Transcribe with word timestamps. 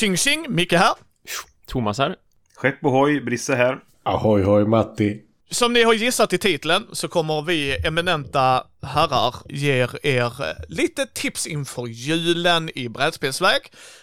Tjing 0.00 0.16
tjing, 0.16 0.46
Micke 0.48 0.72
här. 0.72 0.94
Thomas 1.66 1.98
här. 1.98 2.16
Skepp 2.56 2.84
ohoj, 2.84 3.20
Brisse 3.20 3.54
här. 3.54 3.80
Ahoy 4.02 4.42
hoj 4.42 4.64
Matti. 4.64 5.22
Som 5.50 5.72
ni 5.72 5.82
har 5.82 5.94
gissat 5.94 6.32
i 6.32 6.38
titeln 6.38 6.86
så 6.92 7.08
kommer 7.08 7.42
vi 7.42 7.86
eminenta 7.86 8.66
herrar 8.82 9.34
ge 9.48 9.88
er 10.02 10.46
eh, 10.46 10.52
lite 10.68 11.06
tips 11.06 11.46
inför 11.46 11.86
julen 11.86 12.70
i 12.74 12.88
brädspelsväg. 12.88 13.60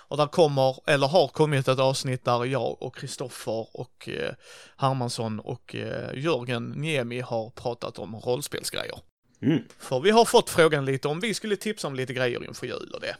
Och 0.07 0.17
där 0.17 0.27
kommer, 0.27 0.89
eller 0.89 1.07
har 1.07 1.27
kommit 1.27 1.67
ett 1.67 1.79
avsnitt 1.79 2.25
där 2.25 2.45
jag 2.45 2.81
och 2.81 2.95
Kristoffer 2.95 3.67
och 3.73 4.09
eh, 4.09 4.33
Hermansson 4.77 5.39
och 5.39 5.75
eh, 5.75 6.23
Jörgen 6.23 6.69
Niemi 6.69 7.19
har 7.19 7.49
pratat 7.49 7.99
om 7.99 8.15
rollspelsgrejer. 8.15 8.99
Mm. 9.41 9.59
För 9.79 9.99
vi 9.99 10.09
har 10.09 10.25
fått 10.25 10.49
frågan 10.49 10.85
lite 10.85 11.07
om 11.07 11.19
vi 11.19 11.33
skulle 11.33 11.55
tipsa 11.55 11.87
om 11.87 11.95
lite 11.95 12.13
grejer 12.13 12.45
inför 12.45 12.67
jul 12.67 12.91
och 12.93 13.01
det. 13.01 13.15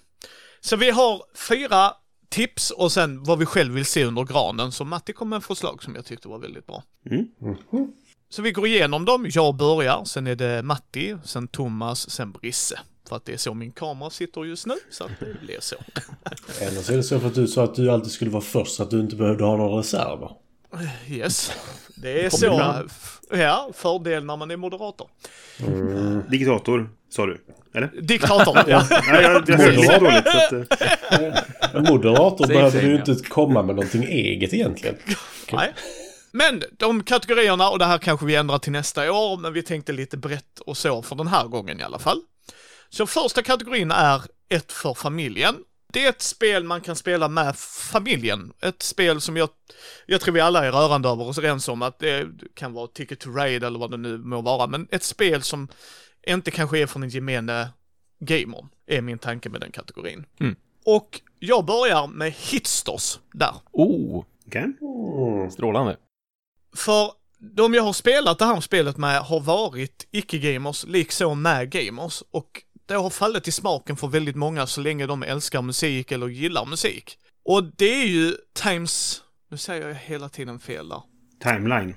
Så 0.62 0.76
vi 0.76 0.90
har 0.90 1.22
fyra 1.50 1.94
tips 2.38 2.72
och 2.72 2.92
sen 2.92 3.24
vad 3.24 3.40
vi 3.40 3.46
själv 3.46 3.74
vill 3.74 3.86
se 3.86 4.06
under 4.06 4.24
granen. 4.24 4.72
Så 4.72 4.86
Matti 4.86 5.14
kom 5.14 5.30
med 5.30 5.44
förslag 5.44 5.84
som 5.84 5.96
jag 5.96 6.06
tyckte 6.06 6.28
var 6.28 6.40
väldigt 6.40 6.68
bra. 6.68 6.84
Mm. 7.10 7.28
Så 8.30 8.42
vi 8.42 8.52
går 8.52 8.68
igenom 8.68 9.06
dem. 9.06 9.30
Jag 9.34 9.56
börjar, 9.56 10.04
sen 10.06 10.28
är 10.28 10.36
det 10.36 10.64
Matti, 10.64 11.16
sen 11.24 11.48
Thomas, 11.48 12.10
sen 12.10 12.32
Brisse. 12.32 12.80
För 13.10 13.16
att 13.16 13.26
det 13.26 13.34
är 13.34 13.38
så 13.38 13.54
min 13.54 13.72
kamera 13.72 14.10
sitter 14.10 14.46
just 14.46 14.66
nu, 14.66 14.74
så 14.92 15.04
att 15.04 15.12
det 15.20 15.42
blir 15.42 15.60
så. 15.60 15.76
Eller 16.62 16.82
så 16.82 16.94
är 16.94 16.98
det 16.98 17.04
så 17.04 17.20
för 17.20 17.28
att 17.28 17.36
du 17.36 17.48
sa 17.48 17.64
att 17.64 17.76
du 17.76 17.92
alltid 17.92 18.12
skulle 18.12 18.32
vara 18.32 18.42
först 18.42 18.76
så 18.76 18.84
att 18.84 18.90
du 18.90 19.00
inte 19.00 19.16
behövde 19.16 19.44
ha 19.44 19.58
några 19.58 19.80
reserver. 19.80 20.32
Yes, 21.10 21.52
det 21.96 22.26
är 22.26 22.30
så. 22.30 22.84
Ja, 23.30 23.70
fördel 23.74 24.26
när 24.26 24.38
man 24.38 24.52
är 24.52 24.58
moderator. 24.58 25.10
Diktator, 26.30 26.90
sa 27.10 27.26
du. 27.26 27.42
Eller? 27.74 27.92
Diktator, 28.02 28.58
ja. 28.68 28.88
Nej, 28.90 29.24
jag, 29.24 29.50
jag 29.50 29.58
hörde 29.58 29.72
lite 29.72 30.00
dåligt. 30.00 30.28
Att, 30.28 31.76
En 31.76 31.84
moderator 31.90 32.48
behöver 32.48 32.82
ja. 32.82 32.96
inte 32.96 33.16
komma 33.30 33.64
med 33.64 33.76
någonting 33.76 34.04
eget 34.04 34.54
egentligen. 34.54 34.96
Nej. 35.52 35.74
Men 36.32 36.64
de 36.78 37.04
kategorierna, 37.04 37.70
och 37.70 37.80
det 37.80 37.86
här 37.86 37.98
kanske 37.98 38.26
vi 38.26 38.36
ändrar 38.36 38.60
till 38.60 38.72
nästa 38.72 39.12
år, 39.12 39.38
men 39.38 39.54
vi 39.54 39.64
tänkte 39.64 39.92
lite 39.92 40.18
brett 40.18 40.60
och 40.60 40.78
så 40.78 41.02
för 41.02 41.16
den 41.16 41.28
här 41.28 41.48
gången 41.48 41.80
i 41.80 41.84
alla 41.84 42.00
fall. 42.00 42.22
Så 42.90 43.08
första 43.08 43.44
kategorin 43.44 43.92
är 43.92 44.22
ett 44.50 44.72
för 44.72 44.94
familjen. 44.94 45.56
Det 45.94 46.06
är 46.06 46.10
ett 46.10 46.22
spel 46.22 46.64
man 46.64 46.82
kan 46.82 46.96
spela 46.96 47.28
med 47.28 47.56
familjen. 47.92 48.54
Ett 48.62 48.82
spel 48.82 49.22
som 49.22 49.38
jag, 49.38 49.50
jag 50.06 50.22
tror 50.22 50.34
vi 50.34 50.40
alla 50.40 50.66
är 50.66 50.72
rörande 50.72 51.10
överens 51.10 51.68
om 51.68 51.82
att 51.82 52.00
det 52.00 52.28
kan 52.54 52.74
vara 52.74 52.88
Ticket 52.88 53.20
to 53.20 53.30
Raid 53.30 53.64
eller 53.64 53.80
vad 53.80 53.92
det 53.92 53.98
nu 53.98 54.18
må 54.18 54.42
vara, 54.42 54.68
men 54.68 54.88
ett 54.92 55.04
spel 55.04 55.42
som 55.44 55.68
inte 56.28 56.52
kanske 56.52 56.80
är 56.80 56.88
för 56.88 57.00
den 57.00 57.10
gemene 57.10 57.70
gamer, 58.20 58.66
är 58.88 59.02
min 59.02 59.18
tanke 59.18 59.50
med 59.50 59.62
den 59.62 59.72
kategorin. 59.72 60.26
Mm. 60.40 60.56
Och 60.86 61.22
jag 61.40 61.66
börjar 61.66 62.08
med 62.08 62.32
Hitsters 62.32 63.20
där. 63.34 63.54
Oh, 63.72 64.24
Okej. 64.48 64.74
strålande. 65.52 65.98
För 66.76 67.12
de 67.40 67.74
jag 67.74 67.84
har 67.84 67.94
spelat 67.94 68.40
det 68.40 68.46
här 68.46 68.62
spelet 68.62 68.98
med 68.98 69.22
har 69.22 69.40
varit 69.40 70.08
icke-gamers, 70.12 70.86
liksom 70.88 71.42
med 71.42 71.70
gamers. 71.70 72.24
Och 72.32 72.64
det 72.88 72.96
har 72.96 73.10
fallit 73.10 73.48
i 73.48 73.52
smaken 73.52 73.98
för 73.98 74.08
väldigt 74.08 74.36
många 74.36 74.68
så 74.68 74.82
länge 74.82 75.06
de 75.06 75.24
älskar 75.24 75.62
musik 75.62 76.12
eller 76.12 76.28
gillar 76.28 76.66
musik. 76.66 77.18
Och 77.46 77.64
det 77.64 78.02
är 78.02 78.06
ju 78.08 78.36
Times... 78.54 79.22
Nu 79.52 79.58
säger 79.58 79.88
jag 79.88 79.96
hela 79.96 80.30
tiden 80.30 80.60
fel 80.60 80.90
där. 80.90 81.02
Timeline. 81.44 81.94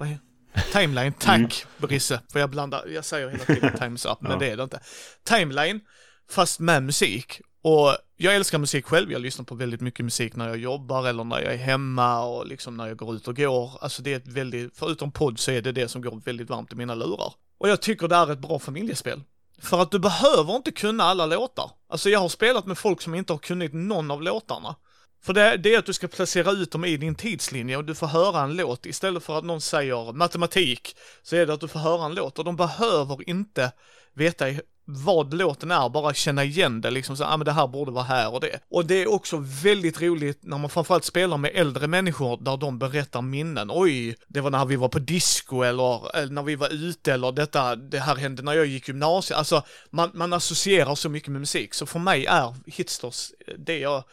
Timeline, 0.72 1.12
tack 1.12 1.64
Brisse. 1.78 2.20
För 2.32 2.40
jag 2.40 2.50
blandar, 2.50 2.86
jag 2.86 3.04
säger 3.04 3.28
hela 3.28 3.44
tiden 3.44 3.72
Times 3.78 4.04
Up, 4.06 4.20
men 4.20 4.32
Ja. 4.32 4.38
det 4.38 4.50
är 4.50 4.56
det 4.56 4.62
inte. 4.62 4.80
Timeline, 5.24 5.80
fast 6.30 6.60
med 6.60 6.82
musik. 6.82 7.40
Och 7.62 7.96
jag 8.16 8.34
älskar 8.36 8.58
musik 8.58 8.86
själv, 8.86 9.12
jag 9.12 9.22
lyssnar 9.22 9.44
på 9.44 9.54
väldigt 9.54 9.80
mycket 9.80 10.04
musik 10.04 10.36
när 10.36 10.48
jag 10.48 10.56
jobbar 10.56 11.08
eller 11.08 11.24
när 11.24 11.40
jag 11.40 11.52
är 11.52 11.56
hemma 11.58 12.24
och 12.24 12.46
liksom 12.46 12.76
när 12.76 12.86
jag 12.86 12.96
går 12.96 13.14
ut 13.14 13.28
och 13.28 13.36
går. 13.36 13.70
Alltså 13.80 14.02
det 14.02 14.12
är 14.12 14.16
ett 14.16 14.28
väldigt, 14.28 14.78
förutom 14.78 15.12
podd 15.12 15.38
så 15.38 15.50
är 15.50 15.62
det 15.62 15.72
det 15.72 15.88
som 15.88 16.02
går 16.02 16.20
väldigt 16.24 16.48
varmt 16.50 16.72
i 16.72 16.76
mina 16.76 16.94
lurar. 16.94 17.32
Och 17.58 17.68
jag 17.68 17.80
tycker 17.82 18.08
det 18.08 18.16
är 18.16 18.32
ett 18.32 18.38
bra 18.38 18.58
familjespel. 18.58 19.22
För 19.62 19.82
att 19.82 19.90
du 19.90 19.98
behöver 19.98 20.56
inte 20.56 20.72
kunna 20.72 21.04
alla 21.04 21.26
låtar. 21.26 21.70
Alltså 21.88 22.10
jag 22.10 22.20
har 22.20 22.28
spelat 22.28 22.66
med 22.66 22.78
folk 22.78 23.00
som 23.00 23.14
inte 23.14 23.32
har 23.32 23.38
kunnat 23.38 23.72
någon 23.72 24.10
av 24.10 24.22
låtarna. 24.22 24.76
För 25.22 25.32
det, 25.32 25.56
det 25.56 25.74
är 25.74 25.78
att 25.78 25.86
du 25.86 25.92
ska 25.92 26.08
placera 26.08 26.50
ut 26.50 26.70
dem 26.70 26.84
i 26.84 26.96
din 26.96 27.14
tidslinje 27.14 27.76
och 27.76 27.84
du 27.84 27.94
får 27.94 28.06
höra 28.06 28.40
en 28.40 28.56
låt 28.56 28.86
istället 28.86 29.22
för 29.22 29.38
att 29.38 29.44
någon 29.44 29.60
säger 29.60 30.12
matematik 30.12 30.96
så 31.22 31.36
är 31.36 31.46
det 31.46 31.52
att 31.52 31.60
du 31.60 31.68
får 31.68 31.80
höra 31.80 32.04
en 32.04 32.14
låt 32.14 32.38
och 32.38 32.44
de 32.44 32.56
behöver 32.56 33.28
inte 33.28 33.72
veta 34.14 34.46
vad 34.84 35.34
låten 35.34 35.70
är, 35.70 35.88
bara 35.88 36.14
känna 36.14 36.44
igen 36.44 36.80
det 36.80 36.90
liksom 36.90 37.16
så, 37.16 37.24
ah, 37.24 37.36
men 37.36 37.44
det 37.44 37.52
här 37.52 37.66
borde 37.66 37.90
vara 37.90 38.04
här 38.04 38.34
och 38.34 38.40
det. 38.40 38.60
Och 38.70 38.86
det 38.86 39.02
är 39.02 39.12
också 39.12 39.36
väldigt 39.62 40.02
roligt 40.02 40.38
när 40.42 40.58
man 40.58 40.70
framförallt 40.70 41.04
spelar 41.04 41.36
med 41.36 41.50
äldre 41.54 41.86
människor 41.86 42.36
där 42.36 42.56
de 42.56 42.78
berättar 42.78 43.22
minnen. 43.22 43.70
Oj, 43.72 44.16
det 44.28 44.40
var 44.40 44.50
när 44.50 44.64
vi 44.64 44.76
var 44.76 44.88
på 44.88 44.98
disco 44.98 45.62
eller, 45.62 46.16
eller 46.16 46.32
när 46.32 46.42
vi 46.42 46.56
var 46.56 46.68
ute 46.68 47.12
eller 47.12 47.32
detta, 47.32 47.76
det 47.76 47.98
här 47.98 48.16
hände 48.16 48.42
när 48.42 48.52
jag 48.52 48.66
gick 48.66 48.88
gymnasiet. 48.88 49.38
Alltså, 49.38 49.62
man, 49.90 50.10
man 50.14 50.32
associerar 50.32 50.94
så 50.94 51.08
mycket 51.08 51.28
med 51.28 51.40
musik. 51.40 51.74
Så 51.74 51.86
för 51.86 51.98
mig 51.98 52.26
är 52.26 52.54
Hitsters 52.66 53.30
eh, 53.46 53.54
det 53.58 53.78
jag 53.78 54.04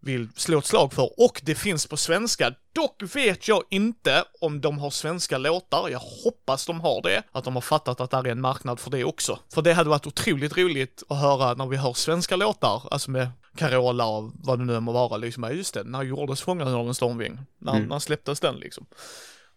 vill 0.00 0.28
slå 0.36 0.58
ett 0.58 0.66
slag 0.66 0.92
för 0.92 1.20
och 1.20 1.40
det 1.44 1.54
finns 1.54 1.86
på 1.86 1.96
svenska. 1.96 2.54
Dock 2.72 3.02
vet 3.16 3.48
jag 3.48 3.62
inte 3.70 4.24
om 4.40 4.60
de 4.60 4.78
har 4.78 4.90
svenska 4.90 5.38
låtar. 5.38 5.88
Jag 5.88 5.98
hoppas 6.24 6.66
de 6.66 6.80
har 6.80 7.02
det. 7.02 7.22
Att 7.32 7.44
de 7.44 7.54
har 7.54 7.60
fattat 7.60 8.00
att 8.00 8.10
det 8.10 8.16
är 8.16 8.26
en 8.26 8.40
marknad 8.40 8.80
för 8.80 8.90
det 8.90 9.04
också. 9.04 9.38
För 9.54 9.62
det 9.62 9.72
hade 9.72 9.90
varit 9.90 10.06
otroligt 10.06 10.56
roligt 10.56 11.02
att 11.08 11.20
höra 11.20 11.54
när 11.54 11.66
vi 11.66 11.76
hör 11.76 11.92
svenska 11.92 12.36
låtar, 12.36 12.82
alltså 12.90 13.10
med 13.10 13.28
Carola 13.56 14.06
och 14.06 14.32
vad 14.34 14.58
det 14.58 14.64
nu 14.64 14.80
må 14.80 14.92
vara 14.92 15.16
liksom. 15.16 15.42
Ja, 15.42 15.50
just 15.50 15.74
det, 15.74 15.84
när 15.84 16.02
gjordes 16.02 16.40
Fångarna 16.40 16.76
av 16.76 16.88
en 16.88 16.94
stormving? 16.94 17.38
När, 17.58 17.80
när 17.80 17.98
släpptes 17.98 18.40
den 18.40 18.56
liksom? 18.56 18.86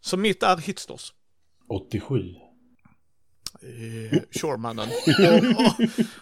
Så 0.02 0.18
mitt 0.18 0.44
är 0.44 0.58
Hitsters. 0.58 1.14
87. 1.70 2.36
Eh, 3.64 4.20
sure 4.42 4.58
mannen. 4.58 4.88
och, 5.58 5.66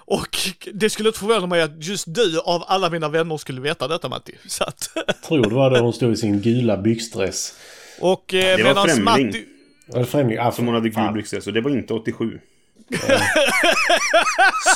och, 0.08 0.18
och 0.18 0.38
det 0.74 0.90
skulle 0.90 1.10
inte 1.10 1.20
förvåna 1.20 1.48
mig 1.48 1.62
att 1.62 1.84
just 1.86 2.06
du 2.08 2.40
av 2.40 2.64
alla 2.68 2.90
mina 2.90 3.10
vänner 3.10 3.38
skulle 3.38 3.62
veta 3.62 3.88
detta 3.88 4.10
Matti. 4.10 4.36
Så 4.48 4.64
att, 4.64 4.90
Tror 5.28 5.50
det 5.50 5.56
var 5.56 5.72
då 5.72 5.78
hon 5.78 5.94
stod 5.94 6.14
i 6.14 6.18
sin 6.18 6.42
gula 6.42 6.78
byxdress. 6.78 7.54
och 8.00 8.34
eh, 8.34 8.58
Det 8.58 8.74
var 8.74 8.88
Främling. 8.88 9.04
Matti... 9.28 9.46
Var 9.88 10.00
det 10.00 10.06
främling? 10.06 10.38
Ah, 10.40 10.52
Som 10.52 10.66
hon 10.66 10.76
hade 10.76 10.90
gul 10.90 11.12
blixtdress. 11.14 11.44
Så 11.44 11.52
det 11.52 11.62
var 11.62 11.72
inte 11.72 11.94
87. 11.94 12.40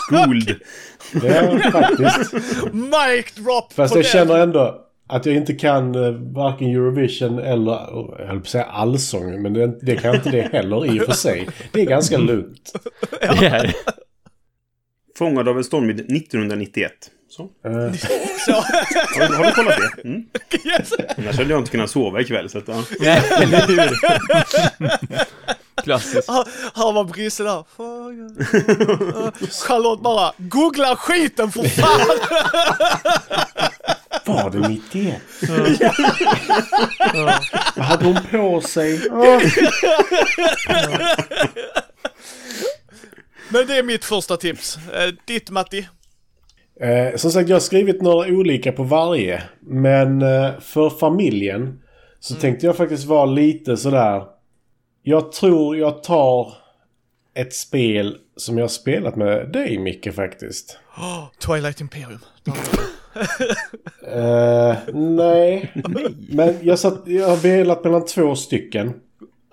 Schooled. 0.10 0.60
Det 1.12 1.28
är 1.28 1.72
faktiskt. 1.72 2.34
Mic 2.74 3.34
drop 3.36 3.74
Fast 3.74 3.96
jag 3.96 4.06
känner 4.06 4.38
ändå 4.40 4.80
att 5.08 5.26
jag 5.26 5.36
inte 5.36 5.54
kan 5.54 5.96
eh, 5.96 6.12
varken 6.12 6.70
Eurovision 6.70 7.40
eller, 7.40 7.72
jag 8.20 8.28
höll 8.28 8.40
på 8.40 8.44
att 8.44 8.48
säga 8.48 8.64
allsång, 8.64 9.42
men 9.42 9.54
det, 9.54 9.80
det 9.82 9.96
kan 9.96 10.16
inte 10.16 10.30
det 10.30 10.42
heller 10.42 10.96
i 10.96 11.00
och 11.00 11.06
för 11.06 11.14
sig. 11.14 11.48
Det 11.72 11.82
är 11.82 11.86
ganska 11.86 12.18
lugnt. 12.18 12.72
Är 13.22 13.76
Fångad 15.18 15.48
av 15.48 15.58
en 15.58 15.64
stormvind 15.64 16.00
1991. 16.00 16.92
Så. 17.30 17.44
Eh, 17.44 17.72
Har, 17.74 19.38
har 19.38 19.46
du 19.46 19.52
kollat 19.52 19.78
det? 19.78 20.02
Mm. 20.08 20.24
yes. 20.66 20.94
Annars 21.18 21.38
hade 21.38 21.50
jag 21.50 21.60
inte 21.60 21.72
kunnat 21.72 21.90
sova 21.90 22.22
ikväll. 22.22 22.50
Så 22.50 22.58
att, 22.58 22.68
ja. 22.68 22.84
Eller 23.42 23.68
hur? 23.68 23.92
Klassiskt. 25.84 26.30
Här, 26.30 26.46
här 26.76 26.94
var 26.94 27.04
Brisse 27.04 27.44
där. 27.44 27.64
Charlotte 29.68 30.02
bara, 30.02 30.34
googla 30.38 30.96
skiten 30.96 31.52
för 31.52 31.64
fan! 31.64 32.18
var 34.26 34.50
det 34.50 34.68
91? 34.68 35.22
Vad 37.76 37.86
hade 37.86 38.06
hon 38.06 38.18
på 38.32 38.62
sig? 38.62 39.00
Men 43.50 43.68
det 43.68 43.78
är 43.78 43.84
mitt 43.84 44.06
första 44.06 44.38
tips. 44.38 44.78
Eh, 44.78 45.14
ditt 45.26 45.50
Matti? 45.50 45.88
Eh, 46.82 47.16
som 47.16 47.32
sagt, 47.32 47.50
jag 47.50 47.56
har 47.56 47.62
skrivit 47.62 48.02
några 48.02 48.28
olika 48.28 48.72
på 48.72 48.84
varje. 48.84 49.44
Men 49.60 50.22
eh, 50.22 50.60
för 50.60 50.90
familjen 50.90 51.80
så 52.20 52.36
tänkte 52.36 52.66
jag 52.66 52.78
faktiskt 52.78 53.06
vara 53.06 53.26
lite 53.26 53.78
sådär. 53.78 54.24
Jag 55.04 55.32
tror 55.32 55.78
jag 55.78 56.04
tar 56.04 56.54
ett 57.36 57.54
spel 57.54 58.18
som 58.38 58.58
jag 58.58 58.64
har 58.64 58.70
spelat 58.70 59.16
med 59.16 59.52
dig 59.52 59.78
Micke 59.78 60.16
faktiskt. 60.16 60.78
Oh, 60.98 61.26
Twilight 61.40 61.82
Imperium. 61.82 62.20
Eh, 64.08 64.78
nej. 64.94 65.72
Men 66.32 66.56
jag, 66.62 66.80
satt, 66.80 67.02
jag 67.06 67.28
har 67.28 67.38
velat 67.38 67.84
mellan 67.84 68.06
två 68.06 68.36
stycken. 68.36 68.94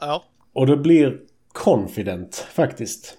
Ja. 0.00 0.24
Och 0.52 0.66
det 0.66 0.76
blir 0.76 1.18
Confident 1.52 2.46
faktiskt. 2.52 3.14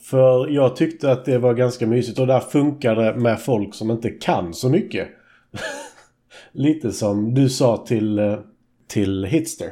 För 0.00 0.48
jag 0.48 0.76
tyckte 0.76 1.12
att 1.12 1.24
det 1.24 1.38
var 1.38 1.54
ganska 1.54 1.86
mysigt 1.86 2.18
och 2.18 2.26
där 2.26 2.40
funkar 2.40 2.96
det 2.96 3.14
med 3.14 3.40
folk 3.40 3.74
som 3.74 3.90
inte 3.90 4.10
kan 4.10 4.54
så 4.54 4.68
mycket. 4.68 5.08
Lite 6.52 6.92
som 6.92 7.34
du 7.34 7.48
sa 7.48 7.76
till, 7.76 8.18
eh, 8.18 8.38
till 8.86 9.24
Hitster. 9.24 9.68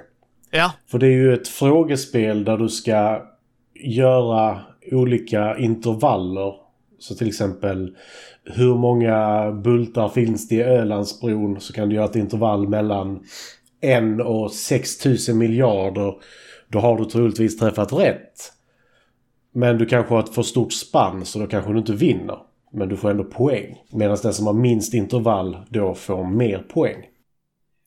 Ja. 0.50 0.72
För 0.86 0.98
det 0.98 1.06
är 1.06 1.10
ju 1.10 1.34
ett 1.34 1.48
frågespel 1.48 2.44
där 2.44 2.58
du 2.58 2.68
ska 2.68 3.22
göra 3.74 4.60
olika 4.92 5.58
intervaller 5.58 6.54
Så 6.98 7.14
till 7.14 7.28
exempel 7.28 7.96
hur 8.44 8.74
många 8.74 9.50
bultar 9.52 10.08
finns 10.08 10.48
det 10.48 10.54
i 10.54 10.62
Ölandsbron 10.62 11.60
så 11.60 11.72
kan 11.72 11.88
du 11.88 11.94
göra 11.94 12.04
ett 12.04 12.16
intervall 12.16 12.68
mellan 12.68 13.24
en 13.80 14.20
och 14.20 14.52
6000 14.52 15.38
miljarder. 15.38 16.14
Då 16.68 16.78
har 16.78 16.98
du 16.98 17.04
troligtvis 17.04 17.58
träffat 17.58 17.92
rätt. 17.92 18.52
Men 19.52 19.78
du 19.78 19.86
kanske 19.86 20.14
har 20.14 20.20
ett 20.20 20.34
för 20.34 20.42
stort 20.42 20.72
spann 20.72 21.24
så 21.24 21.38
då 21.38 21.46
kanske 21.46 21.72
du 21.72 21.78
inte 21.78 21.92
vinner. 21.92 22.38
Men 22.72 22.88
du 22.88 22.96
får 22.96 23.10
ändå 23.10 23.24
poäng. 23.24 23.76
Medan 23.92 24.16
den 24.22 24.34
som 24.34 24.46
har 24.46 24.54
minst 24.54 24.94
intervall 24.94 25.56
då 25.68 25.94
får 25.94 26.24
mer 26.24 26.58
poäng. 26.58 27.04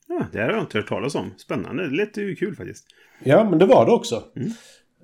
Ja, 0.08 0.26
det 0.32 0.38
har 0.38 0.50
jag 0.50 0.60
inte 0.60 0.78
hört 0.78 0.88
talas 0.88 1.14
om. 1.14 1.34
Spännande. 1.36 1.88
Det 1.88 1.96
lät 1.96 2.16
ju 2.16 2.34
kul 2.36 2.56
faktiskt. 2.56 2.86
Ja, 3.24 3.50
men 3.50 3.58
det 3.58 3.66
var 3.66 3.86
det 3.86 3.92
också. 3.92 4.22
Mm. 4.36 4.50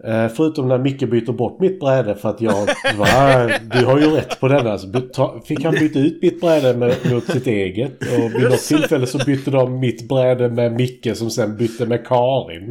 Eh, 0.05 0.29
förutom 0.29 0.69
när 0.69 0.79
Micke 0.79 1.11
byter 1.11 1.33
bort 1.33 1.61
mitt 1.61 1.81
bräde 1.81 2.15
för 2.17 2.29
att 2.29 2.41
jag... 2.41 2.67
Va, 2.99 3.51
du 3.73 3.85
har 3.85 3.99
ju 4.01 4.11
rätt 4.11 4.41
på 4.41 4.49
denna. 4.49 4.79
Så 4.79 5.01
ta- 5.01 5.41
fick 5.45 5.65
han 5.65 5.75
byta 5.75 5.99
ut 5.99 6.23
mitt 6.23 6.41
bräde 6.41 6.75
med, 6.77 6.95
mot 7.13 7.25
sitt 7.25 7.47
eget. 7.47 8.01
Och 8.01 8.35
vid 8.41 8.51
något 8.51 8.61
tillfälle 8.63 9.07
så 9.07 9.19
bytte 9.19 9.51
de 9.51 9.81
mitt 9.81 10.09
bräde 10.09 10.49
med 10.49 10.73
Micke 10.73 11.17
som 11.17 11.31
sen 11.31 11.57
bytte 11.57 11.87
med 11.87 12.07
Karin. 12.07 12.69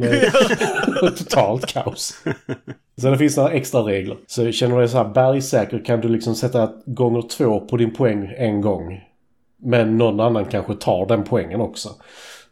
Med 1.02 1.16
totalt 1.16 1.66
kaos. 1.66 2.24
Så 3.00 3.10
det 3.10 3.18
finns 3.18 3.36
några 3.36 3.50
extra 3.50 3.80
regler. 3.80 4.16
Så 4.26 4.52
känner 4.52 4.74
du 4.74 4.80
dig 4.80 4.88
så 4.88 4.96
här 4.96 5.08
bergsäker 5.08 5.84
kan 5.84 6.00
du 6.00 6.08
liksom 6.08 6.34
sätta 6.34 6.70
gånger 6.86 7.22
två 7.22 7.60
på 7.60 7.76
din 7.76 7.94
poäng 7.94 8.32
en 8.36 8.60
gång. 8.60 9.00
Men 9.62 9.98
någon 9.98 10.20
annan 10.20 10.44
kanske 10.44 10.74
tar 10.74 11.06
den 11.06 11.24
poängen 11.24 11.60
också. 11.60 11.88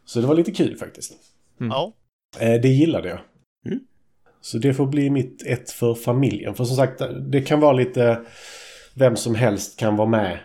Så 0.05 0.21
det 0.21 0.27
var 0.27 0.35
lite 0.35 0.51
kul 0.51 0.77
faktiskt. 0.77 1.13
Ja. 1.59 1.93
Eh, 2.39 2.61
det 2.61 2.67
gillade 2.67 3.09
jag. 3.09 3.19
Så 4.45 4.57
det 4.57 4.73
får 4.73 4.85
bli 4.85 5.09
mitt 5.09 5.43
ett 5.45 5.71
för 5.71 5.93
familjen. 5.95 6.55
För 6.55 6.63
som 6.63 6.75
sagt, 6.75 7.01
det 7.31 7.41
kan 7.41 7.59
vara 7.59 7.73
lite... 7.73 8.21
Vem 8.93 9.15
som 9.15 9.35
helst 9.35 9.79
kan 9.79 9.95
vara 9.95 10.07
med. 10.07 10.39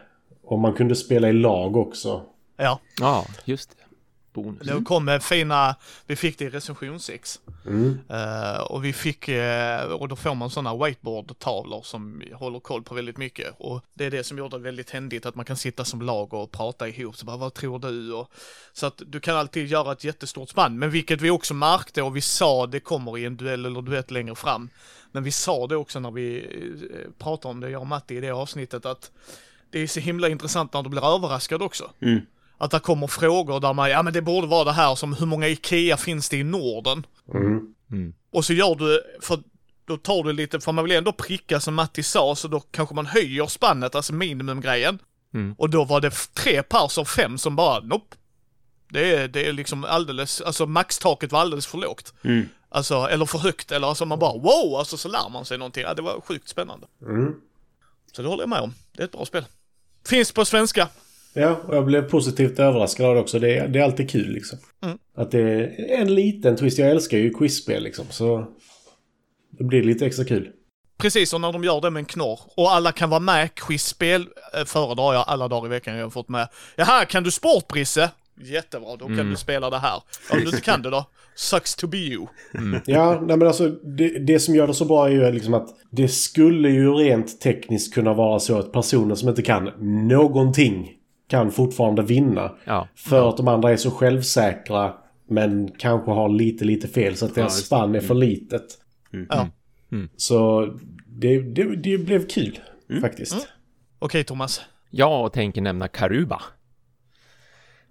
Och 0.45 0.59
man 0.59 0.73
kunde 0.73 0.97
spela 0.97 1.29
i 1.29 1.33
lag 1.33 1.77
också. 1.77 2.23
Ja, 2.57 2.81
Ja, 3.01 3.25
just 3.45 3.71
det. 3.71 3.80
Bonus. 4.33 4.67
det 4.67 4.85
kom 4.85 5.05
med 5.05 5.23
fina, 5.23 5.77
vi 6.07 6.17
fick 6.17 6.39
det 6.39 6.45
i 6.45 6.51
recension 6.51 7.01
6. 7.01 7.41
Mm. 7.67 7.99
Eh, 8.09 8.61
och 8.61 8.85
vi 8.85 8.93
fick, 8.93 9.29
eh, 9.29 9.83
och 9.83 10.09
då 10.09 10.17
får 10.17 10.35
man 10.35 10.51
sådana 10.51 10.85
whiteboard-tavlor 10.85 11.83
som 11.83 12.23
håller 12.33 12.61
koll 12.61 12.83
på 12.83 12.95
väldigt 12.95 13.17
mycket. 13.17 13.55
Och 13.59 13.85
det 13.95 14.05
är 14.05 14.11
det 14.11 14.25
som 14.25 14.39
gjorde 14.39 14.57
det 14.57 14.63
väldigt 14.63 14.91
händigt, 14.91 15.27
att 15.27 15.35
man 15.35 15.45
kan 15.45 15.57
sitta 15.57 15.85
som 15.85 16.03
lag 16.03 16.35
och 16.35 16.51
prata 16.51 16.89
ihop. 16.89 17.17
Så 17.17 17.27
bara, 17.27 17.37
vad 17.37 17.55
tror 17.55 17.79
du? 17.79 18.13
Och, 18.13 18.31
så 18.73 18.87
att 18.87 19.03
du 19.07 19.21
kan 19.21 19.37
alltid 19.37 19.67
göra 19.67 19.93
ett 19.93 20.05
jättestort 20.05 20.49
spann. 20.49 20.79
Men 20.79 20.91
vilket 20.91 21.21
vi 21.21 21.31
också 21.31 21.55
märkte 21.55 22.03
och 22.03 22.17
vi 22.17 22.21
sa 22.21 22.67
det 22.67 22.81
kommer 22.81 23.19
i 23.19 23.25
en 23.25 23.37
duell 23.37 23.67
eller 23.67 23.83
duett 23.83 24.11
längre 24.11 24.35
fram. 24.35 24.71
Men 25.13 25.23
vi 25.23 25.31
sa 25.31 25.67
det 25.67 25.77
också 25.77 26.01
när 26.01 26.11
vi 26.11 26.39
eh, 26.39 27.11
pratade 27.19 27.53
om 27.53 27.61
det, 27.61 27.71
jag 27.71 27.81
och 27.81 27.87
Matti 27.87 28.17
i 28.17 28.21
det 28.21 28.31
avsnittet, 28.31 28.87
att 28.87 29.11
det 29.71 29.79
är 29.79 29.87
så 29.87 30.01
himla 30.01 30.29
intressant 30.29 30.73
när 30.73 30.83
du 30.83 30.89
blir 30.89 31.15
överraskad 31.15 31.63
också. 31.63 31.91
Mm. 32.01 32.21
Att 32.61 32.71
det 32.71 32.81
kommer 32.81 33.07
frågor 33.07 33.61
där 33.61 33.73
man, 33.73 33.91
ja 33.91 34.03
men 34.03 34.13
det 34.13 34.23
borde 34.23 34.47
vara 34.47 34.65
det 34.65 34.73
här 34.73 34.95
som 34.95 35.15
hur 35.15 35.27
många 35.27 35.49
IKEA 35.49 35.97
finns 35.97 36.29
det 36.29 36.37
i 36.37 36.45
Norden? 36.45 37.07
Mm. 37.35 37.75
Mm. 37.91 38.15
Och 38.33 38.45
så 38.45 38.53
gör 38.53 38.75
du, 38.75 39.03
för 39.21 39.39
då 39.85 39.97
tar 39.97 40.25
du 40.25 40.33
lite, 40.33 40.61
för 40.61 40.73
man 40.73 40.85
vill 40.85 40.97
ändå 40.97 41.13
pricka 41.13 41.61
som 41.61 41.75
Matti 41.75 42.03
sa, 42.03 42.37
så 42.37 42.49
då 42.49 42.61
kanske 42.61 42.95
man 42.95 43.07
höjer 43.07 43.47
spannet, 43.47 43.95
alltså 43.95 44.13
minimumgrejen. 44.13 44.99
Mm. 45.35 45.55
Och 45.59 45.71
då 45.71 45.85
var 45.85 46.01
det 46.01 46.11
tre 46.35 46.63
pers 46.63 46.99
av 46.99 47.05
fem 47.05 47.39
som 47.39 47.57
bara, 47.57 47.81
nope. 47.81 48.17
Det 48.89 49.15
är, 49.15 49.29
det 49.29 49.49
är 49.49 49.53
liksom 49.53 49.85
alldeles, 49.85 50.41
alltså 50.41 50.67
maxtaket 50.67 51.33
var 51.33 51.41
alldeles 51.41 51.67
för 51.67 51.79
lågt. 51.79 52.15
Mm. 52.25 52.49
Alltså, 52.69 52.95
eller 52.95 53.27
för 53.27 53.39
högt, 53.39 53.73
eller 53.73 53.89
alltså 53.89 54.07
man 54.07 54.19
bara 54.19 54.39
wow, 54.39 54.79
alltså 54.79 54.97
så 54.97 55.09
lär 55.09 55.29
man 55.29 55.45
sig 55.45 55.59
någonting. 55.59 55.83
Ja, 55.83 55.95
det 55.95 56.03
var 56.03 56.21
sjukt 56.21 56.49
spännande. 56.49 56.87
Mm. 57.03 57.35
Så 58.13 58.23
det 58.23 58.29
håller 58.29 58.43
jag 58.43 58.49
med 58.51 58.61
om. 58.61 58.75
Det 58.93 59.03
är 59.03 59.07
ett 59.07 59.13
bra 59.13 59.25
spel. 59.27 59.45
Finns 60.07 60.33
på 60.33 60.45
svenska. 60.45 60.89
Ja, 61.35 61.61
och 61.67 61.77
jag 61.77 61.85
blev 61.87 62.03
positivt 62.03 62.59
överraskad 62.59 63.07
av 63.07 63.15
det 63.15 63.21
också. 63.21 63.39
Det 63.39 63.57
är, 63.57 63.69
det 63.69 63.79
är 63.79 63.83
alltid 63.85 64.11
kul 64.11 64.33
liksom. 64.33 64.59
Mm. 64.85 64.99
Att 65.17 65.31
det 65.31 65.41
är 65.41 65.97
en 66.01 66.15
liten 66.15 66.57
twist. 66.57 66.79
Jag 66.79 66.91
älskar 66.91 67.19
ju 67.19 67.31
quizspel 67.35 67.83
liksom. 67.83 68.05
Så 68.11 68.47
det 69.59 69.65
blir 69.65 69.83
lite 69.83 70.07
extra 70.07 70.25
kul. 70.25 70.51
Precis, 70.99 71.33
och 71.35 71.41
när 71.41 71.53
de 71.53 71.65
gör 71.65 71.81
det 71.81 71.91
med 71.91 72.01
en 72.01 72.05
knorr. 72.07 72.41
Och 72.57 72.71
alla 72.73 72.93
kan 72.93 73.11
vara 73.11 73.21
med. 73.21 73.55
Quizspel 73.55 74.27
eh, 74.59 74.65
föredrar 74.65 75.15
jag 75.15 75.25
alla 75.27 75.49
dagar 75.49 75.67
i 75.67 75.71
veckan. 75.71 75.97
Jag 75.97 76.05
har 76.05 76.11
fått 76.11 76.29
med. 76.29 76.49
Jaha, 76.77 77.05
kan 77.05 77.23
du 77.23 77.31
sport 77.31 77.69
Brisse? 77.69 78.11
Jättebra, 78.43 78.97
då 78.97 79.05
kan 79.07 79.15
Mm. 79.15 79.31
du 79.31 79.37
spela 79.37 79.71
det 79.71 79.79
här. 79.79 80.03
Om 80.33 80.39
du 80.41 80.47
inte 80.47 80.61
kan 80.61 80.83
det 80.83 80.91
då? 80.91 81.05
Sucks 81.37 81.75
to 81.75 81.87
be 81.87 81.97
you. 81.99 82.27
Ja, 82.87 83.21
nej 83.27 83.37
men 83.37 83.49
alltså 83.49 83.69
det, 83.69 84.09
det 84.19 84.39
som 84.41 84.55
gör 84.55 84.67
det 84.67 84.75
så 84.75 84.85
bra 84.85 85.07
är 85.07 85.11
ju 85.13 85.33
liksom 85.33 85.55
att 85.55 85.69
det 85.91 86.09
skulle 86.09 86.71
ju 86.71 86.91
rent 86.93 87.41
tekniskt 87.41 87.95
kunna 87.95 88.15
vara 88.15 88.41
så 88.41 88.59
att 88.59 88.73
personer 88.73 89.15
som 89.15 89.29
inte 89.29 89.43
kan 89.43 89.65
någonting 90.09 90.91
kan 91.31 91.51
fortfarande 91.51 92.03
vinna. 92.03 92.53
Ja. 92.65 92.89
För 92.95 93.29
att 93.29 93.37
de 93.37 93.49
andra 93.49 93.71
är 93.73 93.77
så 93.77 93.91
självsäkra 93.91 94.95
men 95.29 95.71
kanske 95.79 96.11
har 96.11 96.29
lite, 96.29 96.65
lite 96.65 96.89
fel 96.89 97.17
så 97.17 97.27
att 97.27 97.35
deras 97.35 97.57
det. 97.57 97.63
spann 97.63 97.95
är 97.95 98.01
för 98.01 98.15
litet. 98.15 98.79
Ja. 99.29 99.49
Så 100.17 100.67
det, 101.07 101.41
det, 101.41 101.77
det 101.77 101.99
blev 101.99 102.29
kul 102.29 102.59
faktiskt. 103.01 103.49
Okej 103.99 104.25
Thomas. 104.25 104.61
Jag 104.91 105.33
tänker 105.33 105.61
nämna 105.63 105.89
Karuba. 105.89 106.43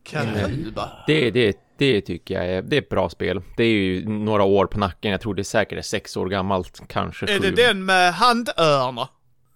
Karuba. 0.04 0.90
Det, 1.08 1.32
det, 1.32 1.58
det 1.78 2.02
tycker 2.02 2.34
jag 2.36 2.46
är, 2.46 2.62
det 2.62 2.76
är 2.76 2.82
ett 2.82 2.90
bra 2.90 3.10
spel. 3.10 3.42
Det 3.58 3.64
är 3.64 3.68
ju 3.68 4.10
några 4.10 4.44
år 4.44 4.66
på 4.66 4.80
nacken. 4.80 5.12
Jag 5.12 5.22
tror 5.22 5.36
det 5.36 5.42
är 5.42 5.44
säkert 5.44 5.78
är 5.78 5.82
sex 5.82 6.18
år 6.18 6.30
gammalt, 6.30 6.82
kanske 6.88 7.26
Är 7.26 7.40
det 7.40 7.50
sju. 7.50 7.56
den 7.56 7.86
med 7.86 8.14
handörnar? 8.14 9.08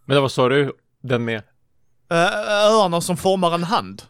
Men 0.06 0.22
vad 0.22 0.32
sa 0.32 0.50
du? 0.50 0.72
Den 1.02 1.26
med? 1.26 1.44
Örnar 2.18 3.00
som 3.00 3.18
formar 3.18 3.56
en 3.56 3.64
hand? 3.64 4.02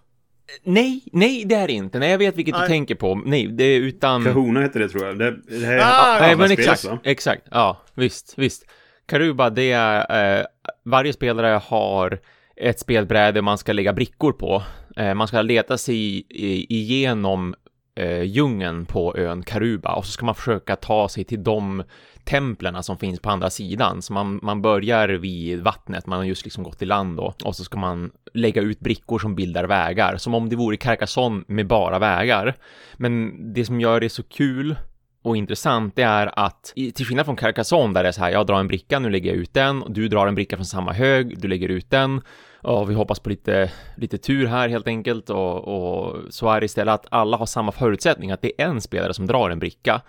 Nej, 0.64 1.04
nej 1.12 1.46
det 1.46 1.56
är 1.56 1.68
det 1.68 1.74
inte. 1.74 2.00
Nej, 2.00 2.12
jag 2.12 2.18
vet 2.18 2.36
vilket 2.36 2.56
Nej. 2.56 2.62
du 2.62 2.68
tänker 2.68 2.96
på. 2.96 3.16
Nej, 3.16 3.48
det 3.48 3.64
är 3.64 3.80
utan... 3.80 4.24
Kahuna 4.24 4.62
hette 4.62 4.80
det 4.80 4.90
tror 4.90 5.06
jag. 5.06 5.20
Det, 5.20 5.36
det 5.60 5.66
här 5.66 5.78
är 5.78 5.82
Ah, 5.82 6.20
Nej, 6.20 6.36
men 6.36 6.48
spel, 6.48 6.60
exakt, 6.60 6.70
alltså. 6.70 7.00
exakt. 7.04 7.48
Ja, 7.52 7.82
visst, 7.94 8.34
visst. 8.38 8.66
Karuba, 9.06 9.50
det 9.50 9.72
är... 9.72 10.40
Eh, 10.40 10.46
varje 10.86 11.14
spelare 11.14 11.62
har 11.66 12.20
ett 12.56 12.80
spelbräde 12.80 13.42
man 13.42 13.58
ska 13.58 13.74
lägga 13.74 13.94
brickor 13.94 14.32
på. 14.32 14.64
Eh, 14.98 15.14
man 15.14 15.28
ska 15.28 15.42
leta 15.42 15.78
sig 15.78 15.96
i, 15.96 16.26
i, 16.30 16.76
igenom 16.76 17.56
eh, 17.96 18.22
djungeln 18.22 18.86
på 18.86 19.18
ön 19.18 19.44
Karuba 19.44 19.96
och 19.96 20.06
så 20.06 20.12
ska 20.12 20.25
man 20.25 20.36
försöka 20.36 20.75
ta 20.75 21.10
sig 21.10 21.24
till 21.24 21.44
de 21.44 21.84
templerna 22.25 22.84
som 22.84 22.98
finns 22.98 23.20
på 23.20 23.30
andra 23.30 23.50
sidan. 23.50 24.01
Så 24.01 24.13
man, 24.13 24.39
man 24.44 24.62
börjar 24.62 25.10
vid 25.10 25.62
vattnet, 25.62 26.08
man 26.08 26.18
har 26.18 26.25
just 26.25 26.44
liksom 26.44 26.63
gått 26.63 26.82
i 26.82 26.86
land 26.86 27.18
då, 27.18 27.34
och 27.44 27.56
så 27.56 27.63
ska 27.63 27.77
man 27.77 28.12
lägga 28.34 28.62
ut 28.62 28.80
brickor 28.80 29.20
som 29.20 29.36
bildar 29.36 29.63
vägar, 29.63 30.18
som 30.18 30.34
om 30.34 30.50
det 30.50 30.56
vore 30.56 30.77
Carcassonne 30.77 31.44
med 31.48 31.68
bara 31.68 32.00
vägar. 32.00 32.56
Men 32.94 33.34
det 33.53 33.65
som 33.65 33.82
gör 33.82 34.00
det 34.00 34.10
så 34.10 34.24
kul 34.24 34.75
och 35.24 35.38
intressant 35.38 35.96
det 35.96 36.03
är 36.03 36.39
att 36.39 36.74
till 36.96 37.06
skillnad 37.06 37.25
från 37.25 37.36
Carcassonne 37.36 37.94
där 37.94 38.03
det 38.03 38.10
är 38.10 38.13
så 38.13 38.22
här, 38.22 38.32
jag 38.32 38.48
drar 38.48 38.60
en 38.60 38.68
bricka, 38.68 39.00
nu 39.00 39.10
lägger 39.10 39.30
jag 39.30 39.38
ut 39.38 39.53
den, 39.53 39.82
och 39.84 39.92
du 39.92 40.08
drar 40.08 40.27
en 40.27 40.36
bricka 40.36 40.56
från 40.56 40.65
samma 40.65 40.94
hög, 40.94 41.42
du 41.42 41.48
lägger 41.48 41.70
ut 41.70 41.89
den, 41.89 42.22
och 42.62 42.89
vi 42.89 42.94
hoppas 42.94 43.20
på 43.20 43.30
lite, 43.30 43.72
lite 43.96 44.18
tur 44.18 44.46
här 44.48 44.70
helt 44.70 44.88
enkelt, 44.88 45.30
och, 45.30 45.68
och 45.68 46.18
så 46.30 46.50
är 46.50 46.60
det 46.60 46.65
istället 46.65 46.94
att 46.94 47.08
alla 47.12 47.38
har 47.38 47.46
samma 47.46 47.72
förutsättning, 47.72 48.32
att 48.32 48.42
det 48.42 48.62
är 48.62 48.65
en 48.65 48.82
spelare 48.82 49.13
som 49.13 49.27
drar 49.27 49.50
en 49.50 49.60
bricka. 49.60 50.01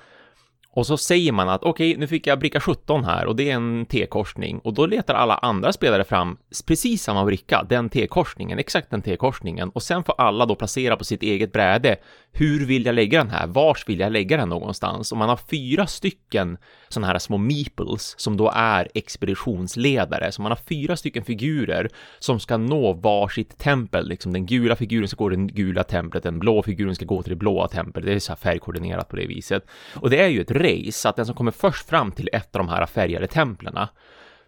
Och 0.77 0.87
så 0.87 0.97
säger 0.97 1.33
man 1.33 1.49
att 1.49 1.63
okej, 1.63 1.97
nu 1.97 2.07
fick 2.07 2.27
jag 2.27 2.39
bricka 2.39 2.61
17 2.61 3.05
här 3.05 3.27
och 3.27 3.37
det 3.37 3.51
är 3.51 3.55
en 3.55 3.87
T-korsning 3.87 4.59
och 4.59 4.75
då 4.75 4.87
letar 4.87 5.15
alla 5.15 5.35
andra 5.35 5.73
spelare 5.73 6.05
fram 6.05 6.37
precis 6.67 7.03
samma 7.03 7.25
bricka, 7.25 7.67
den 7.69 7.89
T-korsningen, 7.89 8.59
exakt 8.59 8.91
den 8.91 9.03
T-korsningen 9.03 9.69
och 9.69 9.83
sen 9.83 10.05
får 10.05 10.15
alla 10.19 10.47
då 10.47 10.55
placera 10.55 10.97
på 10.97 11.05
sitt 11.05 11.23
eget 11.23 11.53
bräde. 11.53 11.97
Hur 12.33 12.67
vill 12.67 12.87
jag 12.87 12.95
lägga 12.95 13.19
den 13.19 13.31
här? 13.31 13.47
Vars 13.47 13.89
vill 13.89 14.01
jag 14.01 14.13
lägga 14.13 14.37
den 14.37 14.49
någonstans? 14.49 15.13
Och 15.13 15.19
man 15.19 15.29
har 15.29 15.37
fyra 15.51 15.87
stycken 15.87 16.59
sådana 16.89 17.07
här 17.07 17.19
små 17.19 17.39
meeples 17.39 18.15
som 18.19 18.37
då 18.37 18.53
är 18.55 18.89
expeditionsledare, 18.95 20.33
så 20.33 20.43
man 20.43 20.51
har 20.51 20.59
fyra 20.69 20.97
stycken 20.97 21.25
figurer 21.25 21.89
som 22.19 22.41
ska 22.41 22.57
nå 22.57 22.93
varsitt 22.93 23.59
tempel, 23.59 24.09
liksom 24.09 24.33
den 24.33 24.47
gula 24.47 24.77
figuren 24.77 25.09
ska 25.09 25.17
gå 25.17 25.31
till 25.31 25.47
det 25.47 25.53
gula 25.53 25.83
templet, 25.83 26.23
den 26.23 26.39
blå 26.39 26.63
figuren 26.63 26.95
ska 26.95 27.05
gå 27.05 27.23
till 27.23 27.31
det 27.31 27.37
blåa 27.37 27.69
templet, 27.69 28.05
det 28.05 28.13
är 28.13 28.19
så 28.19 28.33
här 28.33 28.37
färgkoordinerat 28.37 29.09
på 29.09 29.17
det 29.17 29.27
viset. 29.27 29.67
Och 29.95 30.11
det 30.11 30.21
är 30.21 30.29
ju 30.29 30.41
ett 30.41 30.51
race, 30.65 31.09
att 31.09 31.17
den 31.17 31.27
som 31.27 31.35
kommer 31.35 31.51
först 31.51 31.89
fram 31.89 32.13
till 32.13 32.29
ett 32.33 32.57
av 32.57 32.59
de 32.59 32.69
här 32.69 32.87
färgade 32.87 33.27
templerna, 33.27 33.89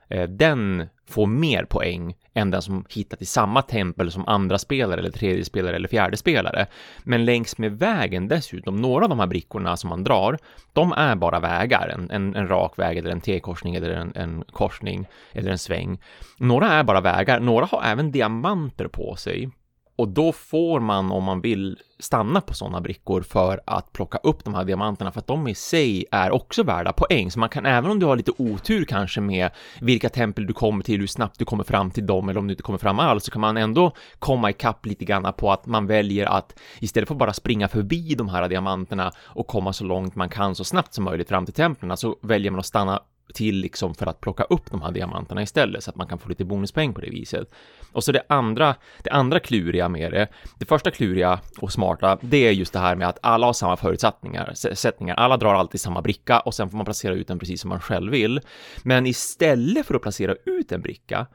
eh, 0.08 0.28
den 0.28 0.88
får 1.08 1.26
mer 1.26 1.64
poäng 1.64 2.14
än 2.34 2.50
den 2.50 2.62
som 2.62 2.84
hittat 2.88 3.22
i 3.22 3.26
samma 3.26 3.62
tempel 3.62 4.10
som 4.10 4.28
andra 4.28 4.58
spelare 4.58 5.00
eller 5.00 5.10
tredje 5.10 5.44
spelare 5.44 5.76
eller 5.76 5.88
fjärde 5.88 6.16
spelare. 6.16 6.66
Men 7.04 7.24
längs 7.24 7.58
med 7.58 7.78
vägen 7.78 8.28
dessutom, 8.28 8.76
några 8.76 9.04
av 9.04 9.08
de 9.08 9.20
här 9.20 9.26
brickorna 9.26 9.76
som 9.76 9.90
man 9.90 10.04
drar, 10.04 10.38
de 10.72 10.92
är 10.92 11.14
bara 11.14 11.40
vägar, 11.40 11.88
en, 11.88 12.10
en, 12.10 12.36
en 12.36 12.48
rak 12.48 12.78
väg 12.78 12.98
eller 12.98 13.10
en 13.10 13.20
T-korsning 13.20 13.74
eller 13.74 13.90
en, 13.90 14.12
en 14.14 14.44
korsning 14.52 15.06
eller 15.32 15.50
en 15.50 15.58
sväng. 15.58 15.98
Några 16.38 16.72
är 16.72 16.82
bara 16.82 17.00
vägar, 17.00 17.40
några 17.40 17.66
har 17.66 17.82
även 17.82 18.12
diamanter 18.12 18.88
på 18.88 19.16
sig 19.16 19.50
och 19.96 20.08
då 20.08 20.32
får 20.32 20.80
man 20.80 21.10
om 21.10 21.24
man 21.24 21.40
vill 21.40 21.78
stanna 21.98 22.40
på 22.40 22.54
sådana 22.54 22.80
brickor 22.80 23.22
för 23.22 23.60
att 23.66 23.92
plocka 23.92 24.18
upp 24.18 24.44
de 24.44 24.54
här 24.54 24.64
diamanterna 24.64 25.12
för 25.12 25.20
att 25.20 25.26
de 25.26 25.48
i 25.48 25.54
sig 25.54 26.04
är 26.10 26.30
också 26.30 26.62
värda 26.62 26.92
poäng. 26.92 27.30
Så 27.30 27.38
man 27.38 27.48
kan 27.48 27.66
även 27.66 27.90
om 27.90 27.98
du 27.98 28.06
har 28.06 28.16
lite 28.16 28.32
otur 28.38 28.84
kanske 28.84 29.20
med 29.20 29.50
vilka 29.80 30.08
tempel 30.08 30.46
du 30.46 30.52
kommer 30.52 30.84
till, 30.84 31.00
hur 31.00 31.06
snabbt 31.06 31.38
du 31.38 31.44
kommer 31.44 31.64
fram 31.64 31.90
till 31.90 32.06
dem 32.06 32.28
eller 32.28 32.40
om 32.40 32.46
du 32.46 32.52
inte 32.52 32.62
kommer 32.62 32.78
fram 32.78 32.98
alls 32.98 33.24
så 33.24 33.30
kan 33.30 33.40
man 33.40 33.56
ändå 33.56 33.92
komma 34.18 34.50
ikapp 34.50 34.86
lite 34.86 35.04
grann 35.04 35.32
på 35.36 35.52
att 35.52 35.66
man 35.66 35.86
väljer 35.86 36.26
att 36.26 36.58
istället 36.78 37.08
för 37.08 37.14
att 37.14 37.18
bara 37.18 37.32
springa 37.32 37.68
förbi 37.68 38.14
de 38.14 38.28
här 38.28 38.48
diamanterna 38.48 39.12
och 39.18 39.46
komma 39.46 39.72
så 39.72 39.84
långt 39.84 40.14
man 40.14 40.28
kan 40.28 40.54
så 40.54 40.64
snabbt 40.64 40.94
som 40.94 41.04
möjligt 41.04 41.28
fram 41.28 41.44
till 41.44 41.54
templen 41.54 41.96
så 41.96 42.16
väljer 42.22 42.50
man 42.50 42.60
att 42.60 42.66
stanna 42.66 43.02
till 43.34 43.56
liksom 43.56 43.94
för 43.94 44.06
att 44.06 44.20
plocka 44.20 44.42
upp 44.44 44.70
de 44.70 44.82
här 44.82 44.92
diamanterna 44.92 45.42
istället 45.42 45.84
så 45.84 45.90
att 45.90 45.96
man 45.96 46.06
kan 46.06 46.18
få 46.18 46.28
lite 46.28 46.44
bonuspoäng 46.44 46.94
på 46.94 47.00
det 47.00 47.10
viset. 47.10 47.50
Och 47.92 48.04
så 48.04 48.12
det 48.12 48.22
andra, 48.28 48.74
det 49.02 49.10
andra 49.10 49.40
kluriga 49.40 49.88
med 49.88 50.12
det, 50.12 50.28
det 50.58 50.66
första 50.66 50.90
kluriga 50.90 51.40
och 51.60 51.72
smarta, 51.72 52.18
det 52.20 52.48
är 52.48 52.52
just 52.52 52.72
det 52.72 52.78
här 52.78 52.96
med 52.96 53.08
att 53.08 53.18
alla 53.22 53.46
har 53.46 53.52
samma 53.52 53.76
förutsättningar, 53.76 54.52
sättningar, 54.54 55.14
alla 55.14 55.36
drar 55.36 55.54
alltid 55.54 55.80
samma 55.80 56.02
bricka 56.02 56.40
och 56.40 56.54
sen 56.54 56.70
får 56.70 56.76
man 56.76 56.84
placera 56.84 57.14
ut 57.14 57.28
den 57.28 57.38
precis 57.38 57.60
som 57.60 57.68
man 57.68 57.80
själv 57.80 58.12
vill. 58.12 58.40
Men 58.82 59.06
istället 59.06 59.86
för 59.86 59.94
att 59.94 60.02
placera 60.02 60.34
ut 60.44 60.72
en 60.72 60.82
bricka 60.82 61.26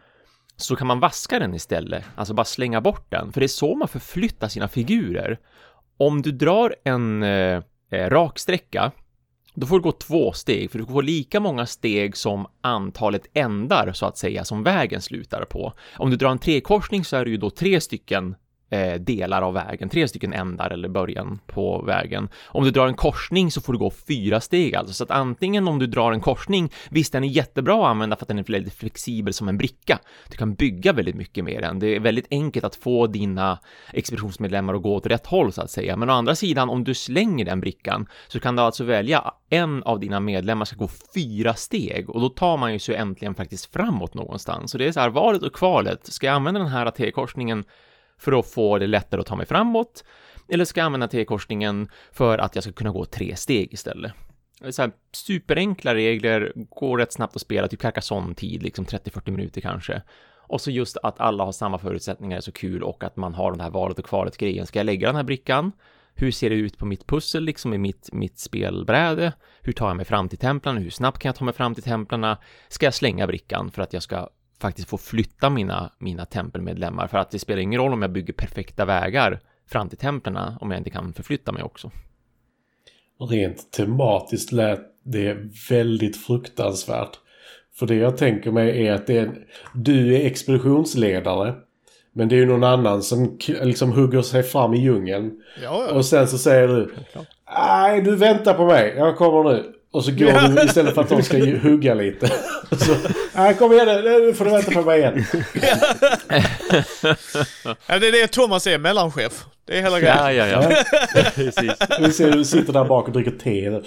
så 0.57 0.75
kan 0.75 0.87
man 0.87 0.99
vaska 0.99 1.39
den 1.39 1.53
istället, 1.53 2.03
alltså 2.15 2.33
bara 2.33 2.45
slänga 2.45 2.81
bort 2.81 3.05
den, 3.09 3.31
för 3.31 3.39
det 3.39 3.45
är 3.45 3.47
så 3.47 3.75
man 3.75 3.87
förflyttar 3.87 4.47
sina 4.47 4.67
figurer. 4.67 5.39
Om 5.97 6.21
du 6.21 6.31
drar 6.31 6.75
en 6.83 7.23
eh, 7.23 7.61
eh 7.91 8.09
raksträcka 8.09 8.91
då 9.53 9.67
får 9.67 9.75
du 9.75 9.83
gå 9.83 9.91
två 9.91 10.33
steg, 10.33 10.71
för 10.71 10.79
du 10.79 10.85
får 10.85 11.03
lika 11.03 11.39
många 11.39 11.65
steg 11.65 12.17
som 12.17 12.47
antalet 12.61 13.27
ändar 13.33 13.91
så 13.93 14.05
att 14.05 14.17
säga 14.17 14.45
som 14.45 14.63
vägen 14.63 15.01
slutar 15.01 15.45
på. 15.45 15.73
Om 15.97 16.09
du 16.09 16.17
drar 16.17 16.29
en 16.29 16.39
trekorsning 16.39 17.05
så 17.05 17.17
är 17.17 17.25
det 17.25 17.31
ju 17.31 17.37
då 17.37 17.49
tre 17.49 17.81
stycken 17.81 18.35
Eh, 18.73 18.93
delar 18.93 19.41
av 19.41 19.53
vägen, 19.53 19.89
tre 19.89 20.07
stycken 20.07 20.33
ändar 20.33 20.69
eller 20.69 20.89
början 20.89 21.39
på 21.47 21.81
vägen. 21.81 22.29
Om 22.45 22.63
du 22.63 22.71
drar 22.71 22.87
en 22.87 22.93
korsning 22.93 23.51
så 23.51 23.61
får 23.61 23.73
du 23.73 23.79
gå 23.79 23.91
fyra 24.07 24.41
steg 24.41 24.75
alltså, 24.75 24.93
så 24.93 25.03
att 25.03 25.11
antingen 25.11 25.67
om 25.67 25.79
du 25.79 25.87
drar 25.87 26.11
en 26.11 26.21
korsning, 26.21 26.71
visst 26.89 27.13
den 27.13 27.23
är 27.23 27.27
jättebra 27.27 27.83
att 27.83 27.89
använda 27.89 28.15
för 28.15 28.23
att 28.23 28.27
den 28.27 28.39
är 28.39 28.43
väldigt 28.43 28.73
flexibel 28.73 29.33
som 29.33 29.47
en 29.47 29.57
bricka. 29.57 29.99
Du 30.29 30.37
kan 30.37 30.53
bygga 30.53 30.93
väldigt 30.93 31.15
mycket 31.15 31.43
med 31.43 31.63
den. 31.63 31.79
Det 31.79 31.95
är 31.95 31.99
väldigt 31.99 32.27
enkelt 32.31 32.65
att 32.65 32.75
få 32.75 33.07
dina 33.07 33.59
expeditionsmedlemmar 33.93 34.73
att 34.73 34.81
gå 34.81 34.95
åt 34.95 35.05
rätt 35.05 35.25
håll 35.25 35.53
så 35.53 35.61
att 35.61 35.71
säga. 35.71 35.97
Men 35.97 36.09
å 36.09 36.13
andra 36.13 36.35
sidan, 36.35 36.69
om 36.69 36.83
du 36.83 36.93
slänger 36.93 37.45
den 37.45 37.59
brickan 37.59 38.07
så 38.27 38.39
kan 38.39 38.55
du 38.55 38.61
alltså 38.61 38.83
välja 38.83 39.33
en 39.49 39.83
av 39.83 39.99
dina 39.99 40.19
medlemmar 40.19 40.65
ska 40.65 40.75
gå 40.75 40.89
fyra 41.15 41.53
steg 41.53 42.09
och 42.09 42.21
då 42.21 42.29
tar 42.29 42.57
man 42.57 42.73
ju 42.73 42.79
sig 42.79 42.95
äntligen 42.95 43.35
faktiskt 43.35 43.73
framåt 43.73 44.13
någonstans. 44.13 44.71
Så 44.71 44.77
det 44.77 44.87
är 44.87 44.91
så 44.91 44.99
här, 44.99 45.09
valet 45.09 45.43
och 45.43 45.53
kvalet. 45.53 46.05
Ska 46.05 46.27
jag 46.27 46.35
använda 46.35 46.59
den 46.59 46.69
här 46.69 46.91
T-korsningen 46.91 47.63
för 48.21 48.39
att 48.39 48.47
få 48.47 48.77
det 48.77 48.87
lättare 48.87 49.21
att 49.21 49.27
ta 49.27 49.35
mig 49.35 49.45
framåt 49.45 50.03
eller 50.51 50.65
ska 50.65 50.79
jag 50.79 50.85
använda 50.85 51.07
T-korsningen 51.07 51.89
för 52.11 52.37
att 52.37 52.55
jag 52.55 52.63
ska 52.63 52.73
kunna 52.73 52.91
gå 52.91 53.05
tre 53.05 53.35
steg 53.35 53.73
istället. 53.73 54.11
Så 54.69 54.81
här, 54.81 54.91
superenkla 55.11 55.95
regler, 55.95 56.53
går 56.55 56.97
rätt 56.97 57.13
snabbt 57.13 57.35
att 57.35 57.41
spela, 57.41 57.67
typ 57.67 57.79
Carcassonne-tid, 57.79 58.63
liksom 58.63 58.85
30-40 58.85 59.31
minuter 59.31 59.61
kanske. 59.61 60.01
Och 60.51 60.61
så 60.61 60.71
just 60.71 60.97
att 61.03 61.19
alla 61.19 61.43
har 61.43 61.51
samma 61.51 61.77
förutsättningar 61.77 62.37
är 62.37 62.41
så 62.41 62.51
kul 62.51 62.83
och 62.83 63.03
att 63.03 63.15
man 63.15 63.33
har 63.33 63.51
den 63.51 63.61
här 63.61 63.69
valet 63.69 63.99
och 63.99 64.05
kvalet 64.05 64.37
grejen. 64.37 64.65
Ska 64.65 64.79
jag 64.79 64.85
lägga 64.85 65.07
den 65.07 65.15
här 65.15 65.23
brickan? 65.23 65.71
Hur 66.15 66.31
ser 66.31 66.49
det 66.49 66.55
ut 66.55 66.77
på 66.77 66.85
mitt 66.85 67.07
pussel, 67.07 67.43
liksom 67.43 67.73
i 67.73 67.77
mitt, 67.77 68.09
mitt 68.13 68.39
spelbräde? 68.39 69.33
Hur 69.61 69.73
tar 69.73 69.87
jag 69.87 69.97
mig 69.97 70.05
fram 70.05 70.29
till 70.29 70.37
templarna? 70.37 70.79
Hur 70.79 70.89
snabbt 70.89 71.19
kan 71.19 71.29
jag 71.29 71.35
ta 71.35 71.45
mig 71.45 71.53
fram 71.53 71.75
till 71.75 71.83
templarna? 71.83 72.37
Ska 72.67 72.85
jag 72.85 72.93
slänga 72.93 73.27
brickan 73.27 73.71
för 73.71 73.81
att 73.81 73.93
jag 73.93 74.03
ska 74.03 74.29
faktiskt 74.61 74.89
få 74.89 74.97
flytta 74.97 75.49
mina, 75.49 75.91
mina 75.97 76.25
tempelmedlemmar 76.25 77.07
för 77.07 77.17
att 77.17 77.31
det 77.31 77.39
spelar 77.39 77.61
ingen 77.61 77.81
roll 77.81 77.93
om 77.93 78.01
jag 78.01 78.11
bygger 78.11 78.33
perfekta 78.33 78.85
vägar 78.85 79.39
fram 79.69 79.89
till 79.89 79.97
templerna 79.97 80.57
om 80.61 80.71
jag 80.71 80.79
inte 80.79 80.89
kan 80.89 81.13
förflytta 81.13 81.51
mig 81.51 81.63
också. 81.63 81.91
Rent 83.29 83.71
tematiskt 83.71 84.51
lät 84.51 84.79
det 85.03 85.37
väldigt 85.69 86.17
fruktansvärt. 86.17 87.19
För 87.75 87.87
det 87.87 87.95
jag 87.95 88.17
tänker 88.17 88.51
mig 88.51 88.87
är 88.87 88.93
att 88.93 89.07
det 89.07 89.17
är, 89.17 89.31
du 89.73 90.15
är 90.15 90.25
expeditionsledare. 90.25 91.55
Men 92.13 92.29
det 92.29 92.35
är 92.35 92.37
ju 92.37 92.45
någon 92.45 92.63
annan 92.63 93.03
som 93.03 93.37
liksom 93.47 93.91
hugger 93.91 94.21
sig 94.21 94.43
fram 94.43 94.73
i 94.73 94.77
djungeln. 94.77 95.41
Ja, 95.63 95.85
ja. 95.89 95.93
Och 95.93 96.05
sen 96.05 96.27
så 96.27 96.37
säger 96.37 96.67
du 96.67 96.93
Nej, 97.55 98.01
du 98.01 98.15
väntar 98.15 98.53
på 98.53 98.65
mig. 98.65 98.93
Jag 98.97 99.17
kommer 99.17 99.43
nu. 99.43 99.73
Och 99.91 100.05
så 100.05 100.11
går 100.11 100.55
du 100.55 100.63
istället 100.63 100.95
för 100.95 101.01
att 101.01 101.09
de 101.09 101.23
ska 101.23 101.37
hugga 101.37 101.93
lite. 101.93 102.27
Så, 102.71 102.95
nej, 103.35 103.55
kom 103.55 103.73
igen 103.73 104.03
nu 104.03 104.33
får 104.33 104.45
du 104.45 104.51
vänta 104.51 104.71
på 104.71 104.81
mig 104.81 104.99
igen. 104.99 105.25
ja, 107.87 107.99
det 107.99 108.07
är 108.07 108.11
det 108.11 108.27
Thomas 108.27 108.67
är, 108.67 108.77
mellanchef. 108.77 109.45
Det 109.65 109.77
är 109.77 109.81
hela 109.81 109.99
grejen. 109.99 110.17
Ja, 110.17 110.33
ja, 110.33 110.47
ja. 111.15 111.23
Precis. 111.35 111.71
Vi 111.99 112.11
ser 112.11 112.31
du 112.31 112.45
sitter 112.45 112.73
där 112.73 112.85
bak 112.85 113.07
och 113.07 113.13
dricker 113.13 113.31
te. 113.31 113.81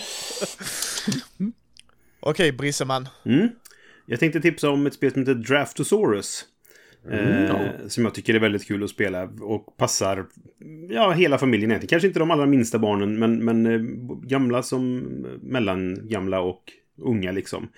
Okej, 2.21 2.53
Brisseman. 2.53 3.09
Mm. 3.27 3.49
Jag 4.07 4.21
tänkte 4.21 4.41
tipsa 4.41 4.71
om 4.71 4.87
ett 4.87 4.95
spel 4.95 5.13
som 5.13 5.23
heter 5.23 5.35
Draftosaurus. 5.35 6.45
Mm, 7.11 7.45
ja. 7.45 7.89
Som 7.89 8.05
jag 8.05 8.15
tycker 8.15 8.35
är 8.35 8.39
väldigt 8.39 8.67
kul 8.67 8.85
att 8.85 8.91
spela 8.91 9.29
och 9.41 9.77
passar 9.77 10.27
ja, 10.89 11.11
hela 11.11 11.39
familjen 11.39 11.71
egentligen. 11.71 11.89
Kanske 11.89 12.07
inte 12.07 12.19
de 12.19 12.31
allra 12.31 12.47
minsta 12.47 12.79
barnen, 12.79 13.19
men, 13.19 13.45
men 13.45 13.67
eh, 13.67 13.81
gamla 14.29 14.63
som 14.63 14.99
mellangamla 15.43 16.41
och 16.41 16.63
unga 16.99 17.33
liksom. 17.33 17.69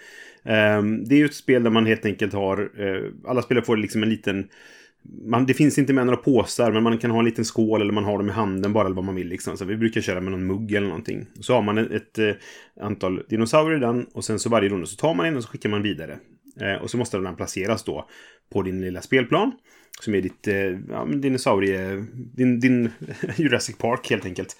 Eh, 0.44 0.82
det 0.82 1.14
är 1.14 1.18
ju 1.18 1.24
ett 1.24 1.34
spel 1.34 1.62
där 1.62 1.70
man 1.70 1.86
helt 1.86 2.04
enkelt 2.04 2.32
har, 2.32 2.70
eh, 2.78 3.30
alla 3.30 3.42
spelare 3.42 3.64
får 3.64 3.76
liksom 3.76 4.02
en 4.02 4.10
liten 4.10 4.48
man, 5.24 5.46
det 5.46 5.54
finns 5.54 5.78
inte 5.78 5.92
med 5.92 6.06
några 6.06 6.16
påsar, 6.16 6.72
men 6.72 6.82
man 6.82 6.98
kan 6.98 7.10
ha 7.10 7.18
en 7.18 7.24
liten 7.24 7.44
skål 7.44 7.80
eller 7.80 7.92
man 7.92 8.04
har 8.04 8.18
dem 8.18 8.28
i 8.28 8.32
handen 8.32 8.72
bara 8.72 8.86
eller 8.86 8.96
vad 8.96 9.04
man 9.04 9.14
vill. 9.14 9.28
Liksom. 9.28 9.56
Så 9.56 9.64
vi 9.64 9.76
brukar 9.76 10.00
köra 10.00 10.20
med 10.20 10.32
någon 10.32 10.46
mugg 10.46 10.72
eller 10.72 10.86
någonting. 10.86 11.26
Så 11.40 11.54
har 11.54 11.62
man 11.62 11.78
ett, 11.78 11.90
ett, 11.90 12.18
ett 12.18 12.36
antal 12.80 13.22
dinosaurier 13.28 13.76
i 13.76 13.80
den 13.80 14.06
och 14.12 14.24
sen 14.24 14.38
så 14.38 14.48
varje 14.48 14.68
runda 14.68 14.86
så 14.86 14.96
tar 14.96 15.14
man 15.14 15.26
en 15.26 15.36
och 15.36 15.42
så 15.42 15.48
skickar 15.48 15.68
man 15.68 15.82
vidare. 15.82 16.18
Eh, 16.60 16.82
och 16.82 16.90
så 16.90 16.96
måste 16.96 17.18
den 17.18 17.36
placeras 17.36 17.84
då 17.84 18.08
på 18.52 18.62
din 18.62 18.80
lilla 18.80 19.02
spelplan. 19.02 19.52
Som 20.00 20.14
är 20.14 20.22
ditt 20.22 20.48
eh, 20.48 20.54
ja, 20.90 21.04
dinosaurie... 21.04 21.92
Eh, 21.92 22.02
din, 22.14 22.60
din 22.60 22.90
Jurassic 23.36 23.76
Park 23.76 24.10
helt 24.10 24.24
enkelt. 24.24 24.56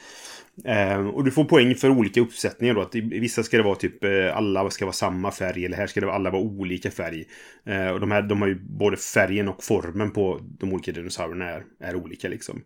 Eh, 0.65 1.07
och 1.07 1.25
du 1.25 1.31
får 1.31 1.45
poäng 1.45 1.75
för 1.75 1.91
olika 1.91 2.21
uppsättningar 2.21 2.75
då. 2.75 2.81
Att 2.81 2.95
i 2.95 3.01
vissa 3.01 3.43
ska 3.43 3.57
det 3.57 3.63
vara 3.63 3.75
typ 3.75 4.05
eh, 4.05 4.37
alla 4.37 4.71
ska 4.71 4.85
vara 4.85 4.93
samma 4.93 5.31
färg. 5.31 5.65
Eller 5.65 5.77
här 5.77 5.87
ska 5.87 6.01
det 6.01 6.13
alla 6.13 6.31
vara 6.31 6.43
olika 6.43 6.91
färg. 6.91 7.25
Eh, 7.65 7.89
och 7.89 8.01
de 8.01 8.11
här 8.11 8.23
de 8.23 8.41
har 8.41 8.49
ju 8.49 8.55
både 8.55 8.97
färgen 8.97 9.49
och 9.49 9.65
formen 9.65 10.11
på 10.11 10.41
de 10.59 10.73
olika 10.73 10.93
dinosaurierna 10.93 11.45
är, 11.45 11.65
är 11.81 11.97
olika 11.97 12.29
liksom. 12.29 12.63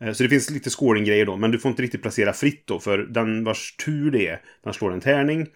Eh, 0.00 0.12
så 0.12 0.22
det 0.22 0.28
finns 0.28 0.50
lite 0.50 0.70
scoring-grejer 0.70 1.26
då. 1.26 1.36
Men 1.36 1.50
du 1.50 1.58
får 1.58 1.70
inte 1.70 1.82
riktigt 1.82 2.02
placera 2.02 2.32
fritt 2.32 2.66
då. 2.66 2.80
För 2.80 2.98
den 2.98 3.44
vars 3.44 3.76
tur 3.76 4.10
det 4.10 4.28
är, 4.28 4.40
den 4.64 4.72
slår 4.72 4.92
en 4.92 5.00
tärning. 5.00 5.46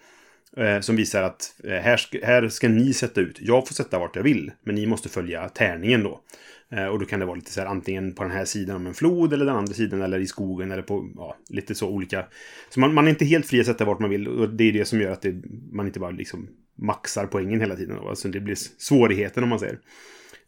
Eh, 0.57 0.79
som 0.79 0.95
visar 0.95 1.23
att 1.23 1.55
eh, 1.63 1.71
här, 1.71 1.97
ska, 1.97 2.19
här 2.23 2.49
ska 2.49 2.69
ni 2.69 2.93
sätta 2.93 3.21
ut. 3.21 3.37
Jag 3.41 3.67
får 3.67 3.75
sätta 3.75 3.99
vart 3.99 4.15
jag 4.15 4.23
vill, 4.23 4.51
men 4.63 4.75
ni 4.75 4.85
måste 4.85 5.09
följa 5.09 5.49
tärningen 5.49 6.03
då. 6.03 6.21
Eh, 6.71 6.85
och 6.85 6.99
då 6.99 7.05
kan 7.05 7.19
det 7.19 7.25
vara 7.25 7.35
lite 7.35 7.51
så 7.51 7.61
här 7.61 7.67
antingen 7.67 8.13
på 8.13 8.23
den 8.23 8.31
här 8.31 8.45
sidan 8.45 8.75
om 8.75 8.87
en 8.87 8.93
flod 8.93 9.33
eller 9.33 9.45
den 9.45 9.55
andra 9.55 9.73
sidan 9.73 10.01
eller 10.01 10.19
i 10.19 10.27
skogen 10.27 10.71
eller 10.71 10.83
på 10.83 11.09
ja, 11.15 11.37
lite 11.49 11.75
så 11.75 11.89
olika. 11.89 12.25
Så 12.69 12.79
man, 12.79 12.93
man 12.93 13.05
är 13.05 13.09
inte 13.09 13.25
helt 13.25 13.45
fri 13.45 13.59
att 13.59 13.65
sätta 13.65 13.85
vart 13.85 13.99
man 13.99 14.09
vill 14.09 14.27
och 14.27 14.49
det 14.49 14.63
är 14.63 14.73
det 14.73 14.85
som 14.85 15.01
gör 15.01 15.11
att 15.11 15.21
det, 15.21 15.35
man 15.71 15.87
inte 15.87 15.99
bara 15.99 16.11
liksom 16.11 16.49
maxar 16.75 17.25
poängen 17.25 17.59
hela 17.59 17.75
tiden. 17.75 17.99
Alltså 17.99 18.27
det 18.27 18.39
blir 18.39 18.55
svårigheten 18.55 19.43
om 19.43 19.49
man 19.49 19.59
säger. 19.59 19.79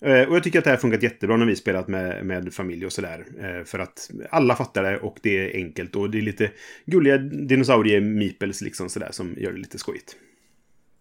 Eh, 0.01 0.29
och 0.29 0.35
jag 0.35 0.43
tycker 0.43 0.59
att 0.59 0.65
det 0.65 0.71
här 0.71 0.77
funkat 0.77 1.03
jättebra 1.03 1.37
när 1.37 1.45
vi 1.45 1.55
spelat 1.55 1.87
med, 1.87 2.25
med 2.25 2.53
familj 2.53 2.85
och 2.85 2.91
sådär. 2.91 3.25
Eh, 3.39 3.63
för 3.63 3.79
att 3.79 4.11
alla 4.29 4.55
fattar 4.55 4.83
det 4.83 4.97
och 4.97 5.17
det 5.21 5.37
är 5.37 5.55
enkelt 5.55 5.95
och 5.95 6.09
det 6.09 6.17
är 6.17 6.21
lite 6.21 6.51
gulliga 6.85 7.17
dinosaurier-meeples 7.17 8.63
liksom 8.63 8.89
sådär 8.89 9.09
som 9.11 9.35
gör 9.37 9.51
det 9.51 9.57
lite 9.57 9.77
skojigt. 9.77 10.15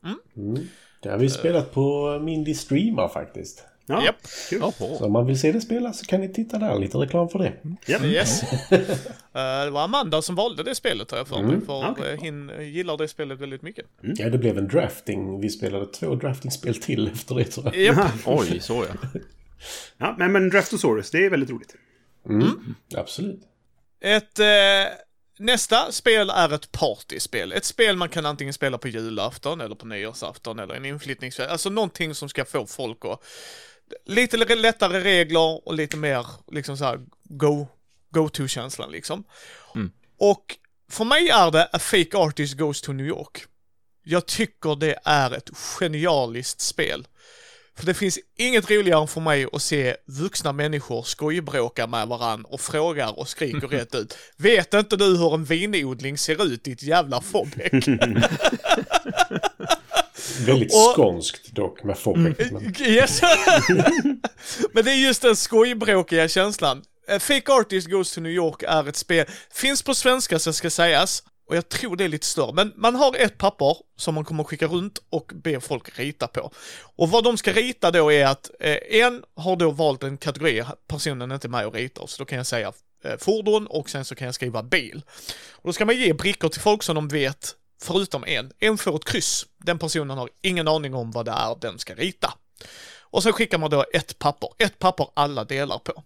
Mm. 0.04 0.48
Mm. 0.50 0.62
Det 1.02 1.08
har 1.08 1.18
vi 1.18 1.28
spelat 1.28 1.74
på 1.74 2.18
Mindy 2.24 2.54
Streamer 2.54 3.08
faktiskt. 3.08 3.64
Ja, 3.90 4.04
yep. 4.04 4.16
kul. 4.50 4.72
Så 4.78 5.04
om 5.04 5.12
man 5.12 5.26
vill 5.26 5.40
se 5.40 5.52
det 5.52 5.60
spela 5.60 5.92
så 5.92 6.06
kan 6.06 6.20
ni 6.20 6.28
titta 6.32 6.58
där. 6.58 6.78
Lite 6.78 6.98
reklam 6.98 7.28
för 7.28 7.38
det. 7.38 7.52
Yep. 7.92 8.04
Yes. 8.04 8.42
uh, 8.42 8.78
det 9.64 9.70
var 9.70 9.84
Amanda 9.84 10.22
som 10.22 10.34
valde 10.34 10.62
det 10.62 10.74
spelet 10.74 11.10
har 11.10 11.18
jag 11.18 11.28
för 11.28 11.42
mig. 11.42 11.54
Mm. 11.54 11.66
För 11.66 11.90
okay. 11.90 12.16
hin 12.16 12.50
gillar 12.60 12.96
det 12.96 13.08
spelet 13.08 13.40
väldigt 13.40 13.62
mycket. 13.62 13.86
Mm. 14.02 14.16
Ja, 14.18 14.30
det 14.30 14.38
blev 14.38 14.58
en 14.58 14.68
drafting. 14.68 15.40
Vi 15.40 15.50
spelade 15.50 15.86
två 15.86 16.14
draftingspel 16.14 16.74
till 16.74 17.10
efter 17.12 17.34
det 17.34 17.44
tror 17.44 17.66
jag. 17.66 17.76
Yep. 17.76 17.96
Oj, 18.26 18.60
så 18.60 18.84
ja. 18.88 19.20
ja, 19.98 20.14
men, 20.18 20.32
men 20.32 20.48
Draftosaurus, 20.48 21.10
det 21.10 21.26
är 21.26 21.30
väldigt 21.30 21.50
roligt. 21.50 21.74
Mm. 22.28 22.40
mm. 22.40 22.74
Absolut. 22.96 23.40
Ett... 24.00 24.38
Eh... 24.38 24.46
Nästa 25.40 25.92
spel 25.92 26.30
är 26.30 26.54
ett 26.54 26.72
partyspel. 26.72 27.52
Ett 27.52 27.64
spel 27.64 27.96
man 27.96 28.08
kan 28.08 28.26
antingen 28.26 28.54
spela 28.54 28.78
på 28.78 28.88
julafton 28.88 29.60
eller 29.60 29.74
på 29.74 29.86
nyårsafton 29.86 30.58
eller 30.58 30.74
en 30.74 30.84
inflyttningskväll. 30.84 31.48
Alltså 31.48 31.70
någonting 31.70 32.14
som 32.14 32.28
ska 32.28 32.44
få 32.44 32.66
folk 32.66 33.04
att 33.04 33.24
lite 34.06 34.36
lättare 34.36 35.00
regler 35.00 35.68
och 35.68 35.74
lite 35.74 35.96
mer 35.96 36.26
liksom 36.52 36.76
så 36.76 36.84
här 36.84 37.00
go, 37.24 37.66
go-to-känslan 38.10 38.90
liksom. 38.90 39.24
Mm. 39.74 39.90
Och 40.18 40.56
för 40.90 41.04
mig 41.04 41.28
är 41.28 41.50
det 41.50 41.68
A 41.72 41.78
Fake 41.78 42.16
Artist 42.16 42.54
Goes 42.54 42.80
to 42.80 42.92
New 42.92 43.06
York. 43.06 43.44
Jag 44.04 44.26
tycker 44.26 44.76
det 44.76 44.98
är 45.04 45.30
ett 45.30 45.50
genialiskt 45.56 46.60
spel. 46.60 47.06
För 47.76 47.86
det 47.86 47.94
finns 47.94 48.18
inget 48.36 48.70
roligare 48.70 49.06
för 49.06 49.20
mig 49.20 49.46
att 49.52 49.62
se 49.62 49.96
vuxna 50.06 50.52
människor 50.52 51.02
skojbråka 51.02 51.86
med 51.86 52.08
varann 52.08 52.44
och 52.44 52.60
frågar 52.60 53.18
och 53.18 53.28
skriker 53.28 53.68
rätt 53.68 53.94
ut. 53.94 54.16
Vet 54.36 54.74
inte 54.74 54.96
du 54.96 55.16
hur 55.16 55.34
en 55.34 55.44
vinodling 55.44 56.18
ser 56.18 56.44
ut 56.44 56.64
ditt 56.64 56.82
jävla 56.82 57.20
fobbäck? 57.20 57.72
Väldigt 60.46 60.72
Och- 60.74 60.94
skånskt 60.94 61.52
dock 61.52 61.82
med 61.84 61.98
Fobbeck. 61.98 62.50
Men... 62.52 62.74
Yes. 62.80 63.20
Men 64.72 64.84
det 64.84 64.90
är 64.90 64.96
just 65.06 65.22
den 65.22 65.36
skojbråkiga 65.36 66.28
känslan. 66.28 66.82
Eh, 67.08 67.18
Fake 67.18 67.52
Artist 67.52 67.90
Goes 67.90 68.12
to 68.14 68.20
New 68.20 68.32
York 68.32 68.62
är 68.62 68.88
ett 68.88 68.96
spel, 68.96 69.26
finns 69.52 69.82
på 69.82 69.94
svenska 69.94 70.38
så 70.38 70.52
ska 70.52 70.70
sägas, 70.70 71.22
och 71.48 71.56
jag 71.56 71.68
tror 71.68 71.96
det 71.96 72.04
är 72.04 72.08
lite 72.08 72.26
större, 72.26 72.52
men 72.52 72.72
man 72.76 72.94
har 72.94 73.16
ett 73.16 73.38
papper 73.38 73.76
som 73.98 74.14
man 74.14 74.24
kommer 74.24 74.44
skicka 74.44 74.66
runt 74.66 74.98
och 75.10 75.32
be 75.34 75.60
folk 75.60 75.98
rita 75.98 76.26
på. 76.26 76.50
Och 76.96 77.10
vad 77.10 77.24
de 77.24 77.36
ska 77.36 77.52
rita 77.52 77.90
då 77.90 78.12
är 78.12 78.26
att 78.26 78.50
eh, 78.60 78.76
en 78.90 79.22
har 79.36 79.56
då 79.56 79.70
valt 79.70 80.02
en 80.02 80.16
kategori, 80.18 80.62
personen 80.88 81.30
är 81.30 81.34
inte 81.34 81.48
med 81.48 81.66
och 81.66 81.74
ritar, 81.74 82.06
så 82.06 82.18
då 82.18 82.24
kan 82.24 82.36
jag 82.38 82.46
säga 82.46 82.72
eh, 83.04 83.16
fordon 83.18 83.66
och 83.66 83.90
sen 83.90 84.04
så 84.04 84.14
kan 84.14 84.24
jag 84.26 84.34
skriva 84.34 84.62
bil. 84.62 85.02
Och 85.52 85.68
då 85.68 85.72
ska 85.72 85.84
man 85.84 85.96
ge 85.96 86.12
brickor 86.12 86.48
till 86.48 86.60
folk 86.60 86.82
som 86.82 86.94
de 86.94 87.08
vet, 87.08 87.54
förutom 87.82 88.24
en. 88.24 88.52
En 88.58 88.78
får 88.78 88.96
ett 88.96 89.04
kryss. 89.04 89.46
Den 89.58 89.78
personen 89.78 90.18
har 90.18 90.28
ingen 90.42 90.68
aning 90.68 90.94
om 90.94 91.10
vad 91.10 91.24
det 91.24 91.30
är 91.30 91.56
den 91.60 91.78
ska 91.78 91.94
rita. 91.94 92.34
Och 93.00 93.22
så 93.22 93.32
skickar 93.32 93.58
man 93.58 93.70
då 93.70 93.84
ett 93.92 94.18
papper, 94.18 94.48
ett 94.58 94.78
papper 94.78 95.06
alla 95.14 95.44
delar 95.44 95.78
på. 95.78 96.04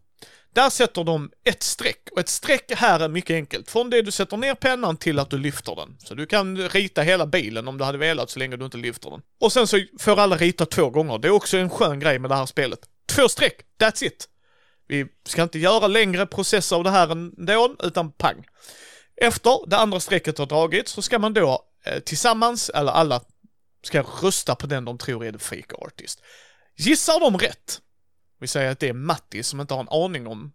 Där 0.55 0.71
sätter 0.71 1.05
de 1.05 1.31
ett 1.45 1.63
streck 1.63 2.09
och 2.13 2.19
ett 2.21 2.29
streck 2.29 2.73
här 2.77 3.01
är 3.01 3.09
mycket 3.09 3.35
enkelt. 3.35 3.71
Från 3.71 3.91
det 3.91 4.03
du 4.03 4.11
sätter 4.11 4.37
ner 4.37 4.55
pennan 4.55 4.97
till 4.97 5.19
att 5.19 5.31
du 5.31 5.39
lyfter 5.39 5.77
den. 5.77 5.97
Så 5.99 6.15
du 6.15 6.27
kan 6.27 6.69
rita 6.69 7.03
hela 7.03 7.27
bilen 7.27 7.69
om 7.69 7.79
du 7.79 7.85
hade 7.85 7.99
velat 7.99 8.31
så 8.31 8.39
länge 8.39 8.57
du 8.57 8.65
inte 8.65 8.77
lyfter 8.77 9.11
den. 9.11 9.23
Och 9.41 9.53
sen 9.53 9.67
så 9.67 9.81
får 9.99 10.21
alla 10.21 10.37
rita 10.37 10.67
två 10.67 10.91
gånger. 10.91 11.19
Det 11.19 11.29
är 11.29 11.33
också 11.33 11.57
en 11.57 11.71
skön 11.71 12.01
grej 12.01 12.19
med 12.19 12.31
det 12.31 12.35
här 12.35 12.47
spelet. 12.47 12.79
Två 13.07 13.29
streck, 13.29 13.61
that's 13.81 14.05
it. 14.05 14.29
Vi 14.89 15.07
ska 15.27 15.43
inte 15.43 15.59
göra 15.59 15.87
längre 15.87 16.27
processer 16.27 16.77
av 16.77 16.85
det 16.85 16.91
här 16.91 17.13
ändå, 17.13 17.77
utan 17.83 18.13
pang. 18.13 18.47
Efter 19.17 19.71
det 19.71 19.77
andra 19.77 20.01
strecket 20.01 20.39
har 20.39 20.47
dragits 20.47 20.93
så 20.93 21.03
ska 21.03 21.19
man 21.19 21.35
då 21.35 21.65
eh, 21.85 22.01
tillsammans, 22.01 22.71
eller 22.71 22.93
alla, 22.93 23.21
ska 23.83 24.03
rösta 24.03 24.55
på 24.55 24.67
den 24.67 24.85
de 24.85 24.99
tror 24.99 25.25
är 25.25 25.33
the 25.33 25.39
fake 25.39 25.75
artist. 25.79 26.23
Gissar 26.77 27.21
de 27.21 27.39
rätt, 27.39 27.81
vi 28.41 28.47
säger 28.47 28.71
att 28.71 28.79
det 28.79 28.89
är 28.89 28.93
Matti 28.93 29.43
som 29.43 29.61
inte 29.61 29.75
har 29.75 29.81
en 29.81 30.05
aning 30.05 30.27
om 30.27 30.53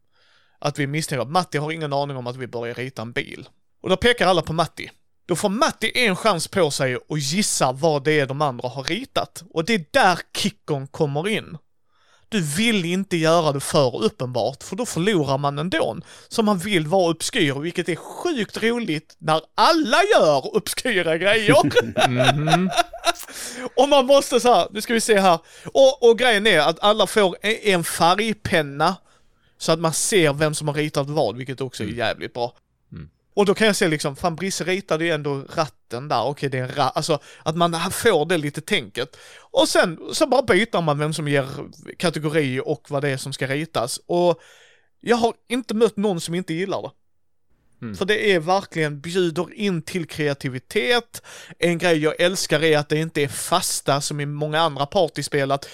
att 0.60 0.80
vi 0.80 0.88
misstänker 0.88 1.22
att 1.22 1.32
Matti 1.32 1.58
har 1.58 1.72
ingen 1.72 1.94
aning 1.94 2.18
om 2.18 2.28
att 2.28 2.36
vi 2.36 2.48
börjar 2.48 2.76
rita 2.76 3.02
en 3.02 3.12
bil. 3.12 3.50
Och 3.82 3.90
då 3.90 3.98
pekar 3.98 4.28
alla 4.28 4.42
på 4.42 4.54
Matti. 4.54 4.92
Då 5.26 5.36
får 5.36 5.50
Matti 5.50 5.92
en 5.96 6.16
chans 6.16 6.48
på 6.48 6.72
sig 6.72 6.96
att 6.96 7.22
gissa 7.22 7.72
vad 7.72 8.04
det 8.04 8.20
är 8.20 8.26
de 8.26 8.42
andra 8.42 8.70
har 8.70 8.84
ritat. 8.84 9.44
Och 9.50 9.66
det 9.66 9.74
är 9.74 9.86
där 9.92 10.20
kickon 10.38 10.88
kommer 10.88 11.28
in. 11.28 11.58
Du 12.30 12.42
vill 12.42 12.86
inte 12.86 13.18
göra 13.18 13.52
det 13.52 13.60
för 13.60 14.04
uppenbart, 14.04 14.64
för 14.64 14.76
då 14.76 14.86
förlorar 14.86 15.38
man 15.38 15.60
ändå. 15.60 15.98
Så 16.28 16.44
man 16.44 16.58
vill 16.58 16.88
vara 16.88 17.12
obskyr, 17.12 17.54
vilket 17.54 17.90
är 17.90 17.96
sjukt 17.96 18.64
roligt 18.64 19.16
när 19.18 19.42
alla 19.56 19.98
gör 20.16 20.56
obskyra 20.56 21.18
grejer. 21.18 21.56
och 23.76 23.90
man 23.90 24.06
måste 24.06 24.40
så 24.40 24.54
här, 24.54 24.68
nu 24.72 24.82
ska 24.82 24.94
vi 24.94 25.02
se 25.02 25.20
här. 25.20 25.40
Och, 25.66 26.10
och 26.10 26.18
grejen 26.20 26.48
är 26.48 26.60
att 26.60 26.80
alla 26.84 27.08
får 27.08 27.36
e- 27.42 27.72
en 27.72 27.84
färgpenna 27.84 28.96
så 29.58 29.72
att 29.72 29.80
man 29.80 29.94
ser 29.94 30.34
vem 30.34 30.54
som 30.56 30.68
har 30.68 30.76
ritat 30.76 31.10
vad, 31.10 31.38
vilket 31.38 31.62
också 31.62 31.84
är 31.84 31.88
jävligt 31.88 32.34
bra. 32.34 32.54
Och 33.40 33.46
då 33.46 33.54
kan 33.54 33.68
jag 33.68 33.76
se 33.76 33.88
liksom, 33.88 34.16
fan 34.16 34.36
Brisse 34.36 34.64
ritade 34.64 35.06
ju 35.06 35.12
ändå 35.12 35.44
ratten 35.56 36.08
där, 36.08 36.24
okej 36.24 36.50
det 36.50 36.58
är 36.58 36.64
en 36.64 36.76
ratt, 36.76 36.98
alltså 36.98 37.20
att 37.44 37.56
man 37.56 37.92
får 37.92 38.26
det 38.26 38.38
lite 38.38 38.62
tänket. 38.62 39.18
Och 39.52 39.70
sen 39.70 40.00
så 40.14 40.28
bara 40.28 40.42
byter 40.42 40.82
man 40.82 41.00
vem 41.00 41.14
som 41.14 41.28
ger 41.28 41.48
kategori 41.98 42.62
och 42.66 42.86
vad 42.90 43.02
det 43.02 43.10
är 43.10 43.18
som 43.18 43.34
ska 43.34 43.48
ritas. 43.48 44.00
Och 44.06 44.40
jag 45.02 45.18
har 45.18 45.34
inte 45.50 45.74
mött 45.74 45.98
någon 45.98 46.22
som 46.22 46.36
inte 46.36 46.54
gillar 46.54 46.82
det. 46.82 46.92
För 47.96 48.06
det 48.06 48.34
är 48.34 48.40
verkligen 48.40 49.02
bjuder 49.02 49.54
in 49.54 49.82
till 49.82 50.08
kreativitet. 50.08 51.22
En 51.60 51.78
grej 51.78 51.98
jag 51.98 52.22
älskar 52.22 52.64
är 52.64 52.78
att 52.78 52.90
det 52.90 52.98
inte 52.98 53.22
är 53.22 53.28
fasta 53.28 54.02
som 54.02 54.20
i 54.20 54.26
många 54.26 54.60
andra 54.60 54.86
partyspel 54.86 55.52
att 55.52 55.70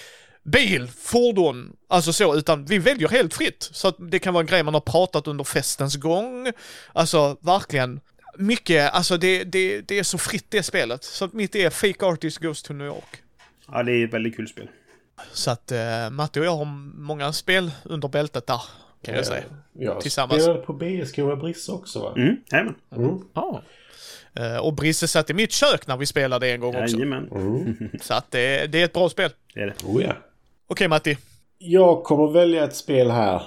bil, 0.46 0.88
fordon, 0.88 1.76
alltså 1.88 2.12
så, 2.12 2.36
utan 2.36 2.64
vi 2.64 2.78
väljer 2.78 3.08
helt 3.08 3.34
fritt. 3.34 3.68
Så 3.72 3.88
att 3.88 3.96
det 3.98 4.18
kan 4.18 4.34
vara 4.34 4.40
en 4.40 4.46
grej 4.46 4.62
man 4.62 4.74
har 4.74 4.80
pratat 4.80 5.26
under 5.26 5.44
festens 5.44 5.96
gång. 5.96 6.52
Alltså 6.92 7.36
verkligen 7.40 8.00
mycket, 8.38 8.92
alltså 8.92 9.16
det, 9.16 9.44
det, 9.44 9.80
det 9.80 9.98
är 9.98 10.02
så 10.02 10.18
fritt 10.18 10.46
det 10.48 10.62
spelet. 10.62 11.04
Så 11.04 11.24
att 11.24 11.32
mitt 11.32 11.54
är 11.54 11.70
Fake 11.70 12.06
Artist 12.06 12.38
Goes 12.38 12.62
to 12.62 12.72
New 12.72 12.86
York. 12.86 13.22
Ja, 13.72 13.82
det 13.82 13.92
är 13.92 14.04
ett 14.04 14.12
väldigt 14.14 14.36
kul 14.36 14.48
spel. 14.48 14.68
Så 15.32 15.50
att 15.50 15.72
eh, 15.72 16.10
Matte 16.10 16.40
och 16.40 16.46
jag 16.46 16.56
har 16.56 16.64
många 16.98 17.32
spel 17.32 17.70
under 17.84 18.08
bältet 18.08 18.46
där, 18.46 18.60
kan 19.02 19.14
jag 19.14 19.26
säga. 19.26 19.44
Jag 19.72 20.00
Tillsammans. 20.00 20.42
spelade 20.42 20.62
på 20.62 20.72
BSK 20.72 21.18
med 21.18 21.38
Brisse 21.38 21.72
också 21.72 22.00
va? 22.00 22.12
Mm, 22.16 22.36
jajamän. 22.50 22.74
Mm. 22.96 23.18
Ja. 23.34 23.62
Eh, 24.34 24.56
och 24.56 24.74
Brisse 24.74 25.08
satt 25.08 25.30
i 25.30 25.34
mitt 25.34 25.52
kök 25.52 25.86
när 25.86 25.96
vi 25.96 26.06
spelade 26.06 26.50
en 26.50 26.60
gång 26.60 26.76
också. 26.76 26.96
Jajamän. 26.96 27.28
Mm. 27.30 27.90
Så 28.00 28.14
att 28.14 28.30
det, 28.30 28.66
det 28.66 28.80
är 28.80 28.84
ett 28.84 28.92
bra 28.92 29.08
spel. 29.08 29.30
Det 29.54 29.60
är 29.60 29.66
det. 29.66 29.74
Oh, 29.84 30.02
ja. 30.02 30.12
Okej 30.66 30.88
Matti. 30.88 31.16
Jag 31.58 32.04
kommer 32.04 32.32
välja 32.32 32.64
ett 32.64 32.76
spel 32.76 33.10
här 33.10 33.42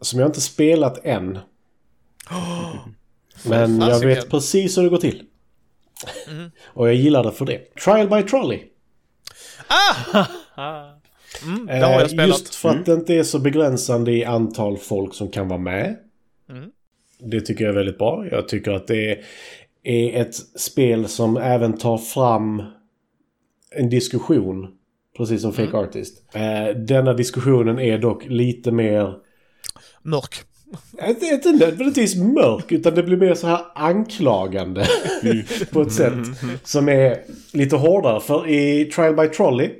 som 0.00 0.20
jag 0.20 0.28
inte 0.28 0.40
spelat 0.40 1.04
än. 1.04 1.38
Men 3.44 3.80
jag 3.80 4.00
vet 4.00 4.30
precis 4.30 4.78
hur 4.78 4.82
det 4.82 4.88
går 4.88 4.98
till. 4.98 5.22
Och 6.64 6.88
jag 6.88 6.94
gillar 6.94 7.24
det 7.24 7.32
för 7.32 7.44
det. 7.44 7.74
Trial 7.84 8.08
by 8.08 8.22
Trolley. 8.22 8.60
Mm, 11.44 11.66
det 11.66 11.72
har 11.72 11.92
jag 11.92 12.02
Eh, 12.02 12.06
spelat. 12.08 12.28
Just 12.28 12.54
för 12.54 12.68
att 12.68 12.86
det 12.86 12.92
inte 12.92 13.14
är 13.14 13.22
så 13.22 13.38
begränsande 13.38 14.12
i 14.12 14.24
antal 14.24 14.78
folk 14.78 15.14
som 15.14 15.28
kan 15.30 15.48
vara 15.48 15.58
med. 15.58 15.96
Mm. 16.50 16.70
Det 17.18 17.40
tycker 17.40 17.64
jag 17.64 17.70
är 17.72 17.76
väldigt 17.76 17.98
bra. 17.98 18.26
Jag 18.30 18.48
tycker 18.48 18.70
att 18.70 18.86
det 18.86 19.20
är 19.82 20.20
ett 20.20 20.34
spel 20.60 21.08
som 21.08 21.36
även 21.36 21.78
tar 21.78 21.98
fram 21.98 22.62
en 23.70 23.90
diskussion. 23.90 24.76
Precis 25.20 25.42
som 25.42 25.50
Mm. 25.50 25.66
Fake 25.66 25.78
Artist. 25.78 26.22
Eh, 26.34 26.76
denna 26.76 27.12
diskussionen 27.12 27.78
är 27.78 27.98
dock 27.98 28.24
lite 28.26 28.72
mer... 28.72 29.14
Mörk. 30.02 30.34
Inte, 31.08 31.26
inte 31.26 31.52
nödvändigtvis 31.52 32.16
mörk 32.16 32.72
utan 32.72 32.94
det 32.94 33.02
blir 33.02 33.16
mer 33.16 33.34
så 33.34 33.46
här 33.46 33.60
anklagande. 33.74 34.86
på 35.72 35.82
ett 35.82 35.92
sätt 35.92 36.12
som 36.64 36.88
är 36.88 37.18
lite 37.52 37.76
hårdare. 37.76 38.20
För 38.20 38.48
i 38.48 38.84
Trial 38.84 39.16
by 39.16 39.28
Trolley 39.28 39.70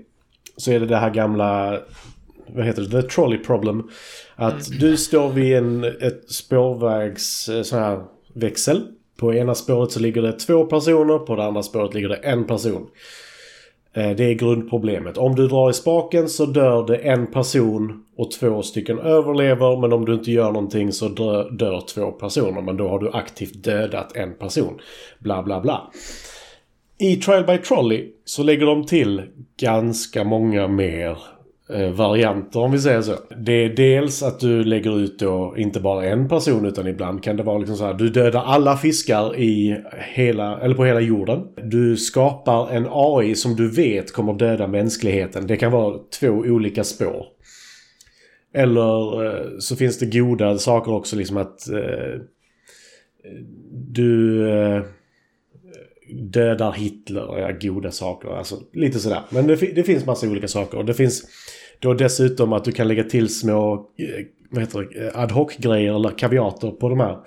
så 0.57 0.73
är 0.73 0.81
det 0.81 0.87
det 0.87 0.97
här 0.97 1.11
gamla, 1.11 1.81
vad 2.47 2.67
heter 2.67 2.83
det, 2.83 3.03
the 3.03 3.09
trolley 3.09 3.39
problem. 3.39 3.91
Att 4.37 4.81
du 4.81 4.97
står 4.97 5.29
vid 5.29 5.57
en 5.57 5.85
ett 5.85 6.31
spårvägs 6.31 7.49
eh, 7.49 7.63
så 7.63 7.77
här 7.77 8.03
växel. 8.35 8.87
På 9.17 9.35
ena 9.35 9.55
spåret 9.55 9.93
så 9.93 10.01
ligger 10.01 10.23
det 10.23 10.33
två 10.33 10.65
personer, 10.65 11.19
på 11.19 11.37
det 11.37 11.45
andra 11.45 11.63
spåret 11.63 11.95
ligger 11.95 12.09
det 12.09 12.17
en 12.17 12.47
person. 12.47 12.87
Eh, 13.93 14.11
det 14.11 14.25
är 14.25 14.35
grundproblemet. 14.35 15.19
Om 15.19 15.35
du 15.35 15.49
drar 15.49 15.71
i 15.71 15.73
spaken 15.73 16.29
så 16.29 16.47
dör 16.47 16.87
det 16.87 16.97
en 16.97 17.27
person 17.27 18.05
och 18.17 18.31
två 18.31 18.63
stycken 18.63 18.99
överlever. 18.99 19.81
Men 19.81 19.93
om 19.93 20.05
du 20.05 20.15
inte 20.15 20.31
gör 20.31 20.53
någonting 20.53 20.93
så 20.93 21.09
dör, 21.09 21.51
dör 21.51 21.83
två 21.95 22.13
personer. 22.13 22.63
Men 22.63 22.77
då 22.77 22.89
har 22.89 22.99
du 22.99 23.11
aktivt 23.13 23.65
dödat 23.65 24.17
en 24.17 24.35
person. 24.35 24.79
Bla 25.19 25.43
bla 25.43 25.61
bla. 25.61 25.91
I 26.99 27.17
Trial 27.17 27.45
by 27.45 27.59
Trolley 27.59 28.09
så 28.25 28.43
lägger 28.43 28.67
de 28.67 28.87
till 28.87 29.23
ganska 29.61 30.25
många 30.25 30.69
mer 30.69 31.19
Eh, 31.73 31.91
varianter 31.91 32.61
om 32.61 32.73
vi 32.73 32.79
säger 32.79 33.03
så. 33.03 33.17
Det 33.37 33.53
är 33.53 33.69
dels 33.69 34.23
att 34.23 34.41
du 34.41 34.65
lägger 34.65 35.01
ut 35.01 35.19
då 35.19 35.55
inte 35.57 35.81
bara 35.81 36.05
en 36.05 36.29
person 36.29 36.67
utan 36.67 36.87
ibland 36.87 37.23
kan 37.23 37.37
det 37.37 37.43
vara 37.43 37.59
liksom 37.59 37.77
så 37.77 37.85
här. 37.85 37.95
Du 37.95 38.09
dödar 38.09 38.43
alla 38.45 38.77
fiskar 38.77 39.37
i 39.37 39.81
hela, 40.15 40.61
eller 40.61 40.75
på 40.75 40.85
hela 40.85 41.01
jorden. 41.01 41.47
Du 41.65 41.97
skapar 41.97 42.71
en 42.71 42.87
AI 42.91 43.35
som 43.35 43.57
du 43.57 43.71
vet 43.71 44.13
kommer 44.13 44.33
döda 44.33 44.67
mänskligheten. 44.67 45.47
Det 45.47 45.57
kan 45.57 45.73
vara 45.73 45.99
två 46.21 46.29
olika 46.29 46.85
spår. 46.85 47.27
Eller 48.55 49.27
eh, 49.27 49.59
så 49.59 49.77
finns 49.77 49.99
det 49.99 50.07
goda 50.19 50.59
saker 50.59 50.93
också 50.93 51.17
liksom 51.17 51.37
att 51.37 51.69
eh, 51.69 52.21
du 53.73 54.49
eh, 54.51 54.83
dödar 56.13 56.73
Hitler, 56.73 57.39
ja, 57.39 57.51
goda 57.61 57.91
saker. 57.91 58.29
Alltså 58.29 58.61
lite 58.73 58.99
sådär. 58.99 59.21
Men 59.31 59.47
det, 59.47 59.57
det 59.57 59.83
finns 59.83 60.07
massa 60.07 60.29
olika 60.29 60.49
saker. 60.49 60.79
Och 60.79 60.85
det 60.85 60.95
finns 60.95 61.25
då 61.81 61.95
dessutom 61.95 62.53
att 62.53 62.65
du 62.65 62.73
kan 62.73 62.89
lägga 62.89 63.05
till 63.05 63.35
små 63.35 63.75
eh, 63.75 64.27
vad 64.51 64.63
heter 64.63 64.81
det, 64.81 65.07
eh, 65.07 65.19
ad 65.19 65.33
hoc-grejer 65.33 65.95
eller 65.95 66.19
kaviater 66.19 66.71
på 66.71 66.89
de 66.89 67.01
här. 67.01 67.19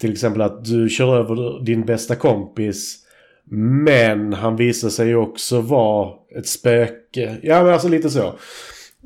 Till 0.00 0.12
exempel 0.12 0.42
att 0.42 0.64
du 0.64 0.88
kör 0.88 1.16
över 1.16 1.64
din 1.64 1.84
bästa 1.84 2.16
kompis 2.16 3.06
men 3.50 4.32
han 4.32 4.56
visar 4.56 4.88
sig 4.88 5.08
ju 5.08 5.16
också 5.16 5.60
vara 5.60 6.14
ett 6.38 6.46
spöke. 6.46 7.36
Ja 7.42 7.62
men 7.62 7.72
alltså 7.72 7.88
lite 7.88 8.10
så. 8.10 8.34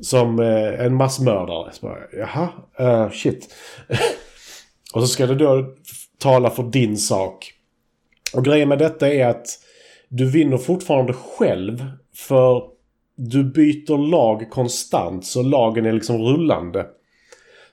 Som 0.01 0.39
eh, 0.39 0.85
en 0.85 0.95
massmördare. 0.95 1.71
Så 1.71 1.85
bara, 1.85 1.97
Jaha, 2.13 2.49
eh, 2.79 3.11
shit. 3.11 3.53
och 4.93 5.01
så 5.01 5.07
ska 5.07 5.27
du 5.27 5.35
då 5.35 5.75
tala 6.17 6.49
för 6.49 6.63
din 6.63 6.97
sak. 6.97 7.53
Och 8.33 8.45
grejen 8.45 8.69
med 8.69 8.79
detta 8.79 9.13
är 9.13 9.27
att 9.27 9.47
du 10.09 10.29
vinner 10.29 10.57
fortfarande 10.57 11.13
själv. 11.13 11.85
För 12.15 12.63
du 13.15 13.43
byter 13.43 13.97
lag 13.97 14.49
konstant 14.49 15.25
så 15.25 15.43
lagen 15.43 15.85
är 15.85 15.91
liksom 15.91 16.17
rullande. 16.17 16.87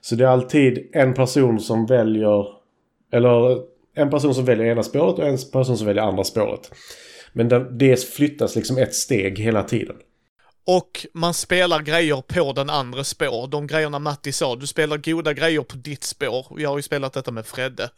Så 0.01 0.15
det 0.15 0.23
är 0.23 0.27
alltid 0.27 0.89
en 0.93 1.13
person 1.13 1.59
som 1.59 1.85
väljer 1.85 2.45
eller 3.11 3.61
en 3.95 4.09
person 4.09 4.33
som 4.33 4.45
väljer 4.45 4.65
ena 4.65 4.83
spåret 4.83 5.19
och 5.19 5.27
en 5.27 5.37
person 5.51 5.77
som 5.77 5.87
väljer 5.87 6.03
andra 6.03 6.23
spåret. 6.23 6.71
Men 7.33 7.77
det 7.77 8.03
flyttas 8.03 8.55
liksom 8.55 8.77
ett 8.77 8.95
steg 8.95 9.39
hela 9.39 9.63
tiden. 9.63 9.95
Och 10.65 11.05
man 11.13 11.33
spelar 11.33 11.79
grejer 11.79 12.21
på 12.21 12.53
den 12.53 12.69
andra 12.69 13.03
spår. 13.03 13.47
De 13.47 13.67
grejerna 13.67 13.99
Matti 13.99 14.31
sa, 14.31 14.55
du 14.55 14.67
spelar 14.67 14.97
goda 14.97 15.33
grejer 15.33 15.61
på 15.61 15.75
ditt 15.75 16.03
spår. 16.03 16.47
Jag 16.57 16.69
har 16.69 16.77
ju 16.77 16.81
spelat 16.81 17.13
detta 17.13 17.31
med 17.31 17.45
Fredde. 17.45 17.89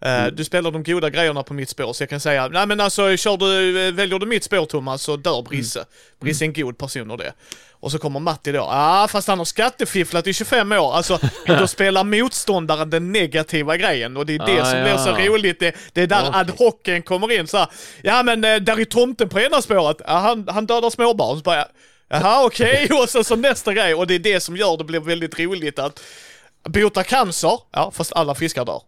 Eh, 0.00 0.22
mm. 0.22 0.36
Du 0.36 0.44
spelar 0.44 0.70
de 0.70 0.82
goda 0.82 1.10
grejerna 1.10 1.42
på 1.42 1.54
mitt 1.54 1.68
spår, 1.68 1.92
så 1.92 2.02
jag 2.02 2.10
kan 2.10 2.20
säga, 2.20 2.48
nej 2.48 2.66
men 2.66 2.80
alltså 2.80 3.16
kör 3.16 3.36
du, 3.36 3.72
väljer 3.92 4.18
du 4.18 4.26
mitt 4.26 4.44
spår 4.44 4.64
Thomas 4.64 5.02
så 5.02 5.16
dör 5.16 5.42
Brisse. 5.42 5.78
Mm. 5.78 5.88
Brisse 6.20 6.44
är 6.44 6.46
en 6.46 6.52
god 6.52 6.78
person 6.78 7.10
och 7.10 7.18
det. 7.18 7.32
Och 7.80 7.92
så 7.92 7.98
kommer 7.98 8.20
Matti 8.20 8.52
då, 8.52 8.62
ah 8.62 9.08
fast 9.08 9.28
han 9.28 9.38
har 9.38 9.44
skattefifflat 9.44 10.26
i 10.26 10.32
25 10.32 10.72
år. 10.72 10.94
Alltså, 10.94 11.18
då 11.46 11.66
spelar 11.66 12.04
motståndaren 12.04 12.90
den 12.90 13.12
negativa 13.12 13.76
grejen 13.76 14.16
och 14.16 14.26
det 14.26 14.34
är 14.34 14.46
det 14.46 14.60
ah, 14.60 14.64
som 14.64 14.78
ja. 14.78 14.84
blir 14.84 14.96
så 14.96 15.32
roligt. 15.32 15.60
Det, 15.60 15.74
det 15.92 16.02
är 16.02 16.06
där 16.06 16.28
okay. 16.28 16.40
ad 16.40 16.50
hocen 16.58 17.02
kommer 17.02 17.32
in 17.32 17.46
så 17.46 17.56
här, 17.56 17.68
ja 18.02 18.22
men 18.22 18.44
eh, 18.44 18.56
där 18.56 18.80
är 18.80 18.84
tomten 18.84 19.28
på 19.28 19.40
ena 19.40 19.62
spåret, 19.62 19.96
ja, 20.06 20.18
han, 20.18 20.48
han 20.48 20.66
dödar 20.66 20.90
småbarn. 20.90 21.36
Så 21.36 21.42
bara, 21.42 21.64
Jaha, 22.08 22.44
okej. 22.44 22.84
Okay. 22.84 22.98
Och 23.02 23.10
sen 23.10 23.24
så 23.24 23.36
nästa 23.36 23.74
grej. 23.74 23.94
Och 23.94 24.06
det 24.06 24.14
är 24.14 24.18
det 24.18 24.40
som 24.40 24.56
gör 24.56 24.76
det 24.76 24.84
blir 24.84 25.00
väldigt 25.00 25.38
roligt 25.38 25.78
att 25.78 26.00
bota 26.64 27.04
cancer, 27.04 27.60
ja, 27.70 27.90
fast 27.90 28.12
alla 28.12 28.34
fiskar 28.34 28.64
dör. 28.64 28.82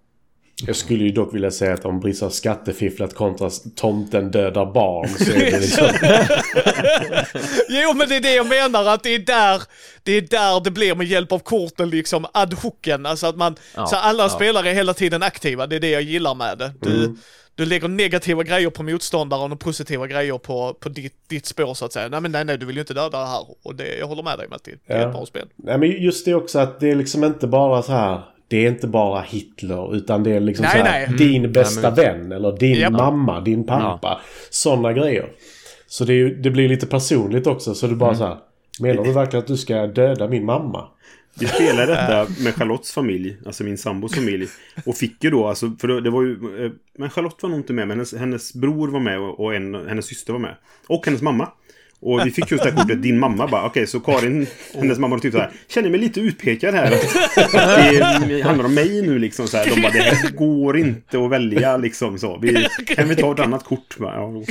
Jag 0.67 0.77
skulle 0.77 1.05
ju 1.05 1.11
dock 1.11 1.35
vilja 1.35 1.51
säga 1.51 1.75
att 1.75 1.85
om 1.85 2.01
Briss 2.01 2.21
har 2.21 2.31
skattefifflat 2.31 3.15
kontra 3.15 3.51
tomten 3.77 4.31
dödar 4.31 4.73
barn 4.73 5.09
så 5.09 5.33
är 5.33 5.51
det 5.51 5.61
liksom... 5.61 5.87
jo 7.69 7.95
men 7.95 8.09
det 8.09 8.17
är 8.17 8.21
det 8.21 8.35
jag 8.35 8.47
menar 8.47 8.87
att 8.87 9.03
det 9.03 9.15
är 9.15 9.19
där 9.19 9.63
det 10.03 10.13
är 10.13 10.21
där 10.21 10.65
det 10.65 10.71
blir 10.71 10.95
med 10.95 11.07
hjälp 11.07 11.33
av 11.33 11.39
korten 11.39 11.91
liksom 11.91 12.27
ad 12.33 12.55
hocen. 12.55 13.07
Alltså 13.07 13.27
att 13.27 13.37
man, 13.37 13.57
ja, 13.75 13.87
så 13.87 13.97
alla 13.97 14.23
ja. 14.23 14.29
spelare 14.29 14.71
är 14.71 14.75
hela 14.75 14.95
tiden 14.95 15.23
aktiva. 15.23 15.67
Det 15.67 15.77
är 15.77 15.81
det 15.81 15.91
jag 15.91 16.03
gillar 16.03 16.35
med 16.35 16.59
det. 16.59 16.73
Du, 16.81 17.05
mm 17.05 17.17
du 17.61 17.67
lägger 17.67 17.89
negativa 17.89 18.43
grejer 18.43 18.71
på 18.71 18.83
motståndaren 18.83 19.53
och 19.53 19.61
positiva 19.61 20.07
grejer 20.07 20.39
på, 20.39 20.75
på 20.81 20.89
ditt, 20.89 21.15
ditt 21.29 21.47
spår 21.47 21.75
så 21.75 21.85
att 21.85 21.93
säga. 21.93 22.09
Nej 22.09 22.21
men 22.21 22.33
nej, 22.33 22.45
nej, 22.45 22.59
du 22.59 22.67
vill 22.67 22.77
ju 22.77 22.81
inte 22.81 22.95
döda 22.95 23.19
det 23.19 23.27
här. 23.27 23.47
Och 23.63 23.75
det, 23.75 23.99
jag 23.99 24.07
håller 24.07 24.23
med 24.23 24.39
dig 24.39 24.49
Matti. 24.49 24.75
Det 24.87 24.93
är 24.93 25.07
ett 25.07 25.13
bra 25.13 25.27
spel. 25.27 25.49
Nej 25.57 25.79
men 25.79 25.91
just 25.91 26.25
det 26.25 26.35
också 26.35 26.59
att 26.59 26.81
det 26.81 26.91
är 26.91 26.95
liksom 26.95 27.25
inte 27.25 27.47
bara 27.47 27.83
så 27.83 27.93
här. 27.93 28.23
Det 28.51 28.67
är 28.67 28.71
inte 28.71 28.87
bara 28.87 29.21
Hitler 29.21 29.97
utan 29.97 30.23
det 30.23 30.31
är 30.31 30.41
liksom 30.41 30.63
nej, 30.63 30.81
så 30.81 30.87
här, 30.87 31.09
nej. 31.09 31.19
din 31.19 31.37
mm. 31.37 31.53
bästa 31.53 31.91
nej, 31.91 32.07
men... 32.07 32.21
vän 32.21 32.33
eller 32.33 32.57
din 32.57 32.79
ja. 32.79 32.91
mamma, 32.91 33.41
din 33.41 33.67
pappa. 33.67 33.99
Ja. 34.03 34.21
Sådana 34.51 34.93
grejer. 34.93 35.33
Så 35.87 36.05
det, 36.05 36.15
är, 36.15 36.29
det 36.29 36.51
blir 36.51 36.69
lite 36.69 36.87
personligt 36.87 37.47
också 37.47 37.75
så 37.75 37.87
du 37.87 37.97
bara 37.97 38.11
mm. 38.11 38.19
så 38.19 38.25
här. 38.25 38.37
Menar 38.81 39.05
du 39.05 39.13
verkligen 39.13 39.43
att 39.43 39.49
du 39.49 39.57
ska 39.57 39.87
döda 39.87 40.29
min 40.29 40.45
mamma? 40.45 40.89
Vi 41.39 41.47
spelade 41.47 41.93
detta 41.93 42.27
med 42.45 42.55
Charlottes 42.55 42.93
familj, 42.93 43.37
alltså 43.47 43.65
min 43.65 43.79
sambos 43.79 44.15
familj. 44.15 44.47
Och 44.87 44.97
fick 44.97 45.25
ju 45.25 45.31
då, 45.31 45.47
alltså, 45.47 45.73
för 45.81 45.89
det 46.01 46.11
var 46.11 46.23
ju... 46.23 46.65
Eh, 46.65 46.73
men 46.99 47.11
Charlotte 47.11 47.43
var 47.43 47.51
nog 47.51 47.59
inte 47.59 47.73
med, 47.73 47.89
men 47.89 47.97
hennes, 47.97 48.15
hennes 48.15 48.55
bror 48.55 48.89
var 48.89 49.01
med 49.01 49.21
och 49.21 49.55
en, 49.55 49.75
hennes 49.75 50.07
syster 50.07 50.33
var 50.33 50.41
med. 50.41 50.55
Och 50.87 51.07
hennes 51.07 51.23
mamma. 51.23 51.49
Och 52.03 52.27
vi 52.27 52.31
fick 52.31 52.51
just 52.51 52.65
det 52.65 52.71
här 52.71 52.77
kortet, 52.77 53.03
din 53.03 53.19
mamma 53.19 53.47
bara, 53.47 53.61
okej 53.61 53.71
okay, 53.71 53.87
så 53.87 54.01
Karin, 54.01 54.47
hennes 54.75 54.99
mamma 54.99 55.19
typ 55.19 55.33
så 55.33 55.39
här, 55.39 55.51
känner 55.69 55.91
mig 55.91 56.01
lite 56.01 56.21
utpekad 56.21 56.75
här. 56.75 56.91
det 58.29 58.43
handlar 58.43 58.65
om 58.65 58.75
mig 58.75 59.03
nu 59.03 59.19
liksom 59.19 59.49
så 59.49 59.57
här. 59.57 59.75
De 59.75 59.83
bara, 59.83 59.93
det 59.93 59.99
här 59.99 60.31
går 60.31 60.79
inte 60.79 61.25
att 61.25 61.31
välja 61.31 61.77
liksom 61.77 62.19
så. 62.19 62.39
Vi, 62.43 62.69
kan 62.87 63.09
vi 63.09 63.17
ta 63.17 63.33
ett 63.33 63.41
annat 63.41 63.65
kort? 63.65 63.97
Ja, 63.99 64.43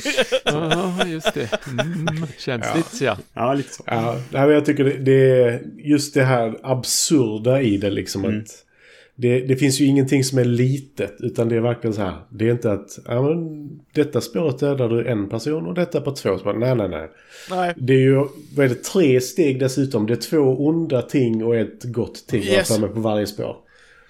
ja 0.46 1.08
just 1.08 1.34
det. 1.34 1.50
Mm, 1.68 2.28
känsligt 2.38 3.02
ja. 3.02 3.18
Ja, 3.34 3.54
lite 3.54 3.74
så. 3.74 3.84
Ja, 3.86 4.52
jag 4.52 4.66
tycker 4.66 4.84
det, 4.84 4.98
det 4.98 5.44
är 5.44 5.62
just 5.78 6.14
det 6.14 6.24
här 6.24 6.58
absurda 6.64 7.62
i 7.62 7.78
det 7.78 7.90
liksom 7.90 8.26
mm. 8.26 8.40
att 8.40 8.66
det, 9.22 9.40
det, 9.40 9.56
finns 9.56 9.80
ju 9.80 9.86
ingenting 9.86 10.24
som 10.24 10.38
är 10.38 10.46
litet 10.46 11.16
utan 11.20 11.50
det 11.50 11.56
är 11.56 11.60
verkligen 11.60 11.94
så 11.94 12.02
här. 12.02 12.16
Det 12.30 12.48
är 12.48 12.52
inte 12.52 12.72
att 12.72 13.00
ja, 13.06 13.22
men, 13.22 13.70
detta 13.94 14.22
spåret 14.22 14.60
dödar 14.60 14.90
du 14.90 15.08
en 15.08 15.30
person 15.30 15.66
och 15.66 15.74
detta 15.74 16.02
på 16.02 16.12
två 16.12 16.38
spår. 16.38 16.54
Nej, 16.54 16.76
nej, 16.76 16.90
nej. 16.90 17.10
nej. 17.50 17.74
Det 17.78 17.94
är 17.94 18.00
ju 18.00 18.16
vad 18.56 18.66
är 18.66 18.70
det, 18.70 18.84
tre 18.84 19.22
steg 19.22 19.60
dessutom. 19.60 20.08
Det 20.08 20.14
är 20.14 20.30
två 20.30 20.68
onda 20.68 21.02
ting 21.02 21.44
och 21.44 21.56
ett 21.56 21.84
gott 21.84 22.28
ting 22.28 22.44
yes. 22.44 22.78
på 22.78 22.88
varje 22.88 23.28
spår. 23.28 23.58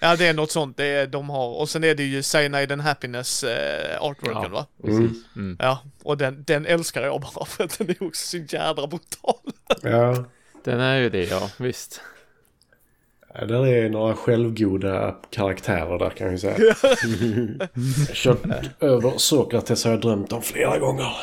Ja, 0.00 0.16
det 0.16 0.26
är 0.26 0.34
något 0.34 0.50
sånt 0.50 0.76
det 0.76 0.84
är, 0.84 1.06
de 1.06 1.30
har. 1.30 1.60
Och 1.60 1.68
sen 1.68 1.84
är 1.84 1.94
det 1.94 2.02
ju 2.04 2.22
Cyanide 2.22 2.72
and 2.72 2.82
Happiness 2.82 3.44
äh, 3.44 4.02
artworken 4.02 4.42
ja, 4.42 4.48
va? 4.48 4.66
Mm. 4.84 5.14
Mm. 5.36 5.56
Ja, 5.60 5.78
och 6.02 6.18
den, 6.18 6.44
den 6.46 6.66
älskar 6.66 7.02
jag 7.02 7.20
bara 7.20 7.44
för 7.44 7.64
att 7.64 7.78
den 7.78 7.90
är 7.90 8.02
också 8.02 8.26
så 8.26 8.36
jädra 8.36 8.86
brutal. 8.86 9.34
Ja. 9.82 10.24
Den 10.64 10.80
är 10.80 10.96
ju 10.96 11.10
det, 11.10 11.24
ja, 11.24 11.50
visst. 11.58 12.00
Ja, 13.34 13.46
där 13.46 13.66
är 13.66 13.88
några 13.88 14.14
självgoda 14.14 15.16
karaktärer 15.30 15.98
där 15.98 16.10
kan 16.10 16.30
jag 16.30 16.40
säga. 16.40 16.56
Kört 18.14 18.42
över 18.80 19.12
Sokrates 19.16 19.84
har 19.84 19.90
jag 19.90 20.00
drömt 20.00 20.32
om 20.32 20.42
flera 20.42 20.78
gånger. 20.78 21.06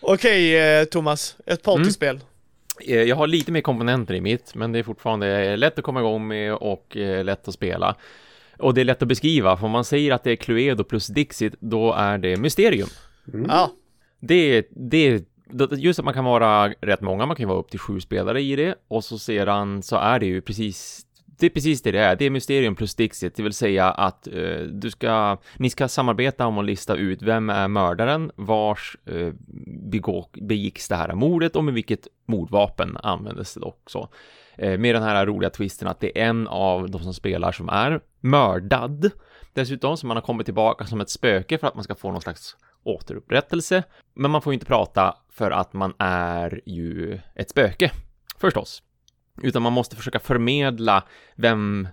Okej 0.00 0.58
eh, 0.58 0.84
Thomas, 0.84 1.36
ett 1.46 1.62
partyspel. 1.62 2.20
Mm. 2.86 3.08
Jag 3.08 3.16
har 3.16 3.26
lite 3.26 3.52
mer 3.52 3.60
komponenter 3.60 4.14
i 4.14 4.20
mitt, 4.20 4.54
men 4.54 4.72
det 4.72 4.78
är 4.78 4.82
fortfarande 4.82 5.56
lätt 5.56 5.78
att 5.78 5.84
komma 5.84 6.00
igång 6.00 6.28
med 6.28 6.54
och 6.54 6.96
eh, 6.96 7.24
lätt 7.24 7.48
att 7.48 7.54
spela. 7.54 7.96
Och 8.58 8.74
det 8.74 8.80
är 8.80 8.84
lätt 8.84 9.02
att 9.02 9.08
beskriva, 9.08 9.56
för 9.56 9.66
om 9.66 9.70
man 9.70 9.84
säger 9.84 10.12
att 10.12 10.24
det 10.24 10.30
är 10.30 10.36
Cluedo 10.36 10.84
plus 10.84 11.06
Dixit, 11.06 11.54
då 11.58 11.92
är 11.92 12.18
det 12.18 12.36
Mysterium. 12.36 12.88
Mm. 13.32 13.46
Ja. 13.48 13.70
Det, 14.20 14.66
det 14.70 15.24
just 15.70 15.98
att 15.98 16.04
man 16.04 16.14
kan 16.14 16.24
vara 16.24 16.68
rätt 16.68 17.00
många, 17.00 17.26
man 17.26 17.36
kan 17.36 17.44
ju 17.44 17.48
vara 17.48 17.58
upp 17.58 17.70
till 17.70 17.80
sju 17.80 18.00
spelare 18.00 18.40
i 18.40 18.56
det 18.56 18.74
och 18.88 19.04
så 19.04 19.18
sedan 19.18 19.82
så 19.82 19.96
är 19.96 20.18
det 20.18 20.26
ju 20.26 20.40
precis 20.40 21.06
det 21.38 21.46
är 21.46 21.50
precis 21.50 21.82
det 21.82 21.92
det 21.92 21.98
är. 21.98 22.16
Det 22.16 22.24
är 22.24 22.30
Mysterium 22.30 22.74
plus 22.74 22.94
Dixit, 22.94 23.36
det 23.36 23.42
vill 23.42 23.52
säga 23.52 23.90
att 23.90 24.26
eh, 24.26 24.58
du 24.58 24.90
ska, 24.90 25.38
ni 25.56 25.70
ska 25.70 25.88
samarbeta 25.88 26.46
om 26.46 26.58
att 26.58 26.64
lista 26.64 26.94
ut 26.94 27.22
vem 27.22 27.50
är 27.50 27.68
mördaren, 27.68 28.30
vars 28.36 28.96
eh, 29.04 29.32
begå, 29.90 30.28
begicks 30.32 30.88
det 30.88 30.96
här 30.96 31.14
mordet 31.14 31.56
och 31.56 31.64
med 31.64 31.74
vilket 31.74 32.08
mordvapen 32.26 32.96
användes 33.02 33.54
det 33.54 33.60
också. 33.60 34.08
Eh, 34.58 34.78
med 34.78 34.94
den 34.94 35.02
här 35.02 35.26
roliga 35.26 35.50
twisten 35.50 35.88
att 35.88 36.00
det 36.00 36.18
är 36.20 36.28
en 36.28 36.48
av 36.48 36.90
de 36.90 37.02
som 37.02 37.14
spelar 37.14 37.52
som 37.52 37.68
är 37.68 38.00
mördad. 38.20 39.10
Dessutom 39.52 39.96
så 39.96 40.06
man 40.06 40.16
har 40.16 40.22
kommit 40.22 40.46
tillbaka 40.46 40.84
som 40.84 41.00
ett 41.00 41.10
spöke 41.10 41.58
för 41.58 41.66
att 41.66 41.74
man 41.74 41.84
ska 41.84 41.94
få 41.94 42.12
någon 42.12 42.22
slags 42.22 42.56
återupprättelse. 42.82 43.82
Men 44.14 44.30
man 44.30 44.42
får 44.42 44.52
inte 44.52 44.66
prata 44.66 45.14
för 45.36 45.50
att 45.50 45.72
man 45.72 45.94
är 45.98 46.60
ju 46.66 47.20
ett 47.34 47.50
spöke, 47.50 47.90
förstås. 48.38 48.82
Utan 49.42 49.62
man 49.62 49.72
måste 49.72 49.96
försöka 49.96 50.18
förmedla 50.18 51.04
vem 51.34 51.88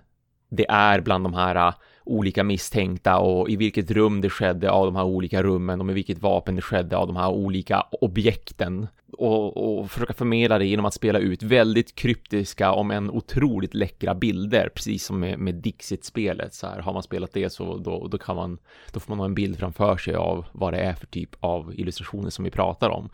det 0.48 0.66
är 0.68 1.00
bland 1.00 1.24
de 1.24 1.34
här 1.34 1.74
olika 2.04 2.44
misstänkta 2.44 3.18
och 3.18 3.50
i 3.50 3.56
vilket 3.56 3.90
rum 3.90 4.20
det 4.20 4.30
skedde 4.30 4.70
av 4.70 4.86
de 4.86 4.96
här 4.96 5.04
olika 5.04 5.42
rummen 5.42 5.80
och 5.80 5.86
med 5.86 5.94
vilket 5.94 6.18
vapen 6.18 6.56
det 6.56 6.62
skedde 6.62 6.96
av 6.96 7.06
de 7.06 7.16
här 7.16 7.30
olika 7.30 7.86
objekten 8.00 8.86
och, 9.18 9.80
och 9.80 9.90
försöka 9.90 10.12
förmedla 10.12 10.58
det 10.58 10.66
genom 10.66 10.84
att 10.84 10.94
spela 10.94 11.18
ut 11.18 11.42
väldigt 11.42 11.94
kryptiska 11.94 12.72
om 12.72 12.90
en 12.90 13.10
otroligt 13.10 13.74
läckra 13.74 14.14
bilder, 14.14 14.68
precis 14.74 15.04
som 15.04 15.20
med, 15.20 15.38
med 15.38 15.54
Dixit-spelet. 15.54 16.54
Så 16.54 16.66
här, 16.66 16.80
har 16.80 16.92
man 16.92 17.02
spelat 17.02 17.32
det 17.32 17.50
så 17.50 17.76
då, 17.76 18.08
då 18.08 18.18
kan 18.18 18.36
man, 18.36 18.58
då 18.92 19.00
får 19.00 19.10
man 19.10 19.18
ha 19.18 19.26
en 19.26 19.34
bild 19.34 19.58
framför 19.58 19.96
sig 19.96 20.14
av 20.14 20.46
vad 20.52 20.72
det 20.72 20.78
är 20.78 20.94
för 20.94 21.06
typ 21.06 21.30
av 21.40 21.72
illustrationer 21.74 22.30
som 22.30 22.44
vi 22.44 22.50
pratar 22.50 22.90
om. 22.90 23.10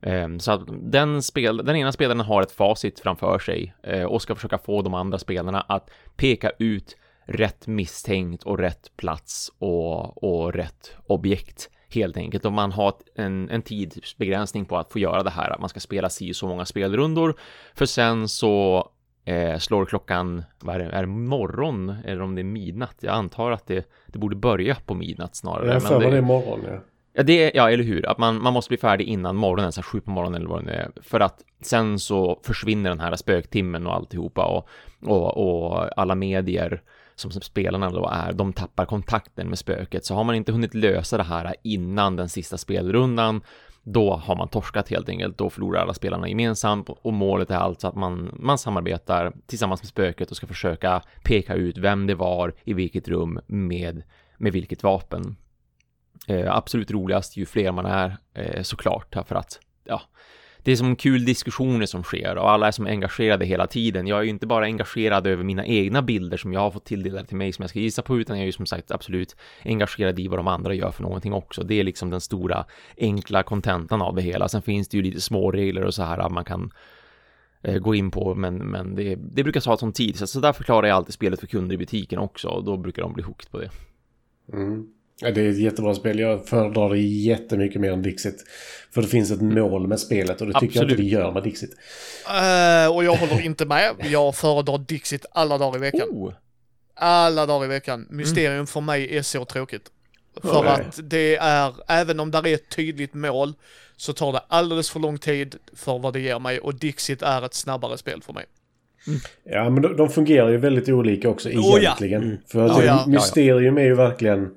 Ehm, 0.00 0.40
så 0.40 0.52
att 0.52 0.60
den, 0.68 1.22
spel, 1.22 1.56
den 1.56 1.76
ena 1.76 1.92
spelaren 1.92 2.20
har 2.20 2.42
ett 2.42 2.52
facit 2.52 3.00
framför 3.00 3.38
sig 3.38 3.74
eh, 3.82 4.04
och 4.04 4.22
ska 4.22 4.34
försöka 4.34 4.58
få 4.58 4.82
de 4.82 4.94
andra 4.94 5.18
spelarna 5.18 5.60
att 5.60 5.90
peka 6.16 6.50
ut 6.58 6.96
rätt 7.24 7.66
misstänkt 7.66 8.42
och 8.42 8.58
rätt 8.58 8.96
plats 8.96 9.52
och, 9.58 10.24
och 10.24 10.52
rätt 10.52 10.96
objekt 11.06 11.70
helt 11.88 12.16
enkelt. 12.16 12.44
Om 12.44 12.54
man 12.54 12.72
har 12.72 12.94
en, 13.14 13.50
en 13.50 13.62
tidsbegränsning 13.62 14.64
på 14.64 14.76
att 14.76 14.92
få 14.92 14.98
göra 14.98 15.22
det 15.22 15.30
här, 15.30 15.50
att 15.50 15.60
man 15.60 15.68
ska 15.68 15.80
spela 15.80 16.08
si 16.08 16.34
så 16.34 16.48
många 16.48 16.64
spelrundor, 16.64 17.34
för 17.74 17.86
sen 17.86 18.28
så 18.28 18.88
eh, 19.24 19.58
slår 19.58 19.84
klockan, 19.84 20.44
vad 20.60 20.74
är 20.74 20.78
det, 20.78 20.84
är 20.84 21.00
det 21.00 21.06
morgon 21.06 21.94
eller 22.04 22.22
om 22.22 22.34
det 22.34 22.40
är 22.40 22.44
midnatt? 22.44 22.96
Jag 23.00 23.14
antar 23.14 23.50
att 23.50 23.66
det, 23.66 23.90
det 24.06 24.18
borde 24.18 24.36
börja 24.36 24.76
på 24.86 24.94
midnatt 24.94 25.36
snarare. 25.36 25.72
Jag 25.72 25.82
för 25.82 26.00
det, 26.00 26.10
det 26.10 26.16
är 26.16 26.22
morgon, 26.22 26.60
ja. 26.66 26.80
Ja, 27.16 27.22
det, 27.22 27.52
ja, 27.54 27.70
eller 27.70 27.84
hur? 27.84 28.06
Att 28.06 28.18
man, 28.18 28.42
man 28.42 28.52
måste 28.52 28.68
bli 28.68 28.76
färdig 28.76 29.04
innan 29.04 29.36
morgonen, 29.36 29.72
så 29.72 29.80
här 29.80 29.82
sju 29.82 30.00
på 30.00 30.10
morgonen 30.10 30.34
eller 30.34 30.48
vad 30.48 30.64
det 30.64 30.72
är. 30.72 30.90
För 31.02 31.20
att 31.20 31.42
sen 31.62 31.98
så 31.98 32.40
försvinner 32.42 32.90
den 32.90 33.00
här 33.00 33.16
spöktimmen 33.16 33.86
och 33.86 33.94
alltihopa 33.94 34.44
och, 34.44 34.68
och, 35.06 35.36
och 35.36 35.98
alla 36.00 36.14
medier 36.14 36.82
som 37.16 37.30
spelarna 37.30 37.90
då 37.90 38.08
är, 38.12 38.32
de 38.32 38.52
tappar 38.52 38.86
kontakten 38.86 39.48
med 39.48 39.58
spöket. 39.58 40.04
Så 40.04 40.14
har 40.14 40.24
man 40.24 40.34
inte 40.34 40.52
hunnit 40.52 40.74
lösa 40.74 41.16
det 41.16 41.22
här 41.22 41.54
innan 41.62 42.16
den 42.16 42.28
sista 42.28 42.58
spelrundan, 42.58 43.42
då 43.82 44.16
har 44.16 44.36
man 44.36 44.48
torskat 44.48 44.88
helt 44.88 45.08
enkelt. 45.08 45.38
Då 45.38 45.50
förlorar 45.50 45.80
alla 45.80 45.94
spelarna 45.94 46.28
gemensamt 46.28 46.88
och 46.88 47.12
målet 47.12 47.50
är 47.50 47.56
alltså 47.56 47.88
att 47.88 47.94
man, 47.94 48.30
man 48.40 48.58
samarbetar 48.58 49.32
tillsammans 49.46 49.82
med 49.82 49.88
spöket 49.88 50.30
och 50.30 50.36
ska 50.36 50.46
försöka 50.46 51.02
peka 51.24 51.54
ut 51.54 51.78
vem 51.78 52.06
det 52.06 52.14
var 52.14 52.54
i 52.64 52.74
vilket 52.74 53.08
rum 53.08 53.40
med, 53.46 54.02
med 54.36 54.52
vilket 54.52 54.82
vapen. 54.82 55.36
Eh, 56.28 56.56
absolut 56.56 56.90
roligast 56.90 57.36
ju 57.36 57.46
fler 57.46 57.72
man 57.72 57.86
är 57.86 58.16
eh, 58.34 58.62
såklart, 58.62 59.16
för 59.26 59.34
att 59.34 59.60
ja, 59.84 60.02
det 60.64 60.72
är 60.72 60.76
som 60.76 60.96
kul 60.96 61.24
diskussioner 61.24 61.86
som 61.86 62.02
sker 62.02 62.38
och 62.38 62.50
alla 62.50 62.66
är 62.66 62.70
som 62.70 62.86
engagerade 62.86 63.44
hela 63.44 63.66
tiden. 63.66 64.06
Jag 64.06 64.18
är 64.18 64.22
ju 64.22 64.30
inte 64.30 64.46
bara 64.46 64.64
engagerad 64.64 65.26
över 65.26 65.44
mina 65.44 65.66
egna 65.66 66.02
bilder 66.02 66.36
som 66.36 66.52
jag 66.52 66.60
har 66.60 66.70
fått 66.70 66.84
tilldelade 66.84 67.26
till 67.26 67.36
mig 67.36 67.52
som 67.52 67.62
jag 67.62 67.70
ska 67.70 67.78
gissa 67.78 68.02
på, 68.02 68.18
utan 68.18 68.36
jag 68.36 68.42
är 68.42 68.46
ju 68.46 68.52
som 68.52 68.66
sagt 68.66 68.90
absolut 68.90 69.36
engagerad 69.64 70.18
i 70.18 70.28
vad 70.28 70.38
de 70.38 70.48
andra 70.48 70.74
gör 70.74 70.90
för 70.90 71.02
någonting 71.02 71.32
också. 71.32 71.62
Det 71.62 71.74
är 71.74 71.84
liksom 71.84 72.10
den 72.10 72.20
stora 72.20 72.64
enkla 72.98 73.42
kontentan 73.42 74.02
av 74.02 74.14
det 74.14 74.22
hela. 74.22 74.48
Sen 74.48 74.62
finns 74.62 74.88
det 74.88 74.96
ju 74.96 75.02
lite 75.02 75.20
små 75.20 75.50
regler 75.50 75.82
och 75.82 75.94
så 75.94 76.02
här 76.02 76.18
att 76.18 76.32
man 76.32 76.44
kan 76.44 76.70
eh, 77.62 77.78
gå 77.78 77.94
in 77.94 78.10
på, 78.10 78.34
men, 78.34 78.56
men 78.56 78.94
det, 78.94 79.14
det 79.14 79.42
brukar 79.42 79.60
ta 79.60 79.76
sån 79.76 79.92
tid, 79.92 80.16
så, 80.16 80.26
så 80.26 80.40
där 80.40 80.52
förklarar 80.52 80.88
jag 80.88 80.96
alltid 80.96 81.14
spelet 81.14 81.40
för 81.40 81.46
kunder 81.46 81.74
i 81.74 81.78
butiken 81.78 82.18
också 82.18 82.48
och 82.48 82.64
då 82.64 82.76
brukar 82.76 83.02
de 83.02 83.12
bli 83.12 83.22
hooked 83.22 83.50
på 83.50 83.58
det. 83.58 83.70
Mm. 84.52 84.93
Ja, 85.20 85.30
det 85.30 85.40
är 85.40 85.50
ett 85.50 85.58
jättebra 85.58 85.94
spel. 85.94 86.18
Jag 86.18 86.46
föredrar 86.48 86.90
det 86.90 86.98
jättemycket 86.98 87.80
mer 87.80 87.92
än 87.92 88.02
Dixit. 88.02 88.44
För 88.90 89.02
det 89.02 89.08
finns 89.08 89.30
ett 89.30 89.40
mål 89.40 89.86
med 89.86 90.00
spelet 90.00 90.40
och 90.40 90.46
det 90.46 90.52
tycker 90.52 90.66
Absolut. 90.66 90.76
jag 90.76 90.90
inte 90.90 91.02
det 91.02 91.08
gör 91.08 91.32
med 91.32 91.42
Dixit. 91.42 91.70
Eh, 92.28 92.94
och 92.96 93.04
jag 93.04 93.14
håller 93.14 93.44
inte 93.44 93.66
med. 93.66 93.94
Jag 94.10 94.36
föredrar 94.36 94.78
Dixit 94.78 95.26
alla 95.32 95.58
dagar 95.58 95.76
i 95.76 95.80
veckan. 95.80 96.08
Oh, 96.10 96.32
Alla 96.94 97.46
dagar 97.46 97.64
i 97.64 97.68
veckan. 97.68 98.06
Mysterium 98.10 98.66
för 98.66 98.80
mig 98.80 99.16
är 99.16 99.22
så 99.22 99.44
tråkigt. 99.44 99.90
För 100.42 100.58
Okej. 100.58 100.70
att 100.70 101.00
det 101.02 101.36
är, 101.36 101.72
även 101.88 102.20
om 102.20 102.30
där 102.30 102.46
är 102.46 102.54
ett 102.54 102.68
tydligt 102.76 103.14
mål, 103.14 103.54
så 103.96 104.12
tar 104.12 104.32
det 104.32 104.40
alldeles 104.48 104.90
för 104.90 105.00
lång 105.00 105.18
tid 105.18 105.56
för 105.76 105.98
vad 105.98 106.12
det 106.12 106.20
ger 106.20 106.38
mig 106.38 106.58
och 106.58 106.74
Dixit 106.74 107.22
är 107.22 107.42
ett 107.46 107.54
snabbare 107.54 107.98
spel 107.98 108.22
för 108.22 108.32
mig. 108.32 108.44
Ja, 109.44 109.70
men 109.70 109.82
de, 109.82 109.96
de 109.96 110.08
fungerar 110.08 110.48
ju 110.48 110.56
väldigt 110.56 110.88
olika 110.88 111.28
också 111.28 111.48
Oh, 111.48 111.54
ja. 111.54 111.78
egentligen. 111.78 112.38
För 112.46 112.66
att 112.66 112.78
det, 112.80 112.84
ja. 112.84 113.04
Mysterium 113.06 113.78
är 113.78 113.82
ju 113.84 113.94
verkligen... 113.94 114.50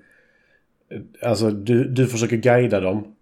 Alltså, 1.21 1.49
du, 1.51 1.83
du 1.83 2.07
försöker 2.07 2.37
guida 2.37 2.79
dem. 2.79 3.13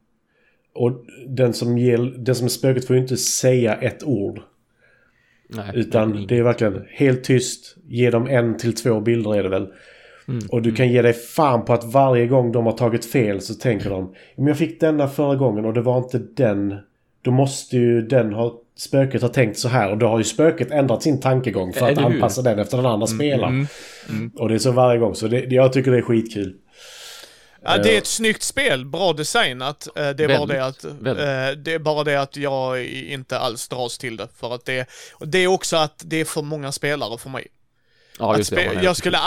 Och 0.73 1.05
den 1.27 1.53
som, 1.53 1.77
ger, 1.77 1.97
den 2.17 2.35
som 2.35 2.45
är 2.45 2.49
spöket 2.49 2.87
får 2.87 2.95
ju 2.95 3.01
inte 3.01 3.17
säga 3.17 3.75
ett 3.75 4.03
ord. 4.03 4.39
nej, 5.49 5.71
Utan 5.73 6.11
nej, 6.11 6.25
det 6.27 6.37
är 6.37 6.43
verkligen 6.43 6.85
helt 6.89 7.23
tyst. 7.23 7.77
Ge 7.87 8.09
dem 8.09 8.27
en 8.27 8.57
till 8.57 8.75
två 8.75 8.99
bilder 8.99 9.35
är 9.35 9.43
det 9.43 9.49
väl. 9.49 9.67
Mm, 10.27 10.39
Och 10.49 10.61
du 10.61 10.71
kan 10.71 10.91
ge 10.91 11.01
dig 11.01 11.13
fan 11.13 11.65
på 11.65 11.73
att 11.73 11.93
varje 11.93 12.27
gång 12.27 12.51
de 12.51 12.65
har 12.65 12.73
tagit 12.73 13.05
fel 13.05 13.41
så 13.41 13.53
tänker 13.53 13.89
de 13.89 14.13
Men 14.35 14.47
jag 14.47 14.57
fick 14.57 14.79
denna 14.79 15.07
förra 15.07 15.35
gången 15.35 15.65
och 15.65 15.73
det 15.73 15.81
var 15.81 15.97
inte 15.97 16.17
den. 16.35 16.75
Då 17.21 17.31
måste 17.31 17.77
ju 17.77 18.01
den 18.01 18.33
ha... 18.33 18.61
Spöket 18.77 19.21
ha 19.21 19.29
tänkt 19.29 19.57
så 19.57 19.67
här 19.67 19.91
och 19.91 19.97
då 19.97 20.07
har 20.07 20.17
ju 20.17 20.23
spöket 20.23 20.71
ändrat 20.71 21.03
sin 21.03 21.19
tankegång 21.19 21.73
för 21.73 21.85
att 21.85 21.97
anpassa 21.97 22.41
den 22.41 22.59
efter 22.59 22.77
den 22.77 22.85
andra 22.85 23.07
spelaren. 23.07 23.67
mm, 24.09 24.31
Och 24.35 24.49
det 24.49 24.55
är 24.55 24.59
så 24.59 24.71
varje 24.71 24.99
gång. 24.99 25.15
Så 25.15 25.27
det, 25.27 25.45
jag 25.51 25.73
tycker 25.73 25.91
det 25.91 25.97
är 25.97 26.01
skitkul. 26.01 26.55
Ja, 27.65 27.77
det 27.77 27.93
är 27.93 27.97
ett 27.97 28.07
snyggt 28.07 28.43
spel, 28.43 28.85
bra 28.85 29.13
designat. 29.13 29.87
Eh, 29.95 30.09
Det 30.09 30.23
är, 30.23 30.27
bara 30.27 30.45
Väldigt, 30.45 30.47
det, 30.57 30.65
att, 30.65 30.83
väldigt. 30.83 31.25
eh, 31.25 31.63
det 31.63 31.73
är 31.73 31.79
bara 31.79 32.03
det 32.03 32.15
att 32.21 32.37
jag 32.37 32.85
inte 32.85 33.39
alls 33.39 33.67
dras 33.67 33.97
till 33.97 34.17
det. 34.17 34.27
För 34.39 34.55
att 34.55 34.65
det, 34.65 34.85
det 35.19 35.37
är 35.39 35.47
också 35.47 35.77
att 35.77 36.01
det 36.05 36.17
är 36.21 36.25
för 36.25 36.41
många 36.41 36.71
spelare 36.71 37.17
för 37.17 37.29
mig. 37.29 37.47
Ja, 38.19 38.37
just 38.37 38.49
det. 38.55 38.79
jag 38.83 38.97
skulle 38.97 39.17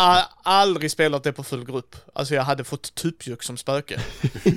aldrig 0.43 0.91
spelat 0.91 1.25
det 1.25 1.33
på 1.33 1.45
full 1.45 1.65
grupp. 1.65 1.97
Alltså 2.15 2.35
jag 2.35 2.43
hade 2.43 2.65
fått 2.65 2.95
tupjuck 2.95 3.43
som 3.43 3.57
spöke. 3.57 4.01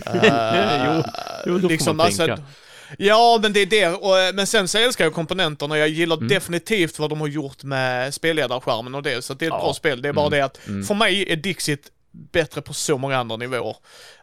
Eh, 0.05 1.01
Jo, 1.45 1.59
jo, 1.63 1.77
får 1.77 1.93
man 1.93 2.11
tänka. 2.11 2.37
Ja, 2.97 3.39
men 3.41 3.53
det 3.53 3.59
är 3.59 3.65
det. 3.65 3.87
Och, 3.87 4.19
eh, 4.19 4.33
men 4.33 4.47
sen 4.47 4.67
så 4.67 4.77
älskar 4.77 5.05
jag 5.05 5.13
komponenterna. 5.13 5.77
Jag 5.77 5.87
gillar 5.89 6.15
Mm. 6.17 6.27
definitivt 6.27 6.99
vad 6.99 7.09
de 7.09 7.21
har 7.21 7.27
gjort 7.27 7.63
med 7.63 8.13
spelledarskärmen 8.13 8.95
och 8.95 9.03
det. 9.03 9.21
Så 9.21 9.33
det 9.33 9.45
är 9.45 9.47
ett 9.47 9.53
Ja. 9.53 9.59
bra 9.63 9.73
spel. 9.73 10.01
Det 10.01 10.09
är 10.09 10.13
bara 10.13 10.27
Mm. 10.27 10.39
det 10.39 10.45
att 10.45 10.57
för 10.87 10.93
mig 10.93 11.31
är 11.31 11.35
Dixit 11.35 11.87
bättre 12.11 12.61
på 12.61 12.73
så 12.73 12.97
många 12.97 13.17
andra 13.17 13.37
nivåer. 13.37 13.75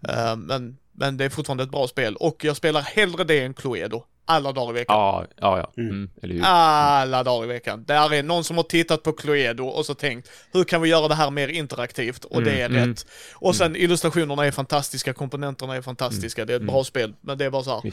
Eh, 0.08 0.36
men, 0.36 0.76
men 0.92 1.16
det 1.16 1.24
är 1.24 1.28
fortfarande 1.28 1.64
ett 1.64 1.70
bra 1.70 1.88
spel. 1.88 2.16
Och 2.16 2.44
jag 2.44 2.56
spelar 2.56 2.80
hellre 2.80 3.24
det 3.24 3.40
än 3.40 3.54
Cluedo. 3.54 4.04
Alla 4.30 4.52
dagar 4.52 4.70
i 4.70 4.74
veckan. 4.74 4.96
Ja, 4.96 5.26
ja, 5.36 5.58
ja. 5.58 5.82
Mm, 5.82 6.10
eller 6.22 6.34
hur? 6.34 6.42
Alla 6.44 7.22
dagar 7.24 7.44
i 7.44 7.46
veckan. 7.48 7.84
Där 7.84 8.14
är 8.14 8.22
någon 8.22 8.44
som 8.44 8.56
har 8.56 8.64
tittat 8.64 9.02
på 9.02 9.12
Cluedo 9.12 9.64
och 9.64 9.86
så 9.86 9.94
tänkt 9.94 10.30
hur 10.52 10.64
kan 10.64 10.82
vi 10.82 10.88
göra 10.88 11.08
det 11.08 11.14
här 11.14 11.30
mer 11.30 11.48
interaktivt? 11.48 12.24
Och 12.24 12.42
det 12.42 12.50
är 12.50 12.66
Mm, 12.66 12.76
mm, 12.76 12.90
rätt. 12.90 13.06
Och 13.34 13.56
sen 13.56 13.76
illustrationerna 13.76 14.46
är 14.46 14.50
fantastiska, 14.50 15.12
komponenterna 15.12 15.76
är 15.76 15.82
fantastiska, 15.82 16.44
det 16.44 16.52
är 16.52 16.56
ett 16.56 16.66
bra 16.66 16.84
spel. 16.84 17.14
Men 17.20 17.38
det 17.38 17.44
är 17.44 17.50
bara 17.50 17.62
så 17.62 17.70
här. 17.70 17.92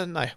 Eh, 0.00 0.06
nej. 0.06 0.34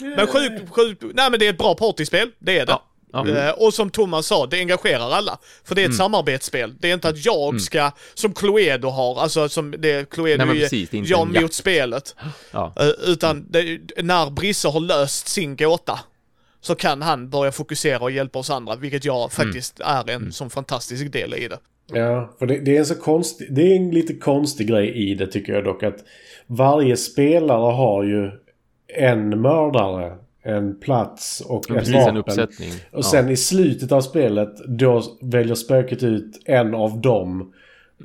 men 0.16 0.26
sjukt, 0.26 0.70
sjukt, 0.70 1.02
nej 1.14 1.30
men 1.30 1.40
det 1.40 1.46
är 1.46 1.50
ett 1.50 1.58
bra 1.58 1.74
partyspel, 1.74 2.30
det 2.38 2.58
är 2.58 2.66
det. 2.66 2.72
Ja, 2.72 2.87
ja. 3.12 3.28
Eh, 3.28 3.50
och 3.50 3.74
som 3.74 3.90
Thomas 3.90 4.26
sa, 4.26 4.46
det 4.46 4.58
engagerar 4.58 5.10
alla. 5.10 5.38
För 5.64 5.74
det 5.74 5.80
är 5.80 5.84
ett 5.84 5.88
Mm. 5.88 5.96
samarbetsspel. 5.98 6.74
Det 6.80 6.90
är 6.90 6.94
inte 6.94 7.08
att 7.08 7.24
jag 7.24 7.60
ska, 7.60 7.90
som 8.14 8.32
Cluedo 8.34 8.88
har, 8.88 9.20
alltså 9.20 9.48
som 9.48 9.74
det, 9.78 10.10
Cluedo 10.10 10.44
Nej, 10.44 10.60
precis, 10.60 10.90
det 10.90 10.98
är 10.98 11.10
jag 11.10 11.42
mot 11.42 11.52
spelet. 11.54 12.14
Ja. 12.52 12.72
Eh, 12.80 13.10
Utan 13.10 13.46
det, 13.50 13.78
när 14.02 14.30
Brisse 14.30 14.68
har 14.68 14.80
löst 14.80 15.28
sin 15.28 15.56
gåta 15.56 16.00
så 16.60 16.74
kan 16.74 17.02
han 17.02 17.30
börja 17.30 17.52
fokusera 17.52 18.00
och 18.00 18.10
hjälpa 18.10 18.38
oss 18.38 18.50
andra, 18.50 18.76
vilket 18.76 19.04
jag 19.04 19.32
faktiskt 19.32 19.80
är 19.80 20.10
en 20.10 20.32
sån 20.32 20.50
fantastisk 20.50 21.12
del 21.12 21.34
i 21.34 21.48
det. 21.48 21.58
Ja, 21.92 22.34
för 22.38 22.46
det, 22.46 22.58
det 22.58 22.74
är 22.76 22.78
en 22.78 22.86
så 22.86 22.94
konstig... 22.94 23.54
Det 23.54 23.62
är 23.62 23.76
en 23.76 23.90
lite 23.90 24.14
konstig 24.14 24.68
grej 24.68 25.10
i 25.10 25.14
det 25.14 25.26
tycker 25.26 25.52
jag 25.52 25.64
dock 25.64 25.82
att 25.82 25.96
varje 26.46 26.96
spelare 26.96 27.72
har 27.72 28.04
ju 28.04 28.30
en 28.96 29.40
mördare, 29.42 30.16
en 30.48 30.80
plats 30.80 31.40
och 31.40 31.70
ett 31.70 31.76
Precis, 31.76 31.94
vapen. 31.94 32.08
en 32.08 32.16
uppsättning. 32.16 32.70
Och 32.92 33.04
sen 33.04 33.28
i 33.28 33.36
slutet 33.36 33.92
av 33.92 34.00
spelet 34.00 34.56
då 34.78 35.02
väljer 35.22 35.54
spöket 35.54 36.02
ut 36.02 36.42
en 36.44 36.74
av 36.74 37.00
dem 37.00 37.52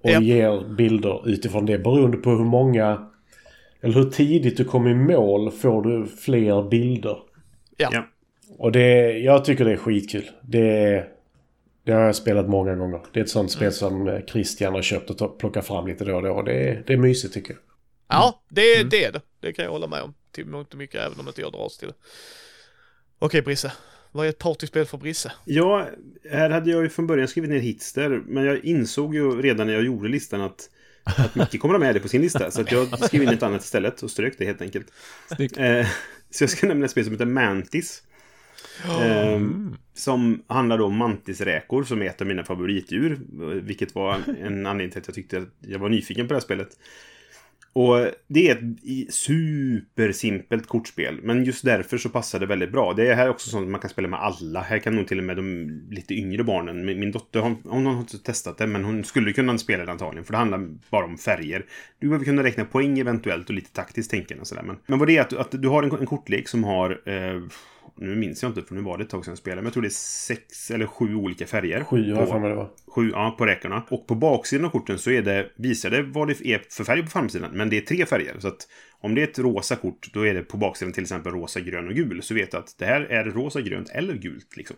och 0.04 0.10
Ja. 0.10 0.22
ger 0.22 0.76
bilder 0.76 1.30
utifrån 1.30 1.66
det. 1.66 1.78
Beroende 1.80 2.18
på 2.18 2.30
hur 2.30 2.46
många... 2.46 3.08
Eller 3.82 3.94
hur 3.94 4.10
tidigt 4.10 4.58
du 4.58 4.66
kommer 4.66 4.90
i 4.90 4.96
mål 4.96 5.52
får 5.52 5.82
du 5.84 6.08
fler 6.08 6.70
bilder. 6.70 7.18
Ja. 7.78 7.90
Ja. 7.92 8.04
Och 8.58 8.72
det... 8.72 9.12
Jag 9.20 9.46
tycker 9.46 9.66
det 9.66 9.72
är 9.72 9.78
skitkul. 9.78 10.30
Det... 10.42 11.04
Det 11.86 11.92
har 11.92 12.02
jag 12.02 12.16
spelat 12.16 12.50
många 12.50 12.76
gånger. 12.76 13.00
Det 13.14 13.20
är 13.20 13.24
ett 13.24 13.30
sånt 13.30 13.52
spel 13.52 13.72
som 13.72 14.08
eh, 14.08 14.20
Christian 14.28 14.74
har 14.74 14.82
köpt 14.82 15.10
och 15.22 15.38
plockat 15.40 15.68
fram 15.68 15.88
lite 15.88 16.06
då 16.06 16.16
och 16.16 16.22
då. 16.24 16.42
Det 16.42 16.54
är, 16.70 16.84
det 16.88 16.94
är 16.94 16.98
mysigt 16.98 17.34
tycker 17.34 17.54
jag. 17.54 17.60
Ja, 18.08 18.44
det, 18.50 18.84
det 18.92 19.04
är 19.06 19.12
det. 19.12 19.22
Det 19.40 19.54
kan 19.54 19.66
jag 19.66 19.72
hålla 19.72 19.88
med 19.88 20.02
om. 20.02 20.14
Till 20.34 20.46
mångt 20.46 20.72
och 20.72 20.78
mycket, 20.78 21.02
även 21.02 21.20
om 21.20 21.28
inte 21.28 21.42
jag 21.42 21.52
dras 21.52 21.78
till 21.78 21.88
det. 21.88 21.94
Okej 23.20 23.42
Brisse, 23.42 23.72
vad 24.12 24.26
är 24.26 24.30
ett 24.30 24.40
partyspel 24.40 24.86
för 24.86 24.98
Brisse? 24.98 25.32
Ja, 25.46 25.88
här 26.32 26.50
hade 26.50 26.72
jag 26.72 26.84
ju 26.84 26.90
från 26.90 27.08
början 27.08 27.28
skrivit 27.28 27.50
ner 27.50 27.60
Hitster, 27.60 28.10
men 28.28 28.44
jag 28.44 28.66
insåg 28.66 29.16
ju 29.16 29.42
redan 29.42 29.68
när 29.68 29.74
jag 29.74 29.84
gjorde 29.84 30.10
listan 30.10 30.42
att, 30.42 30.70
att 31.04 31.36
Micke 31.36 31.60
kommer 31.60 31.74
ha 31.74 31.80
med 31.80 31.96
det 31.96 32.00
på 32.00 32.08
sin 32.08 32.22
lista. 32.22 32.52
Så 32.52 32.62
att 32.62 32.72
jag 32.72 33.00
skrev 33.06 33.24
in 33.24 33.30
ett 33.30 33.44
annat 33.44 33.64
istället 33.64 34.04
och 34.04 34.12
strök 34.12 34.36
det 34.38 34.46
helt 34.46 34.62
enkelt. 34.62 34.88
Eh, 35.40 35.88
så 36.30 36.44
jag 36.44 36.50
ska 36.50 36.68
nämna 36.68 36.86
ett 36.86 36.92
spel 36.92 37.04
som 37.04 37.14
heter 37.14 37.26
Mantis. 37.26 38.04
Eh, 39.02 39.42
som 39.94 40.44
handlar 40.48 40.78
då 40.78 40.86
om 40.86 40.98
mantisräkor 40.98 41.84
som 41.84 42.02
är 42.02 42.06
ett 42.06 42.22
av 42.22 42.28
mina 42.28 42.44
favoritdjur. 42.44 43.20
Vilket 43.62 43.96
var 43.96 44.18
en 44.40 44.66
anledning 44.66 44.92
till 44.92 45.02
att 45.02 45.08
jag 45.08 45.16
tyckte 45.16 45.38
att 45.38 45.50
jag 45.60 45.80
var 45.80 45.90
nyfiken 45.90 46.28
på 46.28 46.34
det 46.34 46.40
här 46.40 46.44
spelet. 46.46 46.70
Och 47.74 48.08
det 48.28 48.50
är 48.50 48.56
ett 48.56 49.14
supersimpelt 49.14 50.68
kortspel. 50.68 51.20
Men 51.24 51.44
just 51.44 51.66
därför 51.66 51.98
så 51.98 52.10
passar 52.10 52.40
det 52.40 52.46
väldigt 52.46 52.72
bra. 52.72 52.94
Det 52.94 53.08
är 53.08 53.16
här 53.16 53.30
också 53.30 53.50
sånt 53.50 53.70
man 53.70 53.82
kan 53.82 53.90
spela 53.90 54.08
med 54.08 54.20
alla. 54.20 54.62
Här 54.62 54.80
kan 54.80 54.96
nog 54.96 55.08
till 55.08 55.18
och 55.18 55.24
med 55.24 55.38
de 55.38 55.70
lite 55.92 56.14
yngre 56.14 56.44
barnen. 56.44 56.86
Min 56.86 57.00
min 57.00 57.12
dotter 57.12 57.40
hon, 57.40 57.58
hon 57.64 57.86
har 57.86 58.00
inte 58.00 58.18
testat 58.18 58.58
det 58.58 58.68
men 58.68 58.84
hon 58.84 59.04
skulle 59.04 59.34
kunna 59.34 59.58
spela 59.58 59.86
det 59.86 59.92
antagligen. 59.92 60.26
För 60.26 60.32
det 60.32 60.38
handlar 60.38 60.70
bara 60.90 61.06
om 61.06 61.18
färger. 61.18 61.66
Du 62.00 62.08
behöver 62.08 62.26
kunna 62.26 62.44
räkna 62.44 62.66
poäng 62.66 63.00
eventuellt 63.00 63.50
och 63.50 63.56
lite 63.56 63.72
taktiskt 63.72 64.12
tänkande 64.12 64.42
och 64.42 64.48
sådär. 64.48 64.64
Men, 64.64 64.78
men 64.86 65.00
vad 65.00 65.08
det 65.08 65.18
är 65.18 65.22
att, 65.22 65.34
att 65.34 65.62
du 65.62 65.68
har 65.68 65.84
en, 65.84 65.92
en 65.92 66.06
kortlek 66.06 66.48
som 66.48 66.64
har 66.64 67.02
eh, 67.06 67.42
nu 67.96 68.16
minns 68.16 68.44
jag 68.44 68.50
inte 68.50 68.62
för 68.62 68.76
nu 68.76 68.82
var 68.82 68.98
det 68.98 69.04
ett 69.04 69.10
tag 69.10 69.26
sedan 69.26 69.32
jag 69.32 69.38
spelade. 69.38 69.62
Men 69.62 69.66
jag 69.66 69.74
tror 69.74 69.84
det 69.84 69.88
är 69.88 69.90
sex 70.28 70.72
eller 70.72 70.86
sju 70.86 71.16
olika 71.16 71.46
färger. 71.46 71.84
Sju 71.84 72.14
har 72.14 72.28
jag 72.28 72.44
det 72.44 72.56
var. 72.56 72.70
Sju, 72.96 73.10
ja, 73.14 73.36
på 73.38 73.46
räkorna. 73.46 73.84
Och 73.90 74.08
på 74.08 74.16
baksidan 74.16 74.66
av 74.66 74.70
korten 74.70 74.98
så 74.98 75.12
är 75.12 75.22
det, 75.22 75.50
visar 75.56 75.90
det 75.90 76.04
vad 76.04 76.28
det 76.28 76.48
är 76.48 76.62
för 76.70 76.84
färg 76.84 77.02
på 77.04 77.10
framsidan. 77.10 77.52
Men 77.54 77.70
det 77.70 77.78
är 77.78 77.82
tre 77.82 78.06
färger. 78.06 78.36
Så 78.40 78.48
att 78.48 78.68
om 79.02 79.16
det 79.16 79.22
är 79.22 79.28
ett 79.28 79.40
rosa 79.40 79.76
kort, 79.76 80.14
då 80.14 80.28
är 80.28 80.34
det 80.34 80.44
på 80.44 80.58
baksidan 80.58 80.94
till 80.94 81.04
exempel 81.04 81.34
rosa, 81.34 81.60
grön 81.60 81.88
och 81.88 81.94
gul. 81.94 82.24
Så 82.24 82.34
vet 82.34 82.52
du 82.52 82.58
att 82.58 82.76
det 82.78 82.86
här 82.86 83.02
är 83.02 83.24
rosa, 83.24 83.62
grönt 83.62 83.90
eller 83.90 84.14
gult 84.14 84.58
liksom. 84.58 84.78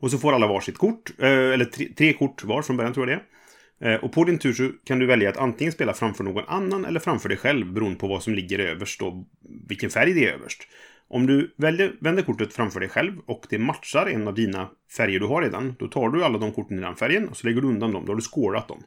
Och 0.00 0.10
så 0.10 0.18
får 0.18 0.32
alla 0.32 0.46
varsitt 0.46 0.78
kort, 0.78 1.10
eh, 1.18 1.28
eller 1.28 1.64
tre, 1.64 1.86
tre 1.96 2.12
kort 2.12 2.44
var 2.44 2.62
från 2.62 2.76
början 2.76 2.94
tror 2.94 3.08
jag 3.08 3.18
det 3.18 3.22
är. 3.22 3.94
Eh, 3.94 4.04
Och 4.04 4.12
på 4.12 4.24
din 4.24 4.38
tur 4.38 4.52
så 4.52 4.70
kan 4.84 4.98
du 4.98 5.06
välja 5.06 5.28
att 5.30 5.36
antingen 5.36 5.72
spela 5.72 5.94
framför 5.94 6.24
någon 6.24 6.44
annan 6.48 6.84
eller 6.84 7.00
framför 7.00 7.28
dig 7.28 7.38
själv 7.38 7.72
beroende 7.72 7.98
på 7.98 8.08
vad 8.08 8.22
som 8.22 8.34
ligger 8.34 8.58
överst 8.58 9.02
och 9.02 9.28
vilken 9.68 9.90
färg 9.90 10.12
det 10.12 10.28
är 10.28 10.32
överst. 10.32 10.62
Om 11.10 11.26
du 11.26 11.54
väljer, 11.56 11.96
vänder 12.00 12.22
kortet 12.22 12.52
framför 12.52 12.80
dig 12.80 12.88
själv 12.88 13.18
och 13.26 13.46
det 13.50 13.58
matchar 13.58 14.06
en 14.06 14.28
av 14.28 14.34
dina 14.34 14.70
färger 14.96 15.20
du 15.20 15.26
har 15.26 15.42
redan, 15.42 15.74
då 15.78 15.88
tar 15.88 16.08
du 16.08 16.24
alla 16.24 16.38
de 16.38 16.52
korten 16.52 16.78
i 16.78 16.80
den 16.80 16.96
färgen 16.96 17.28
och 17.28 17.36
så 17.36 17.46
lägger 17.46 17.60
du 17.60 17.68
undan 17.68 17.92
dem. 17.92 18.06
Då 18.06 18.12
har 18.12 18.16
du 18.16 18.22
skårat 18.22 18.68
dem. 18.68 18.82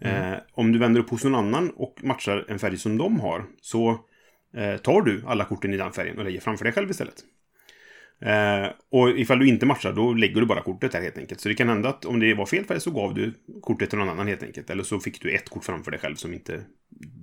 Eh, 0.00 0.34
om 0.52 0.72
du 0.72 0.78
vänder 0.78 1.00
upp 1.00 1.10
hos 1.10 1.24
någon 1.24 1.34
annan 1.34 1.70
och 1.70 1.94
matchar 2.02 2.44
en 2.48 2.58
färg 2.58 2.78
som 2.78 2.98
de 2.98 3.20
har, 3.20 3.44
så 3.60 3.90
eh, 4.56 4.76
tar 4.76 5.02
du 5.02 5.22
alla 5.26 5.44
korten 5.44 5.74
i 5.74 5.76
den 5.76 5.92
färgen 5.92 6.18
och 6.18 6.24
lägger 6.24 6.40
framför 6.40 6.64
dig 6.64 6.72
själv 6.72 6.90
istället. 6.90 7.24
Eh, 8.20 8.70
och 8.90 9.10
ifall 9.10 9.38
du 9.38 9.48
inte 9.48 9.66
matchar, 9.66 9.92
då 9.92 10.14
lägger 10.14 10.40
du 10.40 10.46
bara 10.46 10.62
kortet 10.62 10.92
där 10.92 11.00
helt 11.02 11.18
enkelt. 11.18 11.40
Så 11.40 11.48
det 11.48 11.54
kan 11.54 11.68
hända 11.68 11.88
att 11.88 12.04
om 12.04 12.20
det 12.20 12.34
var 12.34 12.46
fel 12.46 12.64
färg 12.64 12.80
så 12.80 12.90
gav 12.90 13.14
du 13.14 13.34
kortet 13.62 13.90
till 13.90 13.98
någon 13.98 14.08
annan 14.08 14.28
helt 14.28 14.42
enkelt. 14.42 14.70
Eller 14.70 14.82
så 14.82 15.00
fick 15.00 15.22
du 15.22 15.30
ett 15.30 15.48
kort 15.48 15.64
framför 15.64 15.90
dig 15.90 16.00
själv 16.00 16.14
som 16.14 16.34
inte 16.34 16.60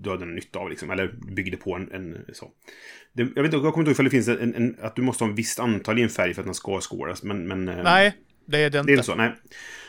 du 0.01 0.09
hade 0.09 0.25
någon 0.25 0.35
nytta 0.35 0.59
av 0.59 0.69
liksom. 0.69 0.91
Eller 0.91 1.07
byggde 1.07 1.57
på 1.57 1.75
en, 1.75 1.91
en 1.91 2.25
så. 2.33 2.51
Det, 3.13 3.23
jag 3.35 3.43
vet 3.43 3.53
inte, 3.53 3.65
jag 3.65 3.73
kommer 3.73 3.89
inte 3.89 3.89
ihåg 3.89 3.91
ifall 3.91 4.05
det 4.05 4.11
finns 4.11 4.27
en, 4.27 4.55
en, 4.55 4.75
att 4.81 4.95
du 4.95 5.01
måste 5.01 5.23
ha 5.23 5.29
en 5.29 5.35
visst 5.35 5.59
antal 5.59 5.99
i 5.99 6.03
en 6.03 6.09
färg 6.09 6.33
för 6.33 6.41
att 6.41 6.47
den 6.47 6.53
ska 6.53 6.81
scoras. 6.81 7.23
Men, 7.23 7.47
men 7.47 7.67
eh, 7.67 7.83
Nej, 7.83 8.15
det 8.45 8.57
är 8.57 8.69
det 8.69 8.79
inte. 8.79 8.87
det 8.87 8.91
är 8.91 8.97
inte 8.97 9.05
så, 9.05 9.15
nej. 9.15 9.31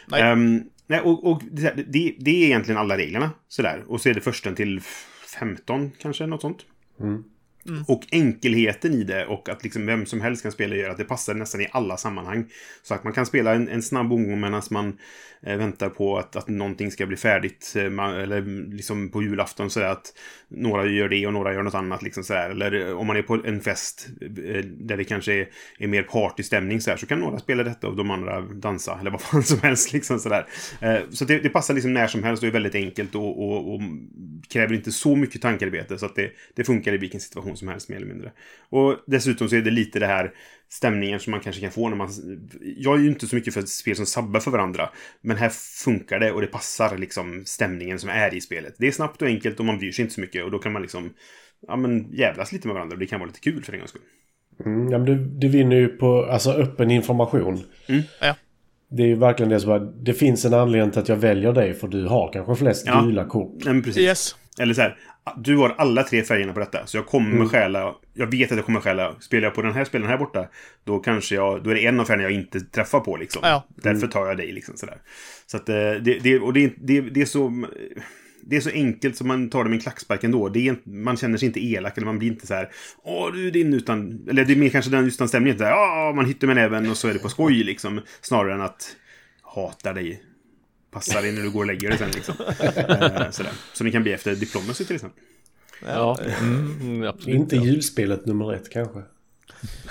Nej. 0.07 0.23
Ehm, 0.23 0.63
nej 0.87 1.01
och, 1.01 1.31
och 1.31 1.43
det, 1.51 1.75
det, 1.77 2.15
det 2.19 2.31
är 2.31 2.47
egentligen 2.47 2.81
alla 2.81 2.97
reglerna. 2.97 3.31
Sådär. 3.49 3.85
Och 3.87 4.01
så 4.01 4.09
är 4.09 4.15
det 4.15 4.21
försten 4.21 4.55
till 4.55 4.81
15 5.39 5.91
kanske, 5.99 6.27
något 6.27 6.41
sånt. 6.41 6.67
Mm. 7.69 7.85
Och 7.89 8.07
enkelheten 8.13 8.95
i 8.95 9.05
det 9.05 9.27
och 9.27 9.49
att 9.49 9.63
liksom 9.63 9.87
vem 9.87 10.07
som 10.07 10.21
helst 10.21 10.43
kan 10.43 10.53
spela 10.53 10.75
gör 10.75 10.91
att 10.91 10.99
det 10.99 11.05
passar 11.05 11.35
nästan 11.35 11.61
i 11.61 11.69
alla 11.73 11.97
sammanhang. 11.97 12.47
Så 12.83 12.95
att 12.95 13.05
man 13.05 13.13
kan 13.13 13.27
spela 13.27 13.55
en, 13.55 13.69
en 13.69 13.83
snabb 13.83 14.13
omgång 14.13 14.41
medan 14.41 14.63
man 14.71 14.99
eh, 15.43 15.57
väntar 15.57 15.89
på 15.89 16.19
att, 16.19 16.37
att 16.37 16.49
någonting 16.49 16.91
ska 16.91 17.07
bli 17.07 17.17
färdigt. 17.17 17.75
Eh, 17.77 17.91
man, 17.91 18.15
eller 18.15 18.43
liksom 18.75 19.11
på 19.11 19.23
julafton 19.23 19.71
så 19.71 19.81
att 19.81 20.13
några 20.49 20.87
gör 20.87 21.09
det 21.09 21.27
och 21.27 21.33
några 21.33 21.55
gör 21.55 21.63
något 21.63 21.75
annat. 21.75 22.03
Liksom 22.03 22.25
så 22.25 22.35
här. 22.35 22.51
Eller 22.51 22.89
eh, 22.89 22.99
om 22.99 23.07
man 23.07 23.17
är 23.17 23.23
på 23.23 23.43
en 23.45 23.61
fest 23.61 24.09
eh, 24.21 24.65
där 24.65 24.97
det 24.97 25.05
kanske 25.05 25.33
är, 25.33 25.49
är 25.79 25.87
mer 25.87 26.03
partystämning 26.03 26.81
så, 26.81 26.91
här, 26.91 26.97
så 26.97 27.07
kan 27.07 27.21
några 27.21 27.39
spela 27.39 27.63
detta 27.63 27.89
och 27.89 27.97
de 27.97 28.11
andra 28.11 28.41
dansa. 28.41 28.99
Eller 29.01 29.11
vad 29.11 29.21
fan 29.21 29.43
som 29.43 29.61
helst. 29.63 29.93
Liksom 29.93 30.19
så 30.19 30.29
där. 30.29 30.47
Eh, 30.81 31.01
så 31.11 31.25
det, 31.25 31.39
det 31.39 31.49
passar 31.49 31.75
liksom 31.75 31.93
när 31.93 32.07
som 32.07 32.25
helst 32.25 32.43
och 32.43 32.49
är 32.49 32.53
väldigt 32.53 32.75
enkelt 32.75 33.15
och, 33.15 33.43
och, 33.43 33.75
och 33.75 33.81
kräver 34.49 34.75
inte 34.75 34.93
så 34.93 35.17
mycket 35.17 35.43
tankearbete. 35.43 35.99
Så 35.99 36.07
att 36.07 36.15
det, 36.15 36.31
det 36.55 36.65
funkar 36.65 36.95
i 36.95 36.99
vilken 36.99 37.21
situation 37.21 37.57
som 37.57 37.69
helst 37.69 37.89
mer 37.89 37.97
eller 37.97 38.07
mindre. 38.07 38.33
Och 38.69 38.97
dessutom 39.07 39.49
så 39.49 39.57
är 39.57 39.63
det 39.63 39.71
lite 39.71 39.99
det 39.99 40.07
här 40.07 40.33
stämningen 40.69 41.21
som 41.21 41.31
man 41.31 41.41
kanske 41.41 41.61
kan 41.61 41.71
få 41.71 41.89
när 41.89 41.97
man... 41.97 42.09
Jag 42.61 42.99
är 42.99 43.03
ju 43.03 43.09
inte 43.09 43.27
så 43.27 43.37
mycket 43.37 43.55
för 43.55 43.63
spel 43.63 43.97
som 43.97 44.07
sabbar 44.07 44.41
för 44.41 44.51
varandra. 44.51 44.91
Men 45.21 45.37
här 45.37 45.49
funkar 45.85 46.19
det 46.19 46.33
och 46.33 46.41
det 46.41 46.47
passar 46.47 46.99
liksom 46.99 47.43
stämningen 47.47 47.99
som 47.99 48.11
är 48.11 48.35
i 48.35 48.41
spelet. 48.41 48.75
Det 48.79 48.87
är 48.87 48.93
snabbt 48.93 49.23
och 49.23 49.29
enkelt 49.29 49.59
och 49.59 49.65
man 49.65 49.79
bryr 49.79 49.93
sig 49.93 50.03
inte 50.03 50.15
så 50.15 50.21
mycket. 50.21 50.45
Och 50.45 50.51
då 50.51 50.59
kan 50.59 50.73
man 50.73 50.83
liksom... 50.83 51.13
Ja 51.67 51.77
men 51.77 52.13
jävlas 52.13 52.53
lite 52.53 52.67
med 52.67 52.75
varandra 52.75 52.95
och 52.95 53.01
det 53.01 53.07
kan 53.07 53.21
vara 53.21 53.27
lite 53.27 53.41
kul 53.41 53.65
för 53.65 53.73
en 53.73 53.79
gångs 53.79 53.91
skull. 53.91 54.03
Mm, 54.65 54.91
ja, 54.91 54.99
men 54.99 55.07
du, 55.07 55.39
du 55.39 55.49
vinner 55.49 55.77
ju 55.77 55.89
på 55.89 56.25
alltså, 56.25 56.51
öppen 56.51 56.91
information. 56.91 57.65
Ja. 58.21 58.35
Det 58.91 59.03
är 59.03 59.07
ju 59.07 59.15
verkligen 59.15 59.51
det 59.51 59.61
som 59.61 59.73
att 59.73 60.05
det 60.05 60.15
finns 60.15 60.45
en 60.45 60.55
anledning 60.55 60.91
till 60.91 61.01
att 61.01 61.09
jag 61.09 61.17
väljer 61.17 61.53
dig 61.53 61.75
för 61.75 61.89
du 61.89 62.07
har 62.07 62.33
kanske 62.33 62.55
flest 62.55 62.87
Ja. 62.87 63.01
gula 63.01 63.25
kort. 63.25 63.53
Nej, 63.65 63.75
men 63.75 63.83
precis. 63.83 64.03
Yes. 64.03 64.35
Eller 64.59 64.75
så 64.75 64.81
här, 64.81 64.97
du 65.39 65.57
har 65.57 65.75
alla 65.79 66.03
tre 66.03 66.23
färgerna 66.23 66.53
på 66.53 66.61
detta. 66.61 66.87
Så 66.87 66.97
jag 66.97 67.07
kommer 67.07 67.31
Mm. 67.37 67.49
stjäla, 67.49 67.95
jag 68.15 68.27
vet 68.31 68.51
att 68.51 68.57
jag 68.57 68.67
kommer 68.67 68.81
stjäla. 68.81 69.15
Spelar 69.21 69.45
jag 69.45 69.55
på 69.55 69.63
den 69.63 69.73
här 69.73 69.85
spelaren 69.85 70.11
här 70.11 70.19
borta, 70.19 70.47
då 70.85 70.99
kanske 70.99 71.35
jag, 71.35 71.63
då 71.65 71.71
är 71.71 71.75
det 71.75 71.87
en 71.87 72.01
av 72.01 72.05
färgerna 72.05 72.23
jag 72.23 72.33
inte 72.33 72.61
träffar 72.61 73.01
på 73.01 73.17
liksom. 73.17 73.41
Ja. 73.45 73.65
Därför 73.83 74.07
tar 74.07 74.27
jag 74.27 74.37
dig 74.37 74.53
liksom 74.53 74.77
sådär. 74.77 74.99
Så 75.47 75.57
att 75.57 75.69
eh, 75.69 75.75
det, 75.75 76.19
det, 76.23 76.39
och 76.39 76.53
det, 76.53 76.73
det, 76.79 77.01
det 77.01 77.21
är 77.21 77.27
så... 77.27 77.53
Det 78.49 78.57
är 78.57 78.61
så 78.61 78.71
enkelt 78.71 79.17
som 79.17 79.29
man 79.29 79.51
tar 79.51 79.65
det 79.65 79.71
med 79.71 79.77
en 79.77 79.83
klackspark 79.83 80.25
ändå. 80.25 80.49
Det 80.49 80.59
är, 80.59 80.71
inte- 80.71 80.89
man 80.91 81.17
känner 81.17 81.39
sig 81.39 81.47
inte 81.47 81.65
elak 81.65 81.97
eller 81.97 82.07
man 82.07 82.19
blir 82.19 82.29
inte 82.29 82.47
så 82.47 82.55
här 82.55 82.71
Åh, 83.03 83.33
du 83.33 83.47
är 83.47 83.51
din 83.51 83.75
utan... 83.75 84.27
Eller 84.31 84.45
det 84.45 84.53
är 84.53 84.57
mer 84.57 84.69
kanske 84.69 84.91
den 84.91 85.07
utan 85.07 85.29
stämningen. 85.29 85.59
Ja, 85.61 86.13
man 86.17 86.27
hittar 86.27 86.47
med 86.47 86.57
näven 86.57 86.91
och 86.91 86.97
så 86.97 87.09
är 87.09 87.13
det 87.13 87.19
på 87.19 87.29
skoj 87.29 87.55
liksom. 87.65 88.01
Snarare 88.21 88.55
än 88.55 88.61
att 88.61 88.97
hatar 89.43 89.95
dig. 89.95 90.23
Passar 90.91 91.23
dig 91.23 91.33
när 91.33 91.43
du 91.43 91.51
går 91.51 91.61
och 91.61 91.67
lägger 91.67 91.89
dig 91.89 91.99
sen 91.99 92.11
liksom. 92.11 92.35
Eh, 92.41 93.31
sådär. 93.31 93.53
Som 93.73 93.87
det 93.87 93.91
kan 93.93 94.03
bli 94.03 94.13
efter 94.13 94.35
diplomacy 94.35 94.85
till 94.85 94.97
exempel. 94.97 95.23
Ja, 95.87 96.19
mm, 96.41 97.03
absolut. 97.03 97.37
Inte 97.37 97.57
julspelet 97.57 98.27
nummer 98.27 98.55
ett 98.55 98.71
kanske. 98.71 99.03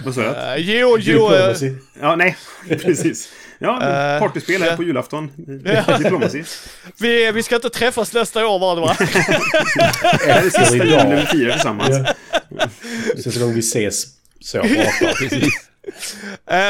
Vad 0.06 0.14
sa 0.16 0.22
jag? 0.22 0.60
Uh, 0.60 0.70
jo, 0.80 0.98
jo. 1.00 1.32
eh. 1.34 1.74
Ja, 2.02 2.16
nej, 2.16 2.38
precis. 2.68 3.34
Ja, 3.60 3.84
Eh, 4.16 4.20
partyspel 4.20 4.62
här 4.62 4.70
ja. 4.70 4.76
på 4.76 4.84
julafton. 4.84 5.32
Vi, 7.00 7.32
vi 7.32 7.44
ska 7.44 7.56
inte 7.56 7.70
träffas 7.70 8.14
nästa 8.14 8.48
år 8.48 8.60
var 8.60 8.76
det 8.76 8.82
va? 8.82 8.96
Det 9.00 10.32
är 10.32 10.42
sista 10.42 10.76
julen 10.76 11.10
vi 11.16 11.26
firar 11.26 11.52
tillsammans. 11.54 11.90
Ja. 12.50 12.68
Sista 13.24 13.40
gången 13.40 13.56
vi 13.56 13.60
ses 13.60 14.06
så 14.42 14.62
pratar. 14.62 15.26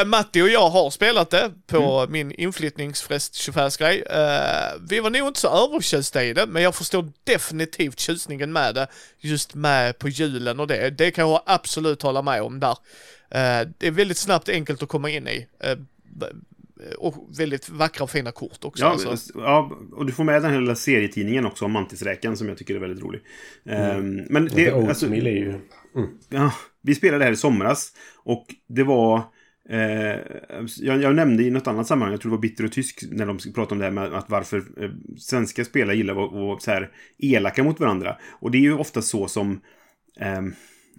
Uh, 0.02 0.06
Matti 0.06 0.42
och 0.42 0.50
jag 0.50 0.70
har 0.70 0.90
spelat 0.90 1.30
det 1.30 1.52
på 1.68 2.00
Mm. 2.00 2.12
min 2.12 2.32
inflyttningsfest 2.32 3.34
25-grej. 3.34 3.98
Uh, 4.00 4.82
vi 4.90 5.00
var 5.00 5.10
nog 5.10 5.28
inte 5.28 5.40
så 5.40 5.66
övertjusta 5.68 6.24
i 6.24 6.34
det, 6.34 6.46
men 6.46 6.64
jag 6.64 6.76
förstår 6.76 7.12
definitivt 7.24 8.00
tjusningen 8.00 8.54
med 8.54 8.76
det. 8.76 8.88
Just 9.20 9.56
med 9.56 10.00
på 10.00 10.10
julen 10.10 10.60
och 10.60 10.68
det. 10.68 10.90
Det 10.90 11.12
kan 11.12 11.30
jag 11.30 11.42
absolut 11.46 12.02
hålla 12.02 12.22
med 12.22 12.42
om 12.42 12.60
där. 12.60 12.78
Eh, 13.32 13.68
det 13.78 13.88
är 13.88 13.92
väldigt 13.92 14.18
snabbt 14.18 14.50
enkelt 14.50 14.84
att 14.84 14.90
komma 14.90 15.10
in 15.10 15.28
i. 15.28 15.48
Eh, 16.84 16.94
och 16.98 17.40
väldigt 17.40 17.70
vackra 17.70 18.04
och 18.04 18.10
fina 18.10 18.32
kort 18.32 18.66
också. 18.66 18.84
Ja, 18.84 18.90
alltså. 18.90 19.40
ja, 19.40 19.80
och 19.92 20.06
du 20.06 20.12
får 20.12 20.24
med 20.24 20.42
den 20.42 20.52
här 20.52 20.60
lilla 20.60 20.76
serietidningen 20.76 21.46
också 21.46 21.66
om 21.66 21.72
mantisräkan 21.72 22.38
som 22.38 22.50
jag 22.50 22.58
tycker 22.58 22.76
är 22.76 22.80
väldigt 22.80 23.04
rolig. 23.04 23.22
Ehm, 23.66 24.16
men 24.30 24.46
Det, 24.46 24.56
det, 24.56 24.66
det 24.66 24.88
alltså, 24.88 25.06
är 25.08 25.16
ju... 25.16 25.60
ja, 26.30 26.54
vi 26.82 26.96
spelade 26.96 27.24
här 27.24 27.32
i 27.32 27.36
somras 27.36 27.92
och 28.24 28.46
det 28.68 28.84
var... 28.84 29.22
Eh, 29.70 30.20
jag, 30.80 31.02
jag 31.02 31.16
nämnde 31.16 31.44
i 31.44 31.50
något 31.50 31.68
annat 31.68 31.88
sammanhang, 31.88 32.12
jag 32.12 32.22
tror 32.22 32.30
det 32.30 32.36
var 32.36 32.42
Bitter 32.42 32.64
och 32.66 32.72
Tysk, 32.72 33.04
när 33.12 33.26
de 33.26 33.38
pratade 33.38 33.72
om 33.72 33.78
det 33.78 33.86
här 33.86 33.92
med 33.92 34.14
att 34.14 34.30
varför 34.30 34.58
eh, 34.58 34.90
svenska 35.18 35.66
spelare 35.66 35.98
gillar 35.98 36.26
att 36.26 36.32
vara 36.32 36.60
så 36.60 36.72
här 36.72 36.92
elaka 37.18 37.64
mot 37.64 37.80
varandra. 37.80 38.18
Och 38.40 38.52
det 38.52 38.58
är 38.58 38.62
ju 38.62 38.74
ofta 38.74 39.02
så 39.02 39.28
som, 39.28 39.62
eh, 40.20 40.42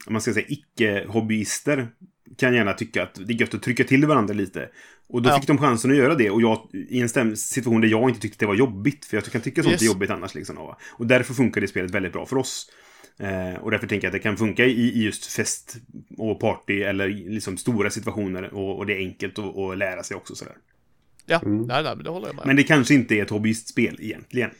man 0.09 0.21
ska 0.21 0.33
säga 0.33 0.47
icke-hobbyister 0.49 1.89
kan 2.37 2.55
gärna 2.55 2.73
tycka 2.73 3.03
att 3.03 3.15
det 3.15 3.33
är 3.33 3.41
gött 3.41 3.55
att 3.55 3.62
trycka 3.62 3.85
till 3.85 4.07
varandra 4.07 4.35
lite. 4.35 4.69
Och 5.09 5.23
då 5.23 5.31
Ja. 5.31 5.39
fick 5.39 5.47
de 5.47 5.59
chansen 5.59 5.91
att 5.91 5.97
göra 5.97 6.15
det. 6.15 6.31
Och 6.31 6.43
jag, 6.43 6.69
i 6.73 7.01
en 7.01 7.37
situation 7.37 7.81
där 7.81 7.89
jag 7.89 8.09
inte 8.11 8.21
tyckte 8.21 8.39
det 8.45 8.47
var 8.47 8.55
jobbigt. 8.55 9.05
För 9.05 9.17
jag 9.17 9.25
kan 9.25 9.41
tycka 9.41 9.62
sånt 9.62 9.73
Yes. 9.73 9.83
är 9.83 9.87
jobbigt 9.87 10.11
annars. 10.11 10.35
Liksom, 10.35 10.59
och, 10.59 10.75
och 10.91 11.07
därför 11.07 11.35
funkar 11.35 11.61
det 11.61 11.69
spelet 11.69 11.91
väldigt 11.91 12.12
bra 12.12 12.27
för 12.27 12.37
oss. 12.37 12.71
Eh, 13.19 13.55
och 13.62 13.71
därför 13.71 13.87
tänker 13.87 14.07
jag 14.07 14.11
att 14.11 14.12
det 14.12 14.19
kan 14.29 14.37
funka 14.37 14.65
i, 14.65 14.71
i 14.73 15.05
just 15.05 15.27
fest 15.27 15.77
och 16.19 16.41
party 16.41 16.83
eller 16.83 17.09
liksom 17.09 17.57
stora 17.57 17.91
situationer. 17.91 18.55
Och, 18.55 18.79
och 18.79 18.87
det 18.87 18.93
är 18.95 18.99
enkelt 18.99 19.39
att, 19.39 19.57
att 19.59 19.79
lära 19.79 20.03
sig 20.03 20.17
också 20.17 20.35
sådär. 20.35 20.55
Ja, 21.27 21.41
nej, 21.45 21.83
nej, 21.83 21.97
men 21.97 22.05
det 22.05 22.11
håller 22.11 22.27
jag 22.27 22.37
med. 22.37 22.47
Men 22.47 22.57
det 22.57 22.62
kanske 22.62 22.95
inte 22.95 23.15
är 23.15 23.23
ett 23.23 23.31
hobbyistspel 23.31 23.97
egentligen. 24.01 24.51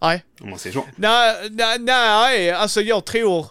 Nej. 0.00 0.24
Om 0.40 0.50
man 0.50 0.58
säger 0.58 0.74
så. 0.74 0.84
Nej, 0.96 1.48
nej, 1.50 1.78
nej, 1.78 2.50
alltså 2.50 2.80
jag 2.80 3.04
tror... 3.04 3.46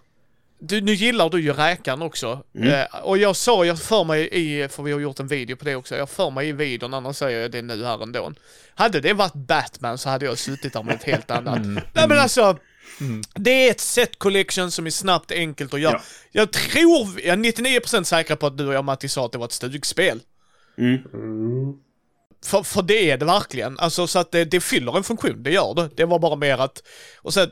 Du, 0.59 0.81
nu 0.81 0.93
gillar 0.93 1.29
du 1.29 1.41
ju 1.41 1.53
räkan 1.53 2.01
också. 2.01 2.43
Eh, 2.59 2.99
och 3.03 3.17
jag 3.17 3.35
sa, 3.35 3.65
jag 3.65 3.79
för 3.79 4.03
mig 4.03 4.29
i, 4.31 4.67
för 4.67 4.83
vi 4.83 4.91
har 4.91 4.99
gjort 4.99 5.19
en 5.19 5.27
video 5.27 5.55
på 5.55 5.65
det 5.65 5.75
också, 5.75 5.95
jag 5.95 6.09
för 6.09 6.29
mig 6.29 6.49
i 6.49 6.51
videon, 6.51 6.93
annars 6.93 7.17
säger 7.17 7.41
jag 7.41 7.51
det 7.51 7.61
nu 7.61 7.83
här 7.83 8.03
ändå. 8.03 8.33
Hade 8.75 8.99
det 9.01 9.13
varit 9.13 9.33
Batman 9.33 9.97
så 9.97 10.09
hade 10.09 10.25
jag 10.25 10.37
suttit 10.37 10.73
där 10.73 10.83
med 10.83 10.95
ett 10.95 11.03
helt 11.03 11.31
annat. 11.31 11.65
Nej 11.93 12.07
men 12.07 12.19
alltså, 12.19 12.57
det 13.35 13.51
är 13.51 13.71
ett 13.71 13.79
set 13.79 14.19
collection 14.19 14.71
som 14.71 14.85
är 14.85 14.89
snabbt, 14.89 15.31
enkelt 15.31 15.73
att 15.73 15.79
göra. 15.79 15.93
Ja. 15.93 16.01
Jag 16.31 16.51
tror, 16.51 17.07
jag 17.23 17.33
är 17.33 17.81
99% 17.81 18.03
säker 18.03 18.35
på 18.35 18.47
att 18.47 18.57
du 18.57 18.67
och 18.67 18.73
jag 18.73 18.85
Matti 18.85 19.09
sa 19.09 19.25
att 19.25 19.31
det 19.31 19.37
var 19.37 19.45
ett 19.45 19.51
stugspel. 19.51 20.21
Mm. 20.77 21.03
För, 22.45 22.63
för 22.63 22.81
det 22.81 23.11
är 23.11 23.17
det 23.17 23.25
verkligen. 23.25 23.79
Alltså 23.79 24.07
så 24.07 24.19
att 24.19 24.31
det, 24.31 24.45
det 24.45 24.59
fyller 24.59 24.97
en 24.97 25.03
funktion, 25.03 25.43
det 25.43 25.51
gör 25.51 25.73
det. 25.73 25.89
Det 25.95 26.05
var 26.05 26.19
bara 26.19 26.35
mer 26.35 26.57
att... 26.57 26.83
Och 27.17 27.33
sen... 27.33 27.51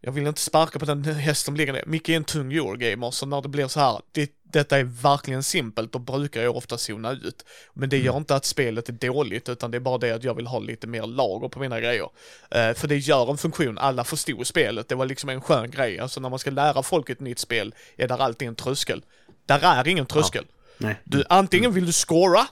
Jag 0.00 0.12
vill 0.12 0.26
inte 0.26 0.40
sparka 0.40 0.78
på 0.78 0.84
den 0.84 1.04
häst 1.04 1.44
som 1.44 1.56
ligger 1.56 1.72
ner. 1.72 1.84
Micke 1.86 2.08
är 2.08 2.16
en 2.16 2.24
tung 2.24 2.52
Eurogamer, 2.52 3.10
så 3.10 3.26
när 3.26 3.42
det 3.42 3.48
blir 3.48 3.68
så 3.68 3.80
här, 3.80 4.00
det, 4.12 4.30
detta 4.42 4.78
är 4.78 4.84
verkligen 4.84 5.42
simpelt, 5.42 5.92
då 5.92 5.98
brukar 5.98 6.42
jag 6.42 6.56
ofta 6.56 6.78
zona 6.78 7.12
ut. 7.12 7.44
Men 7.74 7.88
det 7.88 7.98
gör 7.98 8.16
inte 8.16 8.34
att 8.34 8.44
spelet 8.44 8.88
är 8.88 8.92
dåligt, 8.92 9.48
utan 9.48 9.70
det 9.70 9.78
är 9.78 9.80
bara 9.80 9.98
det 9.98 10.12
att 10.12 10.24
jag 10.24 10.34
vill 10.34 10.46
ha 10.46 10.58
lite 10.58 10.86
mer 10.86 11.06
lager 11.06 11.48
på 11.48 11.60
mina 11.60 11.80
grejer. 11.80 12.08
Eh, 12.50 12.72
för 12.74 12.88
det 12.88 12.96
gör 12.96 13.30
en 13.30 13.38
funktion, 13.38 13.78
alla 13.78 14.04
förstod 14.04 14.46
spelet, 14.46 14.88
det 14.88 14.94
var 14.94 15.06
liksom 15.06 15.30
en 15.30 15.40
skön 15.40 15.70
grej. 15.70 15.98
Alltså 15.98 16.20
när 16.20 16.28
man 16.28 16.38
ska 16.38 16.50
lära 16.50 16.82
folk 16.82 17.10
ett 17.10 17.20
nytt 17.20 17.38
spel, 17.38 17.74
är 17.96 18.08
där 18.08 18.18
alltid 18.18 18.48
en 18.48 18.54
tröskel. 18.54 19.04
Där 19.46 19.60
är 19.62 19.88
ingen 19.88 20.06
tröskel. 20.06 20.44
Nej. 20.78 20.96
Du, 21.04 21.24
antingen 21.28 21.72
vill 21.72 21.86
du 21.86 21.92
scora 21.92 22.46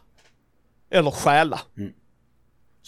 eller 0.90 1.10
stjäla. 1.10 1.60
Mm. 1.76 1.92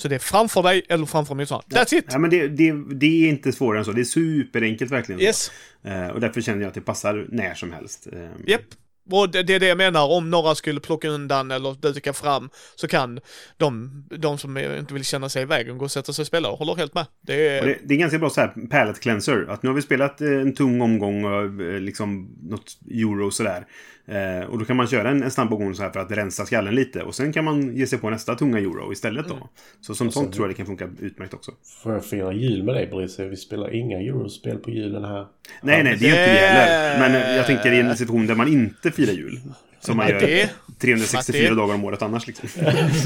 Så 0.00 0.08
det 0.08 0.14
är 0.14 0.18
framför 0.18 0.62
dig 0.62 0.82
eller 0.88 1.06
framför 1.06 1.34
motståndaren. 1.34 1.84
That's 1.84 1.94
it! 1.94 2.04
Ja, 2.10 2.18
men 2.18 2.30
det, 2.30 2.48
det, 2.48 2.72
det 2.94 3.06
är 3.06 3.28
inte 3.28 3.52
svårare 3.52 3.78
än 3.78 3.84
så. 3.84 3.92
Det 3.92 4.00
är 4.00 4.04
superenkelt 4.04 4.92
verkligen. 4.92 5.20
Yes. 5.20 5.50
Eh, 5.84 6.08
och 6.08 6.20
därför 6.20 6.40
känner 6.40 6.60
jag 6.60 6.68
att 6.68 6.74
det 6.74 6.80
passar 6.80 7.26
när 7.28 7.54
som 7.54 7.72
helst. 7.72 8.06
Eh, 8.12 8.28
Japp. 8.46 8.62
Och 9.10 9.30
det, 9.30 9.42
det 9.42 9.54
är 9.54 9.60
det 9.60 9.66
jag 9.66 9.78
menar, 9.78 10.08
om 10.10 10.30
några 10.30 10.54
skulle 10.54 10.80
plocka 10.80 11.08
undan 11.08 11.50
eller 11.50 11.74
duka 11.74 12.12
fram 12.12 12.50
så 12.76 12.88
kan 12.88 13.20
de, 13.56 14.04
de 14.18 14.38
som 14.38 14.58
inte 14.58 14.94
vill 14.94 15.04
känna 15.04 15.28
sig 15.28 15.42
i 15.42 15.44
vägen 15.44 15.78
gå 15.78 15.84
och 15.84 15.90
sätta 15.90 16.12
sig 16.12 16.22
och 16.22 16.26
spela. 16.26 16.48
Jag 16.48 16.56
håller 16.56 16.74
helt 16.74 16.94
med. 16.94 17.06
Det 17.20 17.48
är... 17.48 17.66
Det, 17.66 17.78
det 17.84 17.94
är 17.94 17.98
ganska 17.98 18.18
bra 18.18 18.30
så 18.30 18.40
här 18.40 18.66
palette 18.70 19.00
cleanser. 19.00 19.46
Att 19.48 19.62
nu 19.62 19.68
har 19.68 19.76
vi 19.76 19.82
spelat 19.82 20.20
en 20.20 20.54
tung 20.54 20.80
omgång 20.80 21.24
och 21.24 21.62
eh, 21.62 21.80
liksom 21.80 22.38
något 22.42 22.78
euro 22.90 23.26
och 23.26 23.34
sådär. 23.34 23.66
Eh, 24.10 24.44
och 24.44 24.58
då 24.58 24.64
kan 24.64 24.76
man 24.76 24.86
köra 24.86 25.10
en, 25.10 25.22
en 25.22 25.30
snabb 25.30 25.52
omgång 25.52 25.74
så 25.74 25.82
här 25.82 25.90
för 25.90 26.00
att 26.00 26.12
rensa 26.12 26.46
skallen 26.46 26.74
lite. 26.74 27.02
Och 27.02 27.14
sen 27.14 27.32
kan 27.32 27.44
man 27.44 27.76
ge 27.76 27.86
sig 27.86 27.98
på 27.98 28.10
nästa 28.10 28.34
tunga 28.34 28.58
euro 28.58 28.92
istället 28.92 29.28
då. 29.28 29.48
Så 29.80 29.94
som 29.94 30.10
sånt 30.10 30.32
tror 30.32 30.46
jag 30.46 30.50
det 30.50 30.56
kan 30.56 30.66
funka 30.66 30.88
utmärkt 31.00 31.34
också. 31.34 31.52
Får 31.82 31.92
jag 31.92 32.04
fira 32.04 32.32
jul 32.32 32.62
med 32.62 32.74
dig 32.74 32.86
Brisse? 32.86 33.28
Vi 33.28 33.36
spelar 33.36 33.74
inga 33.74 33.98
Eurospel 33.98 34.58
på 34.58 34.70
julen 34.70 35.04
här. 35.04 35.26
Nej, 35.62 35.84
nej, 35.84 35.96
det 36.00 36.06
är 36.06 36.10
inte 36.10 36.32
det 36.32 36.46
heller. 36.46 36.98
Men 36.98 37.22
eh, 37.22 37.36
jag 37.36 37.46
tänker 37.46 37.72
i 37.72 37.80
en 37.80 37.96
situation 37.96 38.26
där 38.26 38.34
man 38.34 38.48
inte 38.48 38.70
inte 38.84 38.96
fira 38.96 39.12
jul. 39.12 39.40
Som 39.80 39.96
man 39.96 40.08
gör 40.08 40.48
364 40.78 41.42
Matti? 41.42 41.54
dagar 41.54 41.74
om 41.74 41.84
året 41.84 42.02
annars 42.02 42.26
liksom. 42.26 42.48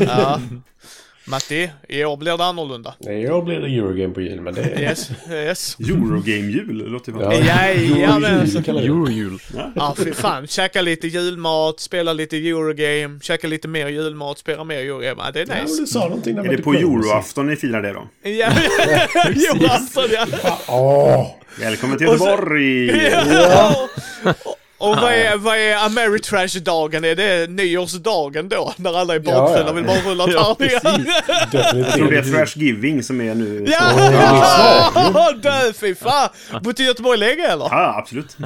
Ja. 0.00 0.40
Matti, 1.26 1.70
i 1.88 2.04
år 2.04 2.16
blir 2.16 2.36
det 2.36 2.44
annorlunda. 2.44 2.94
Nej, 3.00 3.22
i 3.22 3.30
år 3.30 3.42
blir 3.42 3.60
det 3.60 3.68
Eurogame 3.68 4.14
på 4.14 4.20
jul, 4.20 4.40
men 4.40 4.54
det 4.54 4.62
är... 4.62 4.80
Yes, 4.82 5.10
yes. 5.30 5.76
Eurogame-jul, 5.80 6.78
det 6.78 6.84
låter 6.90 7.12
ju 7.12 7.18
Ja. 7.20 7.30
fan. 7.30 7.44
Jajamän. 7.46 8.40
Eurojul. 8.40 8.84
Eurojul. 8.86 9.38
Ja, 9.76 9.94
fy 9.98 10.12
fan. 10.12 10.46
Käka 10.46 10.82
lite 10.82 11.06
julmat, 11.08 11.80
spela 11.80 12.12
lite 12.12 12.36
Eurogame, 12.36 13.20
käka 13.22 13.46
lite 13.48 13.68
mer 13.68 13.88
julmat, 13.88 14.38
spela 14.38 14.64
mer 14.64 14.78
Eurogame. 14.78 15.22
Ja, 15.24 15.30
det 15.30 15.40
är 15.40 15.46
Ja, 15.56 15.62
nice. 15.62 15.80
du 15.80 15.86
sa 15.86 15.98
någonting 16.00 16.34
där 16.36 16.44
Är 16.52 16.56
det 16.56 16.62
på. 16.62 16.72
Euroafton 16.74 17.46
ni 17.46 17.56
firar 17.56 17.82
det 17.82 17.92
då? 17.92 18.08
Ja, 18.30 18.52
julafton 19.34 20.04
ja. 20.12 20.26
Åh! 20.68 21.26
Välkommen 21.60 21.98
till 21.98 22.06
Göteborg! 22.06 22.90
Ja. 24.84 24.90
Och, 24.90 25.02
vad 25.02 25.12
är, 25.12 25.36
vad 25.36 25.56
är 25.58 25.76
Ameritrash-dagen? 25.76 27.04
Är 27.04 27.16
det 27.16 27.50
nyårsdagen 27.50 28.48
då? 28.48 28.72
När 28.76 28.98
alla 28.98 29.14
är 29.14 29.18
bakfulla 29.18 29.58
Ja, 29.58 29.64
ja. 29.64 29.70
och 29.70 29.76
vill 29.76 29.84
bara 29.84 30.00
rulla 30.00 30.24
Ja, 30.32 30.56
tärningar? 30.58 31.14
Jag 31.52 31.92
tror 31.92 32.10
det 32.10 32.18
är 32.18 32.22
Thrash 32.22 32.58
Giving 32.58 33.02
som 33.02 33.20
är 33.20 33.34
nu. 33.34 33.66
Ja! 33.68 34.92
Åh, 34.96 35.36
Dö, 35.42 35.72
fy 35.72 35.94
fan! 35.94 36.28
Bott 36.62 36.80
i 36.80 36.84
Göteborg 36.84 37.18
länge 37.18 37.46
eller? 37.46 37.64
Ja, 37.64 37.98
absolut. 37.98 38.36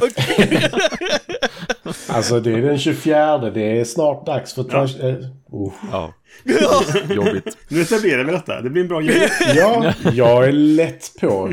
Alltså 2.07 2.41
det 2.41 2.53
är 2.53 2.63
den 2.63 2.79
24. 2.79 3.39
Det 3.39 3.81
är 3.81 3.85
snart 3.85 4.27
dags 4.27 4.55
för 4.55 4.63
trash... 4.63 5.09
Eh, 5.09 5.15
oh. 5.51 5.73
Ja. 5.93 6.15
Jobbigt. 7.15 7.57
Nu 7.69 7.81
etablerar 7.81 8.25
vi 8.25 8.33
detta. 8.33 8.61
Det 8.61 8.71
blir 8.71 8.83
en 8.83 8.89
bra 8.89 9.03
jul. 9.03 9.29
Ja, 9.55 9.93
jag 10.13 10.49
är 10.49 10.53
lätt 10.53 11.13
på. 11.21 11.53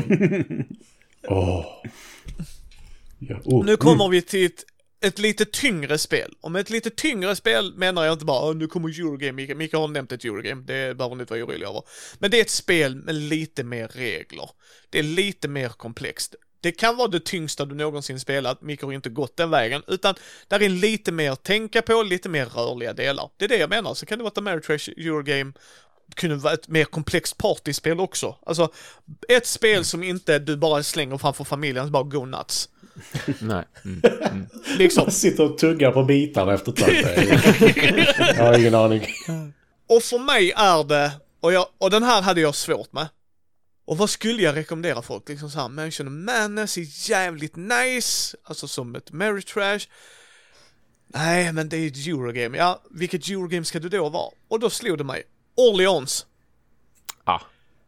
Åh. 1.28 1.64
Ja, 3.18 3.36
oh. 3.44 3.64
Nu 3.64 3.76
kommer 3.76 4.08
vi 4.08 4.22
till 4.22 4.46
ett, 4.46 4.64
ett 5.00 5.18
lite 5.18 5.44
tyngre 5.44 5.98
spel. 5.98 6.34
Och 6.40 6.50
med 6.50 6.60
ett 6.60 6.70
lite 6.70 6.90
tyngre 6.90 7.36
spel 7.36 7.74
menar 7.76 8.04
jag 8.04 8.12
inte 8.12 8.24
bara 8.24 8.52
nu 8.52 8.66
kommer 8.66 8.88
Eurogame, 8.88 9.32
Mika, 9.32 9.54
Mika 9.54 9.78
har 9.78 9.88
nämnt 9.88 10.12
ett 10.12 10.24
Eurogame, 10.24 10.62
det 10.62 10.96
behöver 10.96 11.16
ni 11.16 11.20
inte 11.20 11.34
vara 11.34 11.44
oroliga 11.44 11.68
över. 11.68 11.82
Men 12.18 12.30
det 12.30 12.36
är 12.36 12.40
ett 12.40 12.50
spel 12.50 12.96
med 12.96 13.14
lite 13.14 13.64
mer 13.64 13.88
regler. 13.88 14.50
Det 14.90 14.98
är 14.98 15.02
lite 15.02 15.48
mer 15.48 15.68
komplext. 15.68 16.34
Det 16.60 16.72
kan 16.72 16.96
vara 16.96 17.08
det 17.08 17.24
tyngsta 17.24 17.64
du 17.64 17.74
någonsin 17.74 18.20
spelat, 18.20 18.62
Mika 18.62 18.86
har 18.86 18.92
inte 18.92 19.08
gått 19.08 19.36
den 19.36 19.50
vägen, 19.50 19.82
utan 19.86 20.14
där 20.48 20.62
är 20.62 20.68
lite 20.68 21.12
mer 21.12 21.30
att 21.30 21.42
tänka 21.42 21.82
på, 21.82 22.02
lite 22.02 22.28
mer 22.28 22.46
rörliga 22.46 22.92
delar. 22.92 23.30
Det 23.36 23.44
är 23.44 23.48
det 23.48 23.56
jag 23.56 23.70
menar, 23.70 23.94
så 23.94 24.06
kan 24.06 24.18
det 24.18 24.24
vara 24.24 24.32
ett 24.32 24.38
Ameritrash 24.38 24.88
Eurogame, 24.96 25.52
kunde 26.14 26.36
vara 26.36 26.54
ett 26.54 26.68
mer 26.68 26.84
komplext 26.84 27.38
partyspel 27.38 28.00
också. 28.00 28.36
Alltså, 28.46 28.72
ett 29.28 29.46
spel 29.46 29.84
som 29.84 30.02
inte 30.02 30.38
du 30.38 30.56
bara 30.56 30.82
slänger 30.82 31.18
framför 31.18 31.44
familjen, 31.44 31.92
bara 31.92 32.02
go 32.02 32.24
nuts. 32.24 32.68
Nej. 33.40 33.64
Mm. 33.84 34.46
Liksom. 34.78 35.04
Jag 35.04 35.12
sitter 35.12 35.44
och 35.44 35.58
tuggar 35.58 35.92
på 35.92 36.04
bitarna 36.04 36.54
efter 36.54 36.72
ett 36.72 36.78
tag. 36.78 36.94
Jag 38.36 38.44
har 38.44 38.58
ingen 38.58 38.74
aning. 38.74 39.06
Och 39.88 40.02
för 40.02 40.18
mig 40.18 40.52
är 40.56 40.84
det, 40.84 41.12
och, 41.40 41.52
jag, 41.52 41.66
och 41.78 41.90
den 41.90 42.02
här 42.02 42.22
hade 42.22 42.40
jag 42.40 42.54
svårt 42.54 42.92
med. 42.92 43.08
Och 43.84 43.98
vad 43.98 44.10
skulle 44.10 44.42
jag 44.42 44.56
rekommendera 44.56 45.02
folk? 45.02 45.28
Liksom 45.28 45.50
såhär, 45.50 45.68
Mansion 45.68 46.06
of 46.06 46.12
Madness 46.12 46.76
är 46.78 47.10
jävligt 47.10 47.56
nice, 47.56 48.36
alltså 48.44 48.68
som 48.68 48.94
ett 48.94 49.12
Mary 49.12 49.42
Trash. 49.42 49.80
Nej, 51.06 51.52
men 51.52 51.68
det 51.68 51.76
är 51.76 51.86
ett 51.86 52.06
Eurogame. 52.06 52.58
Ja, 52.58 52.82
vilket 52.90 53.28
Eurogame 53.28 53.64
ska 53.64 53.78
du 53.78 53.88
då 53.88 54.08
vara? 54.08 54.30
Och 54.48 54.60
då 54.60 54.70
slog 54.70 54.98
det 54.98 55.04
mig. 55.04 55.22
Orleans 55.56 56.26
Ah. 57.24 57.40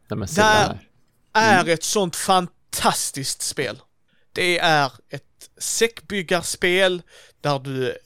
Nej, 0.07 0.17
men 0.17 0.27
se 0.27 0.41
Där 0.41 0.67
där. 0.67 1.41
är 1.41 1.69
ett 1.69 1.83
sånt 1.83 2.15
fantastiskt 2.15 3.41
spel. 3.41 3.79
Det 4.33 4.59
är 4.59 4.91
ett 5.09 5.49
säckbyggarspel 5.57 7.01
där 7.41 7.59
du... 7.59 7.97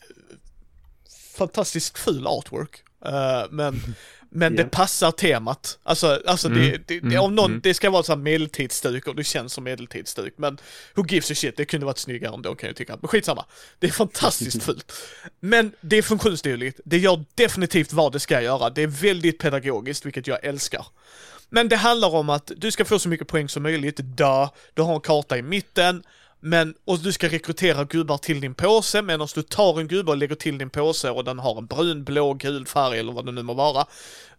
Fantastiskt 1.38 1.98
ful 1.98 2.28
artwork. 2.28 2.84
Eh, 3.06 3.46
men 3.52 3.82
men 4.36 4.56
Ja. 4.58 4.64
det 4.64 4.70
passar 4.70 5.12
temat. 5.12 5.80
Alltså, 5.84 6.22
alltså 6.26 6.48
Mm, 6.48 6.60
det, 6.60 6.72
det, 6.72 7.00
det, 7.00 7.08
mm, 7.08 7.20
om 7.24 7.36
någon, 7.36 7.52
mm. 7.52 7.62
det 7.64 7.74
ska 7.74 7.90
vara 7.90 8.04
så 8.04 8.12
här 8.12 8.20
medeltidsstuk 8.20 9.08
och 9.08 9.16
det 9.16 9.24
känns 9.24 9.54
som 9.54 9.64
medeltidsstuk. 9.64 10.34
Men 10.38 10.58
who 10.96 11.06
gives 11.08 11.32
a 11.32 11.36
shit, 11.36 11.58
det 11.58 11.66
kunde 11.66 11.86
varit 11.86 11.98
snyggare 11.98 12.34
ändå 12.34 12.56
kan 12.56 12.68
jag 12.68 12.76
tycka. 12.76 12.98
Men 13.02 13.08
skitsamma. 13.08 13.46
Det 13.80 13.88
är 13.88 13.92
fantastiskt 13.92 14.64
fult. 14.64 14.94
Men 15.40 15.72
det 15.82 15.98
är 15.98 16.02
funktionsdugligt. 16.02 16.80
Det 16.86 16.98
gör 16.98 17.26
definitivt 17.36 17.94
vad 17.94 18.12
det 18.12 18.20
ska 18.20 18.42
göra. 18.42 18.70
Det 18.70 18.82
är 18.82 18.88
väldigt 18.88 19.40
pedagogiskt, 19.40 20.06
vilket 20.06 20.28
jag 20.28 20.46
älskar. 20.46 20.86
Men 21.56 21.70
det 21.70 21.76
handlar 21.76 22.16
om 22.16 22.30
att 22.30 22.52
du 22.58 22.72
ska 22.72 22.86
få 22.86 23.00
så 23.00 23.10
mycket 23.10 23.28
poäng 23.28 23.50
som 23.50 23.64
möjligt, 23.64 23.98
da. 23.98 24.50
du 24.74 24.82
har 24.82 24.96
en 24.96 25.02
karta 25.02 25.38
i 25.38 25.42
mitten, 25.42 26.04
men, 26.46 26.74
och 26.86 27.00
du 27.00 27.12
ska 27.12 27.28
rekrytera 27.28 27.84
gubbar 27.84 28.18
till 28.18 28.42
din 28.42 28.54
påse, 28.54 29.02
medan 29.02 29.28
du 29.36 29.42
tar 29.42 29.80
en 29.80 29.88
gubbe 29.88 30.12
och 30.12 30.18
lägger 30.18 30.36
till 30.36 30.58
din 30.58 30.70
påse 30.70 31.10
och 31.10 31.24
den 31.24 31.40
har 31.40 31.58
en 31.58 31.66
brun, 31.66 32.04
blå, 32.04 32.34
gul 32.34 32.66
färg 32.66 33.00
eller 33.00 33.14
vad 33.14 33.26
det 33.26 33.32
nu 33.32 33.44
må 33.44 33.54
vara, 33.54 33.86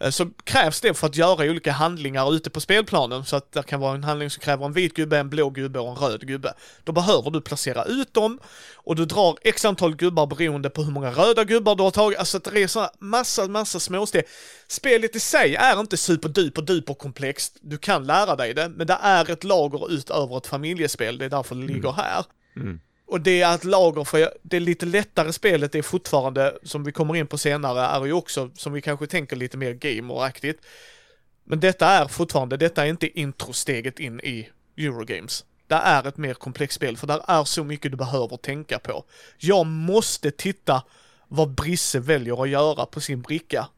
eh, 0.00 0.10
så 0.10 0.30
krävs 0.44 0.80
det 0.80 0.94
för 0.94 1.06
att 1.06 1.16
göra 1.16 1.50
olika 1.50 1.72
handlingar 1.72 2.34
ute 2.34 2.50
på 2.50 2.60
spelplanen, 2.60 3.24
så 3.24 3.36
att 3.36 3.52
det 3.52 3.62
kan 3.62 3.80
vara 3.80 3.94
en 3.94 4.04
handling 4.04 4.30
som 4.30 4.40
kräver 4.40 4.66
en 4.66 4.72
vit 4.72 4.94
gubbe, 4.94 5.18
en 5.18 5.30
blå 5.30 5.50
gubbe 5.50 5.78
och 5.78 5.88
en 5.88 5.96
röd 5.96 6.26
gubbe. 6.26 6.54
Då 6.84 6.92
behöver 6.92 7.30
du 7.30 7.40
placera 7.40 7.84
ut 7.84 8.14
dem, 8.14 8.38
och 8.74 8.96
du 8.96 9.04
drar 9.04 9.36
x 9.42 9.64
antal 9.64 9.96
gubbar 9.96 10.26
beroende 10.26 10.70
på 10.70 10.82
hur 10.82 10.92
många 10.92 11.10
röda 11.10 11.44
gubbar 11.44 11.76
du 11.76 11.82
har 11.82 11.90
tagit, 11.90 12.18
alltså 12.18 12.36
att 12.36 12.44
det 12.44 12.62
är 12.62 12.68
så 12.68 12.88
massa, 12.98 13.48
massa 13.48 13.80
småsteg. 13.80 14.24
Spelet 14.68 15.16
i 15.16 15.20
sig 15.20 15.54
är 15.54 15.80
inte 15.80 15.96
superduper 15.96 16.62
duper 16.62 16.94
komplext, 16.94 17.56
du 17.60 17.78
kan 17.78 18.06
lära 18.06 18.36
dig 18.36 18.54
det, 18.54 18.68
men 18.68 18.86
det 18.86 18.98
är 19.02 19.30
ett 19.30 19.44
lager 19.44 19.92
utöver 19.92 20.36
ett 20.36 20.46
familjespel, 20.46 21.18
det 21.18 21.24
är 21.24 21.30
därför 21.30 21.54
det 21.54 21.66
ligger 21.66 21.93
här. 21.94 22.24
Mm. 22.56 22.80
Och 23.06 23.20
det 23.20 23.42
är 23.42 23.54
ett 23.54 23.64
lager 23.64 24.04
för 24.04 24.30
det 24.42 24.60
lite 24.60 24.86
lättare 24.86 25.32
spelet 25.32 25.74
är 25.74 25.82
fortfarande, 25.82 26.58
som 26.62 26.84
vi 26.84 26.92
kommer 26.92 27.16
in 27.16 27.26
på 27.26 27.38
senare, 27.38 27.80
är 27.80 28.04
ju 28.04 28.12
också, 28.12 28.50
som 28.54 28.72
vi 28.72 28.82
kanske 28.82 29.06
tänker 29.06 29.36
lite 29.36 29.56
mer 29.56 29.72
gameraktigt. 29.72 30.64
Men 31.44 31.60
detta 31.60 31.86
är 31.86 32.08
fortfarande, 32.08 32.56
detta 32.56 32.84
är 32.84 32.88
inte 32.88 33.20
introsteget 33.20 34.00
in 34.00 34.20
i 34.20 34.48
Eurogames. 34.76 35.44
Det 35.66 35.74
är 35.74 36.06
ett 36.06 36.16
mer 36.16 36.34
komplext 36.34 36.76
spel, 36.76 36.96
för 36.96 37.06
där 37.06 37.22
är 37.26 37.44
så 37.44 37.64
mycket 37.64 37.90
du 37.90 37.96
behöver 37.96 38.36
tänka 38.36 38.78
på. 38.78 39.04
Jag 39.38 39.66
måste 39.66 40.30
titta 40.30 40.82
vad 41.28 41.54
Brisse 41.54 42.00
väljer 42.00 42.42
att 42.42 42.48
göra 42.48 42.86
på 42.86 43.00
sin 43.00 43.22
bricka. 43.22 43.68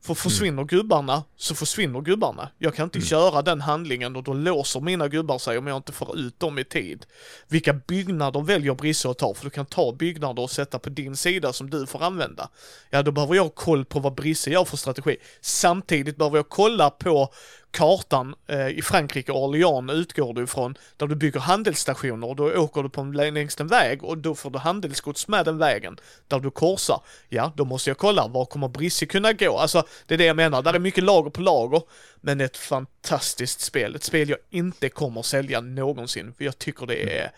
För 0.00 0.14
försvinner 0.14 0.64
gubbarna, 0.64 1.24
så 1.36 1.54
försvinner 1.54 2.00
gubbarna. 2.00 2.50
Jag 2.58 2.74
kan 2.74 2.84
inte 2.84 2.98
göra 2.98 3.42
den 3.42 3.60
handlingen 3.60 4.16
och 4.16 4.22
då 4.22 4.34
låser 4.34 4.80
mina 4.80 5.08
gubbar 5.08 5.38
sig 5.38 5.58
om 5.58 5.66
jag 5.66 5.76
inte 5.76 5.92
får 5.92 6.18
ut 6.18 6.40
dem 6.40 6.58
i 6.58 6.64
tid. 6.64 7.06
Vilka 7.48 7.72
byggnader 7.72 8.40
väljer 8.40 8.74
Brisse 8.74 9.10
att 9.10 9.18
ta? 9.18 9.34
För 9.34 9.44
du 9.44 9.50
kan 9.50 9.66
ta 9.66 9.92
byggnader 9.92 10.42
och 10.42 10.50
sätta 10.50 10.78
på 10.78 10.90
din 10.90 11.16
sida 11.16 11.52
som 11.52 11.70
du 11.70 11.86
får 11.86 12.02
använda. 12.02 12.48
Ja, 12.90 13.02
då 13.02 13.12
behöver 13.12 13.34
jag 13.34 13.42
ha 13.42 13.50
koll 13.50 13.84
på 13.84 14.00
vad 14.00 14.14
Brisse 14.14 14.50
gör 14.50 14.64
för 14.64 14.76
strategi. 14.76 15.16
Samtidigt 15.40 16.16
behöver 16.16 16.36
jag 16.36 16.48
kolla 16.48 16.90
på 16.90 17.32
kartan 17.70 18.34
eh, 18.46 18.68
i 18.68 18.82
Frankrike, 18.82 19.32
Orléans 19.32 19.92
utgår 19.92 20.34
du 20.34 20.42
ifrån, 20.42 20.74
där 20.96 21.06
du 21.06 21.14
bygger 21.14 21.40
handelsstationer 21.40 22.26
och 22.26 22.36
då 22.36 22.52
åker 22.52 22.82
du 22.82 22.88
på 22.88 23.00
en, 23.00 23.12
längs 23.12 23.60
en 23.60 23.66
väg 23.66 24.04
och 24.04 24.18
då 24.18 24.34
får 24.34 24.50
du 24.50 24.58
handelsgods 24.58 25.28
med 25.28 25.44
den 25.44 25.58
vägen 25.58 25.96
där 26.28 26.40
du 26.40 26.50
korsar. 26.50 27.00
Ja, 27.28 27.52
då 27.56 27.64
måste 27.64 27.90
jag 27.90 27.98
kolla, 27.98 28.28
var 28.28 28.44
kommer 28.44 28.68
Brisse 28.68 29.06
kunna 29.06 29.32
gå? 29.32 29.58
Alltså, 29.58 29.82
det 30.06 30.14
är 30.14 30.18
det 30.18 30.24
jag 30.24 30.36
menar, 30.36 30.62
där 30.62 30.74
är 30.74 30.78
mycket 30.78 31.04
lager 31.04 31.30
på 31.30 31.40
lager, 31.40 31.82
men 32.20 32.40
ett 32.40 32.56
fantastiskt 32.56 33.60
spel. 33.60 33.94
Ett 33.96 34.04
spel 34.04 34.28
jag 34.28 34.38
inte 34.50 34.88
kommer 34.88 35.22
sälja 35.22 35.60
någonsin, 35.60 36.34
för 36.36 36.44
jag 36.44 36.58
tycker 36.58 36.86
det 36.86 37.18
är 37.18 37.30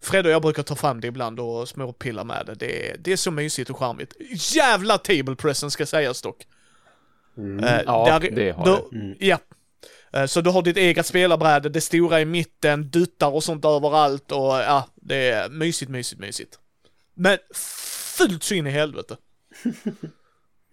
Fred 0.00 0.26
och 0.26 0.32
jag 0.32 0.42
brukar 0.42 0.62
ta 0.62 0.74
fram 0.74 1.00
det 1.00 1.06
ibland 1.06 1.40
och 1.40 1.68
småpilla 1.68 2.24
med 2.24 2.46
det. 2.46 2.54
Det 2.54 2.90
är, 2.90 2.96
det 2.98 3.12
är 3.12 3.16
så 3.16 3.30
mysigt 3.30 3.70
och 3.70 3.78
charmigt. 3.78 4.14
Jävla 4.54 4.98
table 4.98 5.36
present 5.36 5.72
ska 5.72 5.86
sägas 5.86 6.22
dock. 6.22 6.46
Eh, 7.62 7.80
Ja, 7.86 8.18
det 8.32 8.50
har 8.50 8.66
då, 8.66 8.90
Ja. 9.18 9.38
Eh, 10.12 10.26
så 10.26 10.40
du 10.40 10.50
har 10.50 10.62
ditt 10.62 10.76
eget 10.76 11.06
spelarbräde, 11.06 11.68
det 11.68 11.80
stora 11.80 12.20
i 12.20 12.24
mitten, 12.24 12.90
duttar 12.90 13.34
och 13.34 13.44
sånt 13.44 13.64
överallt 13.64 14.32
och 14.32 14.54
ja, 14.54 14.88
det 14.94 15.30
är 15.30 15.48
mysigt, 15.48 15.90
mysigt, 15.90 16.20
mysigt. 16.20 16.58
Men 17.14 17.38
fult 18.18 18.42
så 18.42 18.54
in 18.54 18.66
i 18.66 18.70
helvete. 18.70 19.16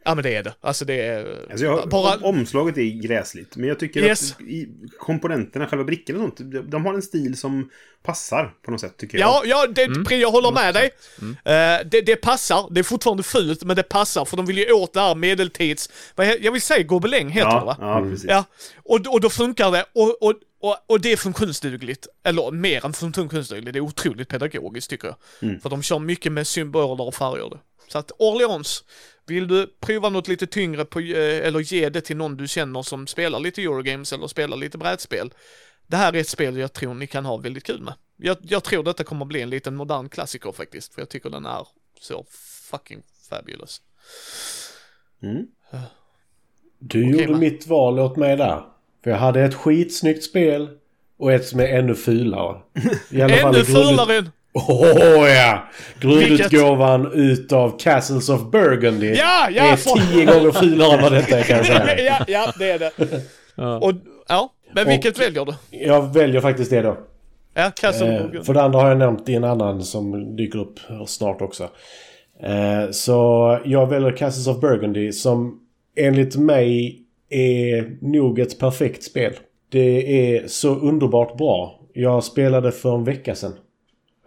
Ja 0.08 0.16
men 0.16 0.24
det 0.24 0.36
är 0.36 0.44
det. 0.44 0.54
Alltså 0.62 0.86
det 0.86 1.02
är... 1.08 1.46
Alltså 1.50 1.66
jag, 1.66 1.90
bara... 1.90 2.16
Omslaget 2.18 2.78
är 2.78 3.02
gräsligt. 3.02 3.56
Men 3.56 3.68
jag 3.70 3.80
tycker 3.80 4.04
Yes. 4.04 4.32
att 4.34 4.42
i 4.42 4.68
komponenterna, 5.00 5.68
själva 5.68 5.84
brickorna 5.86 6.24
och 6.24 6.38
sånt, 6.38 6.72
de- 6.72 6.86
har 6.86 6.94
en 6.94 7.02
stil 7.02 7.38
som 7.38 7.70
passar 8.04 8.54
på 8.66 8.72
något 8.72 8.82
sätt 8.82 8.98
tycker 8.98 9.18
Ja, 9.18 9.42
jag. 9.46 9.68
ja, 9.70 9.88
det, 9.88 10.06
Pri, 10.06 10.22
jag 10.22 10.32
håller 10.32 10.52
med 10.52 10.74
dig. 10.74 10.90
Eh, 11.46 11.88
det, 11.92 12.02
det 12.02 12.16
passar, 12.16 12.68
det 12.72 12.80
är 12.80 12.84
fortfarande 12.84 13.24
fult, 13.24 13.64
men 13.64 13.76
det 13.76 13.84
passar 13.84 14.26
för 14.26 14.38
de 14.38 14.46
vill 14.46 14.58
ju 14.58 14.72
åt 14.72 14.94
det 14.94 15.00
här 15.00 15.16
medeltids... 15.16 15.90
Jag 16.40 16.52
vill 16.52 16.62
säga 16.62 16.84
gobeläng 16.84 17.30
heter 17.30 17.60
det 17.60 17.66
va? 17.66 17.78
ja, 17.80 18.00
ja, 18.04 18.10
precis. 18.10 18.26
Ja, 18.30 18.44
och, 18.84 19.00
och 19.14 19.22
då 19.22 19.30
funkar 19.30 19.72
det. 19.72 19.86
Och, 19.94 20.24
och, 20.24 20.34
och, 20.62 20.78
och 20.88 21.02
det 21.02 21.12
är 21.12 21.18
funktionsdugligt. 21.18 22.08
Eller 22.24 22.52
mer 22.52 22.86
än 22.86 22.94
funktionsdugligt, 22.94 23.74
det 23.74 23.80
är 23.80 23.82
otroligt 23.82 24.30
pedagogiskt 24.30 24.90
tycker 24.90 25.08
jag. 25.08 25.16
Mm. 25.50 25.60
För 25.60 25.70
de 25.70 25.82
kör 25.84 26.00
mycket 26.00 26.32
med 26.32 26.48
symboler 26.48 27.02
och 27.08 27.16
färger. 27.16 27.60
Så 27.88 27.98
att 27.98 28.12
Orleans, 28.20 28.84
vill 29.28 29.48
du 29.48 29.68
prova 29.80 30.10
något 30.10 30.28
lite 30.28 30.48
tyngre 30.48 30.86
på, 30.86 31.00
eh, 31.00 31.48
eller 31.48 31.60
ge 31.60 31.90
det 31.90 32.02
till 32.02 32.18
någon 32.18 32.38
du 32.38 32.48
känner 32.48 32.82
som 32.82 33.08
spelar 33.08 33.40
lite 33.40 33.62
Eurogames 33.62 34.14
eller 34.14 34.28
spelar 34.28 34.58
lite 34.58 34.78
brädspel. 34.78 35.34
Det 35.88 35.98
här 35.98 36.14
är 36.16 36.20
ett 36.20 36.30
spel 36.30 36.58
jag 36.58 36.74
tror 36.74 36.94
ni 36.94 37.08
kan 37.08 37.26
ha 37.26 37.38
väldigt 37.38 37.64
kul 37.64 37.82
med. 37.82 37.94
Jag, 38.18 38.38
jag 38.42 38.64
tror 38.64 38.84
detta 38.84 39.04
kommer 39.04 39.26
bli 39.26 39.42
en 39.42 39.50
liten 39.50 39.76
modern 39.76 40.10
klassiker 40.10 40.52
faktiskt, 40.52 40.94
för 40.94 41.02
jag 41.02 41.10
tycker 41.10 41.30
den 41.30 41.46
är 41.46 41.68
så 42.00 42.26
fucking 42.72 43.04
fabulous. 43.30 43.82
Mm. 45.24 45.48
Du 46.80 47.02
Okej, 47.02 47.12
gjorde 47.12 47.34
va? 47.34 47.40
mitt 47.40 47.68
val 47.68 48.00
åt 48.00 48.18
mig 48.18 48.38
där. 48.38 48.66
För 49.04 49.12
jag 49.12 49.18
hade 49.18 49.42
ett 49.42 49.56
skitsnyggt 49.56 50.24
spel 50.24 50.70
och 51.18 51.34
ett 51.34 51.46
som 51.46 51.60
är 51.60 51.68
ännu 51.68 51.96
fulare. 51.96 52.62
I 53.10 53.22
alla 53.22 53.36
fall 53.42 53.56
Ännu 53.56 53.66
fulare 53.66 54.18
än... 54.18 54.32
Åh 54.56 55.30
ja! 55.30 55.64
Grundutgåvan 56.00 57.12
utav 57.14 57.78
Castles 57.80 58.30
of 58.30 58.52
Burgundy 58.52 59.14
Ja, 59.14 59.50
ja! 59.52 59.64
är 59.64 59.76
för- 59.76 60.12
tio 60.14 60.26
gånger 60.26 60.52
fulare 60.52 60.94
än 60.94 61.02
vad 61.02 61.12
detta 61.12 61.40
är 61.40 61.44
kan 61.44 61.58
jag 61.58 61.66
säga. 61.66 61.98
ja, 61.98 62.26
ja, 62.28 62.54
det 62.60 62.72
är 62.72 62.80
det. 62.80 62.92
Ja. 63.56 63.78
Och, 63.80 63.92
ja, 64.28 64.54
men 64.74 64.86
Och- 64.88 64.92
vilket 64.94 65.20
väljer 65.20 65.46
du? 65.46 65.54
Jag 65.70 66.14
väljer 66.14 66.42
faktiskt 66.42 66.70
det 66.72 66.82
då. 66.82 66.98
Ja, 67.54 67.72
Castle 67.82 68.16
Eh, 68.36 68.44
för 68.44 68.54
det 68.54 68.62
andra 68.62 68.80
har 68.80 68.90
jag 68.90 68.98
nämnt 68.98 69.30
i 69.30 69.34
en 69.36 69.44
annan 69.44 69.84
som 69.84 70.36
dyker 70.36 70.60
upp 70.60 70.80
snart 71.08 71.42
också. 71.42 71.64
Eh, 72.44 72.92
så 72.92 73.60
jag 73.66 73.88
väljer 73.90 74.12
Castles 74.12 74.48
of 74.48 74.60
Burgundy 74.62 75.12
som 75.12 75.60
enligt 75.98 76.36
mig 76.36 77.02
är 77.30 77.98
nog 78.02 78.40
ett 78.40 78.60
perfekt 78.60 79.04
spel. 79.04 79.34
Det 79.72 80.36
är 80.36 80.48
så 80.48 80.76
underbart 80.76 81.38
bra. 81.38 81.80
Jag 81.94 82.24
spelade 82.24 82.72
för 82.72 82.96
en 82.96 83.04
vecka 83.04 83.36
sedan. 83.36 83.54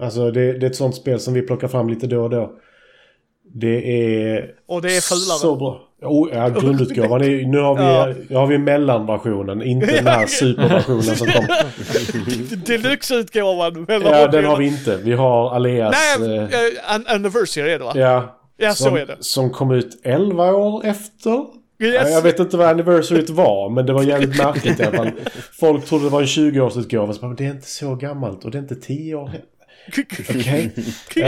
Alltså 0.00 0.30
det, 0.30 0.52
det 0.52 0.66
är 0.66 0.70
ett 0.70 0.76
sånt 0.76 0.94
spel 0.94 1.20
som 1.20 1.34
vi 1.34 1.42
plockar 1.42 1.68
fram 1.68 1.88
lite 1.88 2.06
då 2.06 2.22
och 2.22 2.30
då. 2.30 2.52
Det 3.54 4.02
är... 4.10 4.50
Och 4.68 4.82
det 4.82 4.96
är 4.96 5.00
fulare. 5.00 5.38
Så 5.38 5.56
bra. 5.56 5.84
Oh, 6.02 6.28
ja, 6.32 6.48
grundutgåvan 6.48 7.22
är 7.22 7.46
Nu 7.46 7.58
har 7.58 7.74
vi, 7.76 7.82
Ja. 7.82 8.14
nu 8.28 8.36
har 8.36 8.46
vi 8.46 8.58
mellanversionen. 8.58 9.62
Inte 9.62 9.86
den 9.86 10.06
här 10.06 10.26
superversionen 10.40 11.02
som 11.02 11.26
kom. 11.26 11.46
Deluxe-utgåvan. 12.66 13.86
Ja, 13.88 14.26
den 14.28 14.44
har 14.44 14.56
vi 14.56 14.66
inte. 14.66 14.96
Vi 14.96 15.12
har 15.12 15.54
Aleas... 15.54 15.94
Nej, 16.20 16.36
eh, 16.36 16.42
eh, 16.42 16.94
an 16.94 17.04
anniversary 17.06 17.70
är 17.70 17.78
det 17.78 17.84
va? 17.84 17.92
ja. 17.94 18.34
Ja, 18.60 18.74
så 18.74 18.84
som, 18.84 18.96
är 18.96 19.06
det. 19.06 19.16
Som 19.20 19.50
kom 19.50 19.70
ut 19.70 20.00
11 20.04 20.52
år 20.54 20.84
efter. 20.86 21.44
Yes. 21.82 21.94
Ja, 22.02 22.08
Jag 22.08 22.22
vet 22.22 22.38
inte 22.40 22.56
vad 22.56 22.66
anniversaryt 22.68 23.30
var, 23.30 23.70
men 23.70 23.86
det 23.86 23.92
var 23.92 24.02
jävligt 24.02 24.38
märkligt 24.38 24.80
i 24.80 24.82
alla 24.82 24.96
fall. 24.96 25.10
Folk 25.60 25.84
trodde 25.84 26.04
det 26.04 26.10
var 26.10 26.20
en 26.20 26.26
20-årsutgåva. 26.26 27.12
Så 27.12 27.20
bara, 27.20 27.26
men 27.26 27.36
det 27.36 27.44
är 27.44 27.50
inte 27.50 27.68
så 27.68 27.94
gammalt 27.94 28.44
och 28.44 28.50
det 28.50 28.58
är 28.58 28.62
inte 28.62 28.74
10 28.74 29.14
år. 29.14 29.30
Okej. 30.30 30.70
Ja. 31.14 31.26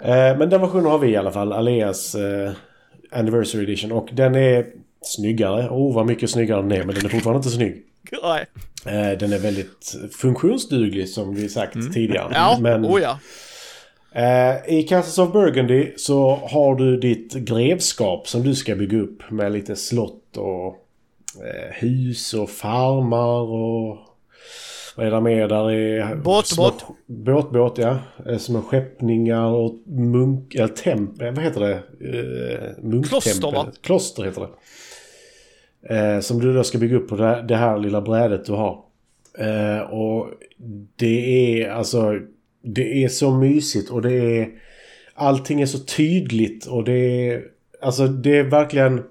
Eh, 0.00 0.38
Men 0.38 0.50
den 0.50 0.60
versionen 0.60 0.86
har 0.86 0.98
vi 0.98 1.08
i 1.08 1.16
alla 1.16 1.32
fall. 1.32 1.52
Aleas 1.52 2.14
eh, 2.14 2.52
Anniversary 3.12 3.62
Edition. 3.64 3.92
Och 3.92 4.08
den 4.12 4.34
är 4.34 4.66
snyggare. 5.02 5.68
Oh, 5.68 5.94
vad 5.94 6.06
mycket 6.06 6.30
snyggare 6.30 6.62
den 6.62 6.72
är. 6.72 6.84
Men 6.84 6.94
den 6.94 7.04
är 7.04 7.08
fortfarande 7.08 7.38
inte 7.38 7.50
snygg. 7.50 7.82
Nej. 8.22 8.46
Eh, 8.86 9.18
Den 9.18 9.32
är 9.32 9.38
väldigt 9.38 9.96
funktionsduglig 10.18 11.08
som 11.08 11.34
vi 11.34 11.48
sagt 11.48 11.92
tidigare. 11.94 12.26
Mm. 12.26 12.34
Ja, 12.34 12.58
Men 12.60 12.84
oh 12.86 13.00
ja. 13.00 13.18
i 14.66 14.82
Castles 14.82 15.18
of 15.18 15.32
Burgundy 15.32 15.92
så 15.96 16.34
har 16.50 16.74
du 16.74 16.96
ditt 16.96 17.34
grevskap 17.34 18.28
som 18.28 18.42
du 18.42 18.54
ska 18.54 18.74
bygga 18.74 18.98
upp 18.98 19.30
med 19.30 19.52
lite 19.52 19.76
slott 19.76 20.36
och 20.36 20.76
hus 21.72 22.34
och 22.34 22.50
farmar 22.50 23.40
och 23.40 23.98
vad 24.96 25.06
är 25.06 25.10
det 25.10 25.20
mer? 25.20 25.48
Där 25.48 25.70
är 25.70 26.14
Båt, 26.16 26.46
små- 26.46 26.62
båt. 26.62 26.84
Båt, 27.06 27.50
båt 27.50 27.78
ja. 27.78 27.98
Eh, 28.26 28.38
Små 28.38 28.60
skeppningar 28.62 29.46
och 29.46 29.74
munk... 29.86 30.54
Eller 30.54 30.68
temp... 30.68 31.22
eh, 31.22 31.30
Vad 31.32 31.44
heter 31.44 31.60
det? 31.60 31.72
Eh, 31.74 32.84
munktempel. 32.84 33.22
Kloster, 33.22 33.52
va? 33.52 33.66
Kloster 33.80 34.22
heter 34.24 34.40
det. 34.40 35.94
Eh, 35.96 36.20
som 36.20 36.38
du 36.40 36.52
då 36.52 36.64
ska 36.64 36.78
bygga 36.78 36.96
upp 36.96 37.08
på 37.08 37.16
det 37.16 37.24
här, 37.24 37.42
det 37.42 37.56
här 37.56 37.78
lilla 37.78 38.00
brädet 38.00 38.44
du 38.44 38.52
har. 38.52 38.78
Eh, 39.38 39.80
och 39.80 40.28
det 40.96 41.60
är 41.62 41.70
alltså... 41.70 42.18
Det 42.62 43.04
är 43.04 43.08
så 43.08 43.30
mysigt 43.30 43.90
och 43.90 44.02
det 44.02 44.12
är... 44.12 44.48
Allting 45.14 45.60
är 45.60 45.66
så 45.66 45.78
tydligt 45.78 46.66
och 46.66 46.84
det 46.84 46.92
är... 47.30 47.42
Alltså 47.82 48.06
det 48.06 48.36
är 48.38 48.44
verkligen... 48.44 49.02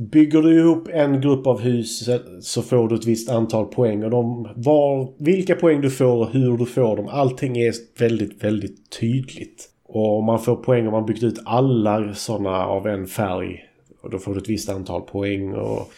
Bygger 0.00 0.42
du 0.42 0.58
ihop 0.58 0.88
en 0.88 1.20
grupp 1.20 1.46
av 1.46 1.60
hus 1.60 2.08
så 2.40 2.62
får 2.62 2.88
du 2.88 2.94
ett 2.94 3.06
visst 3.06 3.30
antal 3.30 3.66
poäng. 3.66 4.04
Och 4.04 4.10
de, 4.10 4.48
var, 4.56 5.12
vilka 5.24 5.54
poäng 5.54 5.80
du 5.80 5.90
får 5.90 6.16
och 6.16 6.30
hur 6.30 6.56
du 6.56 6.66
får 6.66 6.96
dem. 6.96 7.08
Allting 7.08 7.58
är 7.58 7.74
väldigt, 7.98 8.44
väldigt 8.44 8.90
tydligt. 9.00 9.68
Och 9.84 10.24
man 10.24 10.38
får 10.38 10.56
poäng 10.56 10.86
om 10.86 10.92
man 10.92 11.06
byggt 11.06 11.22
ut 11.22 11.42
alla 11.44 12.14
sådana 12.14 12.66
av 12.66 12.86
en 12.86 13.06
färg. 13.06 13.64
Och 14.02 14.10
då 14.10 14.18
får 14.18 14.34
du 14.34 14.40
ett 14.40 14.48
visst 14.48 14.68
antal 14.68 15.00
poäng. 15.02 15.54
Och 15.54 15.92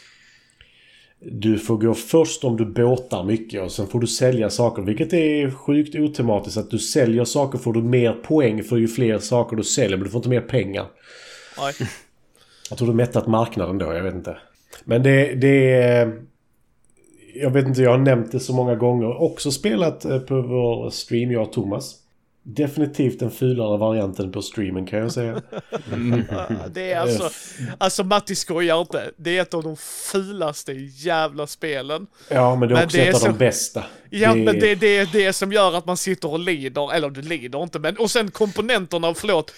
du 1.20 1.58
får 1.58 1.76
gå 1.76 1.94
först 1.94 2.44
om 2.44 2.56
du 2.56 2.64
båtar 2.64 3.24
mycket 3.24 3.62
och 3.62 3.72
sen 3.72 3.86
får 3.86 4.00
du 4.00 4.06
sälja 4.06 4.50
saker. 4.50 4.82
Vilket 4.82 5.12
är 5.12 5.50
sjukt 5.50 5.94
otematiskt. 5.94 6.58
Att 6.58 6.70
du 6.70 6.78
säljer 6.78 7.24
saker 7.24 7.58
får 7.58 7.72
du 7.72 7.82
mer 7.82 8.12
poäng 8.12 8.62
för 8.62 8.76
ju 8.76 8.88
fler 8.88 9.18
saker 9.18 9.56
du 9.56 9.62
säljer. 9.62 9.96
Men 9.96 10.04
du 10.04 10.10
får 10.10 10.18
inte 10.18 10.28
mer 10.28 10.40
pengar. 10.40 10.86
Nej. 11.58 11.88
Jag 12.72 12.78
tror 12.78 12.88
du 12.88 12.94
mättat 12.94 13.26
marknaden 13.26 13.78
då, 13.78 13.92
jag 13.94 14.02
vet 14.02 14.14
inte. 14.14 14.36
Men 14.84 15.02
det, 15.02 15.34
det 15.34 15.72
är... 15.72 16.12
Jag 17.34 17.50
vet 17.50 17.66
inte, 17.66 17.82
jag 17.82 17.90
har 17.90 17.98
nämnt 17.98 18.32
det 18.32 18.40
så 18.40 18.52
många 18.54 18.74
gånger. 18.74 19.22
Också 19.22 19.50
spelat 19.50 20.04
eh, 20.04 20.18
på 20.18 20.42
vår 20.42 20.90
stream, 20.90 21.30
jag 21.32 21.42
och 21.42 21.52
Thomas. 21.52 21.94
Definitivt 22.42 23.18
den 23.20 23.30
fulare 23.30 23.76
varianten 23.78 24.32
på 24.32 24.42
streamen 24.42 24.86
kan 24.86 24.98
jag 24.98 25.12
säga. 25.12 25.42
Det 26.70 26.92
är 26.92 27.00
alltså, 27.00 27.30
alltså 27.78 28.04
Matti 28.04 28.34
skojar 28.34 28.80
inte. 28.80 29.10
Det 29.16 29.38
är 29.38 29.42
ett 29.42 29.54
av 29.54 29.62
de 29.62 29.76
fulaste 30.12 30.72
jävla 30.82 31.46
spelen. 31.46 32.06
Ja, 32.30 32.56
men 32.56 32.68
det 32.68 32.74
är 32.74 32.76
Men 32.76 32.84
också 32.84 32.96
det 32.96 33.04
är 33.04 33.08
ett 33.08 33.14
av 33.14 33.18
så- 33.18 33.26
de 33.26 33.38
bästa. 33.38 33.84
Ja, 34.10 34.34
men 34.34 34.58
det, 34.60 34.74
det 34.74 34.96
är 34.98 35.08
det 35.12 35.32
som 35.32 35.52
gör 35.52 35.76
att 35.76 35.86
man 35.86 35.96
sitter 35.96 36.30
och 36.30 36.38
lider, 36.38 36.94
eller 36.94 37.10
du 37.10 37.22
lider 37.22 37.62
inte, 37.62 37.78
men 37.78 37.96
och 37.96 38.10
sen 38.10 38.30
komponenterna, 38.30 39.14
förlåt. 39.14 39.52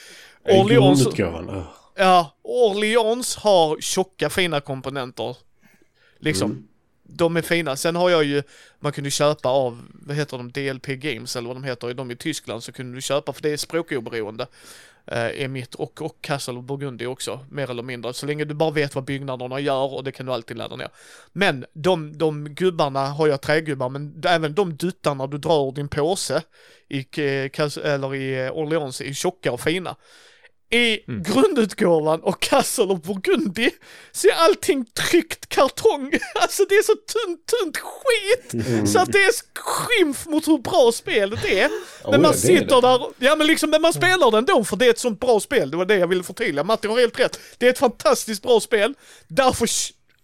Orleans, 0.44 1.02
Grundutgåvan. 1.04 1.64
Ja, 1.94 2.36
Orleans 2.42 3.36
har 3.36 3.80
tjocka 3.80 4.30
fina 4.30 4.60
komponenter. 4.60 5.36
Liksom. 6.18 6.50
Mm. 6.50 6.68
De 7.02 7.36
är 7.36 7.42
fina. 7.42 7.76
Sen 7.76 7.96
har 7.96 8.10
jag 8.10 8.24
ju, 8.24 8.42
man 8.80 8.92
kunde 8.92 9.10
köpa 9.10 9.48
av, 9.48 9.82
vad 9.92 10.16
heter 10.16 10.36
de, 10.36 10.52
DLP 10.52 10.86
Games 10.86 11.36
eller 11.36 11.48
vad 11.48 11.56
de 11.56 11.64
heter, 11.64 11.94
de 11.94 12.10
i 12.10 12.16
Tyskland 12.16 12.62
så 12.62 12.72
kunde 12.72 12.94
du 12.94 13.02
köpa, 13.02 13.32
för 13.32 13.42
det 13.42 13.50
är 13.50 13.56
språkoberoende. 13.56 14.46
Eh, 15.06 15.42
är 15.42 15.48
mitt 15.48 15.74
och, 15.74 16.02
och 16.02 16.16
Castle 16.20 16.54
of 16.54 16.64
Burgundy 16.64 17.06
också, 17.06 17.46
mer 17.50 17.70
eller 17.70 17.82
mindre. 17.82 18.14
Så 18.14 18.26
länge 18.26 18.44
du 18.44 18.54
bara 18.54 18.70
vet 18.70 18.94
vad 18.94 19.04
byggnaderna 19.04 19.60
gör 19.60 19.94
och 19.94 20.04
det 20.04 20.12
kan 20.12 20.26
du 20.26 20.32
alltid 20.32 20.56
ladda 20.56 20.76
ner. 20.76 20.88
Men 21.32 21.64
de, 21.72 22.18
de 22.18 22.48
gubbarna 22.48 23.06
har 23.06 23.28
jag 23.28 23.40
trägubbar, 23.40 23.88
men 23.88 24.22
även 24.26 24.54
de 24.54 24.76
duttarna 24.76 25.26
du 25.26 25.38
drar 25.38 25.68
ur 25.68 25.72
din 25.72 25.88
påse 25.88 26.42
i, 26.88 26.98
eh, 26.98 27.84
eller 27.84 28.14
i 28.14 28.44
eh, 28.44 28.52
Orleans 28.52 29.00
är 29.00 29.12
tjocka 29.12 29.52
och 29.52 29.60
fina. 29.60 29.96
I 30.74 31.04
grundutgåvan 31.06 32.20
och 32.22 32.40
Castle 32.42 32.84
of 32.84 33.00
Burgundy 33.02 33.70
så 34.12 34.28
är 34.28 34.32
allting 34.32 34.84
tryckt 34.84 35.48
kartong. 35.48 36.12
Alltså 36.34 36.64
det 36.68 36.74
är 36.74 36.82
så 36.82 36.92
tunt, 36.92 37.46
tunt 37.46 37.76
skit. 37.76 38.64
Så 38.88 38.98
att 38.98 39.12
det 39.12 39.18
är 39.18 39.32
skymf 39.58 40.26
mot 40.26 40.48
hur 40.48 40.58
bra 40.58 40.92
spelet 40.92 41.44
är. 41.44 41.66
Oh, 41.66 42.10
Men 42.10 42.22
man 42.22 42.32
det 42.32 42.38
sitter 42.38 42.80
det. 42.80 42.80
där, 42.80 43.06
ja 43.18 43.36
men 43.36 43.46
liksom, 43.46 43.70
men 43.70 43.82
man 43.82 43.92
spelar 43.92 44.30
det 44.30 44.38
ändå 44.38 44.64
för 44.64 44.76
det 44.76 44.86
är 44.86 44.90
ett 44.90 44.98
sånt 44.98 45.20
bra 45.20 45.40
spel. 45.40 45.70
Det 45.70 45.76
var 45.76 45.84
det 45.84 45.96
jag 45.96 46.06
ville 46.06 46.22
förtydliga. 46.22 46.64
Matti 46.64 46.88
har 46.88 47.00
helt 47.00 47.20
rätt. 47.20 47.40
Det 47.58 47.66
är 47.66 47.70
ett 47.70 47.78
fantastiskt 47.78 48.42
bra 48.42 48.60
spel. 48.60 48.94
Därför 49.28 49.66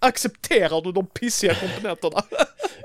accepterar 0.01 0.81
du 0.81 0.93
de 0.93 1.07
pissiga 1.07 1.55
komponenterna. 1.55 2.23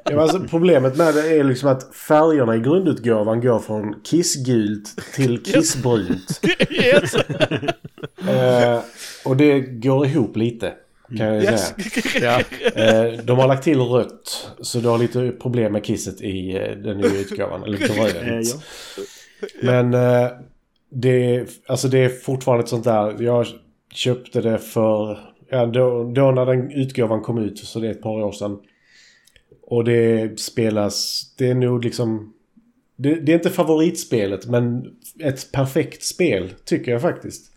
Ja, 0.04 0.12
men 0.12 0.20
alltså, 0.20 0.40
problemet 0.40 0.98
med 0.98 1.14
det 1.14 1.38
är 1.40 1.44
liksom 1.44 1.70
att 1.70 1.96
färgerna 1.96 2.56
i 2.56 2.60
grundutgåvan 2.60 3.42
går 3.42 3.60
från 3.60 4.02
kissgult 4.04 5.14
till 5.16 5.44
kissbrunt. 5.44 6.42
yes. 6.70 7.16
Eh, 8.28 8.80
och 9.26 9.38
det 9.38 9.60
går 9.60 10.06
ihop 10.06 10.38
lite. 10.38 10.74
Kan 11.18 11.28
jag 11.28 11.44
yes. 11.44 11.74
säga. 12.12 12.40
Eh, 12.76 13.24
de 13.24 13.38
har 13.38 13.48
lagt 13.48 13.64
till 13.64 13.80
rött. 13.80 14.50
Så 14.62 14.80
du 14.80 14.88
har 14.88 14.98
lite 14.98 15.32
problem 15.42 15.72
med 15.72 15.86
kisset 15.86 16.22
i 16.22 16.58
eh, 16.58 16.78
den 16.78 16.98
nya 16.98 17.20
utgåvan. 17.20 17.64
Eller 17.64 17.78
grönt. 17.78 18.48
Ja. 18.48 19.04
Men 19.62 19.92
det, 20.92 21.36
är- 21.36 21.48
alltså 21.68 21.88
det 21.88 21.98
är 21.98 22.10
fortfarande 22.10 22.64
ett 22.64 22.70
sånt 22.70 22.84
där. 22.84 23.16
Jag 23.20 23.46
köpte 23.94 24.42
det 24.42 24.58
för... 24.58 25.20
Ja, 25.50 25.66
då, 25.66 26.12
då 26.16 26.32
när 26.32 26.46
den 26.46 26.72
utgåvan 26.72 27.22
kom 27.22 27.38
ut. 27.38 27.60
Så 27.60 27.80
det 27.80 27.88
är 27.88 27.92
ett 27.92 28.02
par 28.02 28.24
år 28.24 28.32
sedan. 28.32 28.60
Och 29.62 29.84
det 29.84 30.40
spelas... 30.40 31.24
Det 31.38 31.50
är 31.50 31.56
nog 31.56 31.84
liksom... 31.84 32.34
Det, 32.98 33.16
det 33.16 33.32
är 33.32 33.36
inte 33.36 33.50
favoritspelet 33.50 34.46
men 34.46 34.96
ett 35.20 35.52
perfekt 35.52 36.04
spel 36.04 36.54
tycker 36.66 36.92
jag 36.92 37.02
faktiskt. 37.02 37.52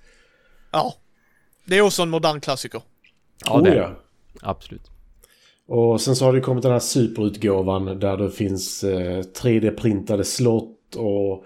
Ja. 0.71 0.95
Det 1.65 1.79
är 1.79 1.83
också 1.83 2.03
en 2.03 2.11
modern 2.11 2.41
klassiker. 2.41 2.83
Ja, 3.45 3.61
det 3.61 3.71
Oh, 3.71 3.77
är 3.77 3.81
ja. 3.81 3.89
det. 3.89 3.97
Absolut. 4.43 4.91
Och 5.67 6.01
sen 6.01 6.17
så 6.17 6.25
har 6.25 6.33
det 6.33 6.41
kommit 6.41 6.63
den 6.63 6.73
här 6.73 6.79
superutgåvan 6.79 8.01
där 8.01 8.17
det 8.17 8.31
finns 8.31 8.85
eh, 8.85 9.23
3D-printade 9.23 10.23
slott 10.23 10.95
och... 10.97 11.45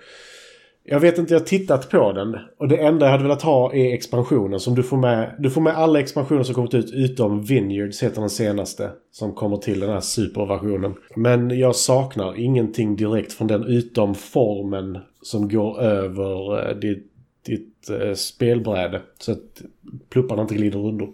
Jag 0.84 1.00
vet 1.00 1.18
inte, 1.18 1.34
jag 1.34 1.40
har 1.40 1.46
tittat 1.46 1.90
på 1.90 2.12
den. 2.12 2.38
Och 2.58 2.68
det 2.68 2.76
enda 2.76 3.06
jag 3.06 3.10
hade 3.10 3.22
velat 3.22 3.42
ha 3.42 3.74
är 3.74 3.94
expansionen 3.94 4.60
som 4.60 4.74
du 4.74 4.82
får 4.82 4.96
med. 4.96 5.34
Du 5.38 5.50
får 5.50 5.60
med 5.60 5.76
alla 5.76 6.00
expansioner 6.00 6.42
som 6.42 6.54
kommit 6.54 6.74
ut 6.74 6.92
utom 6.92 7.42
Vineyards 7.42 8.02
heter 8.02 8.20
den 8.20 8.30
senaste. 8.30 8.90
Som 9.10 9.34
kommer 9.34 9.56
till 9.56 9.80
den 9.80 9.90
här 9.90 10.00
superversionen. 10.00 10.94
Men 11.16 11.58
jag 11.58 11.76
saknar 11.76 12.38
ingenting 12.38 12.96
direkt 12.96 13.32
från 13.32 13.48
den 13.48 13.64
utom 13.64 14.14
formen 14.14 14.98
som 15.22 15.48
går 15.48 15.80
över 15.80 16.68
eh, 16.68 16.76
det, 16.76 16.98
ditt 17.46 17.90
eh, 17.90 18.14
spelbräde. 18.14 19.02
Så 19.18 19.32
att 19.32 19.62
plupparna 20.08 20.42
inte 20.42 20.54
glider 20.54 20.78
under. 20.78 21.08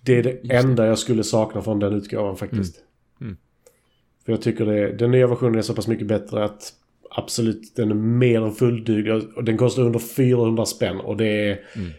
Det 0.00 0.18
är 0.18 0.22
det 0.22 0.54
enda 0.54 0.86
jag 0.86 0.98
skulle 0.98 1.24
sakna 1.24 1.62
från 1.62 1.78
den 1.78 1.92
utgåvan 1.92 2.36
faktiskt. 2.36 2.76
Mm. 3.20 3.30
Mm. 3.30 3.36
För 4.24 4.32
jag 4.32 4.42
tycker 4.42 4.66
det, 4.66 4.92
den 4.92 5.10
nya 5.10 5.26
versionen 5.26 5.58
är 5.58 5.62
så 5.62 5.74
pass 5.74 5.88
mycket 5.88 6.06
bättre 6.06 6.44
att 6.44 6.72
absolut 7.10 7.76
den 7.76 7.90
är 7.90 7.94
mer 7.94 8.42
än 8.42 8.52
fullduglig. 8.52 9.14
Och 9.36 9.44
den 9.44 9.56
kostar 9.56 9.82
under 9.82 9.98
400 9.98 10.66
spänn 10.66 11.00
och 11.00 11.16
det 11.16 11.26
är... 11.26 11.60
Mm. 11.76 11.90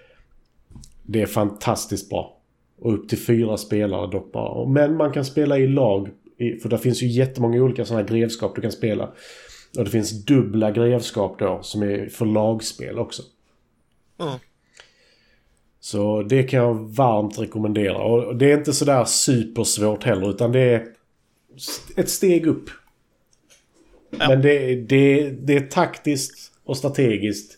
Det 1.03 1.21
är 1.21 1.25
fantastiskt 1.25 2.09
bra. 2.09 2.37
Och 2.79 2.93
upp 2.93 3.09
till 3.09 3.17
fyra 3.17 3.57
spelare 3.57 4.11
dock 4.11 4.31
bara. 4.31 4.69
Men 4.69 4.97
man 4.97 5.11
kan 5.11 5.25
spela 5.25 5.57
i 5.57 5.67
lag. 5.67 6.09
För 6.61 6.69
det 6.69 6.77
finns 6.77 7.03
ju 7.03 7.07
jättemånga 7.07 7.63
olika 7.63 7.85
sådana 7.85 8.03
här 8.03 8.09
grevskap 8.09 8.55
du 8.55 8.61
kan 8.61 8.71
spela. 8.71 9.11
Och 9.77 9.83
det 9.83 9.89
finns 9.89 10.25
dubbla 10.25 10.71
grevskap 10.71 11.39
då 11.39 11.59
som 11.61 11.83
är 11.83 12.09
för 12.09 12.25
lagspel 12.25 12.99
också. 12.99 13.23
Mm. 14.19 14.33
Så 15.79 16.21
det 16.21 16.43
kan 16.43 16.59
jag 16.59 16.73
varmt 16.73 17.39
rekommendera. 17.39 17.97
Och 17.97 18.35
det 18.35 18.51
är 18.51 18.57
inte 18.57 18.73
sådär 18.73 19.05
supersvårt 19.05 20.03
heller 20.03 20.29
utan 20.29 20.51
det 20.51 20.59
är 20.59 20.87
ett 21.95 22.09
steg 22.09 22.47
upp. 22.47 22.69
Men 24.11 24.41
det, 24.41 24.75
det, 24.75 25.29
det 25.29 25.53
är 25.53 25.67
taktiskt 25.67 26.51
och 26.63 26.77
strategiskt. 26.77 27.57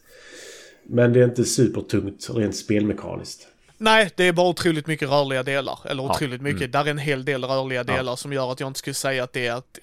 Men 0.83 1.13
det 1.13 1.19
är 1.19 1.23
inte 1.23 1.43
supertungt 1.43 2.29
rent 2.33 2.55
spelmekaniskt. 2.55 3.47
Nej, 3.77 4.09
det 4.15 4.23
är 4.23 4.33
bara 4.33 4.49
otroligt 4.49 4.87
mycket 4.87 5.09
rörliga 5.09 5.43
delar. 5.43 5.79
Eller 5.85 6.03
Ja, 6.03 6.15
otroligt 6.15 6.41
mycket. 6.41 6.71
Där 6.71 6.85
är 6.85 6.89
en 6.89 6.97
hel 6.97 7.25
del 7.25 7.43
rörliga 7.43 7.83
delar 7.83 8.15
som 8.15 8.33
gör 8.33 8.51
att 8.51 8.59
jag 8.59 8.69
inte 8.69 8.79
skulle 8.79 8.93
säga 8.93 9.23
att 9.23 9.33
det 9.33 9.47
är 9.47 9.57
ett 9.57 9.79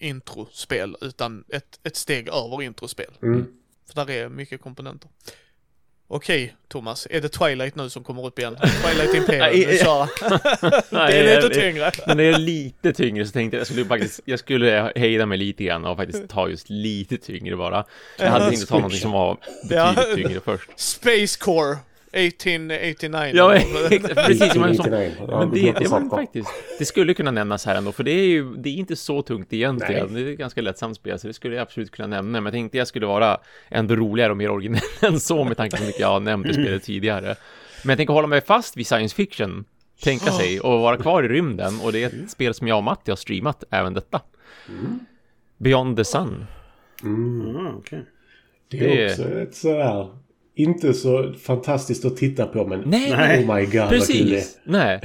introspel, 0.00 0.96
utan 1.00 1.44
ett, 1.48 1.80
ett 1.82 1.96
steg 1.96 2.28
över 2.28 2.62
introspel. 2.62 3.10
Mm. 3.22 3.46
För 3.88 3.94
där 3.94 4.10
är 4.10 4.28
mycket 4.28 4.60
komponenter. 4.60 5.10
Okej, 6.14 6.54
Thomas. 6.68 7.06
Är 7.10 7.20
det 7.20 7.28
Twilight 7.28 7.74
nu 7.74 7.90
som 7.90 8.04
kommer 8.04 8.26
upp 8.26 8.38
igen? 8.38 8.56
Twilight 8.56 9.14
Imperium, 9.14 9.60
nu 9.60 9.66
Nej, 9.66 9.78
kör 9.78 10.08
Det 11.06 11.18
är 11.18 11.42
lite 11.42 11.60
tyngre. 11.60 11.90
Men 12.06 12.16
det 12.16 12.24
är 12.24 12.38
lite 12.38 12.92
tyngre 12.92 13.26
så 13.26 13.32
tänkte 13.32 13.56
jag, 13.56 13.60
jag 13.60 13.66
skulle 13.66 13.84
faktiskt, 13.84 14.20
jag 14.24 14.38
skulle 14.38 14.92
hejda 14.96 15.26
mig 15.26 15.38
lite 15.38 15.64
grann 15.64 15.84
och 15.84 15.96
faktiskt 15.96 16.28
ta 16.28 16.48
just 16.48 16.70
lite 16.70 17.16
tyngre 17.16 17.56
bara. 17.56 17.84
Jag 18.18 18.30
hade 18.30 18.48
tänkt 18.50 18.68
ta 18.68 18.74
någonting 18.74 19.00
som 19.00 19.10
var 19.10 19.38
betydligt 19.68 20.14
tyngre 20.14 20.40
först. 20.44 20.70
Space 20.76 21.38
Core 21.40 21.76
1889. 22.12 23.32
Ja, 23.34 23.52
precis. 24.14 24.54
Men, 24.54 24.74
som, 24.76 24.84
99. 24.90 25.12
Ja, 25.28 25.38
men 25.38 25.50
det 25.50 25.72
det, 25.78 25.88
bra. 25.88 26.08
faktiskt, 26.10 26.48
det 26.78 26.84
skulle 26.84 27.14
kunna 27.14 27.30
nämnas 27.30 27.66
här 27.66 27.74
ändå, 27.74 27.92
för 27.92 28.04
det 28.04 28.10
är 28.10 28.26
ju, 28.26 28.54
det 28.56 28.68
är 28.68 28.74
inte 28.74 28.96
så 28.96 29.22
tungt 29.22 29.52
egentligen. 29.52 30.14
Det 30.14 30.20
är 30.20 30.32
ett 30.32 30.38
ganska 30.38 30.60
lättsamt 30.62 30.96
spel, 30.96 31.18
så 31.18 31.26
det 31.26 31.32
skulle 31.32 31.54
jag 31.54 31.62
absolut 31.62 31.90
kunna 31.90 32.08
nämna. 32.08 32.40
Men 32.40 32.44
jag 32.44 32.52
tänkte 32.52 32.78
jag 32.78 32.86
skulle 32.88 33.06
vara 33.06 33.38
ändå 33.68 33.96
roligare 33.96 34.30
och 34.30 34.36
mer 34.36 34.50
originell 34.50 34.80
än 35.02 35.20
så 35.20 35.44
med 35.44 35.56
tanke 35.56 35.76
på 35.76 35.80
hur 35.82 35.86
mycket 35.86 36.00
jag 36.00 36.08
har 36.08 36.20
nämnt 36.20 36.46
i 36.46 36.52
spelet 36.52 36.82
tidigare. 36.82 37.34
Men 37.84 37.88
jag 37.90 37.98
tänker 37.98 38.14
hålla 38.14 38.26
mig 38.28 38.40
fast 38.40 38.76
vid 38.76 38.86
science 38.86 39.14
fiction, 39.16 39.64
tänka 40.02 40.30
sig, 40.30 40.60
och 40.60 40.80
vara 40.80 40.96
kvar 40.96 41.22
i 41.22 41.28
rymden. 41.28 41.80
Och 41.84 41.92
det 41.92 42.02
är 42.02 42.06
ett 42.06 42.30
spel 42.30 42.54
som 42.54 42.68
jag 42.68 42.76
och 42.78 42.84
Matti 42.84 43.10
har 43.10 43.16
streamat, 43.16 43.64
även 43.70 43.94
detta. 43.94 44.20
Beyond 45.58 45.96
the 45.96 46.04
Sun. 46.04 46.46
Ah, 47.02 47.72
okej. 47.78 48.04
Det 48.70 48.78
Det- 48.78 49.02
är 49.04 49.10
också 49.10 49.22
ett 49.38 49.54
sådär... 49.54 50.08
Inte 50.54 50.94
så 50.94 51.32
fantastiskt 51.32 52.04
att 52.04 52.16
titta 52.16 52.46
på 52.46 52.66
men... 52.66 52.82
Nej, 52.86 53.44
Oh 53.44 53.56
my 53.56 53.64
god 53.64 53.74
vad 53.74 53.74
kul 53.74 53.74
det 53.74 53.84
är. 53.84 53.88
Precis, 53.88 54.58
nej. 54.64 55.00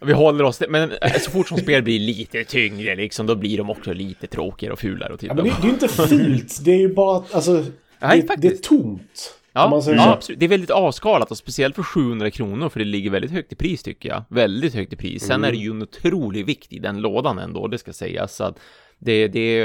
Vi 0.00 0.12
håller 0.12 0.44
oss 0.44 0.58
till, 0.58 0.70
men 0.70 0.92
eh, 0.92 1.12
så 1.20 1.30
fort 1.30 1.48
som 1.48 1.58
spel 1.58 1.82
blir 1.82 1.98
lite 1.98 2.44
tyngre 2.44 2.96
liksom, 2.96 3.26
då 3.26 3.34
blir 3.34 3.58
de 3.58 3.70
också 3.70 3.92
lite 3.92 4.26
tråkigare 4.26 4.72
och 4.72 4.78
fulare 4.78 5.14
att 5.14 5.20
titta 5.20 5.34
Ja, 5.36 5.42
men 5.42 5.44
det, 5.44 5.56
det 5.62 5.68
är 5.68 5.72
inte 5.72 5.88
fult. 5.88 6.64
Det 6.64 6.70
är 6.70 6.78
ju 6.78 6.94
bara 6.94 7.18
att, 7.18 7.34
alltså... 7.34 7.64
Nej, 8.00 8.22
det, 8.28 8.36
det 8.36 8.48
är 8.48 8.56
tomt. 8.56 9.34
om 9.52 9.82
Ja, 9.86 9.92
ja 9.94 10.12
absolut. 10.12 10.40
Det 10.40 10.46
är 10.46 10.48
väldigt 10.48 10.70
avskalat 10.70 11.30
och 11.30 11.38
speciellt 11.38 11.74
för 11.74 11.82
700 11.82 12.30
kronor 12.30 12.68
för 12.68 12.78
det 12.78 12.84
ligger 12.84 13.10
väldigt 13.10 13.30
högt 13.30 13.52
i 13.52 13.56
pris 13.56 13.82
tycker 13.82 14.08
jag. 14.08 14.24
Väldigt 14.28 14.74
högt 14.74 14.92
i 14.92 14.96
pris. 14.96 15.22
Sen 15.22 15.44
är 15.44 15.50
det 15.50 15.58
ju 15.58 15.70
en 15.70 15.82
otrolig 15.82 16.46
vikt 16.46 16.72
i 16.72 16.78
den 16.78 17.00
lådan 17.00 17.38
ändå, 17.38 17.68
det 17.68 17.78
ska 17.78 17.92
sägas. 17.92 18.36
Så 18.36 18.44
att 18.44 18.58
det, 18.98 19.28
det, 19.28 19.64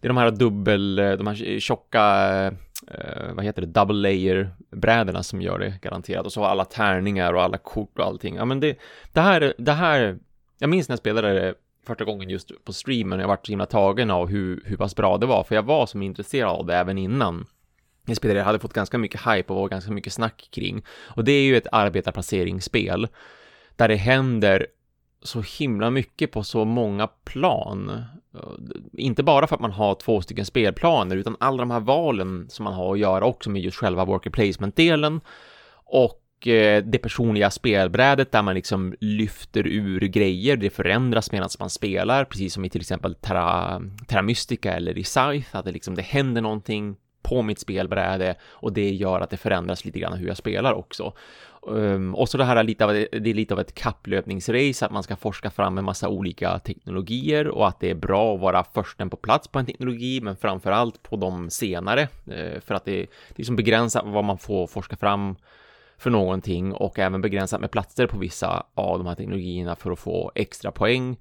det 0.00 0.06
är 0.06 0.08
de 0.08 0.16
här 0.16 0.30
dubbel, 0.30 0.96
de 0.96 1.26
här 1.26 1.60
tjocka, 1.60 2.52
eh, 2.90 3.32
vad 3.34 3.44
heter 3.44 3.62
det, 3.62 3.68
double 3.68 3.96
layer 3.96 4.50
brädorna 4.70 5.22
som 5.22 5.42
gör 5.42 5.58
det 5.58 5.78
garanterat. 5.82 6.26
Och 6.26 6.32
så 6.32 6.40
har 6.40 6.48
alla 6.48 6.64
tärningar 6.64 7.32
och 7.32 7.42
alla 7.42 7.58
kort 7.58 7.98
och 7.98 8.04
allting. 8.04 8.36
Ja 8.36 8.44
men 8.44 8.60
det, 8.60 8.78
det 9.12 9.20
här, 9.20 9.54
det 9.58 9.72
här, 9.72 10.18
jag 10.58 10.70
minns 10.70 10.88
när 10.88 10.92
jag 10.92 10.98
spelade 10.98 11.32
det 11.32 11.54
första 11.86 12.04
gången 12.04 12.30
just 12.30 12.64
på 12.64 12.72
streamen, 12.72 13.20
jag 13.20 13.28
vart 13.28 13.46
så 13.46 13.52
himla 13.52 13.66
tagen 13.66 14.10
av 14.10 14.28
hur, 14.28 14.62
hur 14.64 14.76
pass 14.76 14.96
bra 14.96 15.18
det 15.18 15.26
var, 15.26 15.44
för 15.44 15.54
jag 15.54 15.62
var 15.62 15.86
som 15.86 16.02
intresserad 16.02 16.50
av 16.50 16.66
det 16.66 16.76
även 16.76 16.98
innan. 16.98 17.46
Jag 18.06 18.16
spelade, 18.16 18.40
jag 18.40 18.44
hade 18.44 18.58
fått 18.58 18.72
ganska 18.72 18.98
mycket 18.98 19.20
hype 19.26 19.52
och 19.52 19.60
var 19.60 19.68
ganska 19.68 19.92
mycket 19.92 20.12
snack 20.12 20.48
kring. 20.50 20.84
Och 20.88 21.24
det 21.24 21.32
är 21.32 21.42
ju 21.42 21.56
ett 21.56 21.66
arbetarplaceringsspel 21.72 23.08
där 23.76 23.88
det 23.88 23.96
händer 23.96 24.66
så 25.26 25.42
himla 25.58 25.90
mycket 25.90 26.32
på 26.32 26.42
så 26.42 26.64
många 26.64 27.06
plan. 27.06 28.04
Eh, 28.34 28.40
inte 28.92 29.22
bara 29.22 29.46
för 29.46 29.54
att 29.54 29.60
man 29.60 29.72
har 29.72 29.94
två 29.94 30.20
stycken 30.20 30.46
spelplaner, 30.46 31.16
utan 31.16 31.36
alla 31.40 31.58
de 31.58 31.70
här 31.70 31.80
valen 31.80 32.46
som 32.48 32.64
man 32.64 32.74
har 32.74 32.92
att 32.92 32.98
göra 32.98 33.24
också 33.24 33.50
med 33.50 33.62
just 33.62 33.76
själva 33.76 34.04
worker 34.04 34.30
placement-delen 34.30 35.20
och 35.84 36.46
eh, 36.46 36.84
det 36.84 36.98
personliga 36.98 37.50
spelbrädet 37.50 38.32
där 38.32 38.42
man 38.42 38.54
liksom 38.54 38.94
lyfter 39.00 39.66
ur 39.66 40.00
grejer, 40.00 40.56
det 40.56 40.70
förändras 40.70 41.32
medan 41.32 41.48
man 41.58 41.70
spelar, 41.70 42.24
precis 42.24 42.54
som 42.54 42.64
i 42.64 42.70
till 42.70 42.80
exempel 42.80 43.14
Terra, 43.14 43.82
Terra 44.06 44.22
Mystica 44.22 44.72
eller 44.72 44.98
i 44.98 45.04
Scythe, 45.04 45.58
att 45.58 45.64
det 45.64 45.72
liksom 45.72 45.94
det 45.94 46.02
händer 46.02 46.42
någonting 46.42 46.96
på 47.22 47.42
mitt 47.42 47.58
spelbräde 47.58 48.34
och 48.42 48.72
det 48.72 48.90
gör 48.90 49.20
att 49.20 49.30
det 49.30 49.36
förändras 49.36 49.84
lite 49.84 49.98
grann 49.98 50.12
hur 50.12 50.28
jag 50.28 50.36
spelar 50.36 50.72
också. 50.72 51.12
Um, 51.68 52.14
och 52.14 52.28
så 52.28 52.38
det 52.38 52.44
här 52.44 52.56
är 52.56 52.62
lite 52.62 52.84
av, 52.84 52.92
det 52.92 53.30
är 53.30 53.34
lite 53.34 53.54
av 53.54 53.60
ett 53.60 53.74
kapplöpningsrace, 53.74 54.86
att 54.86 54.92
man 54.92 55.02
ska 55.02 55.16
forska 55.16 55.50
fram 55.50 55.78
en 55.78 55.84
massa 55.84 56.08
olika 56.08 56.58
teknologier 56.58 57.48
och 57.48 57.68
att 57.68 57.80
det 57.80 57.90
är 57.90 57.94
bra 57.94 58.34
att 58.34 58.40
vara 58.40 58.64
försten 58.64 59.10
på 59.10 59.16
plats 59.16 59.48
på 59.48 59.58
en 59.58 59.66
teknologi, 59.66 60.20
men 60.20 60.36
framför 60.36 60.70
allt 60.70 61.02
på 61.02 61.16
de 61.16 61.50
senare, 61.50 62.08
ehm, 62.26 62.60
för 62.60 62.74
att 62.74 62.84
det, 62.84 62.92
det 62.92 63.02
är 63.02 63.06
liksom 63.36 63.56
begränsat 63.56 64.04
vad 64.06 64.24
man 64.24 64.38
får 64.38 64.66
forska 64.66 64.96
fram 64.96 65.36
för 65.98 66.10
någonting 66.10 66.72
och 66.72 66.98
även 66.98 67.20
begränsat 67.20 67.60
med 67.60 67.70
platser 67.70 68.06
på 68.06 68.18
vissa 68.18 68.66
av 68.74 68.98
de 68.98 69.06
här 69.06 69.14
teknologierna 69.14 69.76
för 69.76 69.90
att 69.90 69.98
få 69.98 70.32
extra 70.34 70.70
poäng. 70.70 71.16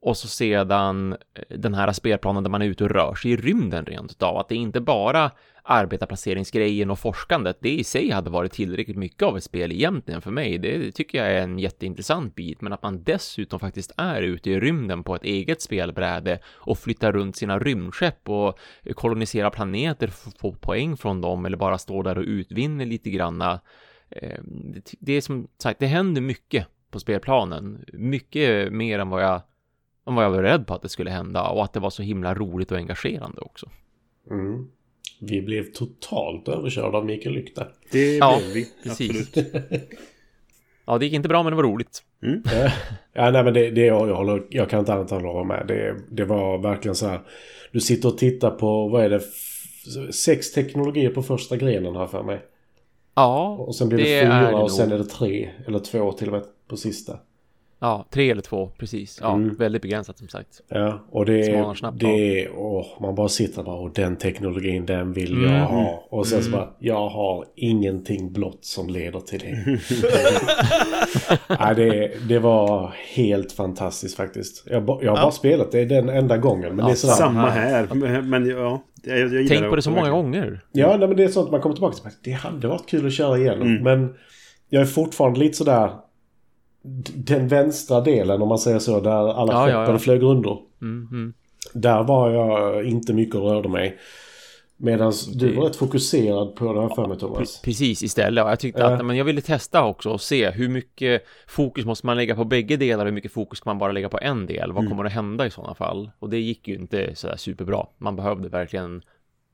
Och 0.00 0.16
så 0.16 0.28
sedan 0.28 1.12
eh, 1.12 1.58
den 1.58 1.74
här 1.74 1.92
spelplanen 1.92 2.42
där 2.42 2.50
man 2.50 2.62
är 2.62 2.66
ute 2.66 2.84
och 2.84 2.90
rör 2.90 3.14
sig 3.14 3.30
i 3.30 3.36
rymden 3.36 3.86
rent 3.86 4.10
utav, 4.10 4.36
att 4.36 4.48
det 4.48 4.54
inte 4.54 4.80
bara 4.80 5.30
arbetarplaceringsgrejen 5.62 6.90
och 6.90 6.98
forskandet, 6.98 7.58
det 7.60 7.70
i 7.70 7.84
sig 7.84 8.10
hade 8.10 8.30
varit 8.30 8.52
tillräckligt 8.52 8.96
mycket 8.96 9.22
av 9.22 9.36
ett 9.36 9.44
spel 9.44 9.72
egentligen 9.72 10.22
för 10.22 10.30
mig. 10.30 10.58
Det 10.58 10.92
tycker 10.92 11.18
jag 11.18 11.32
är 11.32 11.42
en 11.42 11.58
jätteintressant 11.58 12.34
bit, 12.34 12.60
men 12.60 12.72
att 12.72 12.82
man 12.82 13.02
dessutom 13.02 13.60
faktiskt 13.60 13.92
är 13.96 14.22
ute 14.22 14.50
i 14.50 14.60
rymden 14.60 15.04
på 15.04 15.14
ett 15.14 15.24
eget 15.24 15.62
spelbräde 15.62 16.38
och 16.46 16.78
flyttar 16.78 17.12
runt 17.12 17.36
sina 17.36 17.58
rymdskepp 17.58 18.28
och 18.28 18.58
koloniserar 18.94 19.50
planeter 19.50 20.08
för 20.08 20.28
att 20.28 20.38
få 20.38 20.52
poäng 20.52 20.96
från 20.96 21.20
dem 21.20 21.46
eller 21.46 21.56
bara 21.56 21.78
står 21.78 22.02
där 22.02 22.18
och 22.18 22.24
utvinner 22.24 22.86
lite 22.86 23.10
granna. 23.10 23.60
Eh, 24.10 24.38
det 25.00 25.12
är 25.12 25.20
som 25.20 25.48
sagt, 25.62 25.80
det 25.80 25.86
händer 25.86 26.20
mycket 26.20 26.66
på 26.90 27.00
spelplanen. 27.00 27.84
Mycket 27.92 28.72
mer 28.72 28.98
än 28.98 29.08
vad 29.08 29.22
jag 29.22 29.42
än 30.08 30.14
vad 30.14 30.24
jag 30.24 30.30
var 30.30 30.42
rädd 30.42 30.66
på 30.66 30.74
att 30.74 30.82
det 30.82 30.88
skulle 30.88 31.10
hända 31.10 31.48
och 31.48 31.64
att 31.64 31.72
det 31.72 31.80
var 31.80 31.90
så 31.90 32.02
himla 32.02 32.34
roligt 32.34 32.72
och 32.72 32.78
engagerande 32.78 33.40
också. 33.40 33.70
Mm. 34.30 34.68
Vi 35.20 35.42
blev 35.42 35.72
totalt 35.72 36.48
överkörda 36.48 36.98
av 36.98 37.06
Mikael 37.06 37.48
där. 37.56 37.68
Det 37.92 38.16
Ja, 38.16 38.38
blev 38.38 38.54
vi. 38.54 38.66
precis. 38.82 39.28
Absolut. 39.28 39.52
Ja, 40.86 40.98
det 40.98 41.04
gick 41.04 41.14
inte 41.14 41.28
bra, 41.28 41.42
men 41.42 41.50
det 41.52 41.56
var 41.56 41.62
roligt. 41.62 42.02
Ja, 43.12 43.30
nej 43.30 43.44
men 43.44 43.54
det, 43.54 43.70
det 43.70 43.86
jag, 43.86 44.08
jag, 44.08 44.14
håller, 44.14 44.42
jag 44.50 44.70
kan 44.70 44.78
inte 44.80 44.92
annat 44.92 45.12
än 45.12 45.24
hålla 45.24 45.44
med. 45.44 45.64
Det, 45.68 45.96
det 46.10 46.24
var 46.24 46.58
verkligen 46.58 46.94
så 46.94 47.06
här. 47.06 47.20
Du 47.72 47.80
sitter 47.80 48.08
och 48.08 48.18
tittar 48.18 48.50
på, 48.50 48.88
vad 48.88 49.04
är 49.04 49.10
det, 49.10 49.20
sex 50.12 50.52
teknologier 50.52 51.10
på 51.10 51.22
första 51.22 51.56
grenen 51.56 51.96
här 51.96 52.06
för 52.06 52.22
mig. 52.22 52.40
Ja, 53.14 53.48
Och 53.48 53.74
sen 53.74 53.88
blir 53.88 53.98
det, 53.98 54.04
det 54.04 54.20
fyra 54.22 54.50
det 54.50 54.54
och 54.54 54.72
sen 54.72 54.92
är 54.92 54.98
det 54.98 55.04
tre. 55.04 55.50
Eller 55.66 55.78
två 55.78 56.12
till 56.12 56.26
och 56.28 56.32
med 56.32 56.42
på 56.68 56.76
sista. 56.76 57.18
Ja, 57.80 58.06
tre 58.10 58.30
eller 58.30 58.42
två, 58.42 58.70
precis. 58.78 59.18
Ja, 59.22 59.34
Mm. 59.34 59.54
väldigt 59.56 59.82
begränsat 59.82 60.18
som 60.18 60.28
sagt. 60.28 60.60
Ja, 60.68 61.06
och 61.10 61.26
det 61.26 61.40
är... 61.40 61.92
Det 61.98 62.42
är 62.44 62.50
åh, 62.56 62.86
man 63.00 63.14
bara 63.14 63.28
sitter 63.28 63.62
bara 63.62 63.76
och 63.76 63.92
den 63.94 64.16
teknologin, 64.16 64.86
den 64.86 65.12
vill 65.12 65.42
jag 65.42 65.50
Mm. 65.52 65.60
ha. 65.62 66.04
Och 66.10 66.26
sen 66.26 66.42
så 66.42 66.50
bara, 66.50 66.68
jag 66.78 67.08
har 67.08 67.44
ingenting 67.56 68.32
blått 68.32 68.64
som 68.64 68.88
leder 68.88 69.20
till 69.20 69.38
det. 69.40 69.78
Nej, 71.60 71.74
det, 71.74 72.12
det 72.28 72.38
var 72.38 72.94
helt 73.14 73.52
fantastiskt 73.52 74.16
faktiskt. 74.16 74.64
Jag, 74.66 74.98
jag 75.02 75.10
har 75.16 75.22
bara 75.22 75.30
spelat 75.30 75.72
det 75.72 75.84
den 75.84 76.08
enda 76.08 76.36
gången. 76.36 76.68
Men 76.76 76.78
Ja, 76.78 76.86
det 76.86 76.92
är 76.92 76.96
sådär. 76.96 77.14
Samma 77.14 77.50
här. 77.50 77.88
Men 78.22 78.46
ja, 78.48 78.82
jag, 79.04 79.18
jag 79.18 79.48
Tänk 79.48 79.68
på 79.70 79.76
det 79.76 79.82
så 79.82 79.90
många 79.90 80.10
gånger. 80.10 80.60
Ja, 80.72 80.96
nej, 80.96 81.08
men 81.08 81.16
det 81.16 81.24
är 81.24 81.28
sånt 81.28 81.50
man 81.50 81.60
kommer 81.60 81.74
tillbaka 81.74 81.96
till. 81.96 82.10
Det 82.24 82.32
hade 82.32 82.68
varit 82.68 82.86
kul 82.88 83.06
att 83.06 83.12
köra 83.12 83.38
igenom. 83.38 83.74
Men 83.82 84.14
jag 84.68 84.82
är 84.82 84.86
fortfarande 84.86 85.40
lite 85.40 85.56
sådär... 85.56 85.90
Den 87.14 87.48
vänstra 87.48 88.00
delen 88.00 88.42
om 88.42 88.48
man 88.48 88.58
säger 88.58 88.78
så, 88.78 89.00
där 89.00 89.10
alla 89.10 89.52
Ja, 89.52 89.66
skeppen 89.66 89.80
ja, 89.80 89.92
ja. 89.92 89.98
flög 89.98 90.22
under. 90.22 90.58
Mm, 90.82 91.08
mm. 91.12 91.34
Där 91.74 92.02
var 92.02 92.30
jag 92.30 92.84
inte 92.84 93.14
mycket 93.14 93.34
och 93.34 93.42
rörde 93.42 93.68
mig. 93.68 93.98
Medan 94.80 95.12
du 95.34 95.52
var 95.52 95.64
rätt 95.64 95.76
fokuserad 95.76 96.56
på 96.56 96.72
det 96.72 96.80
här 96.80 96.88
för 96.88 97.06
mig 97.06 97.18
Thomas. 97.18 97.60
Precis 97.62 98.02
istället. 98.02 98.46
Jag 98.46 98.60
tyckte 98.60 98.86
att 98.86 99.06
men 99.06 99.16
jag 99.16 99.24
ville 99.24 99.40
testa 99.40 99.84
också 99.84 100.10
och 100.10 100.20
se 100.20 100.50
hur 100.50 100.68
mycket 100.68 101.22
fokus 101.46 101.84
måste 101.84 102.06
man 102.06 102.16
lägga 102.16 102.34
på 102.34 102.44
bägge 102.44 102.76
delar 102.76 103.04
och 103.04 103.08
hur 103.08 103.14
mycket 103.14 103.32
fokus 103.32 103.60
kan 103.60 103.70
man 103.70 103.78
bara 103.78 103.92
lägga 103.92 104.08
på 104.08 104.18
en 104.22 104.46
del. 104.46 104.72
Vad 104.72 104.88
kommer 104.88 105.04
att 105.04 105.12
hända 105.12 105.46
i 105.46 105.50
sådana 105.50 105.74
fall? 105.74 106.10
Och 106.18 106.30
det 106.30 106.38
gick 106.38 106.68
ju 106.68 106.74
inte 106.74 107.14
sådär 107.14 107.36
superbra. 107.36 107.86
Man 107.98 108.16
behövde 108.16 108.48
verkligen 108.48 109.02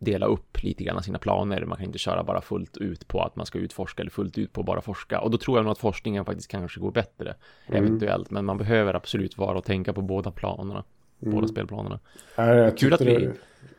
dela 0.04 0.26
upp 0.26 0.62
lite 0.62 0.84
grann 0.84 1.02
sina 1.02 1.18
planer. 1.18 1.64
Man 1.64 1.76
kan 1.76 1.86
inte 1.86 1.98
köra 1.98 2.24
bara 2.24 2.40
fullt 2.40 2.76
ut 2.76 3.08
på 3.08 3.22
att 3.22 3.36
man 3.36 3.46
ska 3.46 3.58
utforska 3.58 4.02
eller 4.02 4.10
fullt 4.10 4.38
ut 4.38 4.52
på 4.52 4.60
att 4.60 4.66
bara 4.66 4.80
forska. 4.80 5.20
Och 5.20 5.30
då 5.30 5.38
tror 5.38 5.58
jag 5.58 5.64
nog 5.64 5.72
att 5.72 5.78
forskningen 5.78 6.24
faktiskt 6.24 6.50
kanske 6.50 6.80
går 6.80 6.90
bättre 6.90 7.34
mm. 7.66 7.84
eventuellt. 7.84 8.30
Men 8.30 8.44
man 8.44 8.58
behöver 8.58 8.94
absolut 8.94 9.38
vara 9.38 9.58
och 9.58 9.64
tänka 9.64 9.92
på 9.92 10.02
båda 10.02 10.30
planerna. 10.30 10.84
Mm. 11.22 11.34
Båda 11.34 11.48
spelplanerna. 11.48 12.00
Ja, 12.36 12.70
Kul 12.70 12.94
att 12.94 13.00
vi... 13.00 13.14
Det, 13.16 13.34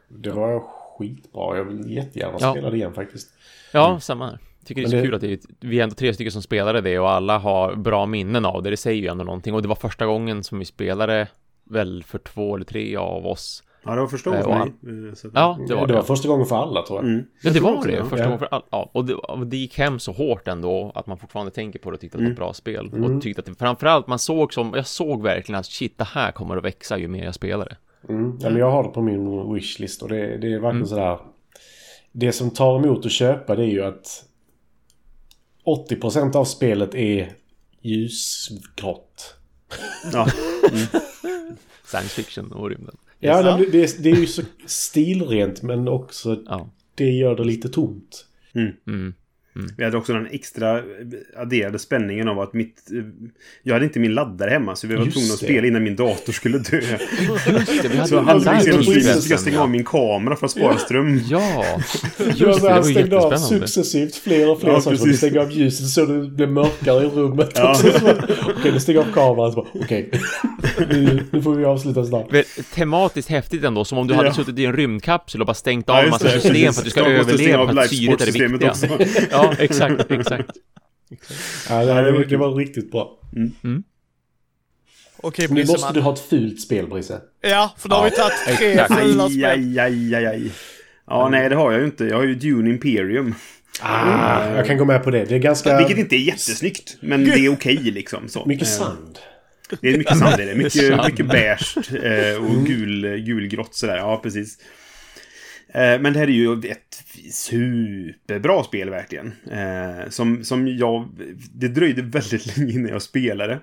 det 0.07 0.31
var 0.31 0.63
skitbra. 0.97 1.57
Jag 1.57 1.63
vill 1.63 1.91
jättegärna 1.91 2.37
ja. 2.39 2.51
spela 2.51 2.69
det 2.69 2.77
igen 2.77 2.93
faktiskt. 2.93 3.33
Ja, 3.73 3.87
mm. 3.87 3.99
samma 3.99 4.25
här. 4.25 4.39
Tycker 4.65 4.81
det 4.81 4.87
är 4.87 4.89
så 4.89 4.95
det... 4.95 5.01
kul 5.01 5.15
att 5.15 5.21
det 5.21 5.41
vi 5.59 5.79
är 5.79 5.83
ändå 5.83 5.95
tre 5.95 6.13
stycken 6.13 6.31
som 6.31 6.41
spelade 6.41 6.81
det 6.81 6.99
och 6.99 7.09
alla 7.09 7.37
har 7.37 7.75
bra 7.75 8.05
minnen 8.05 8.45
av 8.45 8.63
det. 8.63 8.69
Det 8.69 8.77
säger 8.77 9.01
ju 9.01 9.07
ändå 9.07 9.23
någonting. 9.23 9.53
Och 9.53 9.61
det 9.61 9.67
var 9.67 9.75
första 9.75 10.05
gången 10.05 10.43
som 10.43 10.59
vi 10.59 10.65
spelade 10.65 11.27
väl 11.63 12.03
för 12.03 12.17
två 12.17 12.55
eller 12.55 12.65
tre 12.65 12.95
av 12.95 13.27
oss 13.27 13.63
Ja, 13.85 13.95
det 13.95 14.01
var 14.01 14.07
första 14.07 14.29
gången 14.29 14.43
för 14.43 14.57
mig. 14.57 14.73
Eh, 15.07 15.13
ja, 15.33 15.59
det 15.67 15.75
var 15.75 15.87
det. 15.87 15.93
var 15.93 16.01
första 16.01 16.27
gången 16.27 16.45
för 16.45 16.55
alla 16.55 16.81
tror 16.81 16.99
jag. 16.99 17.05
Mm. 17.05 17.25
Ja, 17.41 17.51
det 17.51 17.59
var 17.59 17.87
det. 17.87 18.03
Första 18.03 18.17
ja. 18.17 18.23
gången 18.23 18.39
för 18.39 18.47
alla. 18.51 18.63
Ja, 18.69 18.89
och 18.93 19.05
det, 19.05 19.13
och 19.13 19.47
det 19.47 19.57
gick 19.57 19.77
hem 19.77 19.99
så 19.99 20.11
hårt 20.11 20.47
ändå 20.47 20.91
att 20.95 21.07
man 21.07 21.17
fortfarande 21.17 21.51
tänker 21.51 21.79
på 21.79 21.91
det 21.91 21.95
och 21.95 22.01
tyckte 22.01 22.17
att 22.17 22.19
det 22.19 22.23
var 22.23 22.31
ett 22.31 22.37
mm. 22.37 22.45
bra 22.45 22.53
spel. 22.53 22.89
Mm. 22.93 23.15
Och 23.17 23.21
tyckte 23.21 23.39
att 23.39 23.45
det, 23.45 23.55
framförallt 23.55 24.07
man 24.07 24.19
såg 24.19 24.53
som, 24.53 24.73
jag 24.75 24.87
såg 24.87 25.23
verkligen 25.23 25.59
att 25.59 25.65
shit, 25.65 25.97
det 25.97 26.03
här 26.03 26.31
kommer 26.31 26.57
att 26.57 26.63
växa 26.63 26.97
ju 26.97 27.07
mer 27.07 27.23
jag 27.23 27.35
spelar 27.35 27.65
det. 27.65 27.77
Mm. 28.13 28.39
Ja, 28.41 28.49
men 28.49 28.59
jag 28.59 28.71
har 28.71 28.83
det 28.83 28.89
på 28.89 29.01
min 29.01 29.53
wishlist 29.53 30.01
och 30.01 30.09
det, 30.09 30.37
det 30.37 30.47
är 30.47 30.59
verkligen 30.59 30.75
mm. 30.75 30.87
sådär. 30.87 31.19
Det 32.11 32.31
som 32.31 32.49
tar 32.49 32.79
emot 32.79 33.05
att 33.05 33.11
köpa 33.11 33.55
det 33.55 33.63
är 33.63 33.71
ju 33.71 33.83
att 33.83 34.23
80% 35.89 36.35
av 36.35 36.45
spelet 36.45 36.95
är 36.95 37.31
ljusgrått. 37.81 39.35
Ja. 40.13 40.27
Mm. 40.71 40.85
Science 41.85 42.09
fiction 42.09 42.51
och 42.51 42.69
rymden. 42.69 42.97
Ja, 43.25 43.57
det, 43.57 43.71
det, 43.71 44.03
det, 44.03 44.09
är 44.09 44.15
ju 44.15 44.27
så 44.27 44.41
stilrent 44.65 45.61
men 45.61 45.87
också 45.87 46.43
ja. 46.45 46.69
det 46.95 47.09
gör 47.09 47.35
det 47.35 47.43
lite 47.43 47.69
tomt. 47.69 48.25
Mm. 48.53 48.71
Mm. 48.87 49.13
Mm. 49.55 49.71
Vi 49.77 49.83
hade 49.83 49.97
också 49.97 50.13
den 50.13 50.27
extra 50.31 50.81
adderade 51.37 51.79
spänningen 51.79 52.27
av 52.27 52.39
att 52.39 52.53
mitt... 52.53 52.89
Jag 53.63 53.73
hade 53.73 53.85
inte 53.85 53.99
min 53.99 54.13
laddare 54.13 54.49
hemma 54.49 54.75
så 54.75 54.87
vi 54.87 54.95
var 54.95 55.05
tvungna 55.05 55.33
att 55.33 55.39
spela 55.39 55.67
innan 55.67 55.83
min 55.83 55.95
dator 55.95 56.33
skulle 56.33 56.57
dö. 56.57 56.79
Just 56.79 57.81
det, 57.81 57.87
vi 57.87 57.97
hade 57.97 58.09
så 58.09 58.19
han 58.19 58.41
fick 58.41 59.31
jag 59.31 59.39
stänga 59.39 59.61
av 59.61 59.69
min 59.69 59.83
kamera 59.83 60.35
för 60.35 60.45
att 60.45 60.51
spara 60.51 60.77
ström. 60.77 61.21
Ja, 61.29 61.65
just 62.35 62.61
det, 62.61 62.67
det 62.67 62.73
Han 62.73 62.83
stängde 62.83 63.17
av 63.19 63.37
successivt 63.37 64.15
fler 64.15 64.51
och 64.51 64.61
fler 64.61 64.71
ja, 64.71 64.81
saker. 64.81 65.05
Du 65.05 65.13
stängde 65.13 65.41
av 65.41 65.51
ljuset 65.51 65.87
så 65.87 66.05
det 66.05 66.29
blev 66.29 66.51
mörkare 66.51 67.05
i 67.05 67.07
rummet. 67.07 67.51
Ja. 67.55 67.75
Okej, 68.57 68.71
nu 68.71 68.79
stänger 68.79 68.99
av 68.99 69.13
kameran. 69.13 69.65
Okej, 69.73 70.09
nu, 70.89 71.23
nu 71.31 71.41
får 71.41 71.55
vi 71.55 71.65
avsluta 71.65 72.05
snart. 72.05 72.27
Tematiskt 72.73 73.29
häftigt 73.29 73.63
ändå, 73.63 73.85
som 73.85 73.97
om 73.97 74.07
du 74.07 74.13
hade 74.13 74.33
suttit 74.33 74.59
i 74.59 74.65
en 74.65 74.73
rymdkapsel 74.73 75.41
och 75.41 75.47
bara 75.47 75.53
stängt 75.53 75.89
av 75.89 75.97
en 75.97 76.09
massa 76.09 76.29
system 76.29 76.73
för 76.73 76.81
att 76.81 76.85
du 76.85 76.91
ska 76.91 77.05
överleva 77.05 77.67
för 77.67 77.81
att 77.81 77.89
syret 77.89 78.21
är 78.21 78.25
det 78.25 78.47
viktiga 78.47 78.73
exakt, 79.59 80.11
exakt. 80.11 80.51
Ja, 81.69 81.85
det, 81.85 82.11
det, 82.11 82.25
det, 82.25 82.37
var 82.37 82.55
riktigt 82.55 82.91
bra. 82.91 83.19
Mm. 83.35 83.51
Mm. 83.63 83.83
Okej, 85.17 85.47
Nu 85.49 85.65
måste 85.65 85.85
man... 85.85 85.93
du 85.93 86.01
ha 86.01 86.13
ett 86.13 86.19
fult 86.19 86.61
spel, 86.61 86.87
Brisse. 86.87 87.21
Ja, 87.41 87.73
för 87.77 87.89
då 87.89 87.95
har 87.95 88.03
vi 88.03 88.11
tagit 88.11 88.33
tre 88.45 88.87
fula 88.87 89.29
spel. 89.29 89.45
Aj, 89.45 89.79
aj, 89.79 90.15
aj, 90.15 90.25
aj. 90.25 90.51
Ja, 91.07 91.27
mm. 91.27 91.39
nej, 91.39 91.49
det 91.49 91.55
har 91.55 91.71
jag 91.71 91.79
ju 91.79 91.85
inte. 91.85 92.05
Jag 92.05 92.17
har 92.17 92.23
ju 92.23 92.35
Dune 92.35 92.69
Imperium. 92.69 93.35
Ah, 93.81 94.41
mm. 94.41 94.55
Jag 94.55 94.67
kan 94.67 94.77
gå 94.77 94.85
med 94.85 95.03
på 95.03 95.11
det. 95.11 95.25
Det 95.25 95.35
är 95.35 95.39
ganska... 95.39 95.77
Vilket 95.77 95.97
inte 95.97 96.15
är 96.15 96.19
jättesnyggt, 96.19 96.97
men 96.99 97.23
det 97.23 97.31
är 97.31 97.53
okej 97.53 97.77
okay, 97.77 97.91
liksom. 97.91 98.29
Så. 98.29 98.45
Mycket 98.45 98.67
eh, 98.67 98.73
sand. 98.73 99.19
Det 99.81 99.87
är 99.87 99.97
mycket 99.97 100.17
sand 100.17 100.39
i 100.39 100.45
det. 100.45 100.55
Mycket, 100.55 101.05
mycket 101.05 101.25
beige 101.25 101.77
eh, 101.77 102.43
och 102.43 102.49
mm. 102.49 102.65
gul, 102.65 103.17
gulgrått 103.17 103.75
sådär. 103.75 103.97
Ja, 103.97 104.19
precis. 104.23 104.57
Eh, 105.73 105.99
men 105.99 106.13
det 106.13 106.19
här 106.19 106.27
är 106.27 106.31
ju 106.31 106.53
ett 106.53 106.94
superbra 107.31 108.63
spel 108.63 108.89
verkligen. 108.89 109.33
Eh, 109.51 110.09
som, 110.09 110.43
som 110.43 110.67
jag... 110.67 111.09
Det 111.53 111.67
dröjde 111.67 112.01
väldigt 112.01 112.57
länge 112.57 112.73
innan 112.73 112.91
jag 112.91 113.01
spelade. 113.01 113.53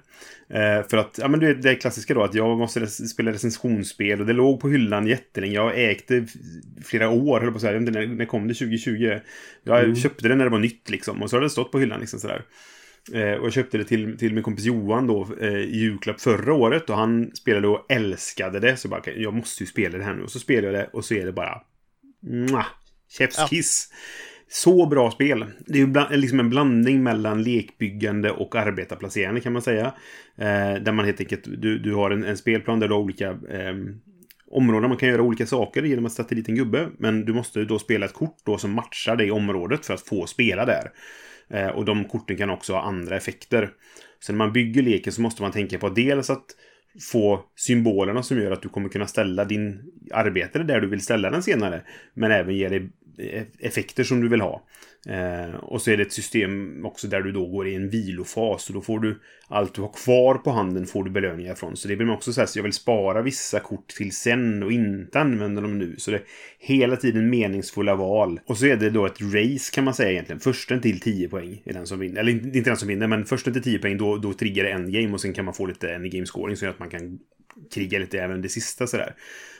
Eh, 0.48 0.88
för 0.90 0.96
att, 0.96 1.18
ja 1.22 1.28
men 1.28 1.40
det, 1.40 1.54
det 1.54 1.74
klassiska 1.74 2.14
då 2.14 2.22
att 2.22 2.34
jag 2.34 2.58
måste 2.58 2.86
spela 2.86 3.32
recensionsspel 3.32 4.20
och 4.20 4.26
det 4.26 4.32
låg 4.32 4.60
på 4.60 4.68
hyllan 4.68 5.06
jättelänge. 5.06 5.54
Jag 5.54 5.78
ägde 5.78 6.26
flera 6.84 7.10
år, 7.10 7.40
höll 7.40 7.50
på 7.50 7.56
att 7.56 7.62
säga. 7.62 7.80
När, 7.80 8.06
när 8.06 8.24
kom 8.24 8.48
det? 8.48 8.54
2020? 8.54 9.18
Jag 9.62 9.84
mm. 9.84 9.96
köpte 9.96 10.28
det 10.28 10.34
när 10.34 10.44
det 10.44 10.50
var 10.50 10.58
nytt 10.58 10.90
liksom. 10.90 11.22
Och 11.22 11.30
så 11.30 11.36
har 11.36 11.40
det 11.40 11.50
stått 11.50 11.72
på 11.72 11.78
hyllan 11.78 12.00
liksom 12.00 12.20
sådär. 12.20 12.44
Eh, 13.12 13.32
och 13.32 13.46
jag 13.46 13.52
köpte 13.52 13.78
det 13.78 13.84
till, 13.84 14.18
till 14.18 14.34
min 14.34 14.42
kompis 14.42 14.64
Johan 14.64 15.06
då 15.06 15.28
eh, 15.40 15.48
i 15.48 15.78
julklapp 15.78 16.20
förra 16.20 16.54
året. 16.54 16.90
Och 16.90 16.96
han 16.96 17.30
spelade 17.36 17.68
och 17.68 17.86
älskade 17.88 18.60
det. 18.60 18.76
Så 18.76 18.88
bara, 18.88 19.00
okay, 19.00 19.22
jag 19.22 19.34
måste 19.34 19.62
ju 19.62 19.66
spela 19.66 19.98
det 19.98 20.04
här 20.04 20.14
nu. 20.14 20.22
Och 20.22 20.30
så 20.30 20.38
spelade 20.38 20.66
jag 20.66 20.74
det 20.74 20.90
och 20.92 21.04
så 21.04 21.14
är 21.14 21.26
det 21.26 21.32
bara 21.32 21.62
Mwah, 22.22 22.66
chefskiss. 23.18 23.88
Ja. 23.90 23.96
Så 24.48 24.86
bra 24.86 25.10
spel. 25.10 25.44
Det 25.66 25.72
är 25.72 25.78
ju 25.78 25.86
bland, 25.86 26.20
liksom 26.20 26.40
en 26.40 26.50
blandning 26.50 27.02
mellan 27.02 27.42
lekbyggande 27.42 28.30
och 28.30 28.56
arbetarplacerande 28.56 29.40
kan 29.40 29.52
man 29.52 29.62
säga. 29.62 29.86
Eh, 30.36 30.74
där 30.74 30.92
man 30.92 31.04
helt 31.04 31.20
enkelt, 31.20 31.42
du, 31.44 31.78
du 31.78 31.94
har 31.94 32.10
en, 32.10 32.24
en 32.24 32.36
spelplan 32.36 32.80
där 32.80 32.88
du 32.88 32.94
har 32.94 33.00
olika 33.00 33.30
eh, 33.30 33.74
områden. 34.50 34.88
Man 34.88 34.98
kan 34.98 35.08
göra 35.08 35.22
olika 35.22 35.46
saker 35.46 35.82
genom 35.82 36.06
att 36.06 36.12
sätta 36.12 36.34
dit 36.34 36.48
en 36.48 36.54
gubbe. 36.54 36.88
Men 36.98 37.24
du 37.24 37.32
måste 37.32 37.64
då 37.64 37.78
spela 37.78 38.06
ett 38.06 38.12
kort 38.12 38.36
då 38.44 38.58
som 38.58 38.70
matchar 38.72 39.16
det 39.16 39.30
området 39.30 39.86
för 39.86 39.94
att 39.94 40.00
få 40.00 40.26
spela 40.26 40.64
där. 40.64 40.90
Eh, 41.50 41.68
och 41.68 41.84
de 41.84 42.04
korten 42.04 42.36
kan 42.36 42.50
också 42.50 42.72
ha 42.72 42.82
andra 42.82 43.16
effekter. 43.16 43.70
Så 44.20 44.32
när 44.32 44.38
man 44.38 44.52
bygger 44.52 44.82
leken 44.82 45.12
så 45.12 45.22
måste 45.22 45.42
man 45.42 45.52
tänka 45.52 45.78
på 45.78 45.88
dels 45.88 46.30
att 46.30 46.46
få 47.12 47.44
symbolerna 47.56 48.22
som 48.22 48.38
gör 48.38 48.50
att 48.50 48.62
du 48.62 48.68
kommer 48.68 48.88
kunna 48.88 49.06
ställa 49.06 49.44
din 49.44 49.92
arbetare 50.12 50.62
där 50.62 50.80
du 50.80 50.88
vill 50.88 51.00
ställa 51.00 51.30
den 51.30 51.42
senare. 51.42 51.82
Men 52.14 52.30
även 52.30 52.54
ge 52.54 52.68
dig 52.68 52.90
E- 53.18 53.44
effekter 53.58 54.04
som 54.04 54.20
du 54.20 54.28
vill 54.28 54.40
ha. 54.40 54.62
Eh, 55.08 55.54
och 55.54 55.82
så 55.82 55.90
är 55.90 55.96
det 55.96 56.02
ett 56.02 56.12
system 56.12 56.84
också 56.86 57.08
där 57.08 57.20
du 57.20 57.32
då 57.32 57.46
går 57.46 57.68
i 57.68 57.74
en 57.74 57.90
vilofas. 57.90 58.68
Och 58.68 58.74
då 58.74 58.80
får 58.80 59.00
du 59.00 59.20
allt 59.48 59.74
du 59.74 59.80
har 59.80 59.92
kvar 59.92 60.34
på 60.34 60.50
handen 60.50 60.86
får 60.86 61.04
du 61.04 61.10
belöningar 61.10 61.54
från. 61.54 61.76
Så 61.76 61.88
det 61.88 61.96
blir 61.96 62.10
också 62.10 62.32
så 62.32 62.40
här, 62.40 62.46
så 62.46 62.58
jag 62.58 62.62
vill 62.62 62.72
spara 62.72 63.22
vissa 63.22 63.60
kort 63.60 63.88
till 63.88 64.12
sen 64.12 64.62
och 64.62 64.72
inte 64.72 65.20
använda 65.20 65.60
dem 65.60 65.78
nu. 65.78 65.94
Så 65.98 66.10
det 66.10 66.16
är 66.16 66.24
hela 66.58 66.96
tiden 66.96 67.30
meningsfulla 67.30 67.94
val. 67.94 68.40
Och 68.46 68.58
så 68.58 68.66
är 68.66 68.76
det 68.76 68.90
då 68.90 69.06
ett 69.06 69.20
race 69.20 69.74
kan 69.74 69.84
man 69.84 69.94
säga 69.94 70.10
egentligen. 70.10 70.40
Försten 70.40 70.80
till 70.80 71.00
10 71.00 71.28
poäng 71.28 71.62
är 71.64 71.72
den 71.72 71.86
som 71.86 71.98
vinner. 71.98 72.20
Eller 72.20 72.32
inte 72.32 72.70
den 72.70 72.76
som 72.76 72.88
vinner, 72.88 73.06
men 73.06 73.24
försten 73.24 73.52
till 73.52 73.62
10 73.62 73.78
poäng 73.78 73.98
då, 73.98 74.16
då 74.16 74.32
triggar 74.32 74.64
det 74.64 74.70
endgame 74.70 75.12
och 75.12 75.20
sen 75.20 75.32
kan 75.32 75.44
man 75.44 75.54
få 75.54 75.66
lite 75.66 75.94
endgame 75.94 76.26
scoring 76.26 76.56
så 76.56 76.66
att 76.66 76.78
man 76.78 76.90
kan 76.90 77.18
kriga 77.74 77.98
lite 77.98 78.20
även 78.20 78.42
det 78.42 78.48
sista 78.48 78.86
sådär. 78.86 79.14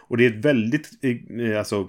Och 0.08 0.16
det 0.16 0.26
är 0.26 0.30
ett 0.30 0.44
väldigt, 0.44 0.90
eh, 1.02 1.58
alltså 1.58 1.88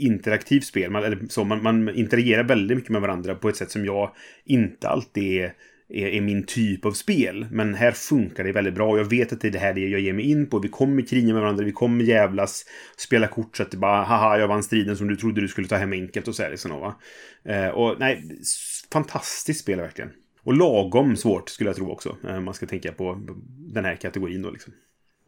interaktivt 0.00 0.64
spel. 0.64 0.90
Man, 0.90 1.04
eller 1.04 1.18
så, 1.28 1.44
man, 1.44 1.62
man 1.62 1.94
interagerar 1.94 2.44
väldigt 2.44 2.76
mycket 2.76 2.90
med 2.90 3.00
varandra 3.00 3.34
på 3.34 3.48
ett 3.48 3.56
sätt 3.56 3.70
som 3.70 3.84
jag 3.84 4.10
inte 4.44 4.88
alltid 4.88 5.40
är, 5.40 5.52
är, 5.88 6.06
är, 6.06 6.20
min 6.20 6.46
typ 6.46 6.84
av 6.84 6.92
spel. 6.92 7.46
Men 7.50 7.74
här 7.74 7.92
funkar 7.92 8.44
det 8.44 8.52
väldigt 8.52 8.74
bra. 8.74 8.98
Jag 8.98 9.04
vet 9.04 9.32
att 9.32 9.40
det 9.40 9.48
är 9.48 9.52
det 9.52 9.58
här 9.58 9.76
jag 9.76 10.00
ger 10.00 10.12
mig 10.12 10.30
in 10.30 10.46
på. 10.46 10.58
Vi 10.58 10.68
kommer 10.68 11.02
kriga 11.02 11.32
med 11.32 11.42
varandra, 11.42 11.64
vi 11.64 11.72
kommer 11.72 12.04
jävlas, 12.04 12.64
spela 12.96 13.26
kort 13.26 13.56
så 13.56 13.62
att 13.62 13.70
det 13.70 13.76
bara 13.76 14.02
haha, 14.02 14.38
jag 14.38 14.48
vann 14.48 14.62
striden 14.62 14.96
som 14.96 15.08
du 15.08 15.16
trodde 15.16 15.40
du 15.40 15.48
skulle 15.48 15.68
ta 15.68 15.76
hem 15.76 15.92
enkelt 15.92 16.28
och 16.28 16.34
så 16.34 16.42
här 16.42 16.50
liksom. 16.50 16.70
Va? 16.70 16.94
Eh, 17.44 17.68
och 17.68 17.96
nej, 17.98 18.24
fantastiskt 18.92 19.60
spel 19.60 19.78
verkligen. 19.78 20.10
Och 20.42 20.54
lagom 20.54 21.16
svårt 21.16 21.48
skulle 21.48 21.70
jag 21.70 21.76
tro 21.76 21.90
också. 21.90 22.16
Eh, 22.28 22.40
man 22.40 22.54
ska 22.54 22.66
tänka 22.66 22.92
på 22.92 23.20
den 23.46 23.84
här 23.84 23.96
kategorin 23.96 24.42
då 24.42 24.50
liksom. 24.50 24.72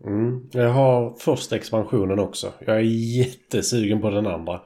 Mm. 0.06 0.40
Jag 0.52 0.68
har 0.68 1.16
första 1.18 1.56
expansionen 1.56 2.18
också. 2.18 2.52
Jag 2.66 2.76
är 2.76 2.80
jättesugen 3.16 4.00
på 4.00 4.10
den 4.10 4.26
andra. 4.26 4.60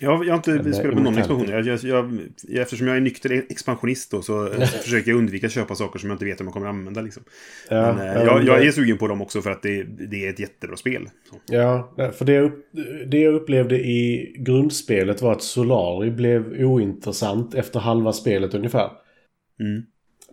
Jag, 0.00 0.24
jag 0.24 0.32
har 0.32 0.36
inte 0.36 0.50
Men, 0.50 0.74
spelat 0.74 0.96
på 0.96 1.02
någon 1.02 1.18
expansion. 1.18 1.48
Jag, 1.48 1.66
jag, 1.66 1.80
jag, 1.84 2.62
eftersom 2.62 2.86
jag 2.86 2.96
är 2.96 3.00
nykter 3.00 3.30
expansionist 3.32 4.10
då, 4.10 4.22
så 4.22 4.48
försöker 4.82 5.10
jag 5.10 5.18
undvika 5.18 5.46
att 5.46 5.52
köpa 5.52 5.74
saker 5.74 5.98
som 5.98 6.10
jag 6.10 6.14
inte 6.14 6.24
vet 6.24 6.40
om 6.40 6.46
jag 6.46 6.54
kommer 6.54 6.66
att 6.66 6.74
använda. 6.74 7.00
Liksom. 7.00 7.22
Ja, 7.70 7.94
Men, 7.94 8.16
äh, 8.16 8.22
jag, 8.22 8.44
jag, 8.44 8.66
är 8.66 8.70
sugen 8.70 8.98
på 8.98 9.08
dem 9.08 9.22
också 9.22 9.42
för 9.42 9.50
att 9.50 9.62
det, 9.62 9.82
det 9.82 10.26
är 10.26 10.30
ett 10.30 10.40
jättebra 10.40 10.76
spel. 10.76 11.08
Så. 11.30 11.36
Ja, 11.46 11.94
för 12.14 12.24
det 12.24 12.32
jag, 12.32 12.52
det 13.06 13.18
jag 13.18 13.34
upplevde 13.34 13.78
i 13.78 14.34
grundspelet 14.38 15.22
var 15.22 15.32
att 15.32 15.42
Solari 15.42 16.10
blev 16.10 16.52
ointressant 16.52 17.54
efter 17.54 17.80
halva 17.80 18.12
spelet 18.12 18.54
ungefär. 18.54 18.90
Mm. 19.60 19.82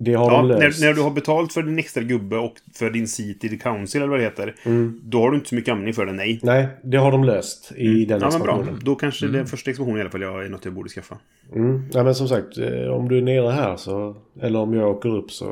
Det 0.01 0.13
har 0.13 0.31
ja, 0.31 0.37
de 0.37 0.47
löst. 0.47 0.81
När, 0.81 0.87
när, 0.87 0.93
du 0.93 1.01
har 1.01 1.11
betalt 1.11 1.53
för 1.53 1.63
din 1.63 1.79
extra 1.79 2.03
gubbe 2.03 2.37
och 2.37 2.53
för 2.73 2.89
din 2.89 3.07
seat 3.07 3.43
i 3.43 3.49
the 3.49 3.57
council 3.57 4.01
eller 4.01 4.09
vad 4.09 4.19
det 4.19 4.23
heter. 4.23 4.55
Mm. 4.63 5.01
Då 5.03 5.21
har 5.21 5.31
du 5.31 5.37
inte 5.37 5.49
så 5.49 5.55
mycket 5.55 5.71
användning 5.71 5.93
för 5.93 6.05
den, 6.05 6.15
nej. 6.15 6.39
Nej, 6.43 6.67
det 6.83 6.97
har 6.97 7.11
de 7.11 7.23
löst 7.23 7.71
i 7.75 7.87
mm. 7.87 8.07
den 8.07 8.21
ja, 8.21 8.27
expansionen. 8.27 8.65
Men 8.65 8.73
bra. 8.73 8.83
Då 8.83 8.95
kanske 8.95 9.25
mm. 9.25 9.37
den 9.37 9.47
första 9.47 9.69
expansionen 9.69 9.97
i 9.97 10.01
alla 10.01 10.09
fall 10.09 10.23
är 10.23 10.49
något 10.49 10.65
jag 10.65 10.73
borde 10.73 10.89
skaffa. 10.89 11.17
Mm. 11.55 11.83
Ja, 11.91 12.03
men 12.03 12.15
som 12.15 12.27
sagt, 12.27 12.57
eh, 12.57 12.87
om 12.87 13.09
du 13.09 13.17
är 13.17 13.21
nere 13.21 13.51
här 13.51 13.75
så... 13.75 14.15
Eller 14.41 14.59
om 14.59 14.73
jag 14.73 14.89
åker 14.89 15.09
upp 15.09 15.31
så... 15.31 15.47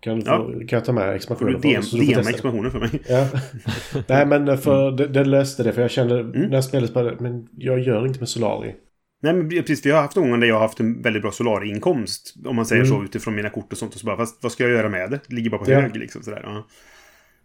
Kan, 0.00 0.22
Ja. 0.26 0.36
få, 0.36 0.52
kan 0.52 0.76
jag 0.76 0.84
ta 0.84 0.92
med 0.92 1.04
Får 1.04 1.14
expansionen? 1.14 1.60
du 1.60 1.68
DM, 1.68 1.82
så 1.82 1.96
du 1.96 2.14
får 2.14 2.30
expansionen 2.30 2.70
för 2.70 2.78
mig? 2.78 2.90
Ja. 3.08 3.26
Nej 4.06 4.26
men 4.26 4.58
för 4.58 4.90
det, 4.90 5.06
det 5.06 5.24
löste 5.24 5.62
det 5.62 5.72
för 5.72 5.82
jag 5.82 5.90
kände 5.90 6.20
Mm. 6.20 6.32
när 6.32 6.54
jag 6.54 6.64
spelade, 6.64 7.16
men 7.18 7.48
jag 7.58 7.80
gör 7.80 8.06
inte 8.06 8.18
med 8.18 8.28
Solari. 8.28 8.74
Nej 9.20 9.32
men 9.34 9.48
precis, 9.48 9.86
vi 9.86 9.90
har 9.90 10.02
haft 10.02 10.14
gånger 10.14 10.38
där 10.38 10.46
jag 10.46 10.54
har 10.54 10.60
haft 10.62 10.80
en 10.80 11.02
väldigt 11.02 11.22
bra 11.22 11.30
Solari-inkomst. 11.32 12.34
Om 12.46 12.56
man 12.56 12.66
säger 12.66 12.82
Mm. 12.84 12.98
så 12.98 13.04
utifrån 13.04 13.34
mina 13.34 13.50
kort 13.50 13.72
och 13.72 13.78
sånt. 13.78 13.94
Och 13.94 14.00
så 14.00 14.06
bara, 14.06 14.16
fast 14.16 14.42
vad 14.42 14.52
ska 14.52 14.62
jag 14.64 14.72
göra 14.72 14.88
med 14.88 15.10
det? 15.10 15.20
Det 15.28 15.34
ligger 15.34 15.50
bara 15.50 15.64
på 15.64 15.70
Ja. 15.70 15.80
hög 15.80 15.96
liksom 15.96 16.22
sådär. 16.22 16.40
Ja. 16.44 16.66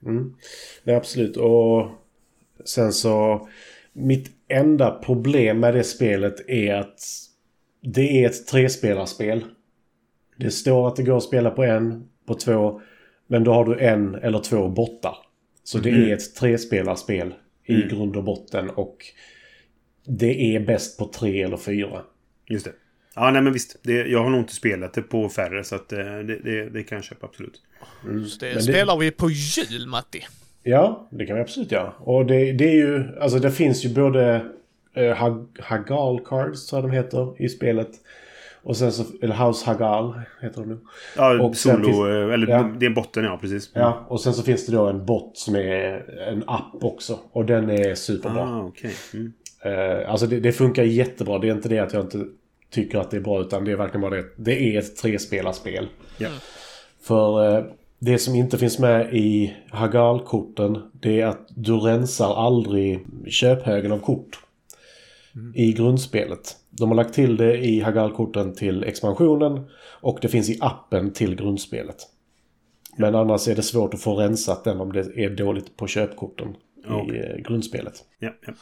Mm. 0.10 0.34
Nej 0.84 0.96
absolut 0.96 1.38
och 1.38 1.88
sen 2.66 2.94
så 2.94 3.48
mitt 3.94 4.32
enda 4.48 4.92
problem 4.92 5.60
med 5.60 5.74
det 5.74 5.84
spelet 5.84 6.50
är 6.50 6.74
att 6.76 7.00
det 7.82 8.24
är 8.24 8.30
ett 8.30 8.48
trespelarspel. 8.48 9.46
Det 10.38 10.52
står 10.52 10.88
att 10.88 10.96
det 10.96 11.04
går 11.04 11.18
att 11.18 11.24
spela 11.24 11.50
på 11.50 11.64
en, 11.64 12.08
på 12.28 12.34
två, 12.34 12.82
men 13.28 13.44
då 13.44 13.54
har 13.54 13.66
du 13.66 13.80
en 13.80 14.16
eller 14.16 14.40
två 14.40 14.68
bottar. 14.70 15.16
Så 15.64 15.78
det 15.78 15.90
Mm. 15.90 16.02
är 16.10 16.14
ett 16.14 16.36
trespelarspel 16.36 17.34
i 17.66 17.76
Mm. 17.76 17.88
grund 17.90 18.16
och 18.16 18.24
botten 18.24 18.70
och 18.70 18.98
det 20.08 20.56
är 20.56 20.60
bäst 20.60 21.00
på 21.00 21.06
tre 21.08 21.42
eller 21.44 21.58
fyra. 21.58 22.02
Just 22.50 22.66
det. 22.66 22.72
Ja, 23.16 23.32
nej 23.32 23.42
men 23.42 23.54
visst. 23.54 23.76
Det, 23.84 23.94
jag 23.94 24.24
har 24.24 24.30
nog 24.30 24.40
inte 24.40 24.54
spelat 24.56 24.94
det 24.94 25.02
på 25.02 25.30
färre, 25.30 25.64
så 25.64 25.76
att 25.76 25.94
eh, 25.94 26.00
det, 26.00 26.40
det, 26.44 26.70
det 26.70 26.84
kan 26.84 26.96
jag 26.96 27.06
köpa 27.06 27.26
absolut. 27.26 27.62
Så 28.02 28.40
det 28.40 28.46
Men 28.46 28.56
det- 28.56 28.62
spelar 28.62 28.98
vi 28.98 29.12
på 29.12 29.30
jul, 29.30 29.88
Matti. 29.88 30.26
Ja, 30.64 31.08
det 31.12 31.26
kan 31.26 31.36
vi 31.36 31.42
absolut 31.42 31.72
göra. 31.72 31.92
Och 32.00 32.26
det, 32.26 32.52
det 32.52 32.66
är 32.70 32.74
ju, 32.76 33.20
alltså 33.22 33.40
det 33.40 33.52
finns 33.52 33.86
ju 33.86 33.94
både 33.94 34.46
eh, 34.94 35.16
Hag, 35.16 35.48
Hagal 35.60 36.20
Cards, 36.26 36.68
tror 36.68 36.82
jag 36.82 36.90
de 36.92 36.96
heter, 36.96 37.42
i 37.42 37.50
spelet. 37.50 37.90
Och 38.64 38.78
sen 38.78 38.92
så, 38.92 39.04
eller 39.22 39.36
House 39.48 39.66
Hagal 39.66 40.22
heter 40.42 40.62
de 40.62 40.70
nu. 40.70 40.78
Ja, 41.18 41.42
Och 41.44 41.56
solo, 41.56 41.84
finns- 41.86 41.98
eh, 42.00 42.34
eller 42.34 42.48
ja. 42.48 42.72
det 42.80 42.86
är 42.86 42.88
en 42.88 42.94
botten, 42.94 43.24
ja 43.24 43.38
precis. 43.42 43.72
Ja, 43.74 44.06
och 44.08 44.22
sen 44.22 44.34
så 44.34 44.44
finns 44.44 44.66
det 44.66 44.72
då 44.72 44.86
en 44.88 45.06
bot 45.06 45.38
som 45.38 45.56
är 45.56 46.10
en 46.30 46.44
app 46.48 46.84
också. 46.84 47.20
Och 47.32 47.46
den 47.46 47.70
är 47.70 47.96
superbra. 47.96 48.42
Ah, 48.42 48.62
okej. 48.64 48.94
Mm. 49.14 49.34
Eh, 49.66 50.12
alltså 50.12 50.28
det, 50.28 50.40
det 50.40 50.52
funkar 50.52 50.84
jättebra. 50.84 51.40
Det 51.40 51.50
är 51.50 51.52
inte 51.52 51.70
det 51.70 51.80
att 51.80 51.94
jag 51.94 52.04
inte 52.04 52.26
tycker 52.70 52.98
att 52.98 53.12
det 53.12 53.18
är 53.18 53.22
bra 53.22 53.42
utan 53.42 53.66
det 53.66 53.72
är 53.72 53.76
verkligen 53.76 54.02
bara 54.02 54.16
det. 54.16 54.26
Det 54.38 54.76
är 54.76 54.80
ett 54.80 54.96
trespelarspel. 54.96 55.88
Ja. 56.18 56.30
För 57.02 57.58
eh, 57.58 57.64
det 58.00 58.18
som 58.18 58.36
inte 58.36 58.58
finns 58.58 58.80
med 58.80 59.14
i 59.14 59.56
Hagal-korten 59.70 60.82
det 61.02 61.22
är 61.22 61.26
att 61.26 61.48
du 61.50 61.74
rensar 61.74 62.36
aldrig 62.36 63.06
köphögen 63.28 63.92
av 63.92 64.00
kort 64.00 64.40
i 65.54 65.74
grundspelet. 65.74 66.56
De 66.70 66.90
har 66.90 66.96
lagt 66.96 67.14
till 67.14 67.38
det 67.38 67.58
i 67.58 67.82
Hagal-korten 67.82 68.56
till 68.56 68.84
expansionen 68.84 69.70
och 70.02 70.20
det 70.22 70.28
finns 70.28 70.50
i 70.50 70.58
appen 70.62 71.14
till 71.14 71.36
grundspelet. 71.36 71.98
Men 72.98 73.16
annars 73.16 73.48
är 73.48 73.56
det 73.56 73.62
svårt 73.62 73.94
att 73.94 74.02
få 74.02 74.16
rensat 74.16 74.64
den 74.64 74.82
om 74.82 74.94
det 74.94 75.00
är 75.00 75.30
dåligt 75.30 75.78
på 75.78 75.88
köpkorten 75.88 76.56
Okej. 76.88 77.18
i 77.18 77.20
eh, 77.20 77.38
grundspelet. 77.38 78.04
Ja, 78.20 78.30
ja. 78.46 78.54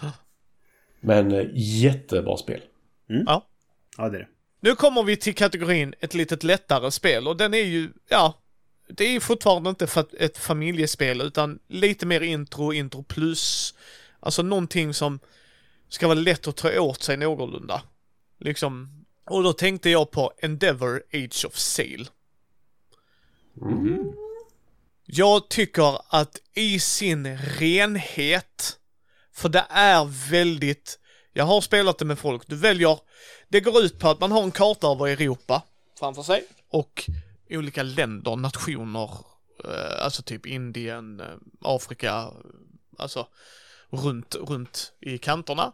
Men 1.03 1.31
eh, 1.31 1.45
jättebra 1.53 2.37
spel. 2.37 2.61
Ja. 3.07 3.47
ja, 3.97 4.09
det 4.09 4.17
är 4.17 4.19
det. 4.19 4.27
Nu 4.59 4.75
kommer 4.75 5.03
vi 5.03 5.17
till 5.17 5.35
kategorin 5.35 5.93
ett 5.99 6.13
litet 6.13 6.43
lättare 6.43 6.91
spel 6.91 7.27
och 7.27 7.37
den 7.37 7.53
är 7.53 7.63
ju, 7.63 7.89
ja, 8.09 8.33
det 8.87 9.03
är 9.05 9.19
fortfarande 9.19 9.69
inte 9.69 9.87
ett 10.19 10.37
familjespel 10.37 11.21
utan 11.21 11.59
lite 11.67 12.05
mer 12.05 12.21
intro, 12.21 12.73
intro 12.73 13.03
plus. 13.03 13.73
Alltså 14.19 14.41
någonting 14.41 14.93
som 14.93 15.19
ska 15.89 16.07
vara 16.07 16.19
lätt 16.19 16.47
att 16.47 16.55
ta 16.55 16.79
åt 16.79 17.03
sig 17.03 17.17
någorlunda. 17.17 17.81
Liksom, 18.39 19.05
och 19.25 19.43
då 19.43 19.53
tänkte 19.53 19.89
jag 19.89 20.11
på 20.11 20.33
Endeavor 20.37 21.03
Age 21.13 21.45
of 21.47 21.55
Sail. 21.55 22.09
Jag 25.05 25.49
tycker 25.49 26.15
att 26.15 26.41
i 26.53 26.79
sin 26.79 27.37
renhet, 27.37 28.79
för 29.33 29.49
det 29.49 29.65
är 29.69 30.29
väldigt, 30.29 30.99
jag 31.33 31.45
har 31.45 31.61
spelat 31.61 31.97
det 31.97 32.05
med 32.05 32.19
folk, 32.19 32.47
du 32.47 32.55
väljer, 32.55 32.99
det 33.49 33.59
går 33.59 33.81
ut 33.81 33.99
på 33.99 34.09
att 34.09 34.19
man 34.19 34.31
har 34.31 34.43
en 34.43 34.51
karta 34.51 34.87
över 34.87 35.07
Europa 35.07 35.61
framför 35.99 36.23
sig 36.23 36.43
och 36.69 37.09
olika 37.49 37.83
länder, 37.83 38.35
nationer, 38.35 39.09
eh, 39.65 40.03
alltså 40.03 40.21
typ 40.21 40.45
Indien, 40.45 41.19
eh, 41.19 41.25
Afrika, 41.61 42.29
alltså 42.97 43.27
runt, 43.89 44.35
runt 44.35 44.93
i 45.01 45.17
kanterna. 45.17 45.73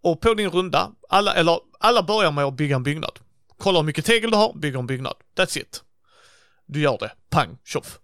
Och 0.00 0.20
på 0.20 0.34
din 0.34 0.50
runda, 0.50 0.92
alla, 1.08 1.34
eller 1.34 1.60
alla 1.80 2.02
börjar 2.02 2.30
med 2.30 2.44
att 2.44 2.54
bygga 2.54 2.76
en 2.76 2.82
byggnad. 2.82 3.18
Kolla 3.58 3.78
hur 3.78 3.86
mycket 3.86 4.04
tegel 4.04 4.30
du 4.30 4.36
har, 4.36 4.52
bygga 4.54 4.78
en 4.78 4.86
byggnad. 4.86 5.14
That's 5.36 5.58
it. 5.58 5.82
Du 6.66 6.80
gör 6.80 6.98
det. 6.98 7.12
Pang, 7.30 7.58
tjoff. 7.64 7.98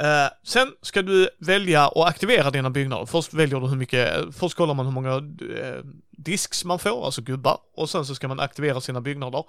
Uh, 0.00 0.30
sen 0.42 0.72
ska 0.82 1.02
du 1.02 1.28
välja 1.38 1.88
och 1.88 2.08
aktivera 2.08 2.50
dina 2.50 2.70
byggnader. 2.70 3.06
Först 3.06 3.34
väljer 3.34 3.60
du 3.60 3.66
hur 3.66 3.76
mycket, 3.76 4.36
först 4.36 4.56
kollar 4.56 4.74
man 4.74 4.86
hur 4.86 4.92
många 4.92 5.16
uh, 5.16 5.84
disks 6.10 6.64
man 6.64 6.78
får, 6.78 7.04
alltså 7.04 7.22
gubbar. 7.22 7.58
Och 7.74 7.90
sen 7.90 8.06
så 8.06 8.14
ska 8.14 8.28
man 8.28 8.40
aktivera 8.40 8.80
sina 8.80 9.00
byggnader. 9.00 9.44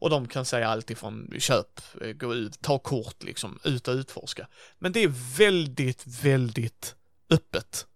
Och 0.00 0.10
de 0.10 0.28
kan 0.28 0.44
säga 0.44 0.68
allt 0.68 0.90
ifrån 0.90 1.34
köp, 1.38 1.80
eh, 2.00 2.12
gå 2.12 2.34
ut, 2.34 2.60
ta 2.62 2.78
kort 2.78 3.22
liksom, 3.22 3.58
ut 3.64 3.88
och 3.88 3.94
utforska. 3.94 4.46
Men 4.78 4.92
det 4.92 5.02
är 5.02 5.36
väldigt, 5.38 6.04
väldigt 6.22 6.94
öppet. 7.30 7.86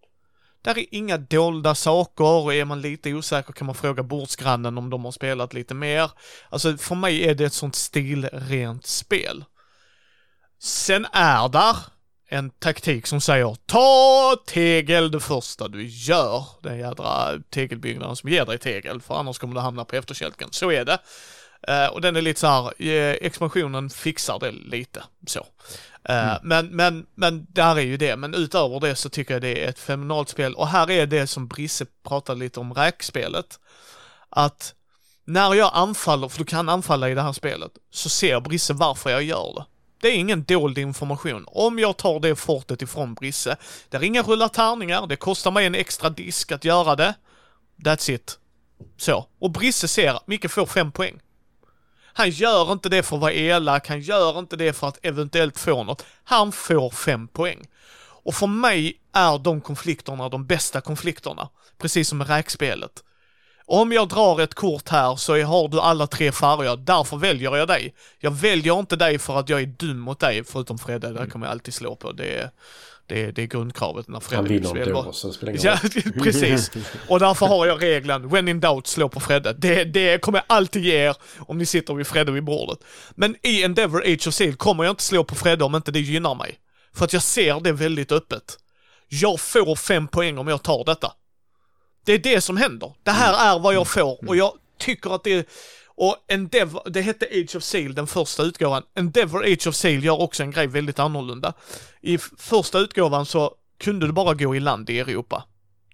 Där 0.62 0.78
är 0.78 0.86
inga 0.90 1.18
dolda 1.18 1.74
saker 1.74 2.24
och 2.24 2.54
är 2.54 2.64
man 2.64 2.80
lite 2.80 3.14
osäker 3.14 3.52
kan 3.52 3.66
man 3.66 3.74
fråga 3.74 4.02
bordsgrannen 4.02 4.78
om 4.78 4.90
de 4.90 5.04
har 5.04 5.12
spelat 5.12 5.54
lite 5.54 5.74
mer. 5.74 6.10
Alltså 6.48 6.76
för 6.76 6.94
mig 6.94 7.28
är 7.28 7.34
det 7.34 7.44
ett 7.44 7.52
sånt 7.52 7.74
stilrent 7.74 8.86
spel. 8.86 9.44
Sen 10.58 11.06
är 11.12 11.48
där 11.48 11.76
en 12.28 12.50
taktik 12.50 13.06
som 13.06 13.20
säger 13.20 13.56
ta 13.66 14.36
tegel 14.46 15.10
det 15.10 15.20
första 15.20 15.68
du 15.68 15.86
gör. 15.86 16.44
Den 16.62 16.78
jädra 16.78 17.32
tegelbyggnaden 17.50 18.16
som 18.16 18.30
ger 18.30 18.46
dig 18.46 18.58
tegel, 18.58 19.00
för 19.00 19.14
annars 19.14 19.38
kommer 19.38 19.54
du 19.54 19.60
hamna 19.60 19.84
på 19.84 19.96
efterkälken. 19.96 20.48
Så 20.52 20.72
är 20.72 20.84
det. 20.84 20.98
Eh, 21.68 21.86
och 21.86 22.00
den 22.00 22.16
är 22.16 22.22
lite 22.22 22.40
så 22.40 22.46
här, 22.46 22.82
eh, 22.82 23.16
expansionen 23.20 23.90
fixar 23.90 24.38
det 24.38 24.50
lite 24.50 25.02
så. 25.26 25.46
Eh, 26.08 26.32
Men, 26.42 26.66
men, 26.66 27.06
men 27.14 27.46
där 27.48 27.76
är 27.76 27.80
ju 27.80 27.96
det. 27.96 28.16
Men 28.16 28.34
utöver 28.34 28.80
det 28.80 28.96
så 28.96 29.08
tycker 29.08 29.34
jag 29.34 29.42
det 29.42 29.64
är 29.64 29.68
ett 29.68 29.78
fenomenalt 29.78 30.28
spel. 30.28 30.54
Och 30.54 30.68
här 30.68 30.90
är 30.90 31.06
det 31.06 31.26
som 31.26 31.48
Brisse 31.48 31.86
pratade 32.08 32.40
lite 32.40 32.60
om 32.60 32.74
räkspelet. 32.74 33.60
Att 34.30 34.74
när 35.24 35.54
jag 35.54 35.70
anfaller, 35.74 36.28
för 36.28 36.38
du 36.38 36.44
kan 36.44 36.68
anfalla 36.68 37.10
i 37.10 37.14
det 37.14 37.22
här 37.22 37.32
spelet, 37.32 37.72
så 37.90 38.08
ser 38.08 38.40
Brisse 38.40 38.72
varför 38.72 39.10
jag 39.10 39.22
gör 39.22 39.52
det. 39.56 39.64
Det 40.04 40.10
är 40.10 40.16
ingen 40.16 40.44
dold 40.44 40.78
information. 40.78 41.44
Om 41.46 41.78
jag 41.78 41.96
tar 41.96 42.20
det 42.20 42.36
fortet 42.36 42.82
ifrån 42.82 43.14
Brisse, 43.14 43.56
det 43.88 43.96
är 43.96 44.02
inga 44.02 44.22
rulla 44.22 44.48
tärningar, 44.48 45.06
det 45.06 45.16
kostar 45.16 45.50
mig 45.50 45.66
en 45.66 45.74
extra 45.74 46.10
disk 46.10 46.52
att 46.52 46.64
göra 46.64 46.96
det. 46.96 47.14
That's 47.76 48.10
it. 48.10 48.38
Så. 48.96 49.26
Och 49.38 49.50
Brisse 49.50 49.88
ser, 49.88 50.20
Micke 50.26 50.50
får 50.50 50.66
fem 50.66 50.92
poäng. 50.92 51.20
Han 52.04 52.30
gör 52.30 52.72
inte 52.72 52.88
det 52.88 53.02
för 53.02 53.16
att 53.16 53.22
vara 53.22 53.32
elak, 53.32 53.88
han 53.88 54.00
gör 54.00 54.38
inte 54.38 54.56
det 54.56 54.72
för 54.72 54.88
att 54.88 54.98
eventuellt 55.02 55.58
få 55.58 55.84
något. 55.84 56.04
Han 56.24 56.52
får 56.52 56.90
fem 56.90 57.28
poäng. 57.28 57.66
Och 57.98 58.34
för 58.34 58.46
mig 58.46 59.00
är 59.12 59.38
de 59.38 59.60
konflikterna 59.60 60.28
de 60.28 60.46
bästa 60.46 60.80
konflikterna. 60.80 61.48
Precis 61.78 62.08
som 62.08 62.18
med 62.18 62.28
räkspelet. 62.28 63.04
Om 63.66 63.92
jag 63.92 64.08
drar 64.08 64.40
ett 64.40 64.54
kort 64.54 64.88
här 64.88 65.16
så 65.16 65.42
har 65.42 65.68
du 65.68 65.80
alla 65.80 66.06
tre 66.06 66.32
färger, 66.32 66.76
därför 66.76 67.16
väljer 67.16 67.56
jag 67.56 67.68
dig. 67.68 67.94
Jag 68.20 68.30
väljer 68.30 68.78
inte 68.78 68.96
dig 68.96 69.18
för 69.18 69.38
att 69.38 69.48
jag 69.48 69.60
är 69.60 69.66
dum 69.66 69.98
mot 69.98 70.20
dig, 70.20 70.44
förutom 70.44 70.78
Fredde, 70.78 71.12
där 71.12 71.26
kommer 71.26 71.46
jag 71.46 71.52
alltid 71.52 71.74
slå 71.74 71.96
på. 71.96 72.12
Det 72.12 72.36
är, 72.38 72.50
det 73.06 73.24
är, 73.24 73.32
det 73.32 73.42
är 73.42 73.46
grundkravet 73.46 74.08
när 74.08 74.20
Fredde 74.20 74.36
Han 74.36 74.44
vill 74.44 74.52
vinner 74.52 74.68
inte 74.68 74.82
spela. 74.82 75.02
då, 75.02 75.12
så 75.12 75.32
spelar 75.32 75.52
ingen 75.52 75.64
roll. 75.64 75.78
Ja, 75.94 76.12
precis. 76.22 76.70
Och 77.08 77.20
därför 77.20 77.46
har 77.46 77.66
jag 77.66 77.82
regeln, 77.82 78.28
when 78.28 78.48
in 78.48 78.60
doubt, 78.60 78.86
slå 78.86 79.08
på 79.08 79.20
Fredde. 79.20 79.52
Det, 79.52 79.84
det 79.84 80.22
kommer 80.22 80.38
jag 80.38 80.44
alltid 80.56 80.84
ge 80.84 80.94
er 80.94 81.16
om 81.38 81.58
ni 81.58 81.66
sitter 81.66 81.94
vid 81.94 82.06
Fredde 82.06 82.32
vid 82.32 82.44
bordet. 82.44 82.78
Men 83.14 83.36
i 83.42 83.62
Endeavor 83.64 84.02
Age 84.02 84.28
of 84.28 84.34
Seal 84.34 84.54
kommer 84.56 84.84
jag 84.84 84.92
inte 84.92 85.02
slå 85.02 85.24
på 85.24 85.34
Fredde 85.34 85.64
om 85.64 85.74
inte 85.74 85.92
det 85.92 86.00
gynnar 86.00 86.34
mig. 86.34 86.58
För 86.94 87.04
att 87.04 87.12
jag 87.12 87.22
ser 87.22 87.60
det 87.60 87.72
väldigt 87.72 88.12
öppet. 88.12 88.58
Jag 89.08 89.40
får 89.40 89.76
fem 89.76 90.08
poäng 90.08 90.38
om 90.38 90.48
jag 90.48 90.62
tar 90.62 90.84
detta. 90.84 91.12
Det 92.04 92.12
är 92.12 92.18
det 92.18 92.40
som 92.40 92.56
händer. 92.56 92.92
Det 93.02 93.10
här 93.10 93.54
är 93.54 93.58
vad 93.58 93.74
jag 93.74 93.88
får 93.88 94.28
och 94.28 94.36
jag 94.36 94.52
tycker 94.78 95.14
att 95.14 95.24
det. 95.24 95.48
Och 95.96 96.16
Endeavor, 96.28 96.82
det 96.90 97.00
hette 97.00 97.26
Age 97.26 97.56
of 97.56 97.62
Sail, 97.62 97.94
den 97.94 98.06
första 98.06 98.42
utgåvan. 98.42 98.82
Endeavor 98.94 99.44
Age 99.44 99.66
of 99.66 99.74
Sail 99.74 100.04
gör 100.04 100.20
också 100.20 100.42
en 100.42 100.50
grej 100.50 100.66
väldigt 100.66 100.98
annorlunda. 100.98 101.52
I 102.00 102.18
första 102.38 102.78
utgåvan 102.78 103.26
så 103.26 103.54
kunde 103.78 104.06
du 104.06 104.12
bara 104.12 104.34
gå 104.34 104.56
i 104.56 104.60
land 104.60 104.90
i 104.90 104.98
Europa. 104.98 105.44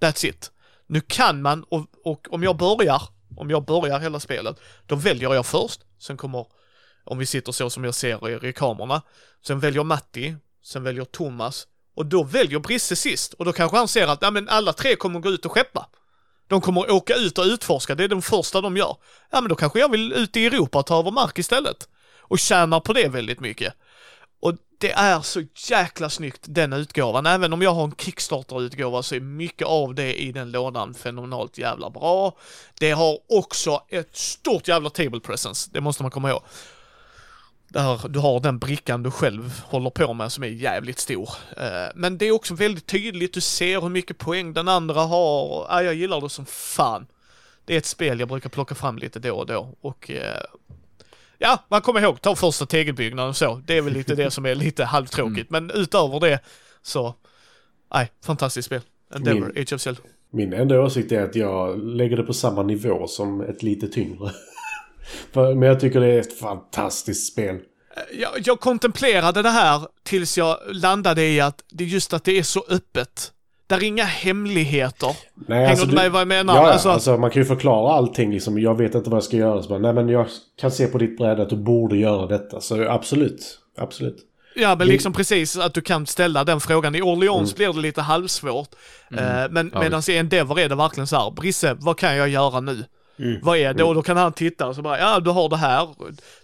That's 0.00 0.26
it. 0.26 0.50
Nu 0.86 1.00
kan 1.00 1.42
man, 1.42 1.62
och, 1.62 1.86
och 2.04 2.26
om 2.30 2.42
jag 2.42 2.56
börjar, 2.56 3.02
om 3.36 3.50
jag 3.50 3.64
börjar 3.64 3.98
hela 3.98 4.20
spelet, 4.20 4.60
då 4.86 4.94
väljer 4.94 5.34
jag 5.34 5.46
först, 5.46 5.80
sen 5.98 6.16
kommer, 6.16 6.46
om 7.04 7.18
vi 7.18 7.26
sitter 7.26 7.52
så 7.52 7.70
som 7.70 7.84
jag 7.84 7.94
ser 7.94 8.44
i, 8.44 8.48
i 8.48 8.52
kamerorna, 8.52 9.02
sen 9.46 9.60
väljer 9.60 9.84
Matti, 9.84 10.36
sen 10.64 10.82
väljer 10.82 11.04
Thomas, 11.04 11.66
och 11.94 12.06
då 12.06 12.22
väljer 12.22 12.58
Brisse 12.58 12.96
sist. 12.96 13.32
Och 13.32 13.44
då 13.44 13.52
kanske 13.52 13.76
han 13.76 13.88
ser 13.88 14.06
att, 14.06 14.22
ja 14.22 14.30
men 14.30 14.48
alla 14.48 14.72
tre 14.72 14.96
kommer 14.96 15.20
gå 15.20 15.28
ut 15.28 15.46
och 15.46 15.52
skeppa. 15.52 15.86
De 16.50 16.60
kommer 16.60 16.90
åka 16.90 17.14
ut 17.14 17.38
och 17.38 17.44
utforska, 17.44 17.94
det 17.94 18.04
är 18.04 18.08
den 18.08 18.22
första 18.22 18.60
de 18.60 18.76
gör. 18.76 18.96
Ja 19.30 19.40
men 19.40 19.48
då 19.48 19.54
kanske 19.54 19.78
jag 19.78 19.90
vill 19.90 20.12
ut 20.12 20.36
i 20.36 20.46
Europa 20.46 20.78
och 20.78 20.86
ta 20.86 20.98
över 20.98 21.10
mark 21.10 21.38
istället. 21.38 21.88
Och 22.20 22.38
tjänar 22.38 22.80
på 22.80 22.92
det 22.92 23.08
väldigt 23.08 23.40
mycket. 23.40 23.74
Och 24.40 24.54
det 24.78 24.92
är 24.92 25.20
så 25.20 25.42
jäkla 25.70 26.10
snyggt 26.10 26.40
den 26.42 26.72
utgåvan. 26.72 27.26
Även 27.26 27.52
om 27.52 27.62
jag 27.62 27.74
har 27.74 27.84
en 27.84 27.94
Kickstarter-utgåva 27.98 29.02
så 29.02 29.14
är 29.14 29.20
mycket 29.20 29.66
av 29.66 29.94
det 29.94 30.22
i 30.22 30.32
den 30.32 30.50
lådan 30.50 30.94
fenomenalt 30.94 31.58
jävla 31.58 31.90
bra. 31.90 32.36
Det 32.78 32.90
har 32.90 33.18
också 33.28 33.82
ett 33.88 34.16
stort 34.16 34.68
jävla 34.68 34.90
table 34.90 35.20
presence, 35.20 35.70
det 35.72 35.80
måste 35.80 36.02
man 36.02 36.10
komma 36.10 36.30
ihåg. 36.30 36.42
Där 37.72 38.08
du 38.08 38.18
har 38.18 38.40
den 38.40 38.58
brickan 38.58 39.02
du 39.02 39.10
själv 39.10 39.60
håller 39.64 39.90
på 39.90 40.12
med 40.12 40.32
som 40.32 40.44
är 40.44 40.48
jävligt 40.48 40.98
stor. 40.98 41.28
Eh, 41.56 41.88
Men 41.94 42.18
det 42.18 42.26
är 42.26 42.32
också 42.32 42.54
väldigt 42.54 42.86
tydligt, 42.86 43.34
du 43.34 43.40
ser 43.40 43.80
hur 43.80 43.88
mycket 43.88 44.18
poäng 44.18 44.52
den 44.52 44.68
andra 44.68 45.00
har. 45.00 45.66
Ja, 45.68 45.82
jag 45.82 45.94
gillar 45.94 46.20
det 46.20 46.28
som 46.30 46.46
fan. 46.46 47.06
Det 47.64 47.74
är 47.74 47.78
ett 47.78 47.86
spel 47.86 48.20
jag 48.20 48.28
brukar 48.28 48.50
plocka 48.50 48.74
fram 48.74 48.98
lite 48.98 49.18
då 49.18 49.36
och 49.36 49.46
då 49.46 49.74
och 49.80 50.10
eh, 50.10 50.42
Ja, 51.42 51.58
man 51.68 51.80
kommer 51.80 52.00
ihåg, 52.00 52.20
ta 52.20 52.36
första 52.36 52.66
tegelbyggnaden 52.66 53.28
och 53.30 53.36
så. 53.36 53.62
Det 53.66 53.76
är 53.76 53.82
väl 53.82 53.92
lite 53.92 54.14
det 54.14 54.30
som 54.30 54.46
är 54.46 54.54
lite 54.54 54.84
halvtråkigt. 54.84 55.50
Men 55.50 55.70
utöver 55.70 56.20
det 56.20 56.40
så, 56.82 57.14
nej, 57.94 58.10
fantastiskt 58.24 58.66
spel. 58.66 58.80
Endeavor, 59.14 59.52
Age 59.56 59.72
of 59.72 59.80
Zelda. 59.80 60.00
Min 60.30 60.52
enda 60.52 60.80
åsikt 60.80 61.12
är 61.12 61.22
att 61.22 61.34
jag 61.36 61.78
lägger 61.84 62.16
det 62.16 62.22
på 62.22 62.32
samma 62.32 62.62
nivå 62.62 63.06
som 63.06 63.40
ett 63.40 63.62
lite 63.62 63.88
tyngre. 63.88 64.30
Men 65.32 65.62
jag 65.62 65.80
tycker 65.80 66.00
det 66.00 66.06
är 66.06 66.20
ett 66.20 66.38
fantastiskt 66.38 67.32
spel. 67.32 67.56
Jag, 68.12 68.30
jag 68.44 68.60
kontemplerade 68.60 69.42
det 69.42 69.48
här 69.50 69.80
tills 70.02 70.38
jag 70.38 70.58
landade 70.72 71.22
i 71.26 71.40
att 71.40 71.62
det 71.72 71.84
är 71.84 71.88
just 71.88 72.12
att 72.12 72.24
det 72.24 72.38
är 72.38 72.42
så 72.42 72.64
öppet. 72.68 73.32
Där 73.66 73.76
är 73.76 73.82
inga 73.82 74.04
hemligheter. 74.04 75.16
Nej, 75.48 75.66
Hänger 75.66 75.86
du 75.86 75.94
med 75.94 76.10
vad 76.12 76.20
jag 76.20 76.28
menar? 76.28 76.56
Ja, 76.56 76.72
Alltså- 76.72 76.90
alltså, 76.90 77.16
man 77.16 77.30
kan 77.30 77.42
ju 77.42 77.46
förklara 77.48 77.92
allting 77.94 78.32
liksom. 78.32 78.58
Jag 78.58 78.78
vet 78.78 78.94
inte 78.94 79.10
vad 79.10 79.16
jag 79.16 79.24
ska 79.24 79.36
göra. 79.36 79.62
Så 79.62 79.68
bara, 79.68 79.78
nej 79.78 79.92
men 79.92 80.08
jag 80.08 80.26
kan 80.60 80.70
se 80.70 80.86
på 80.86 80.98
ditt 80.98 81.18
bräde 81.18 81.42
att 81.42 81.50
du 81.50 81.56
borde 81.56 81.96
göra 81.96 82.26
detta. 82.26 82.60
Så 82.60 82.88
absolut. 82.88 83.58
Absolut. 83.78 84.16
Ja, 84.54 84.76
men 84.76 84.86
liksom 84.86 85.12
precis 85.12 85.56
att 85.56 85.74
du 85.74 85.80
kan 85.80 86.06
ställa 86.06 86.44
den 86.44 86.60
frågan. 86.60 86.94
I 86.94 87.02
Orleans 87.02 87.54
blir 87.56 87.72
det 87.72 87.80
lite 87.80 88.00
halvsvårt. 88.02 88.68
Eh, 89.10 89.18
men 89.50 89.70
Ja, 89.74 89.80
medan 89.80 90.02
i 90.08 90.16
Endeavor 90.16 90.60
är 90.60 90.68
det 90.68 90.74
verkligen 90.74 91.06
så 91.06 91.16
här, 91.16 91.30
Brisse, 91.30 91.76
vad 91.80 91.98
kan 91.98 92.16
jag 92.16 92.28
göra 92.28 92.60
nu? 92.60 92.84
Vad 93.42 93.58
är 93.58 93.74
det? 93.74 93.84
Och 93.84 93.94
då 93.94 94.02
kan 94.02 94.16
han 94.16 94.32
titta 94.32 94.66
och 94.66 94.74
så 94.76 94.82
bara, 94.82 94.98
ja 94.98 95.20
du 95.20 95.30
har 95.30 95.48
det 95.48 95.56
här, 95.56 95.88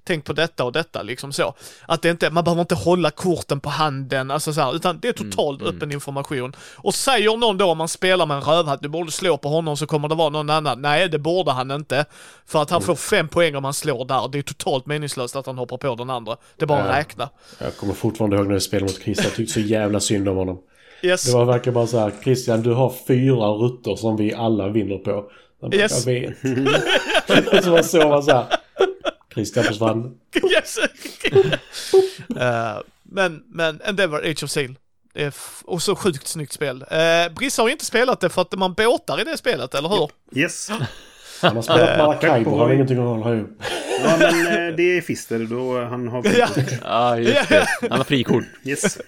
tänk 0.04 0.24
på 0.24 0.32
detta 0.32 0.64
och 0.64 0.72
detta 0.72 1.02
liksom 1.02 1.32
så. 1.32 1.54
Att 1.86 2.02
det 2.02 2.10
inte, 2.10 2.30
man 2.30 2.44
behöver 2.44 2.60
inte 2.60 2.74
hålla 2.74 3.10
korten 3.10 3.60
på 3.60 3.68
handen, 3.68 4.30
alltså 4.30 4.52
så 4.52 4.60
här, 4.60 4.76
utan 4.76 4.98
det 5.02 5.08
är 5.08 5.12
totalt 5.12 5.62
öppen 5.62 5.92
information. 5.92 6.52
Och 6.76 6.94
säger 6.94 7.36
någon 7.36 7.58
då 7.58 7.66
om 7.70 7.78
man 7.78 7.88
spelar 7.88 8.26
med 8.26 8.36
en 8.36 8.42
rövhatt, 8.42 8.82
du 8.82 8.88
borde 8.88 9.12
slå 9.12 9.36
på 9.36 9.48
honom 9.48 9.76
så 9.76 9.86
kommer 9.86 10.08
det 10.08 10.14
vara 10.14 10.28
någon 10.30 10.50
annan. 10.50 10.82
Nej, 10.82 11.08
det 11.08 11.18
borde 11.18 11.52
han 11.52 11.70
inte. 11.70 12.04
För 12.46 12.62
att 12.62 12.70
han 12.70 12.82
får 12.82 12.94
fem 12.94 13.28
poäng 13.28 13.56
om 13.56 13.64
han 13.64 13.74
slår 13.74 14.04
där. 14.04 14.28
Det 14.32 14.38
är 14.38 14.42
totalt 14.42 14.86
meningslöst 14.86 15.36
att 15.36 15.46
han 15.46 15.58
hoppar 15.58 15.76
på 15.76 15.94
den 15.94 16.10
andra. 16.10 16.36
Det 16.56 16.64
är 16.64 16.66
bara 16.66 16.82
att 16.82 16.88
Ja. 16.88 16.96
räkna. 16.96 17.28
Jag 17.58 17.76
kommer 17.76 17.94
fortfarande 17.94 18.36
ihåg 18.36 18.46
när 18.46 18.52
jag 18.54 18.62
spelade 18.62 18.92
mot 18.92 19.02
Christian. 19.02 19.24
Jag 19.24 19.34
tyckte 19.34 19.52
så 19.54 19.60
jävla 19.60 20.00
synd 20.00 20.28
om 20.28 20.36
honom. 20.36 20.58
Yes. 21.02 21.24
Det 21.24 21.32
var 21.32 21.44
verkligen 21.44 21.74
bara 21.74 21.86
så 21.86 21.98
här. 21.98 22.12
Christian, 22.24 22.62
du 22.62 22.72
har 22.72 22.92
fyra 23.08 23.48
rutter 23.48 23.96
som 23.96 24.16
vi 24.16 24.34
alla 24.34 24.68
vinner 24.68 24.98
på. 24.98 25.24
Bara, 25.70 25.76
Yes. 25.76 26.06
jag 26.06 26.12
vet. 26.14 27.64
så 27.86 28.08
man 28.08 28.22
så 28.22 28.32
här. 28.32 28.46
Christian 29.34 29.64
försvann. 29.64 30.18
yes. 30.52 30.78
Eh, 32.40 32.78
men, 33.02 33.42
men 33.46 33.80
Endeavor 33.84 34.18
Age 34.30 34.44
of 34.44 34.50
f- 35.14 35.62
och 35.64 35.82
så 35.82 35.96
sjukt 35.96 36.26
snyggt 36.26 36.52
spel. 36.52 36.82
Uh, 36.82 37.34
Brissa 37.34 37.62
har 37.62 37.68
inte 37.68 37.84
spelat 37.84 38.20
det 38.20 38.28
för 38.28 38.42
att 38.42 38.52
man 38.58 38.72
båtar 38.72 39.20
i 39.20 39.24
det 39.24 39.36
spelet, 39.36 39.74
eller 39.74 39.88
hur? 39.88 40.10
Yes. 40.34 40.70
Han 41.42 41.56
har 41.56 41.62
spelat 41.62 41.98
Maracaibo. 41.98 42.50
Han 42.50 42.58
har 42.58 42.72
ingenting 42.72 42.98
att 42.98 43.04
hålla 43.04 43.34
ihop. 43.36 43.50
Ja, 44.04 44.16
men 44.18 44.46
eh, 44.46 44.76
det 44.76 44.96
är 44.96 45.00
Fister. 45.00 45.38
Då 45.38 45.84
han 45.84 46.08
har... 46.08 46.26
Ja. 46.38 46.48
Ja, 46.84 47.18
just 47.18 47.48
det. 47.48 47.66
Han 47.80 47.98
har 47.98 48.04
frikort. 48.04 48.44
Yes. 48.64 48.98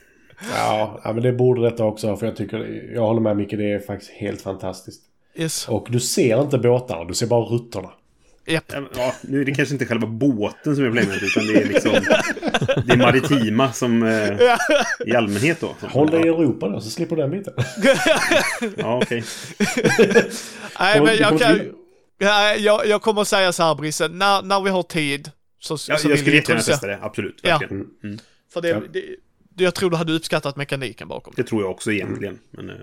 Ja, 0.55 1.01
ja, 1.05 1.13
men 1.13 1.23
det 1.23 1.33
borde 1.33 1.63
detta 1.71 1.85
också. 1.85 2.17
För 2.17 2.27
jag 2.27 2.37
tycker, 2.37 2.91
jag 2.95 3.03
håller 3.03 3.21
med 3.21 3.37
Micke, 3.37 3.51
det 3.51 3.73
är 3.73 3.79
faktiskt 3.79 4.11
helt 4.11 4.43
fantastiskt. 4.43 5.03
Yes. 5.39 5.69
Och 5.69 5.87
du 5.91 6.01
ser 6.01 6.41
inte 6.43 6.59
båtarna, 6.59 7.05
du 7.05 7.15
ser 7.15 7.27
bara 7.27 7.45
rutterna. 7.45 7.91
Japp. 8.47 8.73
Ja, 8.97 9.15
nu 9.23 9.41
är 9.41 9.45
det 9.45 9.55
kanske 9.55 9.75
inte 9.75 9.87
själva 9.87 10.07
båten 10.07 10.75
som 10.77 10.85
är 10.85 10.89
problemet, 10.89 11.23
utan 11.23 11.47
det 11.47 11.63
är 11.63 11.69
liksom... 11.69 11.93
Det 12.87 12.93
är 12.93 12.97
maritima 12.97 13.73
som... 13.73 14.03
Eh, 14.03 14.39
I 15.07 15.15
allmänhet 15.17 15.61
då. 15.61 15.77
Håll 15.81 16.11
dig 16.11 16.21
i 16.21 16.29
Europa 16.29 16.69
då, 16.69 16.81
så 16.81 16.91
slipper 16.91 17.17
du 17.17 17.23
den 17.23 17.31
biten. 17.31 17.55
Ja, 18.77 19.01
okej. 19.03 19.25
Nej, 20.81 21.01
men 21.01 21.17
jag 21.17 21.41
kan... 21.41 21.61
jag, 22.59 22.87
jag 22.87 23.03
kommer 23.03 23.21
att 23.21 23.29
säga 23.29 23.53
så 23.53 23.63
här 23.63 23.75
Brisse, 23.75 24.09
när, 24.09 24.43
när 24.43 24.61
vi 24.61 24.71
har 24.71 24.83
tid 24.83 25.31
så, 25.61 25.73
Ja, 25.73 25.77
så 25.77 25.91
jag 25.91 25.99
vill 26.09 26.19
skulle 26.19 26.31
vi 26.31 26.37
jättegärna 26.37 26.63
testa 26.63 26.87
det, 26.87 26.99
absolut. 27.03 27.41
Ja. 27.43 27.59
Verkligen. 27.59 27.87
Mm. 28.05 28.19
För 28.53 28.61
det, 28.61 28.69
Ja. 28.69 28.81
det, 28.93 29.05
jag 29.65 29.75
tror 29.75 29.91
du 29.91 29.97
hade 29.97 30.13
uppskattat 30.13 30.57
mekaniken 30.57 31.09
bakom. 31.09 31.33
Det 31.37 31.45
tror 31.45 31.63
jag 31.63 31.71
också 31.71 31.93
egentligen. 31.93 32.39
Men, 32.51 32.71
eh, 32.71 32.77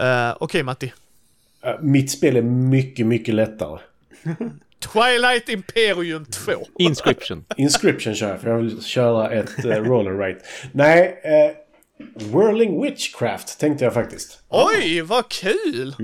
Uh, 0.00 0.36
Okej 0.40 0.62
Matti. 0.62 0.92
Äh, 1.64 1.80
Mitt 1.80 2.10
spel 2.10 2.36
är 2.36 2.42
mycket, 2.42 3.06
mycket 3.06 3.34
lättare. 3.34 3.80
Twilight 4.92 5.48
Imperium 5.48 6.24
2. 6.24 6.52
Inscription. 6.78 7.44
Inscription 7.56 8.14
kör 8.14 8.28
jag, 8.28 8.40
för 8.40 8.50
jag 8.50 8.56
vill 8.56 8.82
köra 8.82 9.30
ett 9.30 9.64
uh, 9.64 9.72
roll 9.72 10.08
and 10.08 10.20
rate. 10.20 10.38
Nej, 10.72 11.20
eh, 11.24 11.56
Whirling 12.34 12.82
Witchcraft 12.82 13.60
tänkte 13.60 13.84
jag 13.84 13.94
faktiskt. 13.94 14.38
Oj, 14.48 15.00
vad 15.00 15.28
kul! 15.28 15.94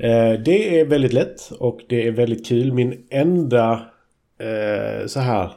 Eh, 0.00 0.40
det 0.44 0.80
är 0.80 0.84
väldigt 0.84 1.12
lätt 1.12 1.50
och 1.58 1.80
det 1.88 2.06
är 2.06 2.10
väldigt 2.10 2.46
kul. 2.46 2.72
Min 2.72 3.06
enda 3.10 3.72
eh, 4.38 5.06
så 5.06 5.20
här 5.20 5.52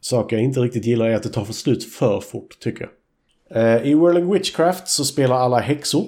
sak 0.00 0.32
jag 0.32 0.40
inte 0.40 0.60
riktigt 0.60 0.84
gillar 0.84 1.06
är 1.06 1.14
att 1.14 1.22
det 1.22 1.28
tar 1.28 1.44
för 1.44 1.52
slut 1.52 1.84
för 1.84 2.20
fort, 2.20 2.58
tycker 2.60 2.88
jag. 3.50 3.76
Eh, 3.76 3.86
I 3.86 3.94
Whirling 3.94 4.32
Witchcraft 4.32 4.88
så 4.88 5.04
spelar 5.04 5.36
alla 5.36 5.58
häxor. 5.58 6.06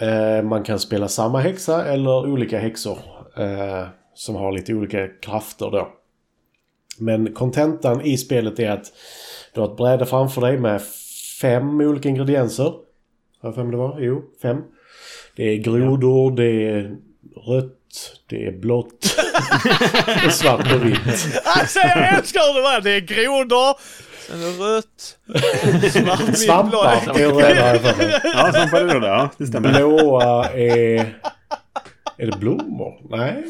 Eh, 0.00 0.42
man 0.42 0.64
kan 0.64 0.78
spela 0.78 1.08
samma 1.08 1.40
häxa 1.40 1.84
eller 1.84 2.26
olika 2.26 2.58
häxor 2.58 2.98
eh, 3.36 3.86
som 4.14 4.34
har 4.34 4.52
lite 4.52 4.74
olika 4.74 5.08
krafter 5.08 5.70
då. 5.70 5.88
Men 6.98 7.34
kontentan 7.34 8.00
i 8.00 8.16
spelet 8.16 8.58
är 8.58 8.70
att 8.70 8.92
du 9.54 9.60
har 9.60 9.68
ett 9.68 9.76
bräde 9.76 10.06
framför 10.06 10.40
dig 10.40 10.58
med 10.58 10.82
fem 11.40 11.80
olika 11.80 12.08
ingredienser. 12.08 12.64
Har 12.64 13.48
jag 13.48 13.54
fem 13.54 13.70
det 13.70 13.76
var? 13.76 14.00
Jo, 14.00 14.22
fem. 14.42 14.62
Det 15.36 15.44
är 15.44 15.56
grodor, 15.56 16.36
det 16.36 16.68
är 16.68 16.96
rött, 17.46 18.20
det 18.26 18.46
är 18.46 18.52
blått 18.52 19.16
och 20.26 20.32
svart 20.32 20.72
och 20.72 20.86
vitt. 20.86 21.40
Alltså 21.44 21.78
jag 21.78 22.14
älskar 22.18 22.40
hur 22.40 22.54
det 22.54 22.62
var. 22.62 22.80
Det 22.80 22.90
är 22.90 23.00
grodor, 23.00 23.76
sen 24.28 24.40
är 24.42 24.58
det 24.58 24.76
rött, 24.76 25.18
svart, 25.92 26.28
vitt, 26.28 26.38
Svampar 26.38 26.70
blå. 26.70 27.14
är 27.14 27.28
röda 27.28 27.62
har 27.62 27.68
jag 27.74 27.80
för 27.80 27.96
mig. 27.98 28.20
ja, 28.24 28.52
svampar 28.52 28.80
är 28.80 28.84
röda. 28.86 29.06
Ja, 29.06 29.30
det 29.38 29.46
stämmer. 29.46 29.72
Blåa 29.78 30.48
är... 30.50 31.14
Är 32.16 32.26
det 32.26 32.38
blommor? 32.38 32.94
Nej. 33.10 33.34
Nej, 33.36 33.44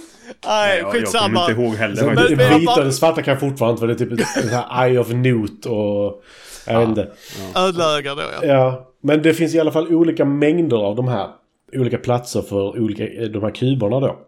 Ja, 0.47 0.75
jag 0.77 0.93
skitsamma. 0.93 1.27
kommer 1.27 1.51
inte 1.51 1.63
ihåg 1.63 1.75
heller. 1.75 2.05
Men-. 2.05 2.17
Det 2.39 2.59
vita 2.59 2.75
och 2.79 2.85
det 2.85 2.93
svarta 2.93 3.23
kan 3.23 3.33
jag 3.33 3.41
fortfarande 3.41 3.73
inte 3.73 3.81
för 3.81 3.87
det 4.07 4.13
är 4.13 4.17
typ 4.27 4.37
ett 4.43 4.51
så 4.51 4.57
här 4.57 4.87
Eye 4.89 4.99
of 4.99 5.09
Newt 5.13 5.67
och... 5.67 6.23
Jag 6.67 6.81
vet 6.81 6.89
inte. 6.89 7.09
Ödleöga 7.55 8.15
då 8.15 8.23
ja. 8.43 8.47
Ja, 8.47 8.91
men 9.03 9.23
det 9.23 9.35
finns 9.35 9.55
i 9.55 9.61
alla 9.61 9.73
fall 9.73 9.95
olika 9.95 10.25
mängder 10.25 10.77
av 10.77 10.97
de 10.97 11.09
här. 11.09 11.29
Olika 11.73 11.99
platser 11.99 12.43
för 12.43 12.81
olika, 12.81 13.05
de 13.29 13.43
här 13.43 13.51
kuberna 13.51 14.01
då. 14.01 14.19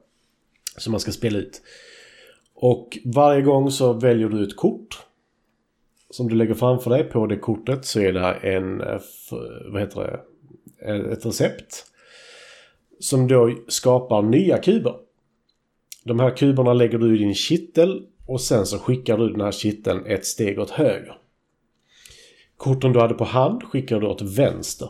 Som 0.77 0.91
man 0.91 1.01
ska 1.01 1.13
spela 1.13 1.39
ut. 1.39 1.63
Och 2.55 2.99
varje 3.05 3.43
gång 3.43 3.71
så 3.71 3.93
väljer 3.93 4.29
du 4.29 4.43
ett 4.45 4.57
kort. 4.57 4.99
Som 6.13 6.29
du 6.29 6.35
lägger 6.35 6.55
framför 6.55 6.91
dig. 6.91 7.05
På 7.05 7.27
det 7.27 7.37
kortet 7.37 7.85
så 7.85 8.01
är 8.01 8.13
det 8.13 8.33
en, 8.33 8.81
eh, 8.81 9.01
vad 9.73 9.81
heter 9.81 10.01
det, 10.01 10.21
eh, 10.91 11.13
ett 11.13 11.27
recept. 11.27 11.85
Som 13.01 13.29
då 13.29 13.55
skapar 13.69 14.23
nya 14.23 14.59
kuber. 14.59 14.95
De 16.05 16.21
här 16.21 16.37
kuberna 16.37 16.73
lägger 16.73 16.99
du 16.99 17.15
i 17.15 17.19
din 17.19 17.35
kittel. 17.35 18.07
Och 18.27 18.41
sen 18.41 18.67
så 18.67 18.79
skickar 18.79 19.19
du 19.19 19.29
den 19.29 19.41
här 19.41 19.53
kitteln 19.53 20.07
ett 20.07 20.27
steg 20.27 20.59
åt 20.59 20.71
höger. 20.71 21.17
Korten 22.57 22.93
du 22.93 23.01
hade 23.01 23.15
på 23.15 23.25
hand 23.25 23.63
skickar 23.63 24.01
du 24.01 24.07
åt 24.07 24.23
vänster. 24.23 24.89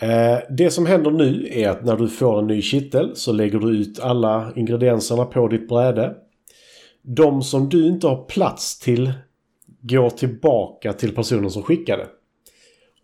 Eh, 0.00 0.38
det 0.50 0.70
som 0.70 0.86
händer 0.86 1.10
nu 1.10 1.48
är 1.50 1.68
att 1.68 1.84
när 1.84 1.96
du 1.96 2.08
får 2.08 2.38
en 2.38 2.46
ny 2.46 2.62
kittel 2.62 3.16
så 3.16 3.32
lägger 3.32 3.58
du 3.58 3.68
ut 3.68 4.00
alla 4.00 4.52
ingredienserna 4.56 5.24
på 5.24 5.48
ditt 5.48 5.68
bräde. 5.68 6.16
De 7.06 7.42
som 7.42 7.68
du 7.68 7.86
inte 7.86 8.06
har 8.06 8.24
plats 8.24 8.78
till 8.78 9.12
går 9.80 10.10
tillbaka 10.10 10.92
till 10.92 11.14
personen 11.14 11.50
som 11.50 11.62
skickade. 11.62 12.06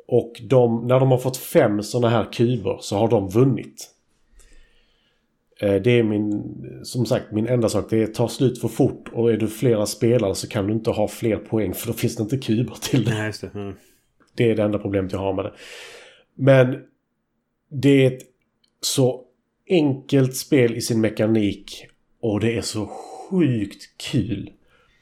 Och 0.06 0.32
de, 0.42 0.86
när 0.86 1.00
de 1.00 1.10
har 1.10 1.18
fått 1.18 1.36
fem 1.36 1.82
sådana 1.82 2.08
här 2.08 2.32
kuber 2.32 2.78
så 2.80 2.96
har 2.96 3.08
de 3.08 3.28
vunnit. 3.28 3.90
Eh, 5.60 5.74
Det 5.74 5.90
är 5.90 6.02
min, 6.02 6.42
som 6.84 7.06
sagt, 7.06 7.32
min 7.32 7.46
enda 7.46 7.68
sak. 7.68 7.90
Det 7.90 8.14
tar 8.14 8.28
slut 8.28 8.60
för 8.60 8.68
fort 8.68 9.08
och 9.12 9.32
är 9.32 9.36
du 9.36 9.48
flera 9.48 9.86
spelare 9.86 10.34
så 10.34 10.48
kan 10.48 10.66
du 10.66 10.72
inte 10.72 10.90
ha 10.90 11.08
fler 11.08 11.36
poäng 11.36 11.74
för 11.74 11.86
då 11.86 11.92
finns 11.92 12.16
det 12.16 12.22
inte 12.22 12.38
kuber 12.38 12.74
till 12.80 13.04
det. 13.04 13.14
Nej, 13.14 13.32
det. 13.40 13.50
Ja. 13.54 13.72
Det 14.34 14.50
är 14.50 14.56
det 14.56 14.62
enda 14.62 14.78
problemet 14.78 15.12
jag 15.12 15.18
har 15.18 15.32
med 15.34 15.44
det. 15.44 15.52
Men 16.34 16.76
det 17.70 18.04
är 18.04 18.10
ett 18.12 18.22
så 18.80 19.24
enkelt 19.68 20.36
spel 20.36 20.76
i 20.76 20.80
sin 20.80 21.00
mekanik 21.00 21.86
och 22.20 22.40
det 22.40 22.56
är 22.56 22.62
så 22.62 22.90
sjukt 23.30 23.82
kul. 24.12 24.50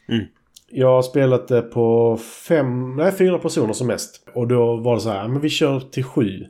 Mm. 0.09 0.25
Jag 0.71 0.89
har 0.89 1.03
spelat 1.03 1.49
det 1.49 1.63
på 1.63 2.17
fem, 2.49 2.97
nej 2.97 3.13
fyra 3.13 3.39
personer 3.39 3.73
som 3.73 3.87
mest. 3.87 4.29
Och 4.35 4.49
då 4.49 4.77
var 4.77 4.95
det 4.95 5.01
så 5.01 5.11
här, 5.11 5.29
men 5.29 5.41
vi 5.41 5.49
kör 5.49 5.81
till 5.81 6.05
sju. 6.05 6.47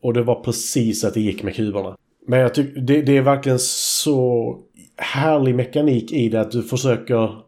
Och 0.00 0.14
det 0.14 0.22
var 0.22 0.40
precis 0.40 1.04
att 1.04 1.14
det 1.14 1.20
gick 1.20 1.42
med 1.42 1.54
kuberna. 1.54 1.96
Men 2.26 2.40
jag 2.40 2.54
tycker 2.54 2.80
det, 2.80 3.02
det 3.02 3.16
är 3.16 3.22
verkligen 3.22 3.58
så 3.58 4.58
härlig 4.96 5.54
mekanik 5.54 6.12
i 6.12 6.28
det 6.28 6.40
att 6.40 6.50
du 6.50 6.62
försöker 6.62 7.44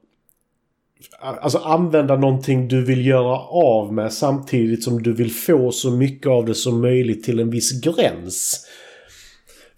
Alltså 1.19 1.59
använda 1.59 2.17
någonting 2.17 2.69
du 2.69 2.85
vill 2.85 3.07
göra 3.07 3.39
av 3.49 3.93
med 3.93 4.13
samtidigt 4.13 4.85
som 4.85 5.03
du 5.03 5.13
vill 5.13 5.31
få 5.31 5.73
så 5.73 5.91
mycket 5.91 6.27
av 6.27 6.45
det 6.45 6.55
som 6.55 6.81
möjligt 6.81 7.25
till 7.25 7.41
en 7.41 7.51
viss 7.51 7.81
gräns. 7.81 8.67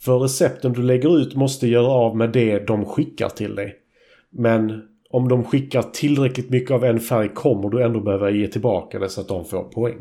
För 0.00 0.18
recepten 0.18 0.72
du 0.72 0.82
lägger 0.82 1.18
ut 1.18 1.34
måste 1.34 1.68
göra 1.68 1.86
av 1.88 2.16
med 2.16 2.30
det 2.32 2.58
de 2.58 2.84
skickar 2.84 3.28
till 3.28 3.54
dig. 3.54 3.76
Men 4.30 4.82
om 5.10 5.28
de 5.28 5.44
skickar 5.44 5.82
tillräckligt 5.82 6.50
mycket 6.50 6.70
av 6.70 6.84
en 6.84 7.00
färg 7.00 7.28
kommer 7.28 7.68
du 7.70 7.82
ändå 7.82 8.00
behöva 8.00 8.30
ge 8.30 8.48
tillbaka 8.48 8.98
det 8.98 9.08
så 9.08 9.20
att 9.20 9.28
de 9.28 9.44
får 9.44 9.64
poäng. 9.64 9.98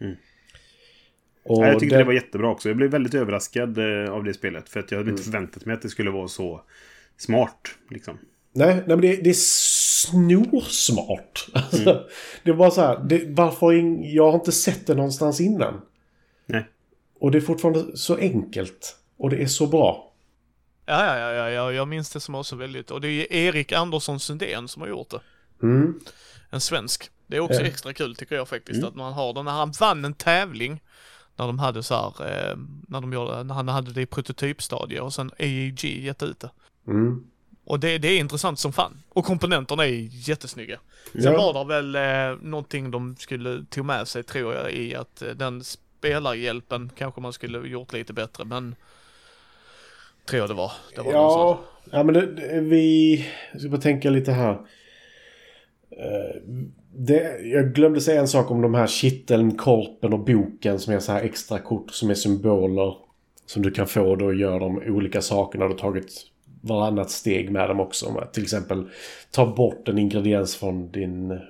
Mm. 0.00 0.14
Och 1.44 1.64
Ja, 1.64 1.68
jag 1.68 1.78
tyckte 1.80 1.96
det- 1.96 2.02
det 2.02 2.06
var 2.06 2.12
jättebra 2.12 2.50
också. 2.50 2.68
Jag 2.68 2.76
blev 2.76 2.90
väldigt 2.90 3.14
överraskad 3.14 3.78
eh, 3.78 4.12
av 4.12 4.24
det 4.24 4.34
spelet. 4.34 4.68
För 4.68 4.80
att 4.80 4.90
jag 4.90 4.98
hade 4.98 5.10
inte 5.10 5.22
förväntat 5.22 5.64
mig 5.66 5.74
att 5.74 5.82
det 5.82 5.88
skulle 5.88 6.10
vara 6.10 6.28
så 6.28 6.60
smart. 7.16 7.60
Liksom. 7.90 8.18
Nej, 8.52 8.74
nej 8.74 8.84
men 8.86 9.00
det, 9.00 9.16
det 9.16 9.30
är 9.30 9.34
snorsmart. 9.34 11.46
Alltså, 11.54 12.06
Det 12.44 12.50
är 12.50 12.54
bara 12.54 12.70
så 12.70 12.80
här, 12.80 13.04
det, 13.08 13.24
varför 13.28 13.72
ing, 13.72 14.12
jag 14.14 14.26
har 14.30 14.38
inte 14.38 14.52
sett 14.52 14.86
det 14.86 14.94
någonstans 14.94 15.40
innan. 15.40 15.80
Nej. 16.46 16.64
Och 17.20 17.30
det 17.30 17.38
är 17.38 17.42
fortfarande 17.42 17.96
så 17.96 18.16
enkelt. 18.16 18.96
Och 19.18 19.30
det 19.30 19.42
är 19.42 19.46
så 19.46 19.66
bra. 19.66 20.12
Ja, 20.86 21.04
ja, 21.06 21.18
ja, 21.18 21.32
ja, 21.32 21.50
ja, 21.50 21.72
jag 21.72 21.88
minns 21.88 22.10
det 22.10 22.20
som 22.20 22.34
också 22.34 22.56
väldigt, 22.56 22.90
och 22.90 23.00
det 23.00 23.08
är 23.08 23.32
Erik 23.32 23.72
Andersson 23.72 24.20
Sundén 24.20 24.68
som 24.68 24.82
har 24.82 24.88
gjort 24.88 25.10
det. 25.10 25.20
Mm. 25.62 26.00
En 26.50 26.60
svensk. 26.60 27.10
Det 27.26 27.36
är 27.36 27.40
också 27.40 27.60
Ja. 27.60 27.66
extra 27.66 27.92
kul 27.92 28.16
tycker 28.16 28.34
jag 28.36 28.48
faktiskt 28.48 28.84
att 28.84 28.94
man 28.94 29.12
har 29.12 29.32
den. 29.34 29.44
När 29.44 29.52
han 29.52 29.72
vann 29.80 30.04
en 30.04 30.14
tävling, 30.14 30.80
när 31.36 31.46
de 31.46 31.58
hade 31.58 31.82
så 31.82 31.94
här, 31.94 32.30
eh, 32.50 32.56
när 32.88 33.00
de 33.00 33.12
gjorde, 33.12 33.42
när 33.44 33.54
han 33.54 33.68
hade 33.68 33.92
det 33.92 34.02
i 34.02 34.06
prototypstadiet 34.06 35.02
och 35.02 35.14
sen 35.14 35.30
AEG 35.38 35.84
gett 36.04 36.22
ut 36.22 36.40
det. 36.40 36.50
Mm. 36.86 37.24
Och 37.64 37.80
det, 37.80 37.98
det 37.98 38.08
är 38.08 38.18
intressant 38.18 38.58
som 38.58 38.72
fan. 38.72 39.02
Och 39.08 39.24
komponenterna 39.24 39.86
är 39.86 40.08
jättesnygga. 40.28 40.78
Sen 41.12 41.22
Ja. 41.22 41.52
var 41.52 41.64
det 41.64 41.68
väl 41.68 41.94
eh, 41.94 42.42
någonting 42.48 42.90
de 42.90 43.16
skulle 43.16 43.64
ta 43.70 43.82
med 43.82 44.08
sig 44.08 44.22
tror 44.22 44.54
jag 44.54 44.72
i 44.72 44.94
att 44.94 45.22
eh, 45.22 45.28
den 45.30 45.64
spelarhjälpen 45.64 46.90
kanske 46.96 47.20
man 47.20 47.32
skulle 47.32 47.68
gjort 47.68 47.92
lite 47.92 48.12
bättre 48.12 48.44
men 48.44 48.74
tror 50.28 50.40
jag 50.40 50.50
det 50.50 50.54
var. 50.54 50.72
Det 50.96 51.02
var. 51.02 51.12
Ja, 51.12 51.60
ja 51.90 52.02
men 52.02 52.14
det, 52.14 52.26
det, 52.26 52.60
vi... 52.60 53.24
Jag 53.52 53.60
ska 53.60 53.70
bara 53.70 53.80
tänka 53.80 54.10
lite 54.10 54.32
här. 54.32 54.52
Eh, 55.90 56.42
Det, 56.92 57.40
jag 57.44 57.74
glömde 57.74 58.00
säga 58.00 58.20
en 58.20 58.28
sak 58.28 58.50
om 58.50 58.62
de 58.62 58.74
här 58.74 58.86
kitteln, 58.86 59.56
korpen 59.56 60.12
och 60.12 60.18
boken 60.24 60.78
som 60.78 60.94
är 60.94 60.98
så 60.98 61.12
här 61.12 61.22
extra 61.22 61.58
kort 61.58 61.90
som 61.90 62.10
är 62.10 62.14
symboler. 62.14 62.94
Som 63.46 63.62
du 63.62 63.70
kan 63.70 63.86
få 63.86 64.16
då 64.16 64.24
och 64.24 64.34
göra 64.34 64.58
de 64.58 64.82
olika 64.86 65.20
sakerna. 65.22 65.64
Du 65.64 65.70
har 65.72 65.78
tagit 65.78 66.12
varannat 66.60 67.10
steg 67.10 67.50
med 67.50 67.68
dem 67.68 67.80
också. 67.80 68.24
Till 68.32 68.42
exempel 68.42 68.88
ta 69.30 69.46
bort 69.54 69.88
en 69.88 69.98
ingrediens 69.98 70.56
från 70.56 70.90
din, 70.92 71.40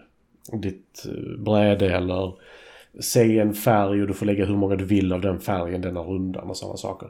ditt 0.53 1.07
eh, 1.07 1.43
bräde 1.45 1.97
eller 1.97 2.33
säg 3.01 3.39
en 3.39 3.55
färg 3.55 4.01
och 4.03 4.09
du 4.09 4.15
får 4.15 4.27
lägga 4.27 4.45
hur 4.45 4.57
många 4.57 4.77
du 4.77 4.85
vill 4.85 5.13
av 5.13 5.21
den 5.21 5.41
färgen 5.41 5.81
denna 5.81 6.01
rundan 6.01 6.51
och 6.51 6.57
sådana 6.57 6.77
saker. 6.77 7.09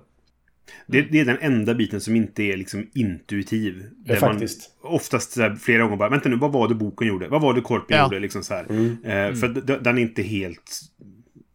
Det, 0.86 1.02
det 1.02 1.20
är 1.20 1.24
den 1.24 1.38
enda 1.40 1.74
biten 1.74 2.00
som 2.00 2.16
inte 2.16 2.42
är 2.42 2.56
liksom 2.56 2.90
intuitiv. 2.94 3.90
Ja, 4.04 4.14
Där 4.14 4.20
man 4.20 4.30
faktiskt. 4.30 4.70
Oftast 4.82 5.32
så 5.32 5.42
här, 5.42 5.54
flera 5.54 5.82
gånger 5.82 5.96
bara, 5.96 6.08
vänta 6.08 6.28
nu, 6.28 6.36
vad 6.36 6.52
var 6.52 6.68
det 6.68 6.74
boken 6.74 7.08
gjorde? 7.08 7.28
Vad 7.28 7.40
var 7.42 7.54
det 7.54 7.60
korpen 7.60 7.96
Ja. 7.96 8.02
gjorde? 8.04 8.18
Liksom 8.20 8.42
så 8.44 8.54
här. 8.54 8.66
Mm. 8.70 8.96
Eh, 9.04 9.34
För 9.40 9.48
d- 9.48 9.78
den 9.80 9.98
är 9.98 10.02
inte 10.02 10.22
helt 10.22 10.80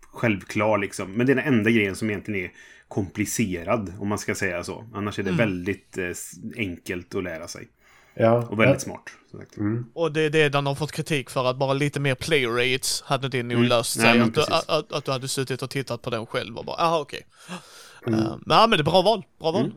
självklar 0.02 0.78
liksom. 0.78 1.12
Men 1.14 1.26
det 1.26 1.34
är 1.34 1.36
den 1.36 1.46
enda 1.54 1.70
grejen 1.70 1.96
som 1.96 2.10
egentligen 2.10 2.46
är 2.46 2.52
komplicerad, 2.88 3.94
om 4.00 4.08
man 4.08 4.18
ska 4.18 4.36
säga 4.36 4.64
så. 4.64 4.86
Annars 4.94 5.20
är 5.20 5.24
det 5.24 5.32
väldigt 5.32 5.98
eh, 5.98 6.10
enkelt 6.58 7.16
att 7.16 7.24
lära 7.24 7.48
sig. 7.48 7.68
Ja, 8.16 8.48
Och 8.50 8.60
väldigt 8.60 8.82
smart. 8.82 9.04
som 9.32 9.40
sagt. 9.40 9.58
Och 9.94 10.12
det 10.14 10.22
är 10.22 10.30
det 10.30 10.50
den 10.50 10.66
har 10.66 10.76
fått 10.76 10.92
kritik 10.92 11.30
för, 11.30 11.46
att 11.46 11.58
bara 11.58 11.74
lite 11.74 12.00
mer 12.00 12.16
play 12.16 12.46
rates 12.46 13.02
hade 13.02 13.30
det 13.30 13.44
nog 13.44 13.52
Mm. 13.58 13.70
löst 13.70 13.98
Nej, 13.98 14.06
sig. 14.06 14.20
men 14.20 14.28
att, 14.28 14.34
du, 14.36 14.42
att, 14.74 14.92
att 14.94 15.06
du 15.06 15.12
hade 15.12 15.28
suttit 15.28 15.62
och 15.62 15.70
tittat 15.70 16.02
på 16.02 16.10
den 16.10 16.26
själv 16.26 16.58
och 16.58 16.66
bara, 16.66 16.76
aha 16.78 17.00
okej. 17.00 17.26
Eh, 17.50 17.56
men, 18.06 18.20
ja, 18.46 18.68
men 18.68 18.70
det 18.70 18.82
är 18.82 18.84
bra 18.84 19.02
val, 19.02 19.24
bra 19.40 19.52
val. 19.52 19.72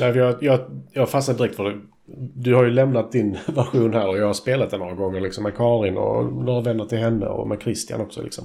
Nej, 0.00 0.12
för 0.12 0.16
jag, 0.16 0.42
jag, 0.42 0.60
jag 0.92 1.10
fastnade 1.10 1.38
direkt 1.38 1.56
för 1.56 1.64
det. 1.64 1.80
Du 2.34 2.54
har 2.54 2.64
ju 2.64 2.70
lämnat 2.70 3.12
din 3.12 3.38
version 3.46 3.94
här 3.94 4.08
och 4.08 4.18
jag 4.18 4.26
har 4.26 4.34
spelat 4.34 4.70
den 4.70 4.80
några 4.80 4.94
gånger 4.94 5.20
liksom 5.20 5.42
med 5.44 5.56
Karin 5.56 5.96
och 5.96 6.32
några 6.44 6.60
vänner 6.60 6.84
till 6.84 6.98
henne 6.98 7.26
och 7.26 7.48
med 7.48 7.62
Christian 7.62 8.00
också 8.00 8.22
liksom. 8.22 8.44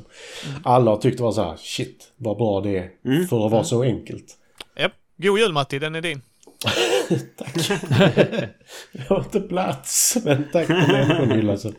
Alla 0.64 0.92
har 0.92 0.98
tyckt 0.98 1.18
det 1.18 1.24
var 1.24 1.32
så 1.32 1.44
här, 1.44 1.56
shit 1.58 2.12
vad 2.18 2.38
bra 2.38 2.62
det 2.62 2.78
är 2.78 2.90
för 3.28 3.46
att 3.46 3.52
vara 3.52 3.64
så 3.64 3.84
enkelt. 3.84 4.26
Japp. 4.80 4.92
God 5.18 5.40
jul 5.40 5.54
Matti, 5.54 5.80
den 5.80 5.96
är 5.96 6.02
din. 6.02 6.22
Jag 8.92 9.06
har 9.10 9.20
inte 9.20 9.40
plats, 9.42 10.18
men 10.26 10.46
tack 10.52 10.68
för 10.68 10.74
människohyll 10.92 11.50
alltså. 11.50 11.72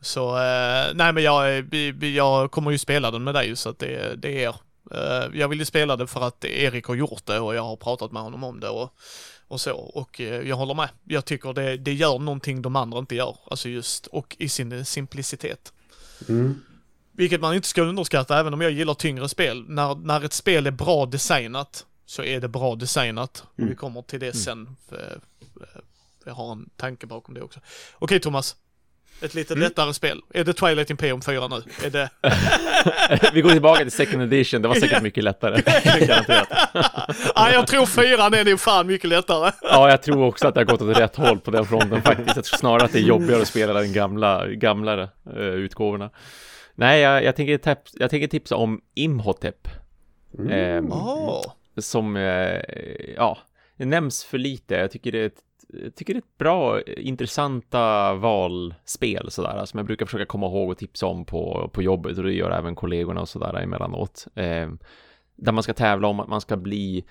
Så, 0.00 0.28
eh, 0.36 0.94
nej 0.94 1.12
men 1.12 1.22
jag, 1.22 1.62
vi- 1.70 2.16
jag 2.16 2.50
kommer 2.50 2.70
ju 2.70 2.78
spela 2.78 3.10
den 3.10 3.24
med 3.24 3.34
dig 3.34 3.56
så 3.56 3.68
att 3.70 3.78
det, 3.78 4.14
det 4.22 4.28
är 4.44 4.48
er. 4.48 4.54
Eh, 4.90 5.38
jag 5.40 5.48
vill 5.48 5.58
ju 5.58 5.64
spela 5.64 5.96
det 5.96 6.06
för 6.06 6.20
att 6.20 6.44
Erik 6.44 6.84
har 6.84 6.94
gjort 6.94 7.26
det 7.26 7.40
och 7.40 7.54
jag 7.54 7.62
har 7.62 7.76
pratat 7.76 8.12
med 8.12 8.22
honom 8.22 8.44
om 8.44 8.60
det 8.60 8.68
och, 8.68 8.94
och 9.48 9.60
så. 9.60 9.76
Och 9.76 10.20
eh, 10.20 10.48
jag 10.48 10.56
håller 10.56 10.74
med. 10.74 10.88
Jag 11.04 11.24
tycker 11.24 11.52
det, 11.52 11.76
det 11.76 11.92
gör 11.92 12.18
någonting 12.18 12.62
de 12.62 12.76
andra 12.76 12.98
inte 12.98 13.14
gör. 13.14 13.36
Alltså 13.50 13.68
just, 13.68 14.06
och 14.06 14.36
i 14.38 14.48
sin 14.48 14.84
simplicitet. 14.84 15.72
Mm. 16.28 16.60
Vilket 17.12 17.40
man 17.40 17.54
inte 17.54 17.68
ska 17.68 17.82
underskatta 17.82 18.40
även 18.40 18.54
om 18.54 18.60
jag 18.60 18.70
gillar 18.70 18.94
tyngre 18.94 19.28
spel. 19.28 19.64
När, 19.68 19.94
när 19.94 20.24
ett 20.24 20.32
spel 20.32 20.66
är 20.66 20.70
bra 20.70 21.06
designat 21.06 21.86
så 22.06 22.22
är 22.22 22.40
det 22.40 22.48
bra 22.48 22.76
designat. 22.76 23.44
Och 23.56 23.70
vi 23.70 23.74
kommer 23.74 24.02
till 24.02 24.20
det 24.20 24.32
sen. 24.32 24.76
För, 24.88 25.20
eh, 25.60 25.80
jag 26.24 26.34
har 26.34 26.52
en 26.52 26.70
tanke 26.76 27.06
bakom 27.06 27.34
det 27.34 27.42
också. 27.42 27.60
Okej 27.98 28.20
Thomas. 28.20 28.56
Ett 29.22 29.34
lite 29.34 29.54
lättare 29.54 29.94
spel. 29.94 30.20
Är 30.34 30.44
det 30.44 30.52
Twilight 30.52 30.90
Imperium 30.90 31.22
4 31.22 31.48
nu? 31.48 31.62
Är 31.86 31.90
det... 31.90 32.10
Vi 33.34 33.40
går 33.40 33.50
tillbaka 33.50 33.80
till 33.80 33.90
second 33.90 34.22
edition, 34.22 34.62
det 34.62 34.68
var 34.68 34.74
säkert 34.74 35.02
mycket 35.02 35.24
lättare. 35.24 35.62
Garanterat. 36.06 36.48
ah, 37.34 37.50
jag 37.50 37.66
tror 37.66 37.86
4 37.86 38.04
är 38.06 38.44
nog 38.44 38.60
fan 38.60 38.86
mycket 38.86 39.08
lättare. 39.10 39.52
Ja, 39.62 39.90
jag 39.90 40.02
tror 40.02 40.24
också 40.24 40.48
att 40.48 40.54
det 40.54 40.60
har 40.60 40.64
gått 40.64 40.82
åt 40.82 40.98
rätt 40.98 41.16
håll 41.16 41.38
på 41.40 41.50
den 41.50 41.66
fronten 41.66 42.02
faktiskt. 42.02 42.36
Jag 42.36 42.44
tror 42.44 42.58
snarare 42.58 42.84
att 42.84 42.92
det 42.92 42.98
är 42.98 43.02
jobbigare 43.02 43.42
att 43.42 43.48
spela 43.48 43.72
den 43.72 43.92
gamla, 43.92 44.46
gamlare 44.46 45.08
uh, 45.36 45.42
utgåvorna. 45.42 46.10
Nej, 46.74 47.00
jag, 47.00 47.24
jag, 47.24 47.36
tänker 47.36 47.58
tips, 47.58 47.92
jag 47.98 48.10
tänker 48.10 48.28
tipsa 48.28 48.56
om 48.56 48.80
Imhotep. 48.94 49.68
Ehm, 50.50 50.92
Åh. 50.92 51.42
som, 51.78 52.16
eh, 52.16 52.60
ja, 53.16 53.38
det 53.76 53.84
nämns 53.84 54.24
för 54.24 54.38
lite. 54.38 54.74
Jag 54.74 54.90
tycker 54.90 55.12
det 55.12 55.18
är 55.18 55.26
ett, 55.26 55.40
jag 55.72 55.94
tycker 55.94 56.14
det 56.14 56.18
är 56.18 56.22
ett 56.22 56.38
bra, 56.38 56.80
eh, 56.80 57.06
intressanta 57.06 58.14
valspel 58.14 59.30
sådär, 59.30 59.64
som 59.64 59.78
jag 59.78 59.86
brukar 59.86 60.06
försöka 60.06 60.26
komma 60.26 60.46
ihåg 60.46 60.70
och 60.70 60.78
tipsa 60.78 61.06
om 61.06 61.24
på, 61.24 61.70
på 61.72 61.82
jobbet 61.82 62.18
och 62.18 62.24
det 62.24 62.32
gör 62.32 62.50
även 62.50 62.74
kollegorna 62.74 63.20
och 63.20 63.28
sådär 63.28 63.62
emellanåt. 63.62 64.26
Eh, 64.34 64.70
där 65.36 65.52
man 65.52 65.62
ska 65.62 65.74
tävla 65.74 66.08
om 66.08 66.20
att 66.20 66.28
man 66.28 66.40
ska 66.40 66.56
bli, 66.56 67.04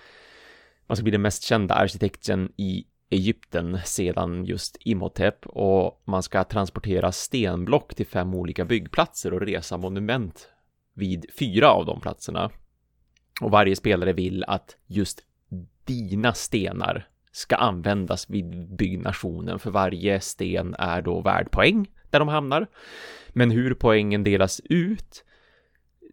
man 0.87 0.95
ska 0.95 1.03
bli 1.03 1.11
den 1.11 1.21
mest 1.21 1.43
kända 1.43 1.75
arkitekten 1.75 2.51
i 2.57 2.85
Egypten 3.09 3.79
sedan 3.85 4.45
just 4.45 4.77
Imhotep 4.79 5.45
och 5.45 6.01
man 6.05 6.23
ska 6.23 6.43
transportera 6.43 7.11
stenblock 7.11 7.95
till 7.95 8.07
fem 8.07 8.35
olika 8.35 8.65
byggplatser 8.65 9.33
och 9.33 9.41
resa 9.41 9.77
monument 9.77 10.49
vid 10.93 11.25
fyra 11.39 11.71
av 11.71 11.85
de 11.85 12.01
platserna. 12.01 12.51
Och 13.41 13.51
varje 13.51 13.75
spelare 13.75 14.13
vill 14.13 14.43
att 14.47 14.77
just 14.87 15.23
dina 15.85 16.33
stenar 16.33 17.07
ska 17.31 17.55
användas 17.55 18.29
vid 18.29 18.75
byggnationen 18.75 19.59
för 19.59 19.71
varje 19.71 20.19
sten 20.19 20.75
är 20.79 21.01
då 21.01 21.21
värd 21.21 21.51
poäng 21.51 21.87
där 22.09 22.19
de 22.19 22.27
hamnar. 22.27 22.67
Men 23.29 23.51
hur 23.51 23.73
poängen 23.73 24.23
delas 24.23 24.61
ut 24.63 25.25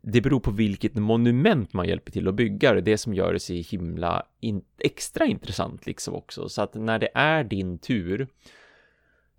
det 0.03 0.21
beror 0.21 0.41
på 0.41 0.51
vilket 0.51 0.95
monument 0.95 1.73
man 1.73 1.89
hjälper 1.89 2.13
till 2.13 2.29
att 2.29 2.35
bygga. 2.35 2.73
Det 2.73 2.79
är 2.79 2.83
det 2.83 2.99
som 2.99 3.15
gör 3.15 3.33
det 3.33 3.41
så 3.41 3.53
himla 3.53 4.27
in 4.41 4.63
extra 4.79 5.27
intressant 5.27 5.87
liksom 5.87 6.15
också. 6.15 6.49
Så 6.49 6.63
att 6.63 6.75
när 6.75 6.99
det 6.99 7.11
är 7.15 7.45
din 7.45 7.79
tur 7.79 8.29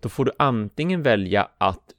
då 0.00 0.08
får 0.08 0.24
du 0.24 0.32
antingen 0.38 1.02
välja 1.02 1.48
att 1.58 1.94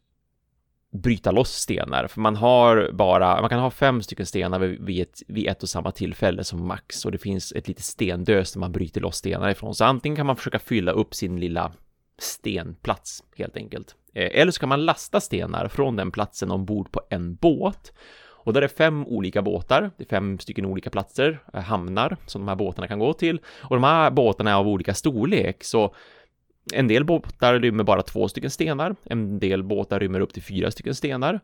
bryta 0.91 1.31
loss 1.31 1.51
stenar, 1.51 2.07
för 2.07 2.21
man 2.21 2.35
har 2.35 2.89
bara, 2.93 3.41
man 3.41 3.49
kan 3.49 3.59
ha 3.59 3.71
fem 3.71 4.01
stycken 4.01 4.25
stenar 4.25 4.59
vid 4.59 5.01
ett, 5.01 5.21
vid 5.27 5.47
ett 5.47 5.63
och 5.63 5.69
samma 5.69 5.91
tillfälle 5.91 6.43
som 6.43 6.67
max 6.67 7.05
och 7.05 7.11
det 7.11 7.17
finns 7.17 7.51
ett 7.51 7.67
litet 7.67 7.85
stendös 7.85 8.53
där 8.53 8.59
man 8.59 8.71
bryter 8.71 9.01
loss 9.01 9.15
stenar 9.15 9.49
ifrån. 9.49 9.75
Så 9.75 9.85
antingen 9.85 10.15
kan 10.15 10.25
man 10.25 10.35
försöka 10.35 10.59
fylla 10.59 10.91
upp 10.91 11.15
sin 11.15 11.39
lilla 11.39 11.71
stenplats 12.17 13.23
helt 13.37 13.57
enkelt. 13.57 13.95
Eh, 14.13 14.41
eller 14.41 14.51
så 14.51 14.59
kan 14.59 14.69
man 14.69 14.85
lasta 14.85 15.21
stenar 15.21 15.67
från 15.67 15.95
den 15.95 16.11
platsen 16.11 16.51
ombord 16.51 16.91
på 16.91 17.01
en 17.09 17.35
båt. 17.35 17.93
Och 18.41 18.53
där 18.53 18.61
är 18.61 18.67
fem 18.67 19.07
olika 19.07 19.41
båtar, 19.41 19.91
det 19.97 20.03
är 20.03 20.07
fem 20.07 20.39
stycken 20.39 20.65
olika 20.65 20.89
platser, 20.89 21.39
eh, 21.53 21.61
hamnar 21.61 22.17
som 22.25 22.41
de 22.41 22.47
här 22.47 22.55
båtarna 22.55 22.87
kan 22.87 22.99
gå 22.99 23.13
till. 23.13 23.39
Och 23.61 23.75
de 23.75 23.83
här 23.83 24.11
båtarna 24.11 24.51
är 24.51 24.55
av 24.55 24.67
olika 24.67 24.93
storlek, 24.93 25.63
så 25.63 25.95
en 26.73 26.87
del 26.87 27.05
båtar 27.05 27.59
rymmer 27.59 27.83
bara 27.83 28.01
två 28.01 28.27
stycken 28.27 28.49
stenar, 28.49 28.95
en 29.03 29.39
del 29.39 29.63
båtar 29.63 29.99
rymmer 29.99 30.19
upp 30.19 30.33
till 30.33 30.43
fyra 30.43 30.71
stycken 30.71 30.95
stenar. 30.95 31.39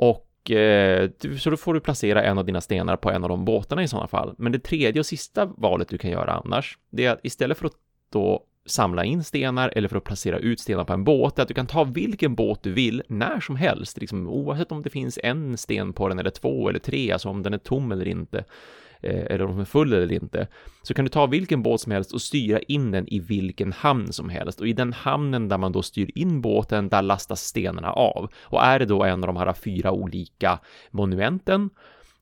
Och 0.00 0.50
eh, 0.50 1.10
så 1.38 1.50
då 1.50 1.56
får 1.56 1.74
du 1.74 1.80
placera 1.80 2.22
en 2.22 2.38
av 2.38 2.44
dina 2.44 2.60
stenar 2.60 2.96
på 2.96 3.10
en 3.10 3.24
av 3.24 3.28
de 3.28 3.44
båtarna 3.44 3.82
i 3.82 3.88
sådana 3.88 4.08
fall. 4.08 4.34
Men 4.38 4.52
det 4.52 4.58
tredje 4.58 5.00
och 5.00 5.06
sista 5.06 5.46
valet 5.46 5.88
du 5.88 5.98
kan 5.98 6.10
göra 6.10 6.32
annars, 6.44 6.78
det 6.90 7.04
är 7.04 7.12
att 7.12 7.20
istället 7.22 7.58
för 7.58 7.66
att 7.66 7.76
då 8.12 8.44
samla 8.66 9.04
in 9.04 9.24
stenar 9.24 9.72
eller 9.76 9.88
för 9.88 9.96
att 9.96 10.04
placera 10.04 10.38
ut 10.38 10.60
stenar 10.60 10.84
på 10.84 10.92
en 10.92 11.04
båt, 11.04 11.38
är 11.38 11.42
att 11.42 11.48
du 11.48 11.54
kan 11.54 11.66
ta 11.66 11.84
vilken 11.84 12.34
båt 12.34 12.62
du 12.62 12.72
vill 12.72 13.02
när 13.08 13.40
som 13.40 13.56
helst, 13.56 13.98
liksom, 13.98 14.28
oavsett 14.28 14.72
om 14.72 14.82
det 14.82 14.90
finns 14.90 15.18
en 15.22 15.56
sten 15.56 15.92
på 15.92 16.08
den 16.08 16.18
eller 16.18 16.30
två 16.30 16.68
eller 16.68 16.78
tre, 16.78 17.12
alltså 17.12 17.28
om 17.28 17.42
den 17.42 17.54
är 17.54 17.58
tom 17.58 17.92
eller 17.92 18.08
inte. 18.08 18.44
Eh, 19.00 19.24
eller 19.30 19.44
om 19.44 19.50
den 19.50 19.60
är 19.60 19.64
full 19.64 19.92
eller 19.92 20.12
inte, 20.12 20.46
så 20.82 20.94
kan 20.94 21.04
du 21.04 21.08
ta 21.08 21.26
vilken 21.26 21.62
båt 21.62 21.80
som 21.80 21.92
helst 21.92 22.12
och 22.12 22.22
styra 22.22 22.58
in 22.58 22.90
den 22.90 23.08
i 23.08 23.20
vilken 23.20 23.72
hamn 23.72 24.12
som 24.12 24.28
helst. 24.28 24.60
Och 24.60 24.68
i 24.68 24.72
den 24.72 24.92
hamnen 24.92 25.48
där 25.48 25.58
man 25.58 25.72
då 25.72 25.82
styr 25.82 26.10
in 26.14 26.40
båten, 26.40 26.88
där 26.88 27.02
lastas 27.02 27.40
stenarna 27.40 27.92
av. 27.92 28.30
Och 28.42 28.64
är 28.64 28.78
det 28.78 28.86
då 28.86 29.04
en 29.04 29.24
av 29.24 29.26
de 29.26 29.36
här 29.36 29.52
fyra 29.52 29.92
olika 29.92 30.58
monumenten, 30.90 31.70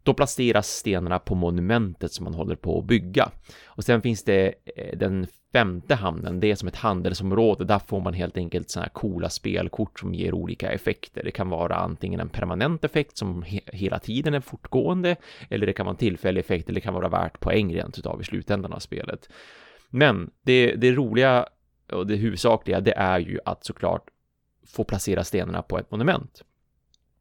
då 0.03 0.15
placeras 0.15 0.69
stenarna 0.69 1.19
på 1.19 1.35
monumentet 1.35 2.13
som 2.13 2.25
man 2.25 2.35
håller 2.35 2.57
på 2.57 2.79
att 2.79 2.85
bygga. 2.85 3.31
Och 3.67 3.85
sen 3.85 4.03
finns 4.03 4.25
det 4.25 4.55
eh, 4.77 4.99
den 4.99 5.27
femte 5.57 5.95
hamnen, 5.95 6.41
det 6.41 6.51
är 6.51 6.55
som 6.55 6.69
ett 6.69 6.77
handelsområde. 6.77 7.65
Där 7.65 7.79
får 7.79 8.01
man 8.01 8.15
helt 8.15 8.37
enkelt 8.37 8.71
sådana 8.71 8.85
här 8.85 8.93
coola 8.93 9.31
spelkort 9.31 10.01
som 10.01 10.15
ger 10.15 10.35
olika 10.35 10.73
effekter. 10.73 11.25
Det 11.25 11.31
kan 11.31 11.49
vara 11.49 11.77
antingen 11.77 12.21
en 12.21 12.29
permanent 12.29 12.85
effekt 12.85 13.17
som 13.17 13.43
he 13.43 13.61
hela 13.67 13.99
tiden 13.99 14.35
är 14.35 14.41
fortgående, 14.41 15.17
eller 15.51 15.67
det 15.67 15.73
kan 15.73 15.87
vara 15.87 15.95
en 15.95 15.99
tillfällig 15.99 16.41
effekt, 16.41 16.69
eller 16.69 16.75
det 16.75 16.85
kan 16.85 16.95
vara 16.95 17.09
värt 17.09 17.41
poäng 17.41 17.75
rent 17.75 17.99
utav 17.99 18.21
i 18.21 18.25
slutändan 18.25 18.73
av 18.73 18.79
spelet. 18.79 19.29
Men 19.91 20.31
det, 20.43 20.75
det 20.75 20.93
roliga 20.93 21.47
och 21.93 22.07
det 22.07 22.17
huvudsakliga, 22.17 22.81
det 22.81 22.95
är 22.95 23.19
ju 23.19 23.39
att 23.45 23.65
såklart 23.65 24.05
få 24.67 24.85
placera 24.85 25.25
stenarna 25.25 25.63
på 25.63 25.79
ett 25.79 25.91
monument. 25.91 26.43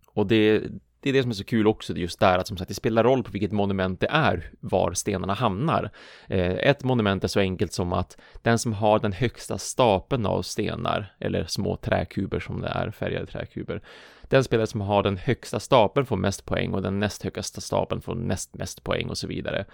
Och 0.07 0.27
det, 0.27 0.63
det 1.05 1.09
är 1.09 1.13
det 1.13 1.21
som 1.21 1.31
är 1.31 1.35
så 1.35 1.43
kul 1.43 1.67
också, 1.67 1.93
just 1.93 2.19
där 2.19 2.37
att 2.37 2.47
som 2.47 2.57
sagt 2.57 2.67
det 2.67 2.73
spelar 2.73 3.03
roll 3.03 3.23
på 3.23 3.31
vilket 3.31 3.51
monument 3.51 3.99
det 3.99 4.07
är 4.09 4.51
var 4.59 4.93
stenarna 4.93 5.33
hamnar. 5.33 5.89
Eh, 6.27 6.53
ett 6.53 6.83
monument 6.83 7.23
är 7.23 7.27
så 7.27 7.39
enkelt 7.39 7.73
som 7.73 7.93
att 7.93 8.17
den 8.41 8.59
som 8.59 8.73
har 8.73 8.99
den 8.99 9.13
högsta 9.13 9.57
stapeln 9.57 10.25
av 10.25 10.41
stenar, 10.41 11.15
eller 11.19 11.45
små 11.45 11.75
träkuber 11.75 12.39
som 12.39 12.61
det 12.61 12.67
är, 12.67 12.91
färgade 12.91 13.25
träkuber, 13.25 13.81
den 14.21 14.43
spelare 14.43 14.67
som 14.67 14.81
har 14.81 15.03
den 15.03 15.17
högsta 15.17 15.59
stapeln 15.59 16.05
får 16.05 16.17
mest 16.17 16.45
poäng 16.45 16.73
och 16.73 16.81
den 16.81 16.99
näst 16.99 17.23
högsta 17.23 17.61
stapeln 17.61 18.01
får 18.01 18.15
näst 18.15 18.53
mest 18.53 18.83
poäng 18.83 19.09
och 19.09 19.17
så 19.17 19.27
vidare. 19.27 19.65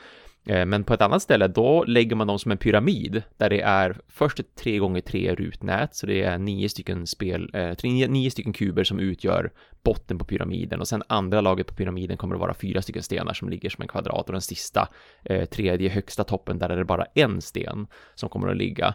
Eh, 0.45 0.65
men 0.65 0.83
på 0.83 0.93
ett 0.93 1.01
annat 1.01 1.21
ställe, 1.21 1.47
då 1.47 1.83
lägger 1.83 2.15
man 2.15 2.27
dem 2.27 2.39
som 2.39 2.51
en 2.51 2.57
pyramid 2.57 3.23
där 3.37 3.49
det 3.49 3.61
är 3.61 3.97
först 4.07 4.39
ett 4.39 4.55
3 4.55 4.77
gånger 4.77 5.01
3 5.01 5.35
rutnät, 5.35 5.95
så 5.95 6.07
det 6.07 6.21
är 6.23 6.37
nio 6.37 6.69
stycken 6.69 7.07
spel, 7.07 7.49
eh, 7.53 7.75
nio, 7.83 8.07
nio 8.07 8.31
stycken 8.31 8.53
kuber 8.53 8.83
som 8.83 8.99
utgör 8.99 9.51
botten 9.83 10.17
på 10.17 10.25
pyramiden 10.25 10.79
och 10.79 10.87
sen 10.87 11.03
andra 11.07 11.41
laget 11.41 11.67
på 11.67 11.73
pyramiden 11.73 12.17
kommer 12.17 12.35
att 12.35 12.41
vara 12.41 12.53
fyra 12.53 12.81
stycken 12.81 13.03
stenar 13.03 13.33
som 13.33 13.49
ligger 13.49 13.69
som 13.69 13.81
en 13.81 13.87
kvadrat 13.87 14.25
och 14.25 14.31
den 14.31 14.41
sista, 14.41 14.89
eh, 15.23 15.45
tredje 15.45 15.89
högsta 15.89 16.23
toppen, 16.23 16.59
där 16.59 16.69
är 16.69 16.77
det 16.77 16.85
bara 16.85 17.05
en 17.15 17.41
sten 17.41 17.87
som 18.15 18.29
kommer 18.29 18.47
att 18.47 18.57
ligga. 18.57 18.93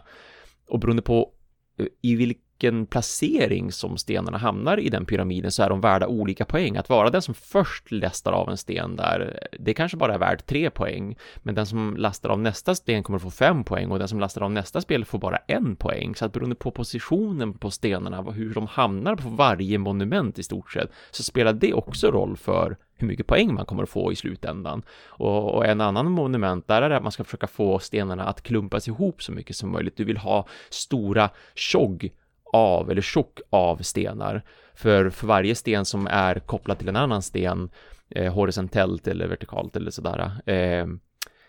Och 0.67 0.79
beroende 0.79 1.01
på 1.01 1.31
eh, 1.79 1.85
i 2.01 2.15
vilken 2.15 2.46
vilken 2.57 2.85
placering 2.85 3.71
som 3.71 3.97
stenarna 3.97 4.37
hamnar 4.37 4.79
i 4.79 4.89
den 4.89 5.05
pyramiden 5.05 5.51
så 5.51 5.63
är 5.63 5.69
de 5.69 5.81
värda 5.81 6.07
olika 6.07 6.45
poäng. 6.45 6.77
Att 6.77 6.89
vara 6.89 7.09
den 7.09 7.21
som 7.21 7.33
först 7.33 7.91
lastar 7.91 8.31
av 8.31 8.49
en 8.49 8.57
sten 8.57 8.95
där, 8.95 9.47
det 9.59 9.73
kanske 9.73 9.97
bara 9.97 10.13
är 10.13 10.17
värt 10.17 10.45
tre 10.45 10.69
poäng, 10.69 11.15
men 11.37 11.55
den 11.55 11.65
som 11.65 11.97
lastar 11.97 12.29
av 12.29 12.39
nästa 12.39 12.75
sten 12.75 13.03
kommer 13.03 13.19
få 13.19 13.31
fem 13.31 13.63
poäng 13.63 13.91
och 13.91 13.99
den 13.99 14.07
som 14.07 14.19
lastar 14.19 14.41
av 14.41 14.51
nästa 14.51 14.81
spel 14.81 15.05
får 15.05 15.19
bara 15.19 15.37
en 15.47 15.75
poäng. 15.75 16.15
Så 16.15 16.25
att 16.25 16.33
beroende 16.33 16.55
på 16.55 16.71
positionen 16.71 17.53
på 17.53 17.71
stenarna, 17.71 18.21
hur 18.31 18.53
de 18.53 18.67
hamnar 18.67 19.15
på 19.15 19.29
varje 19.29 19.77
monument 19.77 20.39
i 20.39 20.43
stort 20.43 20.71
sett, 20.71 20.91
så 21.11 21.23
spelar 21.23 21.53
det 21.53 21.73
också 21.73 22.11
roll 22.11 22.37
för 22.37 22.77
hur 22.95 23.07
mycket 23.07 23.27
poäng 23.27 23.53
man 23.53 23.65
kommer 23.65 23.83
att 23.83 23.89
få 23.89 24.11
i 24.11 24.15
slutändan. 24.15 24.83
Och, 25.07 25.55
och, 25.55 25.65
en 25.65 25.81
annan 25.81 26.11
monument 26.11 26.67
där 26.67 26.81
är 26.81 26.89
det 26.89 26.97
att 26.97 27.03
man 27.03 27.11
ska 27.11 27.23
försöka 27.23 27.47
få 27.47 27.79
stenarna 27.79 28.23
att 28.23 28.41
klumpas 28.41 28.87
ihop 28.87 29.23
så 29.23 29.31
mycket 29.31 29.55
som 29.55 29.71
möjligt. 29.71 29.97
Du 29.97 30.03
vill 30.03 30.17
ha 30.17 30.47
stora 30.69 31.29
tjogg 31.55 32.11
av 32.57 32.91
eller 32.91 33.01
tjock 33.01 33.39
av 33.49 33.77
stenar. 33.77 34.43
För, 34.75 35.09
för 35.09 35.27
varje 35.27 35.55
sten 35.55 35.85
som 35.85 36.07
är 36.07 36.39
kopplad 36.39 36.77
till 36.77 36.89
en 36.89 36.95
annan 36.95 37.21
sten, 37.21 37.69
eh, 38.09 38.33
horisontellt 38.33 39.07
eller 39.07 39.27
vertikalt 39.27 39.75
eller 39.75 39.91
sådär, 39.91 40.31
eh, 40.45 40.85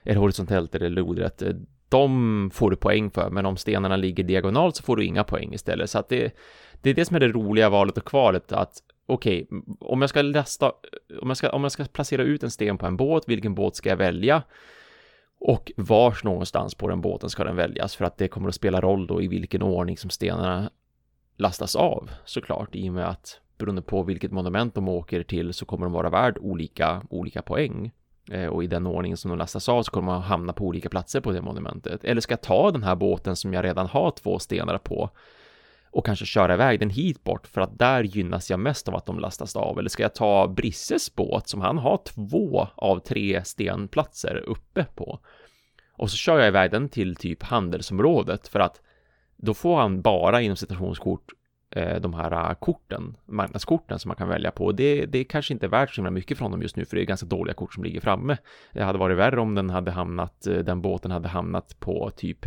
eller 0.05 0.17
horisontellt 0.17 0.75
eller 0.75 0.89
lodrätt, 0.89 1.43
eh, 1.43 1.55
de 1.89 2.51
får 2.55 2.71
du 2.71 2.77
poäng 2.77 3.11
för, 3.11 3.31
men 3.31 3.47
om 3.47 3.57
stenarna 3.57 3.97
ligger 3.97 4.25
diagonalt 4.25 4.77
så 4.77 4.83
får 4.83 4.97
du 4.97 5.05
inga 5.05 5.25
poäng 5.25 5.55
istället. 5.55 5.91
Så 5.91 5.99
att 5.99 6.09
det, 6.09 6.35
det 6.83 6.91
är 6.91 6.95
det 6.95 7.05
som 7.05 7.17
är 7.17 7.21
det 7.21 7.29
roliga 7.29 7.69
valet 7.69 7.99
och 7.99 8.05
kvalet, 8.05 8.53
att 8.53 8.73
okej, 9.07 9.47
okay, 9.51 9.61
om 9.81 10.01
jag 10.01 10.11
ska 10.11 10.23
lasta, 10.23 10.73
om 11.21 11.29
jag 11.29 11.37
ska, 11.37 11.51
om 11.51 11.63
jag 11.63 11.73
ska 11.73 11.85
placera 11.85 12.23
ut 12.23 12.43
en 12.43 12.51
sten 12.51 12.79
på 12.79 12.87
en 12.87 12.97
båt, 12.97 13.25
vilken 13.27 13.55
båt 13.55 13.77
ska 13.77 13.89
jag 13.89 13.97
välja? 13.97 14.43
Och 15.41 15.73
vars 15.77 16.25
någonstans 16.25 16.75
på 16.75 16.89
den 16.89 17.01
båten 17.01 17.31
ska 17.31 17.45
den 17.45 17.57
väljas 17.57 17.97
för 17.97 18.05
att 18.05 18.19
det 18.19 18.29
kommer 18.29 18.49
att 18.49 18.55
spela 18.55 18.81
roll 18.81 19.07
då 19.07 19.23
i 19.23 19.29
vilken 19.29 19.63
ordning 19.63 19.97
som 19.97 20.11
stenarna 20.11 20.71
lastas 21.39 21.77
av 21.77 22.11
såklart 22.25 22.75
i 22.75 22.89
och 22.89 22.93
med 22.93 23.09
att 23.09 23.41
beroende 23.59 23.83
på 23.83 24.03
vilket 24.03 24.33
monument 24.33 24.75
de 24.75 24.89
åker 24.89 25.23
till 25.23 25.55
så 25.55 25.67
kommer 25.67 25.87
de 25.87 25.93
vara 25.93 26.11
värd 26.11 26.39
olika, 26.41 27.03
olika 27.11 27.43
poäng. 27.43 27.93
Eh, 28.31 28.47
och 28.47 28.65
i 28.65 28.67
den 28.67 28.87
ordningen 28.87 29.17
som 29.17 29.29
de 29.29 29.39
lastas 29.39 29.69
av 29.69 29.83
så 29.83 29.91
kommer 29.91 30.13
man 30.13 30.23
hamna 30.23 30.53
på 30.53 30.65
olika 30.65 30.89
platser 30.89 31.21
på 31.21 31.33
det 31.33 31.43
monumentet. 31.43 32.05
Eller 32.05 32.21
ska 32.21 32.33
jag 32.33 32.41
ta 32.41 32.71
den 32.71 32.83
här 32.83 32.95
båten 32.95 33.37
som 33.37 33.55
jag 33.55 33.65
redan 33.65 33.87
har 33.87 34.11
två 34.11 34.39
stenar 34.39 34.79
på 34.79 35.11
och 35.91 36.07
kanske 36.07 36.27
köra 36.27 36.55
iväg 36.55 36.81
den 36.81 36.91
hit 36.91 37.25
bort 37.25 37.47
för 37.47 37.61
att 37.61 37.79
där 37.79 38.03
gynnas 38.03 38.51
jag 38.51 38.61
mest 38.61 38.89
av 38.89 38.95
att 38.95 39.07
de 39.07 39.19
lastas 39.19 39.57
av. 39.57 39.79
Eller 39.79 39.89
ska 39.89 40.03
jag 40.03 40.15
ta 40.15 40.49
Brisses 40.49 41.15
båt 41.15 41.49
som 41.49 41.61
han 41.61 41.79
har 41.79 42.01
två 42.05 42.69
av 42.75 42.99
tre 42.99 43.45
stenplatser 43.45 44.37
uppe 44.37 44.85
på? 44.95 45.19
Och 45.93 46.11
så 46.11 46.17
kör 46.17 46.39
jag 46.39 46.49
iväg 46.49 46.71
den 46.71 46.89
till 46.89 47.17
typ 47.17 47.43
handelsområdet 47.43 48.49
för 48.49 48.61
att 48.61 48.81
då 49.39 49.55
får 49.55 49.77
han 49.77 50.03
bara 50.03 50.41
inom 50.41 50.57
citationskort 50.57 51.33
eh, 51.71 52.01
de 52.01 52.15
här 52.15 52.33
eh, 52.33 52.55
korten, 52.55 53.17
marknadskorten 53.27 53.99
som 53.99 54.09
man 54.09 54.17
kan 54.17 54.29
välja 54.29 54.51
på. 54.51 54.73
Det, 54.73 55.07
det 55.07 55.19
är 55.19 55.25
kanske 55.25 55.55
inte 55.55 55.67
är 55.67 55.71
värt 55.71 55.95
så 55.95 56.01
himla 56.01 56.11
mycket 56.11 56.39
från 56.39 56.51
dem 56.51 56.63
just 56.63 56.77
nu 56.77 56.85
för 56.85 56.97
det 56.97 57.03
är 57.03 57.07
ganska 57.07 57.27
dåliga 57.27 57.55
kort 57.55 57.75
som 57.75 57.85
ligger 57.85 58.01
framme. 58.01 58.37
Det 58.73 58.83
hade 58.83 58.99
varit 58.99 59.19
värre 59.19 59.41
om 59.41 59.55
den 59.55 59.71
hade 59.71 59.91
hamnat, 59.91 60.47
eh, 60.47 60.59
den 60.59 60.83
båten 60.83 61.11
hade 61.11 61.29
hamnat 61.29 61.81
på 61.81 62.11
typ 62.17 62.47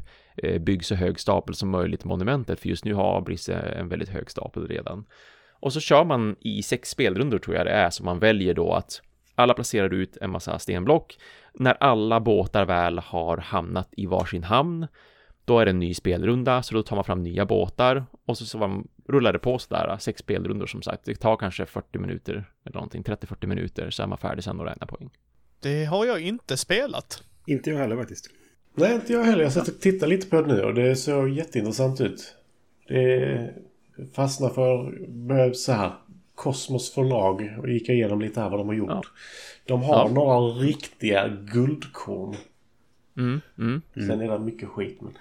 bygg 0.59 0.85
så 0.85 0.95
hög 0.95 1.19
stapel 1.19 1.55
som 1.55 1.69
möjligt 1.69 2.05
monumentet 2.05 2.59
för 2.59 2.69
just 2.69 2.85
nu 2.85 2.93
har 2.93 3.21
Brisse 3.21 3.53
en 3.53 3.89
väldigt 3.89 4.09
hög 4.09 4.31
stapel 4.31 4.67
redan. 4.67 5.05
Och 5.59 5.73
så 5.73 5.79
kör 5.79 6.03
man 6.03 6.35
i 6.39 6.63
sex 6.63 6.89
spelrundor 6.89 7.39
tror 7.39 7.55
jag 7.55 7.65
det 7.65 7.71
är 7.71 7.89
så 7.89 8.03
man 8.03 8.19
väljer 8.19 8.53
då 8.53 8.73
att 8.73 9.01
alla 9.35 9.53
placerar 9.53 9.93
ut 9.93 10.17
en 10.17 10.31
massa 10.31 10.59
stenblock. 10.59 11.17
När 11.53 11.73
alla 11.79 12.19
båtar 12.19 12.65
väl 12.65 12.99
har 12.99 13.37
hamnat 13.37 13.89
i 13.91 14.05
varsin 14.05 14.43
hamn 14.43 14.87
då 15.45 15.59
är 15.59 15.65
det 15.65 15.71
en 15.71 15.79
ny 15.79 15.93
spelrunda, 15.93 16.63
så 16.63 16.73
då 16.73 16.83
tar 16.83 16.95
man 16.95 17.05
fram 17.05 17.23
nya 17.23 17.45
båtar 17.45 18.05
och 18.25 18.37
så, 18.37 18.45
så 18.45 18.57
man, 18.57 18.87
rullar 19.07 19.33
det 19.33 19.39
på 19.39 19.59
sådär, 19.59 19.97
sex 19.99 20.19
spelrundor 20.19 20.65
som 20.65 20.81
sagt. 20.81 21.05
Det 21.05 21.15
tar 21.15 21.37
kanske 21.37 21.65
40 21.65 21.99
minuter 21.99 22.33
eller 22.65 22.75
någonting, 22.75 23.03
30-40 23.03 23.47
minuter 23.47 23.89
så 23.89 24.03
är 24.03 24.07
man 24.07 24.17
färdig 24.17 24.43
sen 24.43 24.59
och 24.59 24.65
räknar 24.65 24.87
poäng. 24.87 25.09
Det 25.59 25.85
har 25.85 26.05
jag 26.05 26.21
inte 26.21 26.57
spelat. 26.57 27.23
Inte 27.45 27.69
jag 27.69 27.77
heller 27.77 27.97
faktiskt. 27.97 28.29
Nej, 28.75 28.95
inte 28.95 29.13
jag 29.13 29.23
heller. 29.23 29.43
Jag 29.43 29.53
satt 29.53 29.67
och 29.67 29.79
tittade 29.79 30.09
lite 30.09 30.27
på 30.27 30.41
det 30.41 30.55
nu 30.55 30.61
och 30.61 30.73
det 30.73 30.95
såg 30.95 31.29
jätteintressant 31.29 32.01
ut. 32.01 32.35
Det 32.87 33.53
fastnar 34.13 34.49
för 34.49 35.53
så 35.53 35.71
här 35.71 35.91
Kosmos 36.35 36.93
förlag 36.93 37.57
och 37.61 37.69
gick 37.69 37.89
igenom 37.89 38.21
lite 38.21 38.41
här 38.41 38.49
vad 38.49 38.59
de 38.59 38.67
har 38.67 38.75
gjort. 38.75 38.89
Ja. 38.89 39.01
De 39.65 39.83
har 39.83 39.95
ja. 39.95 40.13
några 40.13 40.39
riktiga 40.39 41.27
guldkorn 41.27 42.35
Mm, 43.17 43.41
mm, 43.57 43.81
mm. 43.95 44.07
Sen 44.07 44.21
är 44.21 44.31
det 44.31 44.39
mycket 44.39 44.69
skit. 44.69 45.01
Men... 45.01 45.13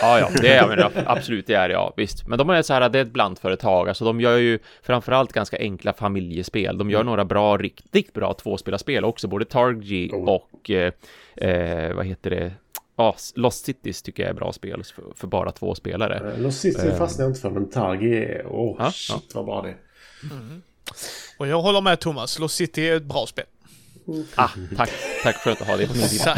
Ja, 0.00 0.18
ja, 0.18 0.28
det 0.40 0.48
är 0.48 0.68
men, 0.68 1.06
absolut, 1.06 1.46
det 1.46 1.54
är 1.54 1.68
det, 1.68 1.74
ja, 1.74 1.92
visst. 1.96 2.26
Men 2.26 2.38
de 2.38 2.50
är 2.50 2.62
så 2.62 2.72
här, 2.72 2.88
det 2.88 2.98
är 2.98 3.02
ett 3.02 3.12
blandföretag, 3.12 3.88
alltså 3.88 4.04
de 4.04 4.20
gör 4.20 4.36
ju 4.36 4.58
framförallt 4.82 5.32
ganska 5.32 5.58
enkla 5.58 5.92
familjespel. 5.92 6.78
De 6.78 6.90
gör 6.90 7.00
mm. 7.00 7.06
några 7.06 7.24
bra, 7.24 7.56
riktigt 7.56 8.12
bra 8.12 8.34
tvåspelarspel 8.34 9.04
också, 9.04 9.28
både 9.28 9.44
Targi 9.44 10.10
oh. 10.12 10.28
och 10.28 10.70
eh, 10.70 10.92
eh, 11.36 11.94
vad 11.94 12.06
heter 12.06 12.30
det? 12.30 12.52
Ja, 12.96 13.16
Lost 13.34 13.64
Cities 13.64 14.02
tycker 14.02 14.22
jag 14.22 14.30
är 14.30 14.34
bra 14.34 14.52
spel 14.52 14.84
för, 14.94 15.04
för 15.14 15.26
bara 15.26 15.52
två 15.52 15.74
spelare. 15.74 16.32
Uh, 16.32 16.42
Lost 16.42 16.60
Cities 16.60 16.84
uh, 16.84 16.94
fastnar 16.94 17.24
jag 17.24 17.30
inte 17.30 17.40
för, 17.40 17.50
men 17.50 17.70
Targi 17.70 18.24
är... 18.24 18.46
Åh, 18.46 18.72
oh, 18.72 18.76
ja, 18.78 18.92
shit 18.92 19.24
ja. 19.28 19.30
vad 19.34 19.44
bra 19.44 19.62
det 19.62 19.68
är. 19.68 19.76
Mm. 20.34 20.62
Och 21.38 21.46
jag 21.46 21.62
håller 21.62 21.80
med 21.80 22.00
Thomas, 22.00 22.38
Lost 22.38 22.56
City 22.56 22.88
är 22.88 22.96
ett 22.96 23.04
bra 23.04 23.26
spel. 23.26 23.44
Ah, 24.34 24.48
tack, 24.76 24.90
tack 25.22 25.36
för 25.36 25.50
att 25.50 25.58
du 25.58 25.64
har 25.64 25.78
det 25.78 25.86
på 25.86 25.94
min 25.94 26.08
sida. 26.08 26.36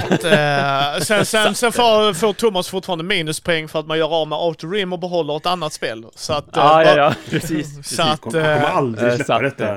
eh, 0.94 1.00
sen, 1.00 1.26
sen, 1.26 1.54
sen 1.54 1.72
får, 1.72 2.14
får 2.14 2.32
Thomas 2.32 2.68
fortfarande 2.68 3.04
minuspoäng 3.04 3.68
för 3.68 3.80
att 3.80 3.86
man 3.86 3.98
gör 3.98 4.14
av 4.14 4.28
med 4.28 4.38
Autorim 4.38 4.92
och 4.92 4.98
behåller 4.98 5.36
ett 5.36 5.46
annat 5.46 5.72
spel. 5.72 6.04
Så 6.14 6.32
att... 6.32 6.56
Eh, 6.56 6.66
ah, 6.66 6.82
ja, 6.82 6.96
ja, 6.96 7.14
precis. 7.30 7.96
Så 7.96 8.02
att... 8.02 8.20
kommer 8.20 8.56
eh, 8.56 8.76
aldrig 8.76 9.12
släppa 9.12 9.36
äh, 9.36 9.42
detta. 9.42 9.74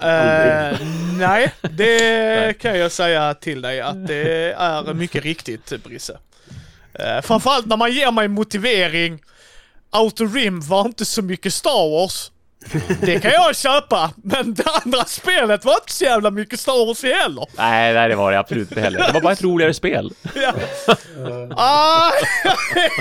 Nej. 0.00 0.78
nej, 1.18 1.52
det 1.60 2.58
kan 2.58 2.78
jag 2.78 2.92
säga 2.92 3.34
till 3.34 3.62
dig 3.62 3.80
att 3.80 4.06
det 4.06 4.52
är 4.52 4.94
mycket 4.94 5.24
riktigt, 5.24 5.84
Brisse. 5.84 6.18
Eh, 6.94 7.20
framförallt 7.22 7.66
när 7.66 7.76
man 7.76 7.92
ger 7.92 8.10
mig 8.10 8.28
motivering 8.28 9.22
Outer 9.92 10.26
Rim 10.26 10.60
var 10.60 10.86
inte 10.86 11.04
så 11.04 11.22
mycket 11.22 11.54
Star 11.54 11.90
Wars. 11.90 12.31
Det 13.00 13.20
kan 13.20 13.30
jag 13.30 13.56
köpa, 13.56 14.10
men 14.24 14.54
det 14.54 14.64
andra 14.84 15.04
spelet 15.04 15.64
var 15.64 15.74
inte 15.74 15.92
så 15.92 16.04
jävla 16.04 16.30
mycket 16.30 16.60
Star 16.60 16.86
Wars 16.86 17.02
heller. 17.02 17.46
Nej, 17.56 17.94
nej, 17.94 18.08
det 18.08 18.14
var 18.14 18.32
det 18.32 18.38
absolut 18.38 18.70
inte 18.70 18.80
heller. 18.80 18.98
Det 19.06 19.12
var 19.12 19.20
bara 19.20 19.32
ett 19.32 19.42
roligare 19.42 19.74
spel. 19.74 20.12
Ja. 20.34 20.52
ah, 21.56 22.10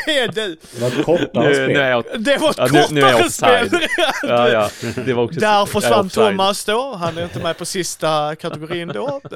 du. 0.34 0.58
Det 0.76 0.82
var 0.82 0.88
ett 0.88 1.06
kortare 1.06 1.48
Nu, 1.48 1.54
spel. 1.54 1.68
nu 1.68 1.80
är 1.80 1.90
jag... 1.90 2.04
Det 2.18 2.38
var 2.38 2.50
ett 2.50 2.58
Ja, 2.58 2.68
nu, 2.72 2.84
nu 2.92 3.02
är 3.02 3.10
jag 3.10 3.22
kortare 3.24 3.70
spel. 3.70 3.82
Ja, 4.24 4.50
ja. 4.50 4.70
Det 5.06 5.14
var 5.14 5.24
också... 5.24 5.40
Där 5.40 5.66
försvann. 5.66 6.10
Thomas 6.10 6.66
då. 6.66 6.96
Han 6.96 7.18
är 7.18 7.24
inte 7.24 7.40
med 7.40 7.58
på 7.58 7.66
sista 7.66 8.36
kategorin 8.36 8.88
då. 8.88 9.22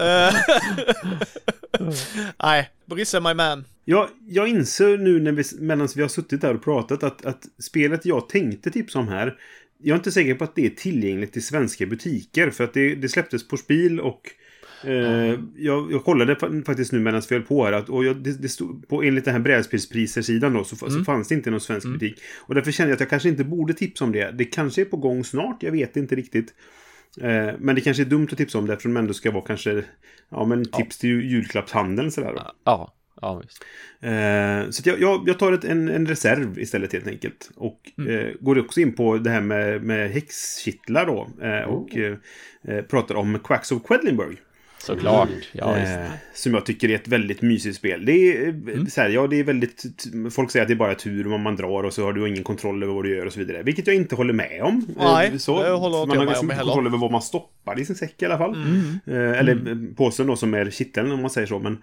Nej, 2.43 2.69
Brisse 2.85 3.19
my 3.19 3.33
man. 3.33 3.65
Jag, 3.85 4.09
jag 4.27 4.47
inser 4.47 4.97
nu 4.97 5.19
när 5.19 5.31
vi, 5.31 5.43
medan 5.59 5.87
vi 5.95 6.01
har 6.01 6.09
suttit 6.09 6.41
där 6.41 6.53
och 6.55 6.63
pratat 6.63 7.03
att, 7.03 7.25
att 7.25 7.41
spelet 7.63 8.05
jag 8.05 8.29
tänkte 8.29 8.71
tipsa 8.71 8.99
om 8.99 9.07
här 9.07 9.33
jag 9.81 9.95
är 9.95 9.99
inte 9.99 10.11
säker 10.11 10.35
på 10.35 10.43
att 10.43 10.55
det 10.55 10.65
är 10.65 10.69
tillgängligt 10.69 11.37
i 11.37 11.41
svenska 11.41 11.85
butiker 11.85 12.49
för 12.49 12.63
att 12.63 12.73
det, 12.73 12.95
det 12.95 13.09
släpptes 13.09 13.47
på 13.47 13.57
spel 13.57 13.99
och 13.99 14.21
eh, 14.83 15.39
jag, 15.55 15.91
jag 15.91 16.03
kollade 16.03 16.33
fa- 16.33 16.65
faktiskt 16.65 16.91
nu 16.91 16.99
medan 16.99 17.21
vi 17.29 17.35
höll 17.35 17.45
på 17.45 17.65
här 17.65 17.71
att, 17.73 17.89
och 17.89 18.05
jag, 18.05 18.17
det, 18.17 18.41
det 18.41 18.49
stod 18.49 18.87
på, 18.87 19.03
enligt 19.03 19.25
den 19.25 19.33
här 19.33 19.41
brädspelspriser-sidan 19.41 20.53
då 20.53 20.63
så, 20.63 20.75
så 20.75 21.03
fanns 21.03 21.27
det 21.27 21.35
inte 21.35 21.51
någon 21.51 21.61
svensk 21.61 21.87
butik. 21.87 22.21
Och 22.37 22.55
därför 22.55 22.71
kände 22.71 22.89
jag 22.89 22.95
att 22.95 22.99
jag 22.99 23.09
kanske 23.09 23.29
inte 23.29 23.43
borde 23.43 23.73
tipsa 23.73 24.05
om 24.05 24.11
det. 24.11 24.31
Det 24.31 24.45
kanske 24.45 24.81
är 24.81 24.85
på 24.85 24.97
gång 24.97 25.23
snart, 25.23 25.63
jag 25.63 25.71
vet 25.71 25.97
inte 25.97 26.15
riktigt. 26.15 26.53
Eh, 27.21 27.49
men 27.59 27.75
det 27.75 27.81
kanske 27.81 28.03
är 28.03 28.05
dumt 28.05 28.27
att 28.31 28.37
tipsa 28.37 28.57
om 28.57 28.65
det 28.67 28.73
eftersom 28.73 28.93
det 28.93 28.99
ändå 28.99 29.13
ska 29.13 29.31
vara 29.31 29.45
kanske 29.45 29.83
ja, 30.29 30.45
men 30.45 30.65
tips 30.65 30.97
till 30.97 31.31
julklappshandeln 31.31 32.11
sådär 32.11 32.33
då. 32.33 32.51
Ja, 32.63 32.94
ja 33.21 33.41
visst. 33.43 33.65
Eh, 34.01 34.69
så 34.69 34.81
att 34.81 34.85
jag, 34.85 35.01
jag, 35.01 35.23
jag 35.27 35.39
tar 35.39 35.51
ett, 35.53 35.63
en, 35.63 35.89
en 35.89 36.05
reserv 36.05 36.59
istället 36.59 36.93
helt 36.93 37.07
enkelt. 37.07 37.49
Och 37.55 37.91
eh, 38.09 38.31
går 38.39 38.59
också 38.59 38.79
in 38.81 38.93
på 38.93 39.17
det 39.17 39.29
här 39.29 39.41
med, 39.41 39.83
med 39.83 40.11
häxkittlar 40.11 41.05
då. 41.05 41.27
Eh, 41.45 41.63
och 41.63 41.95
eh, 41.97 42.17
eh, 42.67 42.81
pratar 42.81 43.15
om 43.15 43.39
Quacks 43.39 43.71
of 43.71 43.83
Quedlinburg. 43.87 44.37
Såklart. 44.77 45.29
Ja, 45.51 45.73
visst. 45.73 45.91
Eh, 45.91 46.05
som 46.33 46.53
jag 46.53 46.65
tycker 46.65 46.89
är 46.91 46.95
ett 46.95 47.07
väldigt 47.07 47.41
mysigt 47.41 47.77
spel. 47.77 48.05
Det 48.05 48.11
är, 48.37 48.47
eh, 48.47 48.85
så 48.85 49.01
här, 49.01 49.09
ja, 49.09 49.27
det 49.27 49.39
är 49.39 49.43
väldigt... 49.43 49.83
Folk 50.31 50.51
säger 50.51 50.63
att 50.63 50.67
det 50.67 50.73
är 50.73 50.75
bara 50.75 50.95
tur 50.95 51.33
om 51.33 51.41
man 51.41 51.55
drar 51.55 51.83
och 51.83 51.93
så 51.93 52.03
har 52.03 52.13
du 52.13 52.29
ingen 52.29 52.43
kontroll 52.43 52.83
över 52.83 52.93
vad 52.93 53.03
du 53.03 53.15
gör 53.15 53.25
och 53.25 53.33
så 53.33 53.39
vidare. 53.39 53.63
Vilket 53.63 53.87
jag 53.87 53.95
inte 53.95 54.15
håller 54.15 54.33
med 54.33 54.61
om. 54.61 54.85
Eh, 54.99 55.13
Nej, 55.13 55.39
så, 55.39 55.63
det 55.63 55.69
håller 55.69 55.97
man 55.97 56.09
jag 56.09 56.15
har 56.15 56.17
med 56.17 56.25
ganska 56.25 56.39
om 56.39 56.47
mycket 56.47 56.57
heller. 56.57 56.71
kontroll 56.71 56.87
över 56.87 56.97
vad 56.97 57.11
man 57.11 57.21
stoppar 57.21 57.79
i 57.79 57.85
sin 57.85 57.95
säck 57.95 58.21
i 58.21 58.25
alla 58.25 58.37
fall. 58.37 58.55
Eh, 59.05 59.39
eller 59.39 59.69
eh, 59.71 59.95
påsen 59.95 60.27
då 60.27 60.35
som 60.35 60.53
är 60.53 60.69
kitteln 60.69 61.11
om 61.11 61.21
man 61.21 61.29
säger 61.29 61.47
så. 61.47 61.59
Men, 61.59 61.77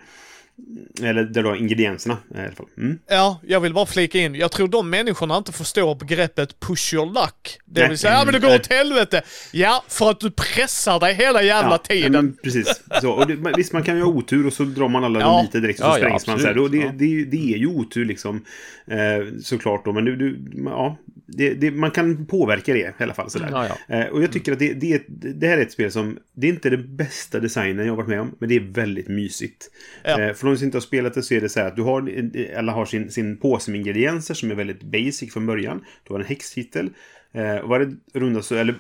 eller 1.03 1.25
där 1.25 1.43
du 1.43 1.49
har 1.49 1.57
ingredienserna 1.57 2.19
i 2.35 2.39
alla 2.39 2.53
fall. 2.53 2.67
Mm. 2.79 2.99
Ja, 3.09 3.41
jag 3.47 3.61
vill 3.61 3.75
bara 3.75 3.87
flika 3.87 4.19
in. 4.19 4.35
Jag 4.35 4.53
tror 4.53 4.69
de 4.69 4.91
människorna 4.91 5.37
inte 5.37 5.53
förstår 5.53 5.95
begreppet 5.95 6.61
push 6.61 6.95
your 6.95 7.07
luck. 7.07 7.59
Det 7.67 7.81
Nej. 7.81 7.89
vill 7.89 7.99
säga, 7.99 8.13
ja 8.15 8.25
men 8.25 8.33
det 8.35 8.41
går 8.41 8.49
Mm. 8.49 8.61
åt 8.61 8.67
helvete. 8.73 9.23
Ja, 9.53 9.85
för 9.89 10.11
att 10.11 10.21
du 10.21 10.31
pressar 10.31 11.01
dig 11.01 11.15
hela 11.15 11.43
jävla 11.43 11.79
tiden. 11.79 12.13
men 12.13 12.37
precis. 12.43 12.83
Så, 13.01 13.11
och 13.13 13.27
det, 13.27 13.53
visst, 13.57 13.73
man 13.73 13.83
kan 13.83 13.97
ju 13.97 14.03
ha 14.03 14.09
otur 14.11 14.47
och 14.47 14.53
så 14.53 14.63
drar 14.65 14.89
man 14.89 15.05
alla 15.05 15.21
Ja. 15.21 15.27
dynamiter 15.27 15.61
direkt 15.61 15.81
och 15.81 15.87
så 15.87 15.91
Ja, 15.91 15.99
ja, 15.99 16.05
sprängs 16.19 16.27
man. 16.27 16.39
Så 16.41 16.47
här. 16.47 16.69
det, 16.69 16.77
Ja. 16.79 16.93
det, 16.95 17.25
det 17.25 17.53
är 17.55 17.59
ju 17.59 17.67
otur 17.67 18.05
liksom. 18.05 18.45
Eh, 18.87 18.97
såklart 19.43 19.85
då. 19.85 19.93
Men 19.93 20.05
du, 20.05 20.17
du, 20.17 20.39
ja, 20.65 20.97
det, 21.37 21.55
det, 21.55 21.71
man 21.71 21.91
kan 21.91 22.27
påverka 22.27 22.73
det 22.73 22.95
i 23.01 23.03
alla 23.03 23.15
fall. 23.15 23.31
Sådär. 23.31 23.49
Ja, 23.51 23.79
Eh, 23.89 24.07
och 24.07 24.23
jag 24.23 24.33
tycker 24.33 24.53
att 24.53 24.59
det, 24.59 24.73
det, 24.73 25.05
det 25.09 25.47
här 25.47 25.59
är 25.59 25.63
ett 25.63 25.73
spel 25.73 25.93
som... 25.93 26.19
Det 26.35 26.47
är 26.47 26.51
inte 26.51 26.71
det 26.71 26.79
bästa 26.79 27.41
designen 27.41 27.87
jag 27.87 27.93
har 27.93 27.97
varit 27.97 28.09
med 28.09 28.21
om. 28.21 28.37
Men 28.39 28.49
det 28.49 28.57
är 28.57 28.61
väldigt 28.61 29.09
mysigt. 29.09 29.71
Ja. 30.05 30.21
Eh, 30.21 30.35
för 30.35 30.47
de 30.47 30.57
som 30.57 30.65
inte 30.65 30.77
har 30.77 30.81
spelat 30.83 31.15
det 31.15 31.23
så 31.23 31.35
är 31.35 31.41
det 31.41 31.49
så 31.49 31.61
här 31.61 31.67
att 31.67 31.77
du 31.77 31.83
har... 31.83 32.13
Alla 32.57 32.73
har 32.73 32.85
sin, 32.85 33.11
sin 33.11 33.37
påse 33.37 33.71
med 33.71 33.81
ingredienser 33.81 34.35
som 34.35 34.51
är 34.51 34.55
väldigt 34.55 34.83
basic 34.83 35.33
från 35.33 35.47
början. 35.47 35.85
Du 36.07 36.15
har 36.15 36.21
en 36.21 36.27
häxtitel. 36.27 36.91
Eh, 37.33 37.57
och 37.57 37.69
varje 37.69 37.97
runda 38.13 38.43
så, 38.43 38.55
eller 38.55 38.75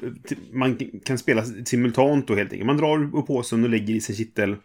man 0.52 0.78
kan 1.04 1.18
spela 1.18 1.44
simultant 1.44 2.28
då 2.28 2.34
helt 2.34 2.52
enkelt. 2.52 2.66
Man 2.66 2.76
drar 2.76 3.18
ur 3.18 3.22
påsen 3.22 3.64
och 3.64 3.70
lägger 3.70 3.94
i 3.94 4.00
sin 4.00 4.16
kittel. 4.16 4.56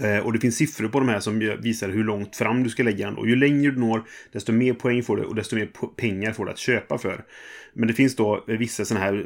Eh, 0.00 0.18
och 0.18 0.32
det 0.32 0.38
finns 0.38 0.56
siffror 0.56 0.88
på 0.88 0.98
de 0.98 1.08
här 1.08 1.20
som 1.20 1.38
visar 1.60 1.88
hur 1.88 2.04
långt 2.04 2.36
fram 2.36 2.62
du 2.62 2.70
ska 2.70 2.82
lägga 2.82 3.06
den. 3.06 3.16
Och 3.16 3.28
ju 3.28 3.36
längre 3.36 3.70
du 3.70 3.80
når, 3.80 4.02
desto 4.32 4.52
mer 4.52 4.72
poäng 4.72 5.02
får 5.02 5.16
du 5.16 5.22
och 5.22 5.34
desto 5.34 5.56
mer 5.56 5.70
pengar 5.96 6.32
får 6.32 6.44
du 6.44 6.50
att 6.50 6.58
köpa 6.58 6.98
för. 6.98 7.24
Men 7.72 7.88
det 7.88 7.94
finns 7.94 8.16
då 8.16 8.44
vissa 8.46 8.84
sådana 8.84 9.04
här, 9.04 9.14
eh, 9.14 9.24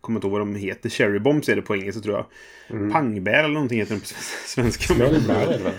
kommer 0.00 0.18
inte 0.18 0.26
ihåg 0.26 0.32
vad 0.32 0.40
de 0.40 0.54
heter, 0.54 0.88
cherry 0.88 1.18
bombs 1.18 1.48
är 1.48 1.56
det 1.56 1.62
på 1.62 1.76
engelska 1.76 2.00
tror 2.00 2.14
jag. 2.14 2.92
Pangbär 2.92 3.44
eller 3.44 3.54
någonting 3.54 3.78
heter 3.78 3.94
de 3.94 4.00
på 4.00 4.06
svenska. 4.46 4.94
Smällbär 4.94 5.46
är 5.46 5.58
det 5.58 5.64
väl? 5.64 5.72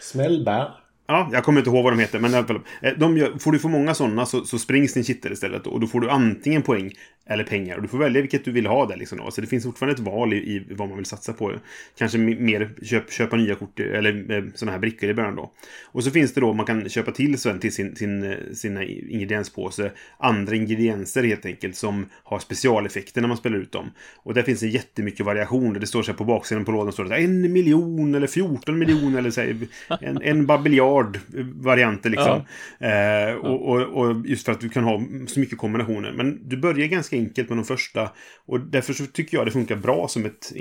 Smällbär. 0.00 0.70
Ja, 1.10 1.28
jag 1.32 1.44
kommer 1.44 1.60
inte 1.60 1.70
ihåg 1.70 1.84
vad 1.84 1.92
de 1.92 1.98
heter, 1.98 2.18
men 2.18 2.30
i 2.30 2.36
alla 2.36 2.46
fall, 2.46 2.60
eh, 2.82 2.92
de 2.98 3.16
gör, 3.16 3.38
får 3.38 3.52
du 3.52 3.58
för 3.58 3.68
många 3.68 3.94
sådana 3.94 4.26
så, 4.26 4.44
så 4.44 4.58
springs 4.58 4.94
din 4.94 5.04
kittel 5.04 5.32
istället. 5.32 5.66
Och 5.66 5.80
då 5.80 5.86
får 5.86 6.00
du 6.00 6.10
antingen 6.10 6.62
poäng 6.62 6.92
eller 7.26 7.44
pengar. 7.44 7.76
Och 7.76 7.82
du 7.82 7.88
får 7.88 7.98
välja 7.98 8.20
vilket 8.20 8.44
du 8.44 8.52
vill 8.52 8.66
ha 8.66 8.86
där. 8.86 8.96
Liksom. 8.96 9.30
Så 9.30 9.40
det 9.40 9.46
finns 9.46 9.64
fortfarande 9.64 9.94
ett 9.94 10.06
val 10.06 10.32
i, 10.32 10.36
i 10.36 10.66
vad 10.70 10.88
man 10.88 10.96
vill 10.96 11.06
satsa 11.06 11.32
på. 11.32 11.52
Kanske 11.98 12.18
mer 12.18 12.70
köp, 12.82 13.12
köpa 13.12 13.36
nya 13.36 13.54
kort, 13.54 13.80
eller 13.80 14.32
eh, 14.32 14.44
sådana 14.54 14.72
här 14.72 14.78
brickor 14.78 15.10
i 15.10 15.14
början 15.14 15.36
då. 15.36 15.52
Och 15.84 16.04
så 16.04 16.10
finns 16.10 16.34
det 16.34 16.40
då, 16.40 16.52
man 16.52 16.66
kan 16.66 16.88
köpa 16.88 17.12
till 17.12 17.38
sen 17.38 17.60
till 17.60 17.74
sin, 17.74 17.96
sin, 17.96 18.22
eh, 18.22 18.36
sina 18.52 18.84
ingredienspåse 18.84 19.90
andra 20.18 20.56
ingredienser 20.56 21.22
helt 21.22 21.46
enkelt 21.46 21.76
som 21.76 22.06
har 22.24 22.38
specialeffekter 22.38 23.20
när 23.20 23.28
man 23.28 23.36
spelar 23.36 23.58
ut 23.58 23.72
dem. 23.72 23.90
Och 24.16 24.34
där 24.34 24.42
finns 24.42 24.60
det 24.60 24.68
jättemycket 24.68 25.26
variation. 25.26 25.72
Det 25.72 25.86
står 25.86 26.02
så 26.02 26.10
här 26.10 26.18
på 26.18 26.24
baksidan 26.24 26.64
på 26.64 26.72
lådan 26.72 26.92
står 26.92 27.04
det 27.04 27.16
en 27.16 27.52
miljon 27.52 28.14
eller 28.14 28.26
14 28.26 28.78
miljoner 28.78 29.18
eller 29.18 29.30
så 29.30 29.40
här, 29.40 29.56
en, 30.00 30.22
en 30.22 30.46
babiljard 30.46 31.18
varianter 31.54 32.10
liksom. 32.10 32.42
Eh, 32.78 33.34
och, 33.34 33.68
och, 33.68 33.80
och 33.80 34.26
just 34.26 34.44
för 34.44 34.52
att 34.52 34.60
du 34.60 34.68
kan 34.68 34.84
ha 34.84 35.02
så 35.26 35.40
mycket 35.40 35.58
kombinationer. 35.58 36.12
Men 36.12 36.48
du 36.48 36.56
börjar 36.56 36.86
ganska 36.86 37.09
enkelt 37.12 37.48
med 37.48 37.58
de 37.58 37.64
första. 37.64 38.10
Och 38.46 38.60
därför 38.60 38.92
så 38.92 39.06
tycker 39.06 39.36
jag 39.36 39.46
det 39.46 39.50
funkar 39.50 39.76
bra 39.76 40.08
som 40.08 40.24
ett, 40.24 40.52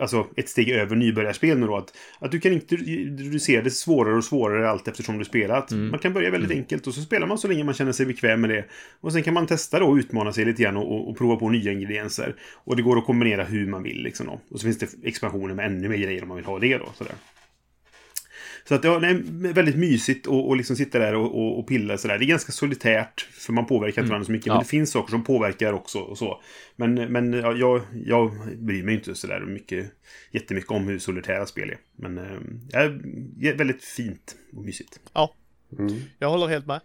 alltså 0.00 0.26
ett 0.36 0.48
steg 0.48 0.70
över 0.70 0.96
nybörjarspel 0.96 1.58
nu 1.58 1.66
då. 1.66 1.76
Att, 1.76 1.96
att 2.18 2.30
du 2.30 2.40
kan 2.40 2.52
inte 2.52 2.76
reducera 2.76 3.62
det 3.62 3.70
svårare 3.70 4.16
och 4.16 4.24
svårare 4.24 4.70
allt 4.70 4.88
eftersom 4.88 5.18
du 5.18 5.24
spelar. 5.24 5.58
Att 5.58 5.70
Man 5.70 5.98
kan 5.98 6.12
börja 6.12 6.30
väldigt 6.30 6.50
enkelt 6.50 6.86
och 6.86 6.94
så 6.94 7.00
spelar 7.00 7.26
man 7.26 7.38
så 7.38 7.48
länge 7.48 7.64
man 7.64 7.74
känner 7.74 7.92
sig 7.92 8.06
bekväm 8.06 8.40
med 8.40 8.50
det. 8.50 8.64
Och 9.00 9.12
sen 9.12 9.22
kan 9.22 9.34
man 9.34 9.46
testa 9.46 9.78
då 9.78 9.86
och 9.86 9.96
utmana 9.96 10.32
sig 10.32 10.44
lite 10.44 10.62
grann 10.62 10.76
och, 10.76 10.92
och, 10.92 11.10
och 11.10 11.18
prova 11.18 11.36
på 11.36 11.48
nya 11.48 11.72
ingredienser. 11.72 12.34
Och 12.64 12.76
det 12.76 12.82
går 12.82 12.98
att 12.98 13.06
kombinera 13.06 13.44
hur 13.44 13.66
man 13.66 13.82
vill 13.82 14.02
liksom 14.02 14.26
då. 14.26 14.40
Och 14.50 14.60
så 14.60 14.64
finns 14.64 14.78
det 14.78 14.88
expansioner 15.04 15.54
med 15.54 15.66
ännu 15.66 15.88
mer 15.88 15.96
grejer 15.96 16.22
om 16.22 16.28
man 16.28 16.36
vill 16.36 16.46
ha 16.46 16.58
det 16.58 16.78
då. 16.78 16.92
Sådär. 16.94 17.14
Så 18.68 18.74
att 18.74 18.84
ja, 18.84 18.98
det 18.98 19.06
är 19.06 19.52
väldigt 19.52 19.76
mysigt 19.76 20.26
att 20.26 20.32
och 20.32 20.56
liksom 20.56 20.76
sitta 20.76 20.98
där 20.98 21.14
och, 21.14 21.38
och, 21.38 21.58
och 21.58 21.66
pilla 21.66 21.98
sådär. 21.98 22.18
Det 22.18 22.24
är 22.24 22.26
ganska 22.26 22.52
solitärt, 22.52 23.20
för 23.20 23.52
man 23.52 23.66
påverkar 23.66 24.02
inte 24.02 24.10
varandra 24.10 24.26
så 24.26 24.32
mycket. 24.32 24.46
Ja. 24.46 24.52
Men 24.52 24.62
det 24.62 24.68
finns 24.68 24.90
saker 24.90 25.10
som 25.10 25.24
påverkar 25.24 25.72
också 25.72 25.98
och 25.98 26.18
så. 26.18 26.42
Men, 26.76 26.94
men 26.94 27.32
ja, 27.32 27.52
jag, 27.52 27.82
jag 28.06 28.32
bryr 28.58 28.82
mig 28.82 28.94
inte 28.94 29.14
sådär 29.14 29.40
mycket, 29.40 29.90
jättemycket 30.30 30.70
om 30.70 30.88
hur 30.88 30.98
solitära 30.98 31.46
spel 31.46 31.70
är. 31.70 31.78
Men 31.96 32.18
eh, 32.18 32.38
ja, 32.70 32.88
det 33.36 33.48
är 33.48 33.56
väldigt 33.56 33.84
fint 33.84 34.36
och 34.56 34.64
mysigt. 34.64 35.00
Ja, 35.12 35.34
Mm. 35.78 35.94
jag 36.18 36.30
håller 36.30 36.46
helt 36.46 36.66
med. 36.66 36.80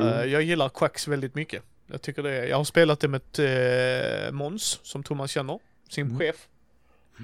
Eh, 0.00 0.24
jag 0.24 0.42
gillar 0.42 0.68
Quacks 0.68 1.08
väldigt 1.08 1.34
mycket. 1.34 1.62
Jag 1.86 2.02
tycker 2.02 2.22
det 2.22 2.30
är, 2.30 2.46
jag 2.46 2.56
har 2.56 2.64
spelat 2.64 3.00
det 3.00 3.08
med 3.08 3.20
uh, 3.38 4.32
Måns, 4.32 4.80
som 4.82 5.02
Thomas 5.02 5.30
känner, 5.30 5.58
sin 5.88 6.18
chef. 6.18 6.36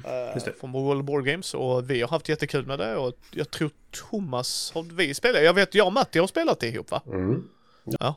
Eh, 0.04 0.34
Just 0.34 0.46
det. 0.46 0.52
från 0.60 0.72
World 0.72 1.04
Board 1.04 1.24
Games 1.24 1.54
och 1.54 1.90
vi 1.90 2.00
har 2.00 2.08
haft 2.08 2.28
jättekul 2.28 2.66
med 2.66 2.78
det 2.78 2.96
och 2.96 3.12
jag 3.30 3.50
tror 3.50 3.70
Thomas 4.10 4.72
har 4.74 4.82
vi 4.82 5.14
spelat, 5.14 5.42
jag 5.44 5.54
vet 5.54 5.74
jag 5.74 5.86
och 5.86 5.92
Matti 5.92 6.18
har 6.18 6.26
spelat 6.26 6.60
det 6.60 6.68
ihop 6.68 6.90
va? 6.90 7.02
Mm. 7.06 7.44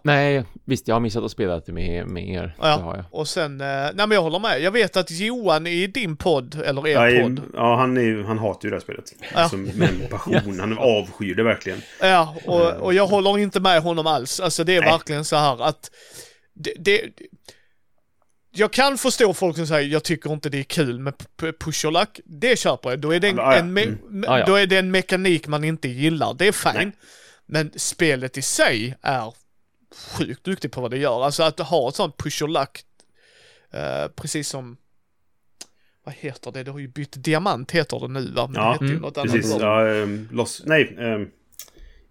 Nej, 0.04 0.44
visst, 0.66 0.88
jag 0.88 0.96
har 0.96 1.00
missat 1.00 1.24
att 1.24 1.32
spela 1.32 1.60
det 1.60 1.72
med, 1.72 2.08
med 2.08 2.30
er. 2.30 2.56
Det 2.62 2.68
har 2.68 2.80
Ja, 2.80 2.96
jag. 2.96 3.06
och 3.12 3.28
sen, 3.28 3.62
eh, 3.62 3.68
nej 3.68 3.94
men 3.96 4.12
jag 4.12 4.22
håller 4.22 4.40
med. 4.40 4.62
Jag 4.62 4.72
vet 4.72 4.98
att 4.98 5.12
Johan 5.12 5.68
i 5.68 5.88
din 5.88 6.18
podd, 6.18 6.62
eller 6.66 6.88
er 6.88 6.92
Ja, 6.94 7.10
i- 7.10 7.22
podd, 7.22 7.42
ja 7.54 7.76
han, 7.76 7.98
är, 7.98 8.02
ju- 8.02 8.24
han 8.24 8.40
hatar 8.40 8.60
ju 8.64 8.70
det 8.70 8.76
här 8.76 8.82
spelet. 8.82 9.14
Ja. 9.34 9.40
Alltså, 9.40 9.58
med 9.58 9.90
en 9.90 10.08
passion. 10.10 10.60
Han 10.60 10.78
avskyr 10.78 11.36
det 11.36 11.44
verkligen. 11.44 11.82
Ja, 12.02 12.36
och, 12.46 12.62
och 12.74 12.94
jag 12.94 13.08
håller 13.08 13.38
inte 13.38 13.60
med 13.60 13.82
honom 13.82 14.08
alls. 14.08 14.40
Alltså 14.40 14.64
det 14.64 14.76
är 14.76 14.82
Nej. 14.82 14.92
verkligen 14.92 15.26
så 15.26 15.36
här 15.36 15.64
att 15.64 15.92
det, 16.54 16.74
det, 16.80 17.02
jag 18.56 18.72
kan 18.74 18.98
förstå 18.98 19.34
folk 19.34 19.56
som 19.56 19.68
säger 19.68 19.90
jag 19.90 20.04
tycker 20.04 20.34
inte 20.34 20.50
det 20.50 20.60
är 20.60 20.64
kul 20.64 21.00
med 21.00 21.14
push 21.60 21.86
och 21.86 21.92
lack. 21.92 22.20
Det 22.26 22.60
köper 22.60 22.90
jag. 22.90 23.00
Då 23.00 23.12
är 23.12 23.20
det 23.20 23.28
en, 23.28 23.40
en 23.40 23.78
me- 23.78 23.84
Mm. 23.84 24.00
me-. 24.26 24.46
Då 24.46 24.56
är 24.56 24.68
det 24.68 24.78
en 24.78 24.92
mekanik 24.92 25.48
man 25.48 25.64
inte 25.64 25.88
gillar. 25.88 26.34
Det 26.34 26.48
är 26.48 26.52
fine. 26.52 26.92
Men 27.46 27.72
spelet 27.76 28.38
i 28.38 28.42
sig 28.42 28.96
är 29.02 29.34
sjukt 30.18 30.44
duktigt 30.44 30.74
på 30.74 30.82
vad 30.82 30.92
det 30.92 30.98
gör. 30.98 31.24
Alltså 31.26 31.44
att 31.44 31.60
ha 31.60 31.90
ett 31.90 31.96
sånt 31.96 32.18
push 32.18 32.44
och 32.44 32.50
lack, 32.50 32.84
eh, 33.74 34.08
precis 34.16 34.48
som 34.50 34.78
vad 36.04 36.16
heter 36.16 36.52
det? 36.52 36.64
Det 36.64 36.72
har 36.72 36.80
ju 36.80 36.88
bytt 36.88 37.24
diamant 37.24 37.72
heter 37.72 38.00
det 38.00 38.08
nu 38.08 38.32
va? 38.32 38.48
Men 38.48 38.62
Ja, 38.64 38.78
det 38.80 38.86
mm, 38.86 38.98
något 38.98 39.18
annat. 39.18 39.32
Precis. 39.34 39.52
förr. 39.54 39.62
Ja, 39.62 40.02
um, 40.04 40.30
loss, 40.32 40.62
nej, 40.66 40.96
um, 41.00 41.30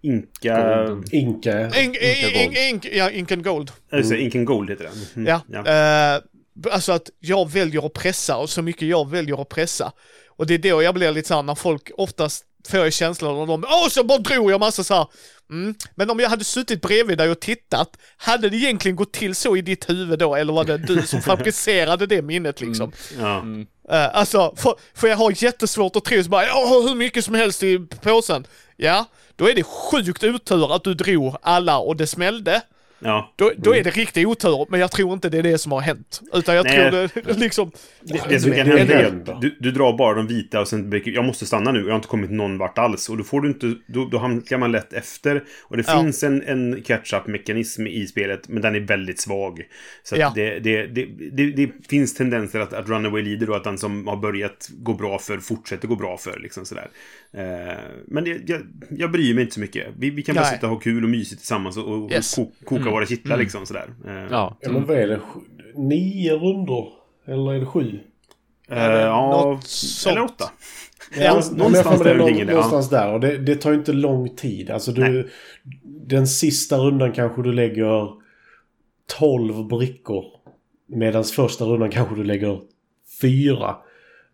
Inka... 0.00 0.86
Inka. 1.12 1.66
Ink, 1.80 1.96
Inte 1.96 2.38
ink, 2.44 2.56
ink, 2.58 2.86
ja, 2.92 3.10
ink 3.10 3.32
and 3.32 3.44
gold. 3.44 3.72
Alltså, 3.92 4.14
Inken 4.14 4.44
Gold 4.44 4.70
heter 4.70 4.84
den. 4.84 4.92
Mm, 5.16 5.26
Ja. 5.28 5.40
ja. 5.64 6.14
Eh, 6.16 6.22
alltså 6.70 6.92
att 6.92 7.10
jag 7.20 7.50
väljer 7.50 7.86
att 7.86 7.92
pressa 7.92 8.36
och 8.36 8.50
så 8.50 8.62
mycket 8.62 8.88
jag 8.88 9.10
väljer 9.10 9.42
att 9.42 9.48
pressa. 9.48 9.92
Och 10.28 10.46
det 10.46 10.54
är 10.54 10.58
då 10.58 10.82
jag 10.82 10.94
blir 10.94 11.12
lite 11.12 11.28
såhär 11.28 11.42
när 11.42 11.54
folk 11.54 11.90
oftast 11.96 12.44
får 12.68 12.80
jag 12.80 12.92
känslan 12.92 13.36
av 13.36 13.46
dem, 13.46 13.64
åh 13.68 13.88
så 13.88 14.04
bara 14.04 14.18
drog 14.18 14.50
jag 14.50 14.60
massa 14.60 14.84
så 14.84 14.94
här. 14.94 15.06
Mm. 15.50 15.74
Men 15.94 16.10
om 16.10 16.20
jag 16.20 16.30
hade 16.30 16.44
suttit 16.44 16.82
bredvid 16.82 17.18
dig 17.18 17.30
och 17.30 17.40
tittat, 17.40 17.96
hade 18.16 18.50
det 18.50 18.56
egentligen 18.56 18.96
gått 18.96 19.12
till 19.12 19.34
så 19.34 19.56
i 19.56 19.62
ditt 19.62 19.90
huvud 19.90 20.18
då, 20.18 20.34
eller 20.34 20.52
var 20.52 20.64
det 20.64 20.78
du 20.78 21.02
som 21.02 21.22
fabricerade 21.22 22.06
det 22.06 22.22
minnet 22.22 22.60
liksom? 22.60 22.92
Ja. 23.18 23.40
Mm. 23.40 23.60
Uh, 23.60 24.16
alltså, 24.16 24.54
för, 24.56 24.74
för 24.94 25.08
jag 25.08 25.16
har 25.16 25.44
jättesvårt 25.44 25.96
att 25.96 26.04
tro 26.04 26.22
så 26.22 26.30
bara, 26.30 26.46
jag 26.46 26.66
har 26.66 26.88
hur 26.88 26.94
mycket 26.94 27.24
som 27.24 27.34
helst 27.34 27.62
i 27.62 27.78
påsen. 27.78 28.46
Ja, 28.76 29.04
då 29.36 29.48
är 29.48 29.54
det 29.54 29.62
sjukt 29.62 30.24
otur 30.24 30.74
att 30.74 30.84
du 30.84 30.94
drog 30.94 31.36
alla 31.42 31.78
och 31.78 31.96
det 31.96 32.06
smällde. 32.06 32.62
Ja. 32.98 33.32
Då, 33.36 33.52
då 33.56 33.74
är 33.74 33.84
det 33.84 33.90
riktig 33.90 34.28
otur, 34.28 34.66
men 34.70 34.80
jag 34.80 34.90
tror 34.90 35.12
inte 35.12 35.28
det 35.28 35.38
är 35.38 35.42
det 35.42 35.58
som 35.58 35.72
har 35.72 35.80
hänt. 35.80 36.20
Utan 36.32 36.54
jag 36.54 36.64
Nej. 36.64 36.90
tror 36.90 37.10
det 37.24 37.38
liksom... 37.38 37.70
Det, 38.00 38.20
det 38.28 38.40
som 38.40 38.52
kan 38.52 38.66
hända 38.66 38.94
är 38.94 39.04
att 39.06 39.40
du, 39.40 39.56
du 39.60 39.70
drar 39.70 39.96
bara 39.98 40.14
de 40.14 40.26
vita 40.26 40.60
och 40.60 40.68
sen 40.68 41.02
jag 41.04 41.24
måste 41.24 41.46
stanna 41.46 41.72
nu, 41.72 41.80
jag 41.80 41.88
har 41.88 41.96
inte 41.96 42.08
kommit 42.08 42.30
någon 42.30 42.58
vart 42.58 42.78
alls. 42.78 43.08
Och 43.08 43.16
då 43.16 43.24
får 43.24 43.40
du 43.40 43.48
inte, 43.48 43.74
då, 43.86 44.04
då 44.04 44.18
hamnar 44.18 44.58
man 44.58 44.72
lätt 44.72 44.92
efter. 44.92 45.44
Och 45.62 45.76
det 45.76 45.84
Ja. 45.86 46.00
finns 46.00 46.22
en, 46.22 46.42
en 46.42 46.82
catch-up-mekanism 46.82 47.86
i 47.86 48.06
spelet, 48.06 48.48
men 48.48 48.62
den 48.62 48.74
är 48.74 48.80
väldigt 48.80 49.20
svag. 49.20 49.62
Så 50.02 50.14
att 50.14 50.18
Ja. 50.20 50.32
det, 50.34 50.58
det, 50.58 50.86
det, 50.86 51.06
det, 51.32 51.50
det 51.50 51.70
finns 51.88 52.14
tendenser 52.14 52.60
att, 52.60 52.72
att 52.72 52.88
Runaway 52.88 53.22
lider 53.22 53.50
och 53.50 53.56
att 53.56 53.64
den 53.64 53.78
som 53.78 54.06
har 54.08 54.16
börjat 54.16 54.68
gå 54.72 54.94
bra 54.94 55.18
för 55.18 55.38
fortsätter 55.38 55.88
gå 55.88 55.96
bra 55.96 56.16
för. 56.16 56.40
Liksom 56.40 56.64
sådär. 56.64 56.88
Eh, 57.32 57.74
men 58.06 58.24
det, 58.24 58.40
jag, 58.46 58.60
jag 58.90 59.10
bryr 59.12 59.34
mig 59.34 59.42
inte 59.42 59.54
så 59.54 59.60
mycket. 59.60 59.86
Vi, 59.98 60.10
vi 60.10 60.22
kan 60.22 60.34
bara 60.34 60.44
Nej. 60.44 60.54
sitta 60.54 60.66
och 60.66 60.72
ha 60.72 60.80
kul 60.80 61.04
och 61.04 61.10
mysigt 61.10 61.40
tillsammans 61.40 61.76
och, 61.76 61.88
och 62.04 62.12
Yes. 62.12 62.34
ko, 62.34 62.52
koka 62.94 63.00
våra 63.00 63.06
kittlar 63.06 63.36
liksom 63.36 63.66
sådär. 63.66 63.86
Eh, 64.06 64.26
Ja. 64.30 64.58
Men 64.66 64.86
vad 64.86 64.96
är 64.96 65.06
det? 65.08 65.20
Nio 65.74 66.36
rundor? 66.38 66.88
Eller 67.26 67.54
är 67.54 67.60
det 67.60 67.66
sju? 67.66 68.00
eh, 68.70 68.78
ja, 68.82 69.60
eller 70.08 70.22
åtta. 70.22 70.44
Ja, 71.18 71.42
Någonstans 71.56 71.98
det 72.02 72.04
där 72.08 72.16
någon- 72.18 72.32
det, 72.32 72.44
någonstans 72.44 72.90
där. 72.90 73.12
Och 73.12 73.20
det, 73.20 73.38
det 73.38 73.56
tar 73.56 73.70
ju 73.70 73.76
inte 73.76 73.92
lång 73.92 74.36
tid. 74.36 74.70
Alltså 74.70 74.92
du... 74.92 75.00
Nej. 75.02 75.26
Den 76.06 76.26
sista 76.26 76.78
rundan 76.78 77.12
kanske 77.12 77.42
du 77.42 77.52
lägger 77.52 78.08
12 79.18 79.66
brickor. 79.68 80.24
Medan 80.86 81.24
första 81.24 81.64
rundan 81.64 81.90
kanske 81.90 82.14
du 82.14 82.24
lägger 82.24 82.60
fyra. 83.20 83.76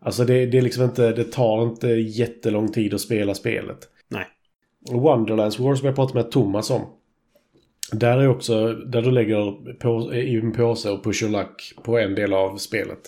Alltså 0.01 0.23
det, 0.25 0.45
det 0.45 0.57
är 0.57 0.61
liksom 0.61 0.83
inte... 0.83 1.11
Det 1.11 1.23
tar 1.23 1.63
inte 1.63 1.87
jättelång 1.87 2.71
tid 2.71 2.93
att 2.93 3.01
spela 3.01 3.33
spelet. 3.35 3.77
Nej. 4.09 4.25
Wonderlands 4.91 5.59
War 5.59 5.75
som 5.75 5.85
jag 5.85 5.95
pratade 5.95 6.23
med 6.23 6.31
Thomas 6.31 6.69
om. 6.71 6.81
Där 7.91 8.17
är 8.17 8.27
också 8.27 8.73
där 8.73 9.01
du 9.01 9.11
lägger 9.11 9.73
på, 9.73 10.13
i 10.13 10.35
en 10.35 10.51
påse 10.51 10.89
och 10.89 11.03
push 11.03 11.23
your 11.23 11.31
luck 11.31 11.73
på 11.83 11.97
en 11.97 12.15
del 12.15 12.33
av 12.33 12.57
spelet. 12.57 12.99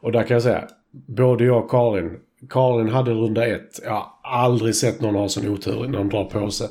Och 0.00 0.12
där 0.12 0.22
kan 0.22 0.34
jag 0.34 0.42
säga, 0.42 0.68
både 0.90 1.44
jag 1.44 1.64
och 1.64 1.70
Karin, 1.70 2.18
Karin 2.50 2.88
hade 2.88 3.10
runda 3.10 3.46
ett. 3.46 3.80
Jag 3.84 3.92
har 3.92 4.12
aldrig 4.22 4.74
sett 4.74 5.00
någon 5.00 5.14
ha 5.14 5.28
sån 5.28 5.48
otur 5.48 5.88
när 5.88 5.98
de 5.98 6.08
drar 6.08 6.24
påse. 6.24 6.68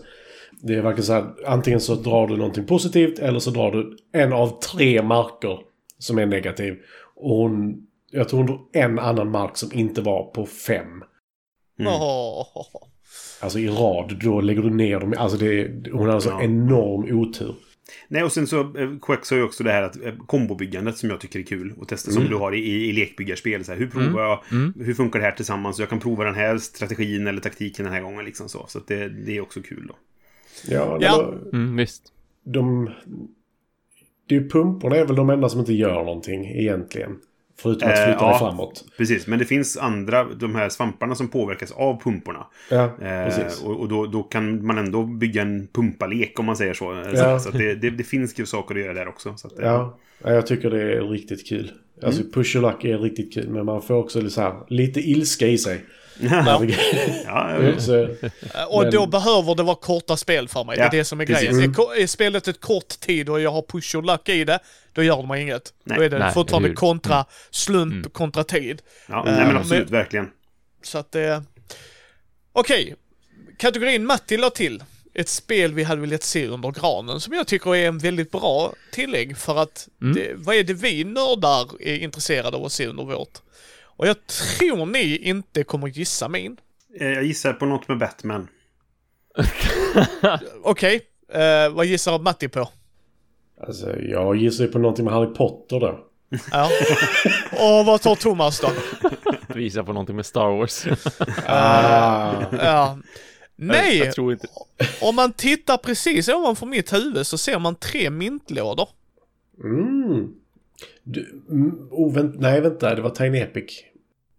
Det 0.61 0.73
är 0.73 0.81
verkligen 0.81 1.05
så 1.05 1.13
här, 1.13 1.25
antingen 1.45 1.81
så 1.81 1.95
drar 1.95 2.27
du 2.27 2.37
någonting 2.37 2.65
positivt 2.65 3.19
eller 3.19 3.39
så 3.39 3.51
drar 3.51 3.71
du 3.71 3.97
en 4.13 4.33
av 4.33 4.59
tre 4.59 5.01
marker 5.01 5.59
som 5.97 6.19
är 6.19 6.25
negativ. 6.25 6.77
Och 7.15 7.35
hon, 7.35 7.87
jag 8.11 8.29
tror 8.29 8.37
hon 8.37 8.47
drog 8.47 8.69
en 8.73 8.99
annan 8.99 9.31
mark 9.31 9.57
som 9.57 9.73
inte 9.73 10.01
var 10.01 10.23
på 10.23 10.45
fem. 10.45 11.03
Mm. 11.79 11.93
Alltså 13.41 13.59
i 13.59 13.67
rad, 13.67 14.17
då 14.23 14.41
lägger 14.41 14.61
du 14.61 14.69
ner 14.69 14.99
dem. 14.99 15.13
Alltså 15.17 15.37
det, 15.37 15.71
hon 15.91 16.07
hade 16.09 16.21
så 16.21 16.29
Ja. 16.29 16.41
enorm 16.43 17.19
otur. 17.19 17.55
Nej, 18.07 18.23
och 18.23 18.31
sen 18.31 18.47
så 18.47 18.59
eh, 18.77 18.89
Quex 19.01 19.29
har 19.31 19.37
ju 19.37 19.43
också 19.43 19.63
det 19.63 19.71
här 19.71 19.83
att 19.83 20.01
eh, 20.03 20.13
kombobyggandet 20.27 20.97
som 20.97 21.09
jag 21.09 21.19
tycker 21.19 21.39
är 21.39 21.43
kul 21.43 21.73
att 21.81 21.87
testa 21.87 22.11
som 22.11 22.23
du 22.25 22.35
har 22.35 22.55
i, 22.55 22.59
i, 22.89 22.91
lekbyggarspel. 22.93 23.63
Så 23.65 23.71
här, 23.71 23.79
hur 23.79 23.87
provar 23.87 24.21
jag, 24.23 24.39
hur 24.85 24.93
funkar 24.93 25.19
det 25.19 25.25
här 25.25 25.31
tillsammans? 25.31 25.79
Jag 25.79 25.89
kan 25.89 25.99
prova 25.99 26.23
den 26.23 26.35
här 26.35 26.57
strategin 26.57 27.27
eller 27.27 27.41
taktiken 27.41 27.85
den 27.85 27.93
här 27.93 28.01
gången 28.01 28.25
liksom 28.25 28.49
så. 28.49 28.65
Så 28.67 28.77
att 28.77 28.87
det, 28.87 29.09
det 29.09 29.37
är 29.37 29.41
också 29.41 29.61
kul 29.61 29.85
då. 29.87 29.95
Ja, 30.73 30.97
Ja. 31.01 31.13
eller 31.13 31.55
Mm, 31.57 31.75
visst. 31.75 32.03
de... 32.45 32.89
Det 34.27 34.35
är 34.35 34.39
ju 34.39 34.49
pumporna 34.49 34.95
är 34.95 35.05
väl 35.05 35.15
de 35.15 35.29
enda 35.29 35.49
som 35.49 35.59
inte 35.59 35.73
gör 35.73 36.03
någonting 36.03 36.45
egentligen. 36.45 37.11
Förutom 37.61 37.89
att 37.89 37.97
Eh, 37.97 38.03
flytta 38.05 38.19
ja. 38.21 38.29
dig 38.29 38.39
framåt. 38.39 38.85
Precis, 38.97 39.27
men 39.27 39.39
det 39.39 39.45
finns 39.45 39.77
andra, 39.77 40.23
de 40.23 40.55
här 40.55 40.69
svamparna 40.69 41.15
som 41.15 41.27
påverkas 41.27 41.71
av 41.71 42.01
pumporna. 42.03 42.47
Ja, 42.69 42.89
Eh, 43.01 43.65
och 43.65 43.79
och 43.79 43.89
då, 43.89 44.05
då 44.05 44.23
kan 44.23 44.65
man 44.65 44.77
ändå 44.77 45.03
bygga 45.03 45.41
en 45.41 45.67
pumpalek 45.67 46.39
om 46.39 46.45
man 46.45 46.57
säger 46.57 46.73
så. 46.73 46.91
Eh, 46.91 46.97
Ja. 47.13 47.39
Så, 47.39 47.51
så 47.51 47.57
det, 47.57 47.75
det, 47.75 47.89
det 47.89 48.03
finns 48.03 48.39
ju 48.39 48.45
saker 48.45 48.75
att 48.75 48.81
göra 48.81 48.93
där 48.93 49.07
också. 49.07 49.33
Så 49.37 49.47
att, 49.47 49.59
eh, 49.59 49.65
Ja, 49.65 49.97
ja, 50.23 50.31
jag 50.33 50.47
tycker 50.47 50.69
det 50.69 50.81
är 50.81 51.01
riktigt 51.01 51.47
kul. 51.47 51.71
Alltså 52.03 52.21
Mm. 52.21 52.33
push 52.33 52.55
your 52.55 52.71
luck 52.71 52.83
är 52.85 52.97
riktigt 52.97 53.33
kul. 53.33 53.49
Men 53.49 53.65
man 53.65 53.81
får 53.81 53.95
också 53.95 54.19
lite, 54.19 54.31
så 54.33 54.41
här, 54.41 54.53
lite 54.67 54.99
ilska 54.99 55.47
i 55.47 55.57
sig. 55.57 55.81
ja, 56.19 56.65
ja, 57.25 57.79
så, 57.79 58.07
Och 58.69 58.81
Men- 58.83 58.91
då 58.91 59.05
behöver 59.07 59.55
det 59.55 59.63
vara 59.63 59.75
korta 59.75 60.17
spel 60.17 60.47
för 60.47 60.63
mig. 60.63 60.77
Ja, 60.79 60.83
det 60.89 60.97
är 60.97 60.99
det 60.99 61.05
som 61.05 61.21
är 61.21 61.25
precis. 61.25 61.49
grejen. 61.49 61.69
Är, 61.69 61.73
ko- 61.73 61.91
är 61.93 62.07
spelet 62.07 62.47
ett 62.47 62.61
kort 62.61 62.99
tid 62.99 63.29
och 63.29 63.41
jag 63.41 63.51
har 63.51 63.61
push 63.61 63.95
och 63.95 64.03
luck 64.03 64.29
i 64.29 64.43
det, 64.43 64.59
då 64.93 65.03
gör 65.03 65.23
mig 65.23 65.41
inget. 65.41 65.73
Nej. 65.83 65.97
Då 65.97 66.03
är 66.03 66.09
det 66.09 66.19
Nej, 66.19 66.33
fortfarande 66.33 66.67
hur? 66.69 66.75
kontra 66.75 67.25
slump 67.51 68.13
kontra 68.13 68.43
tid. 68.43 68.81
ja 69.07 69.17
Eh, 69.19 69.23
nej, 69.25 69.35
men 69.37 69.47
men- 69.47 69.57
absolut, 69.57 69.89
verkligen. 69.89 70.29
Så 70.83 70.97
att 70.97 71.11
det... 71.11 71.43
Okej. 72.53 72.95
Kategorin 73.57 74.05
Matti 74.05 74.37
la 74.37 74.49
till. 74.49 74.83
Ett 75.13 75.29
spel 75.29 75.73
vi 75.73 75.83
hade 75.83 76.01
velat 76.01 76.23
se 76.23 76.47
under 76.47 76.71
granen 76.71 77.19
som 77.21 77.33
jag 77.33 77.47
tycker 77.47 77.75
är 77.75 77.87
en 77.87 77.97
väldigt 77.97 78.31
bra 78.31 78.73
tillägg 78.91 79.37
för 79.37 79.57
att 79.61 79.87
det, 80.15 80.31
vad 80.35 80.55
är 80.55 80.63
det 80.63 80.73
vi 80.73 81.03
nördar 81.03 81.81
är 81.81 81.95
intresserade 81.97 82.57
av 82.57 82.65
att 82.65 82.71
se 82.71 82.87
under 82.87 83.03
vårt? 83.03 83.41
Och 84.01 84.07
jag 84.07 84.27
tror 84.27 84.85
ni 84.85 85.17
inte 85.17 85.63
kommer 85.63 85.87
gissa 85.87 86.27
min. 86.27 86.57
Eh, 86.99 87.07
Jag 87.07 87.23
gissar 87.23 87.53
på 87.53 87.65
något 87.65 87.87
med 87.87 87.97
Batman. 87.97 88.47
Okej, 90.63 91.01
eh, 91.33 91.69
vad 91.73 91.85
gissar 91.85 92.19
Matti 92.19 92.47
på? 92.47 92.69
alltså, 93.67 93.99
jag 93.99 94.35
gissar 94.35 94.63
ju 94.63 94.71
på 94.71 94.79
någonting 94.79 95.05
med 95.05 95.13
Harry 95.13 95.33
Potter 95.33 95.79
då. 95.79 96.07
Ja. 96.51 96.69
Och 97.51 97.85
vad 97.85 98.01
tar 98.01 98.15
Thomas 98.15 98.59
då? 98.61 98.69
Visa 99.55 99.83
på 99.83 99.93
någonting 99.93 100.15
med 100.15 100.25
Star 100.25 100.57
Wars. 100.57 100.85
Ah, 101.45 102.43
Ja. 102.51 102.97
Nej, 103.55 103.97
Jag 103.97 104.13
tror 104.13 104.31
inte... 104.33 104.47
om 105.01 105.15
man 105.15 105.33
tittar 105.33 105.77
precis 105.77 106.29
ovanför 106.29 106.65
mitt 106.65 106.93
huvud 106.93 107.27
så 107.27 107.37
ser 107.37 107.59
man 107.59 107.75
tre 107.75 108.09
mintlådor. 108.09 108.89
mm. 109.63 110.33
Du, 111.03 111.43
mm, 111.49 111.87
oh, 111.91 112.13
vänt, 112.13 112.35
nej, 112.39 112.61
vänta. 112.61 112.95
Det 112.95 113.01
var 113.01 113.09
Tiny 113.09 113.37
Epic. 113.37 113.83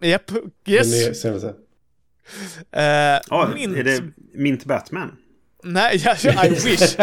Japp, 0.08 0.26
Den 0.26 0.50
yes. 0.66 1.06
är 1.08 1.12
senaste. 1.14 1.48
Eh, 2.72 3.20
Ja, 3.30 3.50
mint, 3.54 3.76
är 3.76 3.84
det 3.84 4.02
Mint 4.34 4.64
Batman? 4.64 5.16
Nej, 5.64 6.02
ja, 6.24 6.44
I 6.46 6.48
wish. 6.48 6.96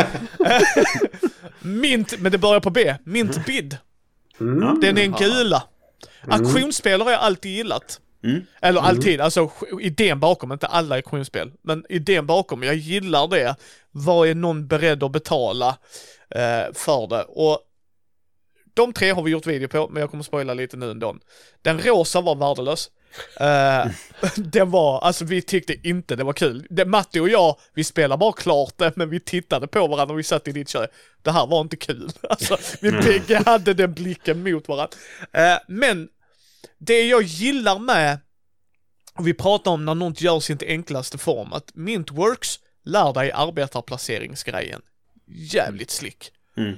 mint, 1.61 2.19
men 2.19 2.31
det 2.31 2.37
börjar 2.37 2.59
på 2.59 2.69
B. 2.69 2.95
Mint 3.03 3.45
bid. 3.45 3.77
Mm. 4.39 4.79
Den 4.79 4.97
är 4.97 5.01
en 5.03 5.11
gula. 5.11 5.63
Auktionsspel 6.27 7.01
har 7.01 7.11
jag 7.11 7.19
alltid 7.19 7.51
gillat. 7.51 7.99
Mm. 8.23 8.41
Eller 8.61 8.81
alltid, 8.81 9.21
alltså 9.21 9.41
sk- 9.45 9.81
idén 9.81 10.19
bakom, 10.19 10.51
inte 10.51 10.67
alla 10.67 10.95
auktionsspel. 10.95 11.51
Men 11.61 11.85
idén 11.89 12.25
bakom, 12.25 12.63
jag 12.63 12.75
gillar 12.75 13.27
det. 13.27 13.55
Vad 13.91 14.27
är 14.29 14.35
någon 14.35 14.67
beredd 14.67 15.03
att 15.03 15.11
betala 15.11 15.67
eh, 16.35 16.73
för 16.73 17.07
det? 17.09 17.23
Och 17.23 17.59
de 18.73 18.93
tre 18.93 19.11
har 19.11 19.23
vi 19.23 19.31
gjort 19.31 19.47
video 19.47 19.67
på, 19.67 19.89
men 19.89 20.01
jag 20.01 20.11
kommer 20.11 20.23
spoila 20.23 20.53
lite 20.53 20.77
nu 20.77 20.91
ändå. 20.91 21.15
Den 21.61 21.81
rosa 21.81 22.21
var 22.21 22.35
värdelös. 22.35 22.91
Eh, 23.39 23.91
den 24.35 24.71
var, 24.71 24.99
alltså 24.99 25.25
vi 25.25 25.41
tyckte 25.41 25.87
inte 25.87 26.15
det 26.15 26.23
var 26.23 26.33
kul. 26.33 26.67
Det, 26.69 26.85
Matti 26.85 27.19
och 27.19 27.29
jag, 27.29 27.59
vi 27.73 27.83
spelade 27.83 28.19
bara 28.19 28.33
klart 28.33 28.73
det, 28.77 28.93
men 28.95 29.09
vi 29.09 29.19
tittade 29.19 29.67
på 29.67 29.87
varandra 29.87 30.13
och 30.13 30.19
vi 30.19 30.23
satt 30.23 30.47
i 30.47 30.51
ditt 30.51 30.69
kök. 30.69 30.89
Det 31.21 31.31
här 31.31 31.47
var 31.47 31.61
inte 31.61 31.75
kul. 31.75 32.09
Alltså, 32.29 32.57
vi 32.81 32.91
bägge 32.91 33.43
hade 33.45 33.73
den 33.73 33.93
blicken 33.93 34.43
mot 34.43 34.67
varandra. 34.67 34.97
Eh, 35.33 35.57
men 35.67 36.09
det 36.77 37.07
jag 37.07 37.21
gillar 37.21 37.79
med, 37.79 38.19
och 39.15 39.27
vi 39.27 39.33
pratar 39.33 39.71
om 39.71 39.85
när 39.85 39.95
något 39.95 40.21
görs 40.21 40.43
i 40.43 40.45
sin 40.45 40.69
enklaste 40.69 41.17
form, 41.17 41.53
att 41.53 41.75
Mintworks 41.75 42.59
lär 42.85 43.13
dig 43.13 43.31
arbetarplaceringsgrejen. 43.31 44.81
Jävligt 45.27 45.91
slick. 45.91 46.31
Mm. 46.57 46.77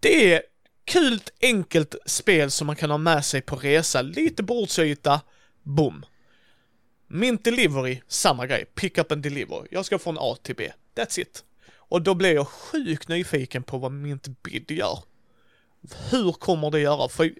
Det 0.00 0.34
är 0.34 0.42
kul, 0.84 1.20
enkelt 1.40 1.94
spel 2.06 2.50
som 2.50 2.66
man 2.66 2.76
kan 2.76 2.90
ha 2.90 2.98
med 2.98 3.24
sig 3.24 3.40
på 3.40 3.56
resa. 3.56 4.02
Lite 4.02 4.42
bordsyta, 4.42 5.20
boom. 5.62 6.04
Mint 7.08 7.44
Delivery, 7.44 8.00
samma 8.08 8.46
grej. 8.46 8.64
Pick 8.64 8.98
up 8.98 9.12
and 9.12 9.22
deliver. 9.22 9.66
Jag 9.70 9.84
ska 9.84 9.98
från 9.98 10.16
A 10.20 10.36
till 10.42 10.56
B. 10.56 10.72
That's 10.94 11.20
it. 11.20 11.44
Och 11.76 12.02
då 12.02 12.14
blir 12.14 12.34
jag 12.34 12.48
sjukt 12.48 13.08
nyfiken 13.08 13.62
på 13.62 13.78
vad 13.78 13.92
Mint 13.92 14.42
Bid 14.42 14.70
gör. 14.70 14.98
Hur 16.10 16.32
kommer 16.32 16.70
det 16.70 16.80
göra? 16.80 17.08
För 17.08 17.32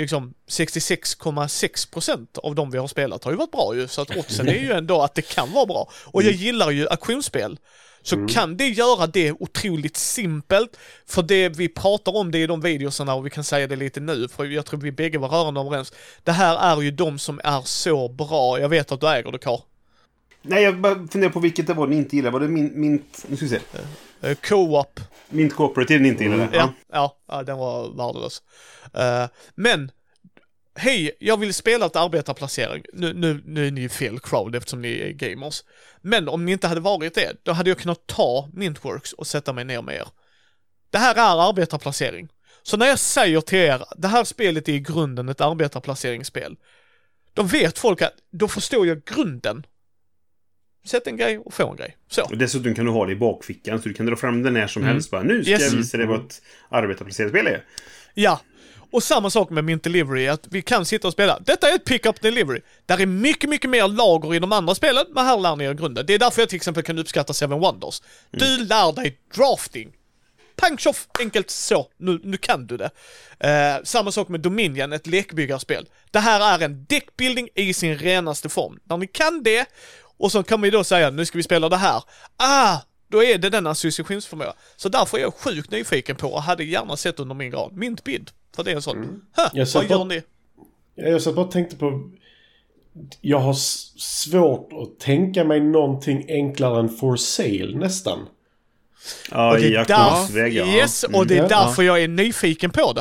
liksom 0.00 0.34
66,6% 0.48 2.38
av 2.42 2.54
de 2.54 2.70
vi 2.70 2.78
har 2.78 2.86
spelat 2.86 3.24
har 3.24 3.30
ju 3.30 3.36
varit 3.36 3.50
bra 3.50 3.74
ju, 3.74 3.88
så 3.88 4.02
att 4.02 4.16
oddsen 4.16 4.48
är 4.48 4.58
ju 4.58 4.72
ändå 4.72 5.02
att 5.02 5.14
det 5.14 5.22
kan 5.22 5.52
vara 5.52 5.66
bra. 5.66 5.90
Och 6.04 6.22
jag 6.22 6.32
gillar 6.32 6.70
ju 6.70 6.88
auktionsspel. 6.88 7.58
Så 8.02 8.26
kan 8.26 8.56
det 8.56 8.68
göra 8.68 9.06
det 9.06 9.32
otroligt 9.32 9.96
simpelt, 9.96 10.76
för 11.06 11.22
det 11.22 11.48
vi 11.48 11.68
pratar 11.68 12.16
om 12.16 12.30
det 12.30 12.38
i 12.38 12.46
de 12.46 12.60
videorna 12.60 13.14
och 13.14 13.26
vi 13.26 13.30
kan 13.30 13.44
säga 13.44 13.66
det 13.66 13.76
lite 13.76 14.00
nu, 14.00 14.28
för 14.28 14.44
jag 14.44 14.66
tror 14.66 14.80
vi 14.80 14.92
bägge 14.92 15.18
var 15.18 15.28
rörande 15.28 15.60
överens. 15.60 15.92
Det 16.24 16.32
här 16.32 16.76
är 16.76 16.82
ju 16.82 16.90
de 16.90 17.18
som 17.18 17.40
är 17.44 17.60
så 17.60 18.08
bra, 18.08 18.60
jag 18.60 18.68
vet 18.68 18.92
att 18.92 19.00
du 19.00 19.08
äger 19.08 19.32
det 19.32 19.38
Karl. 19.38 19.60
Nej, 20.42 20.62
jag 20.62 20.80
bara 20.80 20.94
funderar 20.94 21.30
på 21.30 21.40
vilket 21.40 21.66
det 21.66 21.74
var 21.74 21.86
ni 21.86 21.96
inte 21.96 22.16
gillade. 22.16 22.32
Var 22.32 22.40
det 22.40 22.48
min, 22.48 22.80
mint... 22.80 23.24
Nu 23.28 23.36
ska 23.36 23.44
vi 23.44 23.50
se. 23.50 23.58
Eh, 24.22 24.34
Co-op. 24.34 25.00
Mint 25.28 25.54
Cooperative 25.54 26.00
ni 26.00 26.08
inte 26.08 26.24
gillade? 26.24 26.48
Ja, 26.52 26.72
ja, 26.92 27.16
ja, 27.28 27.42
den 27.42 27.58
var 27.58 27.96
värdelös. 27.96 28.42
Eh, 28.94 29.26
men, 29.54 29.90
hej, 30.74 31.16
jag 31.20 31.36
vill 31.36 31.54
spela 31.54 31.86
ett 31.86 31.96
arbetarplacering. 31.96 32.84
Nu, 32.92 33.12
nu, 33.14 33.42
nu 33.46 33.66
är 33.66 33.70
ni 33.70 33.88
fel 33.88 34.18
crowd 34.20 34.54
eftersom 34.54 34.82
ni 34.82 34.98
är 35.00 35.10
gamers. 35.10 35.64
Men 36.02 36.28
om 36.28 36.44
ni 36.44 36.52
inte 36.52 36.68
hade 36.68 36.80
varit 36.80 37.14
det, 37.14 37.32
då 37.42 37.52
hade 37.52 37.70
jag 37.70 37.78
kunnat 37.78 38.06
ta 38.06 38.48
Mintworks 38.52 39.12
och 39.12 39.26
sätta 39.26 39.52
mig 39.52 39.64
ner 39.64 39.82
med 39.82 39.94
er. 39.96 40.08
Det 40.90 40.98
här 40.98 41.14
är 41.14 41.48
arbetarplacering. 41.48 42.28
Så 42.62 42.76
när 42.76 42.86
jag 42.86 42.98
säger 42.98 43.40
till 43.40 43.58
er, 43.58 43.84
det 43.96 44.08
här 44.08 44.24
spelet 44.24 44.68
är 44.68 44.72
i 44.72 44.80
grunden 44.80 45.28
ett 45.28 45.40
arbetarplaceringsspel. 45.40 46.56
Då 47.34 47.42
vet 47.42 47.78
folk 47.78 48.02
att, 48.02 48.12
då 48.32 48.48
förstår 48.48 48.86
jag 48.86 49.04
grunden. 49.04 49.66
Sätt 50.86 51.06
en 51.06 51.16
grej 51.16 51.38
och 51.38 51.54
få 51.54 51.70
en 51.70 51.76
grej. 51.76 51.96
Så. 52.08 52.22
Och 52.22 52.38
dessutom 52.38 52.74
kan 52.74 52.84
du 52.84 52.90
ha 52.90 53.06
det 53.06 53.12
i 53.12 53.16
bakfickan 53.16 53.82
så 53.82 53.88
du 53.88 53.94
kan 53.94 54.06
dra 54.06 54.16
fram 54.16 54.42
den 54.42 54.54
när 54.54 54.66
som 54.66 54.82
Mm. 54.82 54.92
helst. 54.94 55.10
Bara, 55.10 55.22
nu 55.22 55.42
ska 55.44 55.50
Yes. 55.52 55.62
jag 55.62 55.70
visa 55.78 55.96
dig 55.98 56.06
vad 56.06 56.26
ett 56.26 56.42
arbetarplacerarspel 56.68 57.46
är. 57.46 57.64
Ja. 58.14 58.40
Och 58.92 59.02
samma 59.02 59.30
sak 59.30 59.50
med 59.50 59.64
Mint 59.64 59.84
Delivery, 59.84 60.28
att 60.28 60.46
vi 60.50 60.62
kan 60.62 60.84
sitta 60.84 61.08
och 61.08 61.12
spela. 61.12 61.38
Detta 61.40 61.70
är 61.70 61.74
ett 61.74 61.84
pick-up 61.84 62.20
delivery. 62.20 62.60
Där 62.86 63.00
är 63.00 63.06
mycket, 63.06 63.50
mycket 63.50 63.70
mer 63.70 63.88
lager 63.88 64.34
i 64.34 64.38
de 64.38 64.52
andra 64.52 64.74
spelen, 64.74 65.06
men 65.14 65.26
här 65.26 65.38
lär 65.38 65.56
ni 65.56 65.64
er 65.64 65.74
grunden. 65.74 66.06
Det 66.06 66.14
är 66.14 66.18
därför 66.18 66.42
jag 66.42 66.48
till 66.48 66.56
exempel 66.56 66.82
kan 66.82 66.98
uppskatta 66.98 67.32
Seven 67.32 67.60
Wonders. 67.60 68.02
Du 68.30 68.64
lär 68.64 68.92
dig 68.92 69.18
drafting. 69.34 69.92
Pang 70.56 70.78
tjoff, 70.78 71.06
enkelt 71.18 71.50
så. 71.50 71.86
Nu, 71.98 72.20
nu 72.22 72.36
kan 72.36 72.66
du 72.66 72.76
det. 72.76 72.90
Eh, 73.40 73.84
samma 73.84 74.12
sak 74.12 74.28
med 74.28 74.40
Dominion, 74.40 74.92
ett 74.92 75.06
lekbyggarspel. 75.06 75.88
Det 76.10 76.18
här 76.18 76.54
är 76.54 76.64
en 76.64 76.84
deckbuilding 76.88 77.48
i 77.54 77.74
sin 77.74 77.98
renaste 77.98 78.48
form. 78.48 78.78
När 78.84 78.96
ni 78.96 79.06
kan 79.06 79.42
det, 79.42 79.66
och 80.18 80.32
så 80.32 80.42
kan 80.42 80.60
vi 80.60 80.70
då 80.70 80.84
säga 80.84 81.10
nu 81.10 81.26
ska 81.26 81.38
vi 81.38 81.42
spela 81.42 81.68
det 81.68 81.76
här. 81.76 82.02
Ah, 82.36 82.78
då 83.08 83.24
är 83.24 83.38
det 83.38 83.50
den 83.50 83.66
associationsförmåga. 83.66 84.52
Så 84.76 84.88
därför 84.88 85.18
är 85.18 85.22
jag 85.22 85.34
sjukt 85.34 85.70
nyfiken 85.70 86.16
på 86.16 86.32
och 86.32 86.42
hade 86.42 86.64
gärna 86.64 86.96
sett 86.96 87.20
under 87.20 87.34
min 87.34 87.50
gran. 87.50 87.70
Mint 87.72 88.04
bid. 88.04 88.30
För 88.60 88.64
det 88.64 88.70
är 88.70 88.76
en 88.76 88.82
sån. 88.82 88.96
Mm. 88.96 89.20
Ha, 89.36 89.50
Jag 89.52 89.66
vad 89.74 89.90
gör 89.90 90.04
ni? 90.04 90.22
Jag 90.94 91.22
satt 91.22 91.34
bara 91.34 91.46
och 91.46 91.52
tänkte 91.52 91.76
på... 91.76 92.10
Jag 93.20 93.38
har 93.38 93.54
svårt 93.98 94.72
att 94.72 95.00
tänka 95.00 95.44
mig 95.44 95.60
någonting 95.60 96.24
enklare 96.28 96.80
än 96.80 96.88
for 96.88 97.16
sale 97.16 97.76
nästan. 97.78 98.18
Ja, 99.30 99.50
Och 99.52 99.58
det 99.60 99.74
är 99.76 99.84
ja. 100.48 100.66
Yes, 100.76 101.04
och 101.04 101.26
det 101.26 101.34
är 101.34 101.38
Mm. 101.38 101.48
därför 101.48 101.82
jag 101.82 102.02
är 102.02 102.08
nyfiken 102.08 102.70
på 102.70 102.92
det. 102.92 103.00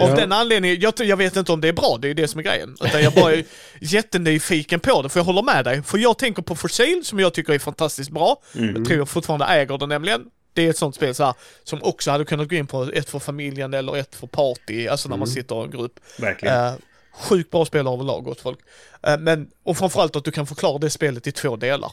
Av 0.00 0.08
Ja. 0.10 0.14
den 0.16 0.32
anledningen, 0.32 0.80
jag, 0.80 0.94
jag 0.98 1.16
vet 1.16 1.36
inte 1.36 1.52
om 1.52 1.60
det 1.60 1.68
är 1.68 1.72
bra, 1.72 1.98
det 2.02 2.08
är 2.10 2.14
det 2.14 2.28
som 2.28 2.38
är 2.38 2.44
grejen. 2.44 2.76
Utan 2.84 3.02
jag 3.02 3.12
bara 3.12 3.32
är 3.32 3.44
jättenyfiken 3.80 4.80
på 4.80 5.02
det, 5.02 5.08
för 5.08 5.20
jag 5.20 5.24
håller 5.24 5.42
med 5.42 5.64
dig. 5.64 5.82
För 5.82 5.98
jag 5.98 6.18
tänker 6.18 6.42
på 6.42 6.54
For 6.56 6.68
Sale, 6.68 7.00
som 7.04 7.18
jag 7.20 7.34
tycker 7.34 7.52
är 7.52 7.58
fantastiskt 7.58 8.10
bra. 8.10 8.36
Jag 8.52 8.84
tror 8.86 8.98
jag 8.98 9.08
fortfarande 9.08 9.46
äger 9.46 9.78
det 9.78 9.86
nämligen. 9.86 10.24
Det 10.52 10.66
är 10.66 10.70
ett 10.70 10.78
sånt 10.78 10.94
spel 10.94 11.14
så 11.14 11.24
här, 11.24 11.34
som 11.64 11.82
också 11.82 12.10
hade 12.10 12.24
kunnat 12.24 12.48
gå 12.48 12.56
in 12.56 12.66
på 12.66 12.82
ett 12.82 13.10
för 13.10 13.18
familjen 13.18 13.74
eller 13.74 13.96
ett 13.96 14.14
för 14.14 14.26
party, 14.26 14.88
alltså 14.88 15.08
när 15.08 15.16
man 15.16 15.28
sitter 15.28 15.60
i 15.60 15.64
en 15.64 15.70
grupp. 15.70 16.00
Verkligen. 16.18 16.64
Uh, 16.64 16.72
sjukt 17.18 17.50
bra 17.50 17.64
spel 17.64 17.86
överlag 17.86 18.24
gott 18.24 18.40
folk. 18.40 18.58
Eh, 19.02 19.18
men, 19.18 19.50
och 19.62 19.76
framförallt 19.76 20.16
att 20.16 20.24
du 20.24 20.30
kan 20.30 20.46
förklara 20.46 20.78
det 20.78 20.90
spelet 20.90 21.26
i 21.26 21.32
två 21.32 21.56
delar. 21.56 21.92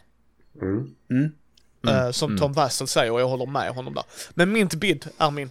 Mm. 0.62 1.32
Eh, 1.88 2.12
som 2.12 2.38
Tom 2.38 2.54
Wassel 2.54 2.88
säger 2.88 3.12
och 3.12 3.22
jag 3.22 3.28
håller 3.28 3.46
med 3.46 3.72
honom 3.72 3.94
där. 3.94 4.04
Men 4.34 4.52
min 4.52 4.68
bid 4.68 5.06
är 5.18 5.32
min. 5.32 5.50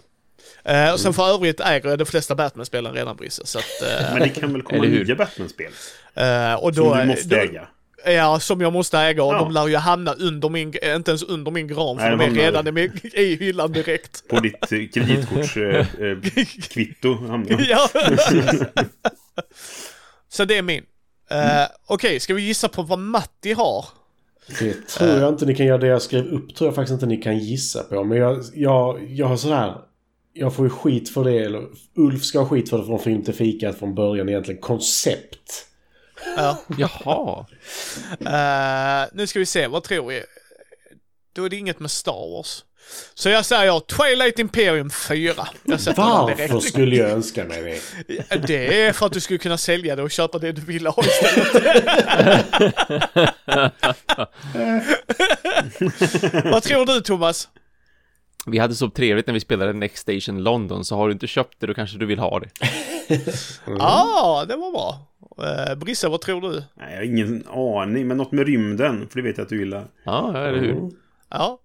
Eh, 0.64 0.92
och 0.92 1.00
sen 1.00 1.14
för 1.14 1.34
övrigt 1.34 1.60
äger 1.60 1.88
jag 1.88 1.98
de 1.98 2.04
flesta 2.04 2.34
Batman-spelen 2.34 2.92
redan 2.92 3.16
Brisse. 3.16 3.46
Så 3.46 3.58
att, 3.58 3.82
eh, 3.82 4.12
Men 4.12 4.22
det 4.22 4.28
kan 4.28 4.52
väl 4.52 4.62
komma 4.62 4.82
nya 4.82 5.14
Batman-spel? 5.14 5.72
eh, 6.14 6.54
och 6.54 6.72
då, 6.72 6.90
Som 6.90 6.98
du 6.98 7.04
måste 7.04 7.28
då, 7.28 7.36
äga. 7.36 7.68
Ja, 8.06 8.40
som 8.40 8.60
jag 8.60 8.72
måste 8.72 8.98
äga 8.98 9.24
och 9.24 9.34
Ja. 9.34 9.38
de 9.38 9.52
lär 9.52 9.68
ju 9.68 9.76
hamna 9.76 10.12
under 10.14 10.48
min, 10.48 10.74
eh, 10.82 10.96
inte 10.96 11.10
ens 11.10 11.22
under 11.22 11.50
min 11.50 11.66
gran 11.68 11.98
för 11.98 12.16
Nej, 12.16 12.28
de 12.28 12.34
är 12.40 12.52
de 12.52 12.56
hamnar- 12.56 12.72
redan 12.72 12.98
i, 13.14 13.36
hyllan 13.36 13.72
direkt. 13.72 14.28
På 14.28 14.40
ditt 14.40 14.72
eh, 14.72 14.78
kreditkortskvitto. 14.94 17.18
ja. 17.68 17.88
Så 20.28 20.44
det 20.44 20.58
är 20.58 20.62
min. 20.62 20.82
Eh, 21.30 21.66
Okej, 21.86 22.20
ska 22.20 22.34
vi 22.34 22.42
gissa 22.42 22.68
på 22.68 22.82
vad 22.82 22.98
Matti 22.98 23.52
har? 23.52 23.84
Det 24.60 24.86
tror 24.88 25.10
jag 25.10 25.28
inte 25.28 25.46
ni 25.46 25.54
kan 25.54 25.66
göra. 25.66 25.78
Det 25.78 25.86
jag 25.86 26.02
skrev 26.02 26.24
upp 26.26 26.54
tror 26.54 26.68
jag 26.68 26.74
faktiskt 26.74 26.92
inte 26.92 27.06
ni 27.06 27.16
kan 27.16 27.38
gissa 27.38 27.82
på. 27.82 28.04
Men 28.04 28.18
jag, 28.18 28.44
jag, 28.54 29.06
jag 29.10 29.26
har 29.26 29.36
sådär... 29.36 29.74
Jag 30.36 30.54
får 30.54 30.66
ju 30.66 30.70
skit 30.70 31.08
för 31.08 31.24
det. 31.24 31.38
Eller 31.38 31.62
Ulf 31.96 32.24
ska 32.24 32.38
ha 32.38 32.48
skit 32.48 32.70
för 32.70 32.78
det 32.78 32.84
från 32.84 32.98
Film 32.98 33.22
till 33.24 33.34
Fikat 33.34 33.78
från 33.78 33.94
början 33.94 34.28
egentligen. 34.28 34.60
Koncept. 34.60 35.66
Ja. 36.36 36.58
Jaha. 36.78 37.46
Eh, 38.20 39.08
nu 39.12 39.26
ska 39.26 39.38
vi 39.38 39.46
se, 39.46 39.66
vad 39.66 39.82
tror 39.82 40.08
vi? 40.08 40.22
Då 41.32 41.44
är 41.44 41.50
det 41.50 41.56
inget 41.56 41.80
med 41.80 41.90
Star 41.90 42.36
Wars. 42.36 42.64
Så 43.14 43.28
jag 43.28 43.44
säger 43.44 43.80
Twilight 43.80 44.38
Imperium 44.38 44.90
4. 44.90 45.48
Jag 45.62 45.80
sätter 45.80 46.02
den 46.02 46.10
Varför 46.10 46.60
skulle 46.60 46.96
jag 46.96 47.10
önska 47.10 47.44
mig 47.44 47.82
det? 48.08 48.46
Det 48.46 48.82
är 48.82 48.92
för 48.92 49.06
att 49.06 49.12
du 49.12 49.20
skulle 49.20 49.38
kunna 49.38 49.58
sälja 49.58 49.96
det 49.96 50.02
och 50.02 50.10
köpa 50.10 50.38
det 50.38 50.52
du 50.52 50.60
ville 50.60 50.88
ha 50.88 51.04
istället. 51.04 51.64
vad 56.44 56.62
tror 56.62 56.86
du 56.86 57.00
Thomas? 57.00 57.48
Vi 58.46 58.58
hade 58.58 58.74
så 58.74 58.90
trevligt 58.90 59.26
när 59.26 59.34
vi 59.34 59.40
spelade 59.40 59.72
Next 59.72 60.02
Station 60.02 60.42
London, 60.42 60.84
så 60.84 60.96
har 60.96 61.08
du 61.08 61.12
inte 61.12 61.26
köpt 61.26 61.60
det 61.60 61.66
då 61.66 61.74
kanske 61.74 61.98
du 61.98 62.06
vill 62.06 62.18
ha 62.18 62.40
det. 62.40 62.48
Ja, 63.66 63.76
ah, 63.80 64.44
det 64.44 64.56
var 64.56 64.72
bra. 64.72 65.06
Uh, 65.38 65.74
Brisse, 65.78 66.08
vad 66.08 66.20
tror 66.20 66.40
du? 66.40 66.62
Nej, 66.74 66.90
jag 66.90 66.96
har 66.96 67.04
ingen 67.04 67.44
aning. 67.48 68.08
Men 68.08 68.16
något 68.16 68.32
med 68.32 68.46
rymden. 68.46 69.08
För 69.08 69.16
det 69.16 69.28
vet 69.28 69.38
jag 69.38 69.44
att 69.44 69.48
du 69.48 69.58
gillar. 69.58 69.84
Ja, 70.04 70.46
eller 70.46 70.58
hur? 70.58 70.90
Ja. 71.30 71.60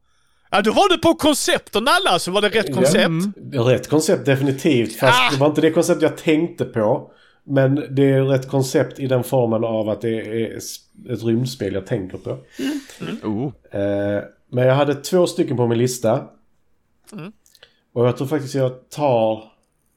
Ja, 0.52 0.62
då 0.62 0.72
var 0.74 0.90
du 0.90 0.98
på 0.98 1.14
koncept 1.14 1.76
och 1.76 1.84
nalla 1.84 2.20
så 2.20 2.32
var 2.32 2.42
det 2.42 2.50
rätt 2.50 2.76
koncept. 2.76 3.12
Ja, 3.52 3.62
rätt 3.62 3.88
koncept 3.88 4.26
definitivt. 4.26 4.96
Fast 4.96 5.20
Ah! 5.20 5.32
det 5.32 5.40
var 5.40 5.48
inte 5.48 5.62
det 5.62 5.72
koncept 5.72 6.02
jag 6.02 6.18
tänkte 6.18 6.66
på. 6.66 7.12
Men 7.44 7.76
det 7.96 8.12
är 8.12 8.24
rätt 8.24 8.48
koncept 8.48 9.00
i 9.00 9.08
den 9.08 9.24
formen 9.24 9.64
av 9.64 9.90
att 9.90 10.02
det 10.02 10.44
är 10.44 10.58
ett 11.14 11.24
rymdspel 11.24 11.74
jag 11.74 11.86
tänker 11.86 12.18
på. 12.18 12.38
Oh. 13.24 13.52
Eh, 13.82 14.24
men 14.52 14.68
jag 14.68 14.76
hade 14.76 14.96
två 14.96 15.28
stycken 15.28 15.58
på 15.58 15.68
min 15.68 15.78
lista. 15.78 16.24
Och 17.94 18.08
jag 18.08 18.18
tror 18.18 18.28
faktiskt 18.28 18.56
jag 18.56 18.90
tar 18.90 19.44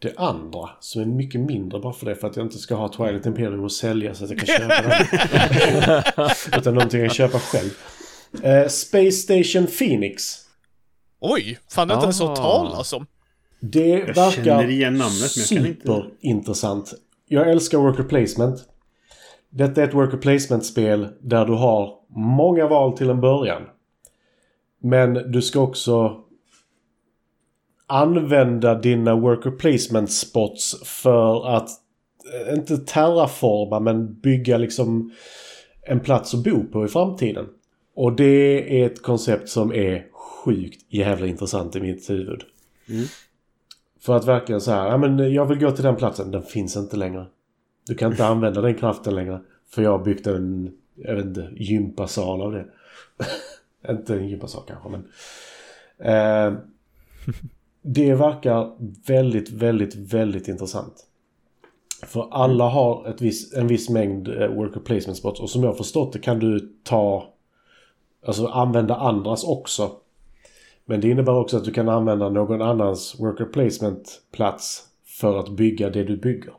det 0.02 0.14
andra 0.16 0.70
som 0.80 1.02
är 1.02 1.06
mycket 1.06 1.40
mindre 1.40 1.80
bara 1.80 1.92
för 1.92 2.06
det. 2.06 2.14
För 2.16 2.26
att 2.28 2.36
jag 2.36 2.46
inte 2.46 2.58
ska 2.58 2.74
ha 2.74 2.88
Twilight 2.92 3.26
Imperium 3.26 3.64
och 3.64 3.72
sälja 3.72 4.14
så 4.14 4.24
att 4.24 4.30
jag 4.30 4.38
kan 4.38 4.46
köpa 4.46 4.82
det. 4.88 6.56
Utan 6.58 6.74
någonting 6.74 7.00
jag 7.00 7.08
kan 7.08 7.14
köpa 7.14 7.38
själv. 7.38 7.70
Eh, 8.42 8.68
Space 8.68 9.12
Station 9.12 9.66
Phoenix. 9.66 10.38
Oj, 11.20 11.58
fan 11.70 11.88
det 11.88 11.94
inte 11.94 12.04
ens 12.04 12.20
Ah. 12.20 12.26
hört 12.28 12.36
talas 12.36 12.92
om. 12.92 13.06
Det 13.60 13.86
Jag 13.88 14.06
verkar 14.06 14.30
känner 14.44 14.70
igen 14.70 14.94
namnet 14.94 15.32
men 15.36 15.42
jag 15.58 15.64
kan 15.64 15.66
inte... 15.66 15.82
superintressant. 15.86 16.92
Jag 17.28 17.50
älskar 17.50 17.78
worker 17.78 18.02
placement. 18.02 18.60
Detta 19.50 19.82
är 19.82 19.88
ett 19.88 19.94
worker 19.94 20.16
placement-spel 20.16 21.08
där 21.20 21.46
du 21.46 21.52
har 21.52 21.94
många 22.16 22.66
val 22.66 22.96
till 22.98 23.10
en 23.10 23.20
början. 23.20 23.62
Men 24.82 25.14
du 25.32 25.42
ska 25.42 25.60
också 25.60 26.20
använda 27.92 28.74
dina 28.74 29.16
worker 29.16 29.50
placement 29.50 30.12
spots 30.12 30.76
för 30.84 31.56
att 31.56 31.68
eh, 32.48 32.54
inte 32.54 32.78
terraforma 32.78 33.80
men 33.80 34.20
bygga 34.20 34.58
liksom 34.58 35.12
en 35.82 36.00
plats 36.00 36.34
att 36.34 36.44
bo 36.44 36.64
på 36.64 36.84
i 36.84 36.88
framtiden. 36.88 37.46
Och 37.94 38.16
det 38.16 38.80
är 38.80 38.86
ett 38.86 39.02
koncept 39.02 39.48
som 39.48 39.72
är 39.72 40.06
sjukt 40.12 40.86
jävla 40.88 41.26
intressant 41.26 41.76
i 41.76 41.80
mitt 41.80 42.10
huvud. 42.10 42.42
För 44.00 44.16
att 44.16 44.26
verkligen 44.26 44.60
så 44.60 44.70
här, 44.70 44.88
ja 44.88 44.96
men 44.96 45.32
jag 45.32 45.46
vill 45.46 45.58
gå 45.58 45.70
till 45.70 45.84
den 45.84 45.96
platsen, 45.96 46.30
den 46.30 46.42
finns 46.42 46.76
inte 46.76 46.96
längre. 46.96 47.26
Du 47.86 47.94
kan 47.94 48.10
inte 48.10 48.26
använda 48.26 48.60
den 48.60 48.74
kraften 48.74 49.14
längre. 49.14 49.40
För 49.74 49.82
jag 49.82 49.98
har 49.98 50.04
byggt 50.04 50.26
en, 50.26 50.72
jag 50.94 51.16
vet 51.16 51.24
inte, 51.24 51.48
gympasal 51.56 52.42
av 52.42 52.52
det. 52.52 52.66
inte 53.92 54.14
en 54.14 54.28
gympasal 54.28 54.62
kanske 54.66 54.88
men. 54.88 55.04
Eh, 55.98 56.58
det 57.82 58.14
verkar 58.14 58.76
väldigt, 59.06 59.50
väldigt, 59.50 59.94
väldigt 59.94 60.48
intressant. 60.48 61.06
För 62.06 62.28
alla 62.30 62.68
har 62.68 63.08
ett 63.08 63.20
viss, 63.20 63.54
en 63.54 63.66
viss 63.66 63.88
mängd 63.88 64.28
eh, 64.28 64.48
worker 64.48 64.80
placement 64.80 65.18
spots 65.18 65.40
och 65.40 65.50
som 65.50 65.62
jag 65.62 65.76
förstått 65.76 66.12
det 66.12 66.18
kan 66.18 66.38
du 66.38 66.72
ta 66.84 67.32
Alltså 68.26 68.46
använda 68.46 68.96
andras 68.96 69.44
också. 69.44 69.90
Men 70.84 71.00
det 71.00 71.08
innebär 71.08 71.34
också 71.34 71.56
att 71.56 71.64
du 71.64 71.72
kan 71.72 71.88
använda 71.88 72.28
någon 72.28 72.62
annans 72.62 73.16
worker 73.20 73.44
placement 73.44 74.22
plats 74.32 74.86
för 75.04 75.38
att 75.38 75.48
bygga 75.48 75.90
det 75.90 76.04
du 76.04 76.16
bygger. 76.16 76.52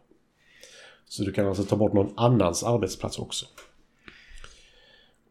Så 1.05 1.23
du 1.23 1.31
kan 1.31 1.47
alltså 1.47 1.63
ta 1.63 1.75
bort 1.75 1.93
någon 1.93 2.13
annans 2.15 2.63
arbetsplats 2.63 3.19
också. 3.19 3.45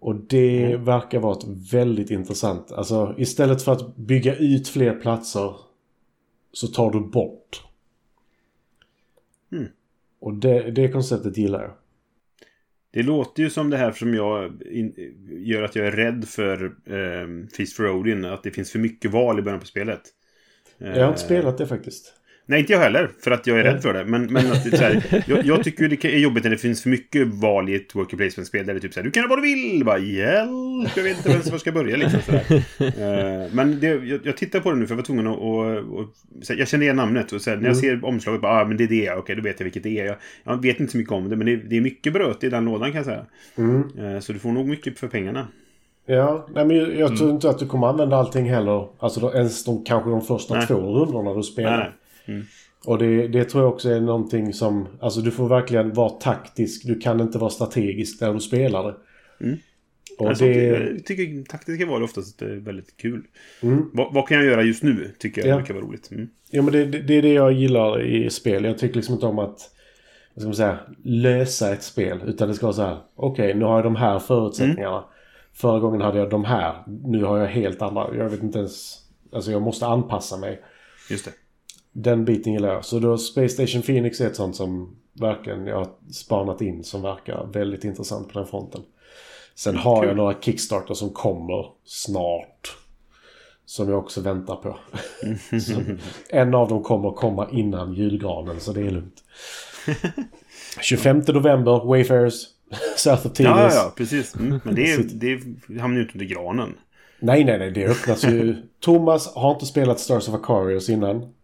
Och 0.01 0.15
det 0.15 0.77
verkar 0.77 1.19
vara 1.19 1.39
ett 1.39 1.73
väldigt 1.73 2.11
intressant. 2.11 2.73
Alltså 2.73 3.15
istället 3.19 3.63
för 3.63 3.73
att 3.73 3.97
bygga 3.97 4.37
ut 4.37 4.69
fler 4.69 5.01
platser 5.01 5.55
så 6.53 6.67
tar 6.67 6.91
du 6.91 7.01
bort. 7.01 7.65
Mm. 9.53 9.69
Och 10.19 10.35
det, 10.35 10.71
det 10.71 10.89
konceptet 10.89 11.37
gillar 11.37 11.63
jag. 11.63 11.73
Det 12.91 13.03
låter 13.03 13.43
ju 13.43 13.51
som 13.51 13.71
det 13.71 13.77
här 13.77 13.93
som 13.93 14.15
jag 14.15 14.63
in, 14.63 14.95
gör 15.31 15.63
att 15.63 15.77
jag 15.77 15.87
är 15.87 15.93
rädd 15.93 16.25
för 16.29 16.65
eh, 16.65 17.49
Feast 17.57 17.77
for 17.77 17.91
Odin. 17.91 18.25
Att 18.25 18.43
det 18.43 18.51
finns 18.51 18.73
för 18.73 18.79
mycket 18.79 19.11
val 19.11 19.39
i 19.39 19.43
början 19.43 19.61
på 19.61 19.67
spelet. 19.67 20.03
Jag 20.79 21.03
har 21.03 21.09
inte 21.09 21.21
spelat 21.21 21.59
det 21.59 21.67
faktiskt. 21.67 22.15
Nej, 22.47 22.61
inte 22.61 22.73
jag 22.73 22.81
heller. 22.81 23.11
För 23.21 23.31
att 23.31 23.47
jag 23.47 23.59
är 23.59 23.65
rädd 23.65 23.83
för 23.83 23.95
det. 23.95 24.05
Men, 24.05 24.33
men 24.33 24.53
att 24.53 24.65
det 24.65 24.77
så 24.77 24.85
här, 24.85 25.25
jag, 25.27 25.45
jag 25.45 25.65
tycker 25.65 25.89
det 25.89 26.05
är 26.05 26.19
jobbigt 26.19 26.45
när 26.45 26.51
det 26.51 26.57
finns 26.57 26.83
för 26.83 26.91
mycket 26.91 27.29
val 27.29 27.69
i 27.69 27.75
ett 27.75 27.95
worker 27.95 28.17
placement-spel. 28.17 28.67
Där 28.67 28.75
det 28.75 28.79
är 28.79 28.81
typ 28.81 28.95
så 28.95 29.01
här, 29.01 29.05
du 29.05 29.11
kan 29.11 29.21
göra 29.21 29.29
vad 29.29 29.39
du 29.39 29.43
vill. 29.43 29.85
Bara, 29.85 29.99
hjälp, 29.99 30.97
jag 30.97 31.03
vet 31.03 31.17
inte 31.17 31.29
var 31.29 31.37
jag 31.51 31.61
ska 31.61 31.73
börja. 31.73 31.97
Liksom, 31.97 32.21
så 32.21 32.33
uh, 32.33 33.47
men 33.53 33.81
det, 33.81 33.87
jag, 33.87 34.21
jag 34.25 34.37
tittar 34.37 34.61
på 34.61 34.71
det 34.71 34.77
nu 34.77 34.87
för 34.87 34.93
jag 34.93 34.97
var 34.97 35.05
tvungen 35.05 35.27
att... 35.27 35.39
Och, 35.39 35.99
och, 35.99 36.09
här, 36.49 36.57
jag 36.57 36.69
känner 36.69 36.85
igen 36.85 36.97
namnet. 36.97 37.33
Och 37.33 37.41
här, 37.47 37.57
när 37.57 37.69
jag 37.69 37.77
ser 37.77 38.05
omslaget, 38.05 38.41
bara, 38.41 38.61
ah, 38.61 38.65
men 38.65 38.77
det 38.77 38.85
är 38.85 38.89
det. 38.89 39.11
Okej, 39.11 39.37
då 39.37 39.43
vet 39.43 39.61
jag 39.61 39.65
vilket 39.65 39.83
det 39.83 40.01
är. 40.01 40.05
Jag, 40.05 40.17
jag 40.45 40.63
vet 40.63 40.81
inte 40.81 40.93
så 40.93 40.99
mycket 40.99 41.13
om 41.13 41.29
det, 41.29 41.37
men 41.37 41.47
det, 41.47 41.57
det 41.57 41.77
är 41.77 41.81
mycket 41.81 42.13
bröt 42.13 42.45
i 42.45 42.49
den 42.49 42.65
lådan 42.65 42.93
kan 42.93 42.97
jag 42.97 43.05
säga. 43.05 43.27
Mm. 43.57 43.99
Uh, 43.99 44.21
så 44.21 44.33
du 44.33 44.39
får 44.39 44.53
nog 44.53 44.69
mycket 44.69 44.99
för 44.99 45.09
pengarna. 45.09 45.47
Ja, 46.07 46.47
nej, 46.55 46.65
men 46.65 46.77
jag, 46.77 46.95
jag 46.95 47.17
tror 47.17 47.31
inte 47.31 47.51
att 47.51 47.59
du 47.59 47.67
kommer 47.67 47.87
använda 47.87 48.17
allting 48.17 48.51
heller. 48.51 48.89
Alltså 48.99 49.33
ens 49.35 49.65
de, 49.65 49.85
kanske 49.85 50.11
de 50.11 50.23
första 50.23 50.55
Nej. 50.55 50.67
två 50.67 50.75
rundorna 50.75 51.35
du 51.35 51.43
spelar. 51.43 51.71
Nej, 51.71 51.79
nej. 51.79 51.93
Och 52.87 52.99
det, 52.99 53.29
det 53.29 53.45
tror 53.45 53.65
jag 53.65 53.73
också 53.73 53.91
är 53.91 54.01
någonting 54.01 54.53
som... 54.53 54.89
Alltså 55.01 55.21
du 55.21 55.31
får 55.31 55.49
verkligen 55.49 55.93
vara 55.93 56.09
taktisk. 56.09 56.87
Du 56.87 56.99
kan 56.99 57.21
inte 57.21 57.39
vara 57.39 57.51
strategisk 57.51 58.21
när 58.21 58.35
du 58.35 58.41
spelar 58.41 58.85
det. 58.85 58.97
Mm. 59.45 59.59
Och 60.19 60.29
Alltså, 60.29 60.45
det... 60.45 60.55
Jag 60.55 61.07
tycker 61.07 61.45
taktiska 61.45 61.87
val 61.87 62.03
oftast 62.03 62.43
är 62.43 62.57
väldigt 62.57 62.97
kul. 62.97 63.23
Mm. 63.63 63.91
Vad, 63.93 64.15
vad 64.15 64.29
kan 64.29 64.37
jag 64.37 64.47
göra 64.47 64.63
just 64.63 64.83
nu? 64.83 65.15
Tycker 65.19 65.41
jag 65.47 65.51
Ja. 65.51 65.57
brukar 65.57 65.75
vara 65.75 65.85
roligt. 65.85 66.11
Mm. 66.11 66.29
Ja, 66.51 66.63
men 66.63 66.73
det, 66.73 66.85
det, 66.85 66.99
det 66.99 67.15
är 67.15 67.23
det 67.23 67.33
jag 67.33 67.53
gillar 67.53 68.03
i 68.03 68.31
spel. 68.31 68.65
Jag 68.65 68.79
tycker 68.79 68.97
liksom 68.97 69.15
inte 69.15 69.27
om 69.27 69.39
att 69.39 69.71
vad 70.35 70.43
ska 70.43 70.47
man 70.47 70.55
säga, 70.55 70.79
lösa 71.03 71.73
ett 71.73 71.83
spel. 71.83 72.21
Utan 72.27 72.49
det 72.49 72.55
ska 72.55 72.67
vara 72.67 72.75
så 72.77 72.83
här. 72.83 72.99
Okej, 73.17 73.55
nu 73.55 73.65
har 73.65 73.75
jag 73.75 73.85
de 73.85 73.97
här 73.97 74.19
förutsättningarna. 74.19 75.05
Förra 75.53 75.79
gången 75.81 76.01
hade 76.01 76.19
jag 76.19 76.31
de 76.31 76.45
här. 76.45 76.83
Nu 77.05 77.25
har 77.25 77.39
jag 77.39 77.47
helt 77.47 77.83
andra. 77.83 78.17
Jag 78.17 78.29
vet 78.31 78.43
inte 78.43 78.59
ens... 78.59 78.99
Alltså 79.33 79.51
jag 79.53 79.63
måste 79.63 79.87
anpassa 79.87 80.37
mig. 80.37 80.63
Just 81.11 81.25
det. 81.25 81.31
Den 81.93 82.25
biten 82.25 82.53
gillar 82.53 82.73
jag. 82.75 82.85
Så 82.85 82.99
då 82.99 83.19
Space 83.19 83.49
Station 83.49 83.83
Phoenix 83.83 84.21
är 84.21 84.27
ett 84.27 84.37
sånt 84.37 84.57
som 84.57 84.97
verkligen 85.13 85.67
jag 85.67 85.77
har 85.77 85.89
spanat 86.13 86.61
in 86.61 86.85
som 86.85 87.03
verkar 87.03 87.47
väldigt 87.53 87.85
intressant 87.85 88.33
på 88.33 88.39
den 88.39 88.49
fronten. 88.49 88.81
Sen 89.55 89.77
har 89.77 90.01
Kul. 90.01 90.09
jag 90.09 90.17
några 90.17 90.35
Kickstarter 90.41 90.95
som 90.95 91.11
kommer 91.11 91.67
snart. 91.85 92.77
Som 93.65 93.89
jag 93.89 93.99
också 93.99 94.21
väntar 94.21 94.57
på. 94.57 94.79
en 96.31 96.55
av 96.55 96.69
dem 96.69 96.83
kommer 96.83 97.11
komma 97.11 97.49
innan 97.53 97.95
julgranen 97.95 98.61
så 98.61 98.73
det 98.73 98.81
är 98.81 98.91
lugnt. 98.91 99.23
25 100.81 101.23
november, 101.29 101.85
Wayfarers, 101.87 102.35
South 102.97 103.27
of 103.27 103.33
Tigris. 103.33 103.51
Ja, 103.57 103.63
ja, 103.63 103.75
ja, 103.75 103.93
precis. 103.97 104.35
Mm. 104.37 104.61
Men 104.65 104.75
det, 104.75 104.93
är- 104.93 105.09
det 105.73 105.81
hamnar 105.81 105.97
ju 105.97 106.03
inte 106.03 106.15
under 106.15 106.27
granen. 106.27 106.75
Nej, 107.21 107.45
nej, 107.45 107.59
nej. 107.59 107.71
Det 107.71 107.87
öppnas 107.87 108.25
ju. 108.25 108.57
Thomas 108.81 109.35
har 109.35 109.51
inte 109.55 109.67
spelat 109.67 110.01
Stars 110.01 110.29
of 110.29 110.35
Aquarius 110.35 110.89
innan. 110.89 111.35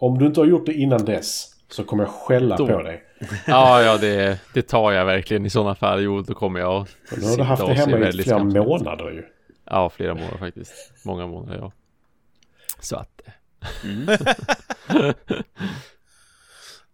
Om 0.00 0.18
du 0.18 0.26
inte 0.26 0.40
har 0.40 0.46
gjort 0.46 0.66
det 0.66 0.74
innan 0.74 1.04
dess 1.04 1.46
så 1.68 1.84
kommer 1.84 2.02
jag 2.04 2.10
skälla 2.12 2.56
Då. 2.56 2.66
på 2.66 2.82
dig. 2.82 3.02
Ja, 3.46 3.82
ja, 3.82 3.96
det, 3.98 4.38
det 4.54 4.62
tar 4.62 4.92
jag 4.92 5.04
verkligen 5.04 5.46
i 5.46 5.50
sådana 5.50 5.74
fall. 5.74 6.02
Jo, 6.02 6.20
då 6.22 6.34
kommer 6.34 6.60
jag 6.60 6.86
nu 7.16 7.26
har 7.26 7.36
du 7.36 7.42
haft 7.42 7.66
det 7.66 7.74
hemma 7.74 7.98
i 8.08 8.12
flera 8.12 8.24
skamset. 8.24 8.62
månader 8.66 9.10
ju. 9.10 9.24
Ja, 9.64 9.90
flera 9.90 10.14
månader 10.14 10.38
faktiskt. 10.38 10.72
Många 11.04 11.26
månader, 11.26 11.58
ja. 11.58 11.72
Så 12.80 12.96
att... 12.96 13.20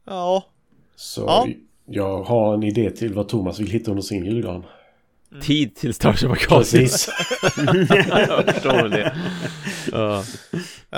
Ja, 0.06 0.44
Så 0.96 1.20
Ja. 1.26 1.46
jag 1.86 2.22
har 2.22 2.54
en 2.54 2.62
idé 2.62 2.90
till 2.90 3.14
vad 3.14 3.28
Thomas 3.28 3.60
vill 3.60 3.70
hitta 3.70 3.90
under 3.90 4.02
sin 4.02 4.24
julgran. 4.24 4.64
Tid 5.42 5.76
till 5.76 5.94
Stars 5.94 6.24
of 6.24 6.32
Aquarius. 6.32 6.70
Precis. 6.72 7.08
jag 8.28 8.44
förstår 8.54 8.88
det. 8.88 9.16
Ja. 9.92 10.22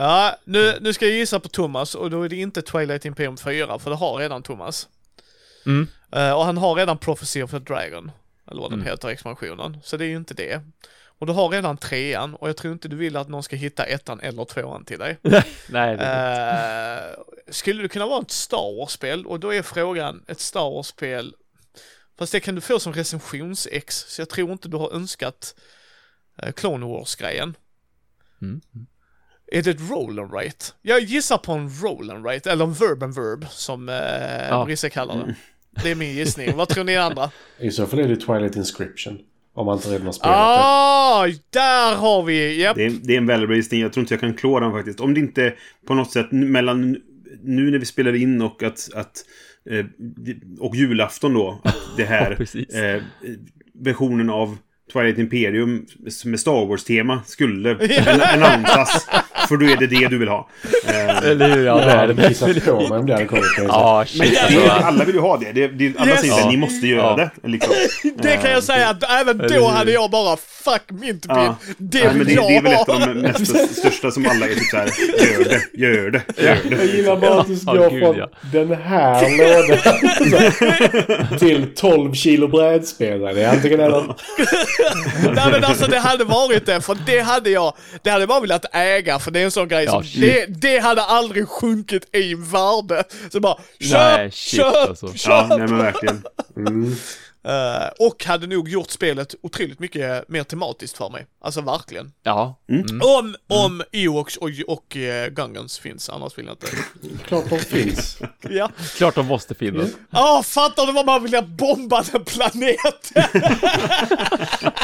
Ja 0.00 0.36
nu, 0.44 0.78
nu 0.80 0.92
ska 0.92 1.06
jag 1.06 1.14
gissa 1.14 1.40
på 1.40 1.48
Thomas 1.48 1.94
och 1.94 2.10
då 2.10 2.22
är 2.22 2.28
det 2.28 2.36
inte 2.36 2.62
Twilight 2.62 3.04
Imperium 3.04 3.36
4 3.36 3.78
för 3.78 3.90
det 3.90 3.96
har 3.96 4.16
redan 4.16 4.42
Thomas. 4.42 4.88
Mm. 5.66 5.88
Eh, 6.12 6.32
och 6.32 6.44
han 6.44 6.56
har 6.56 6.74
redan 6.74 6.98
Prophecy 6.98 7.42
of 7.42 7.50
the 7.50 7.58
Dragon. 7.58 8.10
Eller 8.50 8.60
vad 8.60 8.70
den 8.70 8.78
Mm. 8.80 8.90
heter, 8.90 9.08
expansionen. 9.08 9.78
Så 9.84 9.96
det 9.96 10.04
är 10.04 10.08
ju 10.08 10.16
inte 10.16 10.34
det. 10.34 10.60
Och 11.20 11.26
du 11.26 11.32
har 11.32 11.48
redan 11.48 11.76
trean 11.76 12.34
och 12.34 12.48
jag 12.48 12.56
tror 12.56 12.72
inte 12.72 12.88
du 12.88 12.96
vill 12.96 13.16
att 13.16 13.28
någon 13.28 13.42
ska 13.42 13.56
hitta 13.56 13.84
ettan 13.84 14.20
eller 14.20 14.44
tvåan 14.44 14.84
till 14.84 14.98
dig. 14.98 15.18
Nej, 15.68 15.96
det, 15.96 16.04
Eh, 16.04 17.52
skulle 17.52 17.82
det 17.82 17.88
kunna 17.88 18.06
vara 18.06 18.22
ett 18.22 18.30
Star 18.30 18.76
Wars-spel? 18.78 19.26
Och 19.26 19.40
då 19.40 19.54
är 19.54 19.62
frågan, 19.62 20.24
ett 20.26 20.40
Star 20.40 20.70
Wars-spel, 20.70 21.34
fast 22.18 22.32
det 22.32 22.40
kan 22.40 22.54
du 22.54 22.60
få 22.60 22.80
som 22.80 22.92
recensions-ex, 22.92 24.04
så 24.08 24.20
jag 24.20 24.28
tror 24.28 24.52
inte 24.52 24.68
du 24.68 24.76
har 24.76 24.92
önskat 24.94 25.54
uh, 26.46 26.52
Clone 26.52 26.86
Wars-grejen. 26.86 27.56
Mm. 28.42 28.60
Är 29.52 29.62
det 29.62 29.70
ett 29.70 29.90
roll 29.90 30.18
and 30.18 30.30
write? 30.30 30.64
Jag 30.82 31.00
gissar 31.00 31.38
på 31.38 31.52
en 31.52 31.70
roll 31.82 32.10
and 32.10 32.24
write, 32.26 32.50
eller 32.50 32.64
en 32.64 32.72
verb 32.72 33.02
and 33.02 33.14
verb, 33.14 33.46
som 33.50 33.88
uh, 33.88 33.94
Ja. 34.50 34.64
Brisse 34.64 34.90
kallar 34.90 35.16
det. 35.16 35.34
Det 35.82 35.90
är 35.90 35.94
min 35.94 36.12
gissning. 36.14 36.56
Vad 36.56 36.68
tror 36.68 36.84
ni 36.84 36.96
andra? 36.96 37.30
I 37.58 37.70
så 37.70 37.86
fall 37.86 37.98
är 37.98 38.08
det 38.08 38.16
Twilight 38.16 38.56
Inscription. 38.56 39.18
Om 39.54 39.66
man 39.66 39.76
inte 39.76 39.88
redan 39.88 40.06
har 40.06 40.12
spelat 40.12 40.36
Ah, 40.38 41.26
där 41.50 41.96
har 41.96 42.22
vi, 42.22 42.62
japp. 42.62 42.76
Det 42.76 42.84
är, 42.86 42.90
det 43.02 43.12
är 43.14 43.18
en 43.18 43.26
väldigt 43.26 43.48
bra 43.48 43.56
gissning. 43.56 43.80
Jag 43.80 43.92
tror 43.92 44.02
inte 44.02 44.14
jag 44.14 44.20
kan 44.20 44.34
klå 44.34 44.60
den 44.60 44.72
faktiskt. 44.72 45.00
Om 45.00 45.14
det 45.14 45.20
inte 45.20 45.54
på 45.86 45.94
något 45.94 46.12
sätt 46.12 46.32
mellan 46.32 46.96
nu 47.42 47.70
när 47.70 47.78
vi 47.78 47.86
spelar 47.86 48.14
in 48.14 48.42
och 48.42 48.62
att... 48.62 48.88
att 48.94 49.24
eh, 49.70 49.86
och 50.60 50.76
julafton 50.76 51.34
då. 51.34 51.60
Att 51.64 51.76
det 51.96 52.02
Ja, 52.02 52.08
här 52.08 52.34
precis. 52.34 52.74
eh, 52.74 53.02
versionen 53.74 54.30
av 54.30 54.58
Twilight 54.92 55.18
Imperium 55.18 55.86
med 56.24 56.40
Star 56.40 56.66
Wars-tema 56.66 57.20
skulle 57.26 57.70
annonsas. 58.32 59.06
För 59.48 59.56
då 59.56 59.66
är 59.66 59.76
det 59.76 59.86
det 59.86 60.08
du 60.08 60.18
vill 60.18 60.28
ha. 60.28 60.48
Eh, 60.88 61.18
Eller 61.30 61.48
hur? 61.56 61.66
Ja, 61.66 61.76
det 61.76 61.82
är 61.92 61.96
hade 61.96 62.12
det. 62.12 62.28
kissat 62.28 62.64
på 62.64 62.80
mig 62.88 62.98
om 62.98 63.06
det 63.06 63.12
hade 63.12 63.24
kommit. 63.26 63.44
Ja, 63.58 64.00
alltså. 64.00 64.22
alla 64.70 65.04
vill 65.04 65.14
ju 65.14 65.20
ha 65.20 65.36
det. 65.36 65.52
det, 65.52 65.68
det 65.68 65.92
alla 65.98 66.10
Yes. 66.10 66.20
säger 66.20 66.32
att 66.34 66.40
Ja. 66.40 66.50
ni 66.50 66.56
måste 66.56 66.86
göra 66.86 67.00
Ja. 67.18 67.30
det. 67.42 67.48
Liksom. 67.48 67.74
Det 68.22 68.36
kan 68.36 68.50
jag 68.50 68.62
säga 68.64 68.88
att 68.88 69.02
även 69.20 69.38
då 69.38 69.66
hade 69.68 69.92
jag 69.92 70.10
bara 70.10 70.36
fuck 70.36 70.82
Mintpin. 70.88 71.36
Ja. 71.36 71.56
Det 71.78 72.08
vill 72.14 72.26
det, 72.26 72.32
jag 72.32 72.44
det 72.48 72.56
är 72.56 72.62
väl 72.62 72.72
ett 72.72 72.78
ha. 72.86 72.94
av 72.94 73.00
de 73.00 73.14
mest 73.20 73.76
största 73.78 74.10
som 74.10 74.26
alla 74.26 74.46
är 74.46 74.54
typ 74.54 74.64
såhär. 74.70 74.88
Gör 75.32 75.44
det, 75.44 75.62
gör 75.78 76.10
det, 76.10 76.22
gör 76.42 76.58
det. 76.70 76.76
Jag 76.76 76.86
gillar 76.86 77.16
bara 77.16 77.40
att 77.40 77.46
du 77.46 77.54
går 77.66 78.00
från 78.00 78.16
ja. 78.16 78.30
den 78.52 78.72
här 78.72 79.38
lådan 79.38 79.78
till 81.38 81.66
12 81.74 82.12
kilo 82.14 82.48
brädspelare. 82.48 83.32
Det 83.34 83.42
är 83.42 83.48
antingen 83.50 83.80
eller. 83.80 84.04
Nej 85.34 85.50
men 85.52 85.64
alltså 85.64 85.86
det 85.86 85.98
hade 85.98 86.24
varit 86.24 86.66
det, 86.66 86.80
för 86.80 86.96
det 87.06 87.20
hade 87.20 87.50
jag, 87.50 87.74
det 88.02 88.10
hade 88.10 88.22
jag 88.22 88.28
bara 88.28 88.40
velat 88.40 88.64
äga 88.74 89.18
för 89.18 89.30
det 89.30 89.40
är 89.40 89.44
en 89.44 89.50
sån 89.50 89.68
grej 89.68 89.84
Ja, 89.84 89.90
som, 89.92 90.20
det, 90.20 90.46
det 90.46 90.78
hade 90.78 91.02
aldrig 91.02 91.48
sjunkit 91.48 92.14
i 92.16 92.34
värde. 92.34 93.04
Så 93.32 93.40
bara, 93.40 93.56
köp, 93.80 93.92
Nej, 93.92 94.30
shit, 94.30 94.60
köp, 94.60 94.74
alltså. 94.74 95.06
köp! 95.14 95.18
Ja, 95.30 95.46
nej 95.56 95.58
men 95.68 95.78
verkligen. 95.78 96.22
Eh, 97.48 97.88
och 97.98 98.24
hade 98.24 98.46
nog 98.46 98.68
gjort 98.68 98.90
spelet 98.90 99.34
otroligt 99.42 99.78
mycket 99.78 100.28
mer 100.28 100.42
tematiskt 100.42 100.96
för 100.96 101.10
mig. 101.10 101.26
Alltså 101.40 101.60
verkligen. 101.60 102.12
Ja. 102.22 102.60
Mm. 102.68 103.00
Om, 103.02 103.36
om 103.46 103.82
Ewoks 103.92 104.36
och, 104.36 104.50
och 104.66 104.96
uh, 104.96 105.34
Gungans 105.34 105.78
finns, 105.78 106.08
annars 106.10 106.38
vill 106.38 106.46
jag 106.46 106.52
inte. 106.52 106.66
Klart 107.26 107.44
de 107.48 107.58
finns. 107.58 108.18
Ja. 108.50 108.70
Klart 108.96 109.14
de 109.14 109.26
måste 109.26 109.54
finnas. 109.54 109.90
Ah, 110.10 110.42
fattar 110.42 110.86
du 110.86 110.92
vad 110.92 111.06
man 111.06 111.22
vill 111.22 111.42
bomba 111.46 112.04
den 112.12 112.24
planeten? 112.24 113.22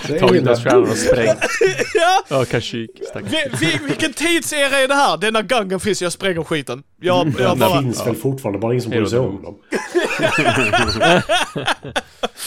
Tagit 0.20 0.42
illa 0.42 0.50
dödsstjärnan 0.50 0.90
och 0.90 0.96
sprängt. 0.96 1.38
ja. 1.94 2.22
Ja, 2.28 2.44
Kashyyyk. 2.44 2.90
Stackarn. 3.08 3.30
Vi, 3.30 3.66
vi, 3.66 3.78
vilken 3.86 4.12
tidsera 4.12 4.78
är 4.78 4.88
det 4.88 4.94
här? 4.94 5.16
Det 5.16 5.26
är 5.26 5.32
när 5.32 5.42
Gungan 5.42 5.80
finns, 5.80 6.02
jag 6.02 6.12
spränger 6.12 6.42
skiten. 6.42 6.82
Jag, 7.00 7.34
jag 7.38 7.50
De 7.50 7.58
bara... 7.58 7.82
finns 7.82 8.06
väl 8.06 8.16
fortfarande, 8.16 8.58
bara 8.58 8.72
ingen 8.72 8.82
som 8.82 8.90
bryr 8.90 9.06
sig 9.06 9.18
om 9.18 9.42
dem. 9.42 9.58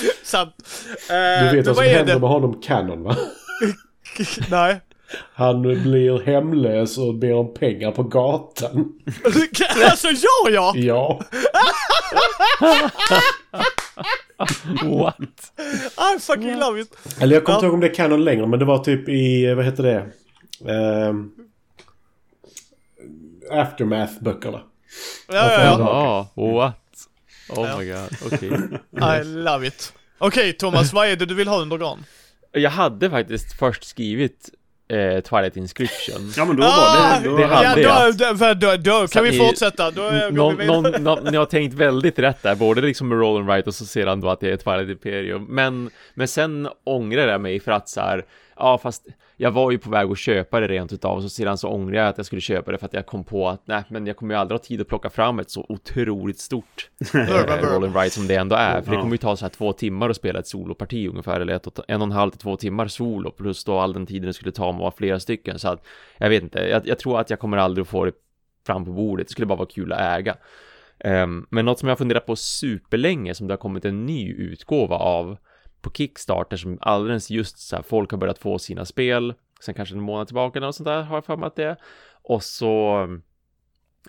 Sant. 0.24 0.56
Du 1.08 1.14
Eh, 1.16 1.54
vet 1.54 1.68
vad 1.68 1.76
som 1.76 1.86
händer 1.86 2.14
det? 2.14 2.20
med 2.20 2.30
honom 2.30 2.62
Canon 2.62 3.04
va? 3.04 3.16
Nej. 4.50 4.82
Han 5.34 5.62
blir 5.62 6.22
hemlös 6.26 6.98
och 6.98 7.16
ber 7.16 7.34
om 7.34 7.54
pengar 7.54 7.92
på 7.92 8.04
gatan. 8.04 8.94
alltså 9.92 10.08
gör 10.08 10.50
jag? 10.54 10.78
Ja. 10.78 11.22
What? 14.84 15.52
I 16.16 16.20
fucking 16.20 16.60
love 16.60 16.82
it. 16.82 16.98
Eller 17.22 17.34
jag 17.36 17.44
kommer 17.44 17.54
Ja. 17.54 17.58
inte 17.58 17.66
ihåg 17.66 17.74
om 17.74 17.80
det 17.80 17.88
är 17.90 17.94
Canon 17.94 18.24
längre 18.24 18.48
men 18.48 18.60
det 18.60 18.66
var 18.66 18.78
typ 18.84 19.10
i, 19.10 19.54
vad 19.54 19.66
heter 19.66 19.84
det? 19.84 20.06
Ehm, 20.72 21.32
Aftermath-böckerna. 23.52 24.60
Ja, 25.28 25.36
ja, 25.52 25.62
ja. 25.64 26.28
Ja, 26.36 26.44
what? 26.54 26.76
Oh 27.50 27.68
Ja. 27.70 27.78
my 27.78 27.86
god, 27.92 28.34
okej. 28.34 29.20
I 29.22 29.24
love 29.24 29.68
it. 29.68 29.94
Okej 30.18 30.54
Thomas, 30.54 30.94
vad 30.94 31.08
är 31.08 31.16
det 31.16 31.26
du 31.26 31.34
vill 31.34 31.48
ha 31.48 31.62
under 31.62 31.78
gran? 31.78 32.06
Jag 32.52 32.72
hade 32.72 33.10
faktiskt 33.10 33.60
först 33.60 33.84
skrivit 33.84 34.50
eh, 34.88 35.20
Twilight 35.22 35.58
Inscription. 35.58 36.34
Ja, 36.38 36.46
men 36.46 36.56
då 36.56 36.64
var 36.64 37.22
det... 37.22 37.30
Då, 37.30 37.38
det 37.38 37.46
hade 37.46 37.82
ja, 37.82 38.06
jag. 38.06 38.18
då, 38.18 38.54
då, 38.54 38.54
då, 38.54 38.78
då 38.78 39.08
kan 39.08 39.24
vi 39.24 39.38
fortsätta. 39.38 39.92
Då 39.92 40.02
går 40.02 40.32
Någon, 40.32 40.58
vi 40.58 40.62
vidare. 40.62 40.82
någon, 40.82 41.04
någon, 41.04 41.24
ni 41.32 41.38
har 41.38 41.46
tänkt 41.46 41.74
väldigt 41.74 42.20
rätt 42.20 42.44
där, 42.44 42.56
både 42.56 42.82
liksom 42.82 43.08
med 43.08 43.20
Roll 43.20 43.40
and 43.40 43.50
Write 43.50 43.70
och 43.70 43.76
så 43.76 43.86
sedan 43.86 44.22
då 44.22 44.30
att 44.30 44.40
det 44.40 44.52
är 44.52 44.58
Twilight 44.58 44.90
Imperium. 44.90 45.46
Men, 45.50 45.90
men 46.14 46.28
sen 46.28 46.70
ångrar 46.84 47.28
jag 47.28 47.42
mig 47.42 47.60
för 47.60 47.72
att 47.72 47.90
så 47.90 48.02
här, 48.02 48.26
ja 48.56 48.78
fast 48.78 49.08
jag 49.40 49.52
var 49.52 49.72
ju 49.72 49.78
på 49.78 49.90
väg 49.90 50.12
att 50.12 50.18
köpa 50.18 50.60
det 50.60 50.68
rent 50.68 50.94
utav 50.94 51.16
och 51.16 51.24
så 51.24 51.30
sedan 51.30 51.58
så 51.58 51.70
ångrar 51.70 51.98
jag 51.98 52.08
att 52.08 52.18
jag 52.18 52.26
skulle 52.26 52.42
köpa 52.42 52.72
det 52.72 52.78
för 52.78 52.86
att 52.86 52.94
jag 52.94 53.06
kom 53.06 53.24
på 53.24 53.50
att 53.50 53.62
nej, 53.66 53.84
men 53.90 54.08
jag 54.08 54.18
kommer 54.18 54.36
ju 54.36 54.40
aldrig 54.40 54.60
ha 54.60 54.64
tid 54.64 54.82
att 54.82 54.88
plocka 54.88 55.10
fram 55.10 55.40
ett 55.40 55.50
så 55.50 55.66
otroligt 55.70 56.40
stort 56.40 56.90
eh, 57.14 57.72
Roll 57.74 57.84
and 57.84 57.94
Write 57.94 58.10
som 58.10 58.28
det 58.28 58.36
ändå 58.36 58.56
är. 58.56 58.82
För 58.82 58.92
det 58.92 58.98
kommer 58.98 59.14
ju 59.14 59.18
ta 59.18 59.36
så 59.36 59.46
här 59.46 59.50
två 59.50 59.74
timmar 59.74 60.10
att 60.10 60.16
spela 60.16 60.40
ett 60.40 60.48
soloparti 60.48 61.08
ungefär, 61.10 61.40
eller 61.40 61.54
ett, 61.54 61.80
en 61.88 62.02
och 62.02 62.08
en 62.08 62.12
halv 62.12 62.32
till 62.32 62.40
två 62.40 62.58
timmar 62.58 62.88
solo, 62.88 63.32
plus 63.32 63.64
då 63.64 63.80
all 63.80 63.94
den 63.94 64.06
tiden 64.06 64.28
det 64.28 64.34
skulle 64.34 64.52
ta 64.52 64.66
om 64.66 64.76
att 64.76 64.82
vara 64.82 64.92
flera 64.92 65.20
stycken. 65.20 65.60
Så 65.60 65.70
att, 65.70 65.86
jag 66.18 66.30
vet 66.30 66.44
inte, 66.44 66.60
jag, 66.60 66.88
jag 66.88 67.00
tror 67.00 67.20
att 67.20 67.30
jag 67.30 67.40
kommer 67.40 67.58
aldrig 67.58 67.82
att 67.82 67.90
få 67.90 68.06
det 68.06 68.12
fram 68.66 68.86
på 68.86 68.92
bordet. 68.92 69.28
Det 69.28 69.32
skulle 69.32 69.48
bara 69.48 69.58
vara 69.58 69.70
kul 69.70 69.94
att 69.94 70.20
äga. 70.20 70.36
Ehm, 71.00 71.48
men 71.50 71.66
något 71.66 71.80
som 71.80 71.88
jag 71.88 71.96
har 71.96 71.98
funderat 71.98 72.26
på 72.26 72.36
superlänge 72.36 73.34
som 73.34 73.48
det 73.48 73.54
har 73.54 73.58
kommit 73.58 73.86
en 73.86 74.06
ny 74.06 74.34
utgåva 74.34 74.96
av 74.96 75.38
på 75.88 75.94
Kickstarter 75.94 76.58
som 76.58 76.78
alldeles 76.82 77.30
just 77.30 77.60
så 77.60 77.76
här, 77.76 77.84
folk 77.84 78.12
har 78.12 78.18
börjat 78.18 78.40
få 78.40 78.60
sina 78.60 78.86
spel, 78.86 79.34
sen 79.62 79.74
kanske 79.74 79.96
en 79.96 80.02
månad 80.02 80.28
tillbaka 80.28 80.60
eller 80.60 80.68
något 80.68 80.76
sånt 80.76 80.88
där 80.88 81.02
har 81.02 81.16
jag 81.18 81.26
för 81.26 81.38
mig 81.38 81.48
att 81.48 81.56
det 81.56 81.64
är. 81.64 81.78
Och 82.22 82.44
så 82.44 83.04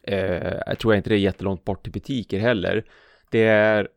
eh, 0.02 0.56
jag 0.66 0.78
tror 0.78 0.94
jag 0.94 0.98
inte 0.98 1.10
det 1.10 1.16
är 1.16 1.18
jättelångt 1.18 1.64
bort 1.64 1.82
till 1.82 1.92
butiker 1.92 2.38
heller. 2.38 2.84
Det 3.30 3.42
är 3.44 3.88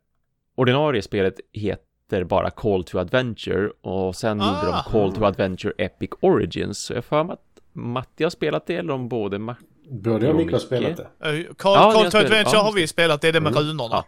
ordinarie 0.56 1.02
spelet 1.02 1.34
heter 1.52 2.24
bara 2.24 2.50
Call 2.50 2.84
to 2.84 2.98
Adventure 2.98 3.70
och 3.80 4.16
sen 4.16 4.38
gjorde 4.38 4.66
de 4.66 4.72
Ah. 4.72 4.82
Call 4.90 5.12
to 5.12 5.24
Adventure 5.24 5.72
Epic 5.78 6.10
Origins. 6.20 6.78
Så 6.78 6.92
jag 6.94 7.04
för 7.04 7.24
mig 7.24 7.32
att 7.34 7.60
Matti 7.72 8.22
har 8.24 8.30
spelat 8.30 8.66
det 8.66 8.76
eller 8.76 8.92
om 8.92 9.08
både 9.08 9.38
Ma- 9.38 9.56
Både 9.90 10.26
jag 10.26 10.34
och 10.34 10.40
Micke 10.40 10.52
har 10.52 10.58
spelat 10.58 10.96
det. 10.96 11.02
Eh, 11.28 11.54
Call, 11.54 11.72
Ja, 11.74 11.92
Call 11.92 12.04
to 12.04 12.10
spelat- 12.10 12.24
Adventure 12.24 12.56
ja, 12.58 12.62
har 12.62 12.72
vi 12.72 12.86
spelat, 12.86 13.20
det 13.20 13.28
är 13.28 13.32
det 13.32 13.40
med 13.40 13.52
Mm. 13.52 13.62
runorna. 13.64 13.94
Ja. 13.94 14.04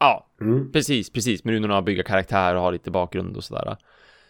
Ja, 0.00 0.26
Mm. 0.40 0.72
precis, 0.72 1.10
precis. 1.10 1.44
Med 1.44 1.54
runorna 1.54 1.78
att 1.78 1.84
bygga 1.84 2.02
karaktär 2.02 2.54
och 2.54 2.60
ha 2.60 2.70
lite 2.70 2.90
bakgrund 2.90 3.36
och 3.36 3.44
sådär. 3.44 3.76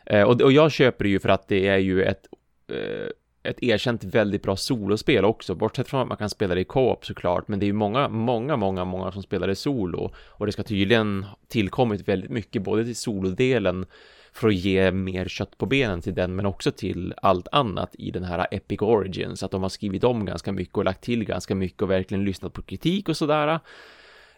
Eh, 0.06 0.22
och, 0.22 0.40
och 0.42 0.52
jag 0.52 0.72
köper 0.72 1.04
det 1.04 1.10
ju 1.10 1.18
för 1.20 1.28
att 1.28 1.48
det 1.48 1.66
är 1.68 1.78
ju 1.78 2.02
ett, 2.02 2.26
eh, 2.72 3.08
ett 3.42 3.62
erkänt 3.62 4.04
väldigt 4.04 4.42
bra 4.42 4.56
solospel 4.56 5.24
också, 5.24 5.54
bortsett 5.54 5.88
från 5.88 6.00
att 6.00 6.08
man 6.08 6.16
kan 6.16 6.30
spela 6.30 6.54
det 6.54 6.60
i 6.60 6.64
co-op 6.64 7.06
såklart, 7.06 7.48
men 7.48 7.58
det 7.58 7.64
är 7.64 7.66
ju 7.66 7.72
många, 7.72 8.08
många, 8.08 8.56
många, 8.56 8.84
många 8.84 9.12
som 9.12 9.22
spelar 9.22 9.46
det 9.48 9.54
solo 9.56 10.12
och 10.28 10.46
det 10.46 10.52
ska 10.52 10.62
tydligen 10.62 11.26
tillkommit 11.48 12.08
väldigt 12.08 12.30
mycket 12.30 12.62
både 12.62 12.84
till 12.84 12.96
solodelen 12.96 13.86
för 14.32 14.48
att 14.48 14.54
ge 14.54 14.90
mer 14.90 15.28
kött 15.28 15.58
på 15.58 15.66
benen 15.66 16.00
till 16.00 16.14
den, 16.14 16.36
men 16.36 16.46
också 16.46 16.70
till 16.70 17.14
allt 17.22 17.48
annat 17.52 17.94
i 17.98 18.10
den 18.10 18.24
här 18.24 18.46
Epic 18.50 18.82
Origins, 18.82 19.42
att 19.42 19.50
de 19.50 19.62
har 19.62 19.68
skrivit 19.68 20.04
om 20.04 20.24
ganska 20.24 20.52
mycket 20.52 20.76
och 20.78 20.84
lagt 20.84 21.04
till 21.04 21.24
ganska 21.24 21.54
mycket 21.54 21.82
och 21.82 21.90
verkligen 21.90 22.24
lyssnat 22.24 22.52
på 22.52 22.62
kritik 22.62 23.08
och 23.08 23.16
sådär. 23.16 23.60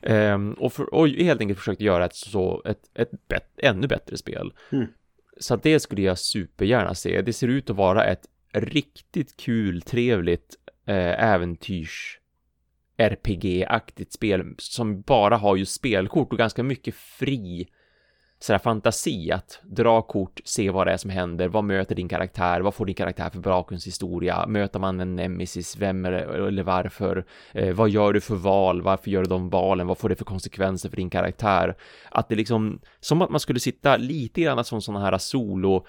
Ehm, 0.02 0.52
och, 0.52 0.72
för, 0.72 0.94
och 0.94 1.08
helt 1.08 1.40
enkelt 1.40 1.58
försökt 1.58 1.80
göra 1.80 2.04
ett, 2.04 2.14
så, 2.14 2.62
ett, 2.64 2.90
ett 2.94 3.28
bet, 3.28 3.46
ännu 3.56 3.86
bättre 3.86 4.16
spel. 4.16 4.52
Mm. 4.72 4.86
Så 5.40 5.56
det 5.56 5.80
skulle 5.80 6.02
jag 6.02 6.18
supergärna 6.18 6.94
se. 6.94 7.22
Det 7.22 7.32
ser 7.32 7.48
ut 7.48 7.70
att 7.70 7.76
vara 7.76 8.04
ett 8.04 8.26
riktigt 8.52 9.36
kul, 9.36 9.82
trevligt 9.82 10.56
eh, 10.86 11.24
äventyrs 11.24 12.18
RPG-aktigt 12.96 14.12
spel 14.12 14.54
som 14.58 15.00
bara 15.00 15.36
har 15.36 15.56
ju 15.56 15.64
spelkort 15.64 16.32
och 16.32 16.38
ganska 16.38 16.62
mycket 16.62 16.94
fri 16.94 17.68
sådär 18.42 18.58
fantasi 18.58 19.32
att 19.32 19.60
dra 19.62 20.02
kort, 20.02 20.40
se 20.44 20.70
vad 20.70 20.86
det 20.86 20.92
är 20.92 20.96
som 20.96 21.10
händer, 21.10 21.48
vad 21.48 21.64
möter 21.64 21.94
din 21.94 22.08
karaktär, 22.08 22.60
vad 22.60 22.74
får 22.74 22.86
din 22.86 22.94
karaktär 22.94 23.30
för 23.30 23.38
bakgrundshistoria, 23.38 24.46
möter 24.46 24.78
man 24.78 25.00
en 25.00 25.16
nemesis, 25.16 25.76
vem 25.76 26.04
är 26.04 26.10
det, 26.10 26.46
eller 26.46 26.62
varför, 26.62 27.24
eh, 27.52 27.74
vad 27.74 27.90
gör 27.90 28.12
du 28.12 28.20
för 28.20 28.34
val, 28.34 28.82
varför 28.82 29.10
gör 29.10 29.22
du 29.22 29.28
de 29.28 29.50
valen, 29.50 29.86
vad 29.86 29.98
får 29.98 30.08
det 30.08 30.16
för 30.16 30.24
konsekvenser 30.24 30.88
för 30.88 30.96
din 30.96 31.10
karaktär, 31.10 31.76
att 32.10 32.28
det 32.28 32.34
liksom, 32.34 32.80
som 33.00 33.22
att 33.22 33.30
man 33.30 33.40
skulle 33.40 33.60
sitta 33.60 33.96
lite 33.96 34.40
grann 34.40 34.64
som 34.64 34.82
sådana 34.82 35.04
här 35.04 35.18
solo 35.18 35.86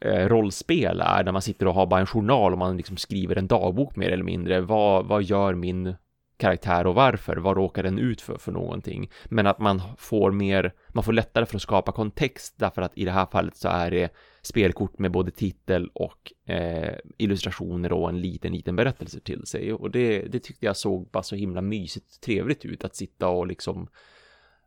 eh, 0.00 0.28
rollspel 0.28 1.00
är, 1.00 1.24
när 1.24 1.32
man 1.32 1.42
sitter 1.42 1.66
och 1.66 1.74
har 1.74 1.86
bara 1.86 2.00
en 2.00 2.06
journal 2.06 2.52
och 2.52 2.58
man 2.58 2.76
liksom 2.76 2.96
skriver 2.96 3.38
en 3.38 3.46
dagbok 3.46 3.96
mer 3.96 4.10
eller 4.10 4.24
mindre, 4.24 4.60
vad, 4.60 5.06
vad 5.06 5.22
gör 5.22 5.54
min 5.54 5.94
karaktär 6.36 6.86
och 6.86 6.94
varför, 6.94 7.36
vad 7.36 7.56
råkar 7.56 7.82
den 7.82 7.98
ut 7.98 8.20
för 8.20 8.38
för 8.38 8.52
någonting, 8.52 9.10
men 9.24 9.46
att 9.46 9.58
man 9.58 9.82
får 9.98 10.32
mer, 10.32 10.72
man 10.88 11.04
får 11.04 11.12
lättare 11.12 11.46
för 11.46 11.56
att 11.56 11.62
skapa 11.62 11.92
kontext 11.92 12.54
därför 12.56 12.82
att 12.82 12.98
i 12.98 13.04
det 13.04 13.10
här 13.10 13.26
fallet 13.26 13.56
så 13.56 13.68
är 13.68 13.90
det 13.90 14.12
spelkort 14.42 14.98
med 14.98 15.12
både 15.12 15.30
titel 15.30 15.90
och 15.94 16.32
eh, 16.52 16.94
illustrationer 17.18 17.92
och 17.92 18.08
en 18.08 18.20
liten, 18.20 18.52
liten 18.52 18.76
berättelse 18.76 19.20
till 19.20 19.46
sig 19.46 19.72
och 19.72 19.90
det, 19.90 20.18
det 20.20 20.38
tyckte 20.38 20.66
jag 20.66 20.76
såg 20.76 21.08
bara 21.10 21.22
så 21.22 21.36
himla 21.36 21.60
mysigt 21.60 22.20
trevligt 22.20 22.64
ut 22.64 22.84
att 22.84 22.96
sitta 22.96 23.28
och 23.28 23.46
liksom 23.46 23.88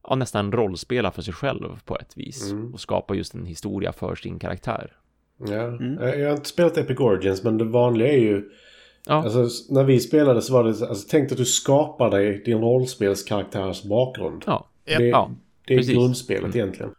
ja, 0.03 0.15
nästan 0.15 0.51
rollspela 0.51 1.11
för 1.11 1.21
sig 1.21 1.33
själv 1.33 1.79
på 1.85 1.97
ett 1.97 2.17
vis 2.17 2.51
Mm. 2.51 2.73
och 2.73 2.79
skapa 2.79 3.15
just 3.15 3.33
en 3.33 3.45
historia 3.45 3.93
för 3.93 4.15
sin 4.15 4.39
karaktär. 4.39 4.95
Ja. 5.37 5.63
Mm. 5.63 6.19
Jag 6.19 6.29
har 6.29 6.35
inte 6.35 6.49
spelat 6.49 6.77
Epic 6.77 6.99
Origins 6.99 7.43
men 7.43 7.57
det 7.57 7.65
vanliga 7.65 8.07
är 8.07 8.19
ju... 8.19 8.49
Ja. 9.09 9.15
Alltså 9.15 9.73
när 9.73 9.83
vi 9.83 9.99
spelade 9.99 10.41
så 10.41 10.53
var 10.53 10.63
det... 10.63 10.69
Alltså, 10.69 11.07
tänk 11.09 11.31
att 11.31 11.37
du 11.37 11.45
skapar 11.45 12.11
dig 12.11 12.41
din 12.45 12.57
rollspelskaraktärs 12.61 13.83
bakgrund. 13.83 14.43
Ja. 14.45 14.67
Det, 14.85 15.07
ja, 15.07 15.31
det 15.67 15.73
är 15.73 15.77
precis. 15.77 15.93
grundspelet 15.93 16.43
Mm. 16.43 16.57
egentligen. 16.57 16.91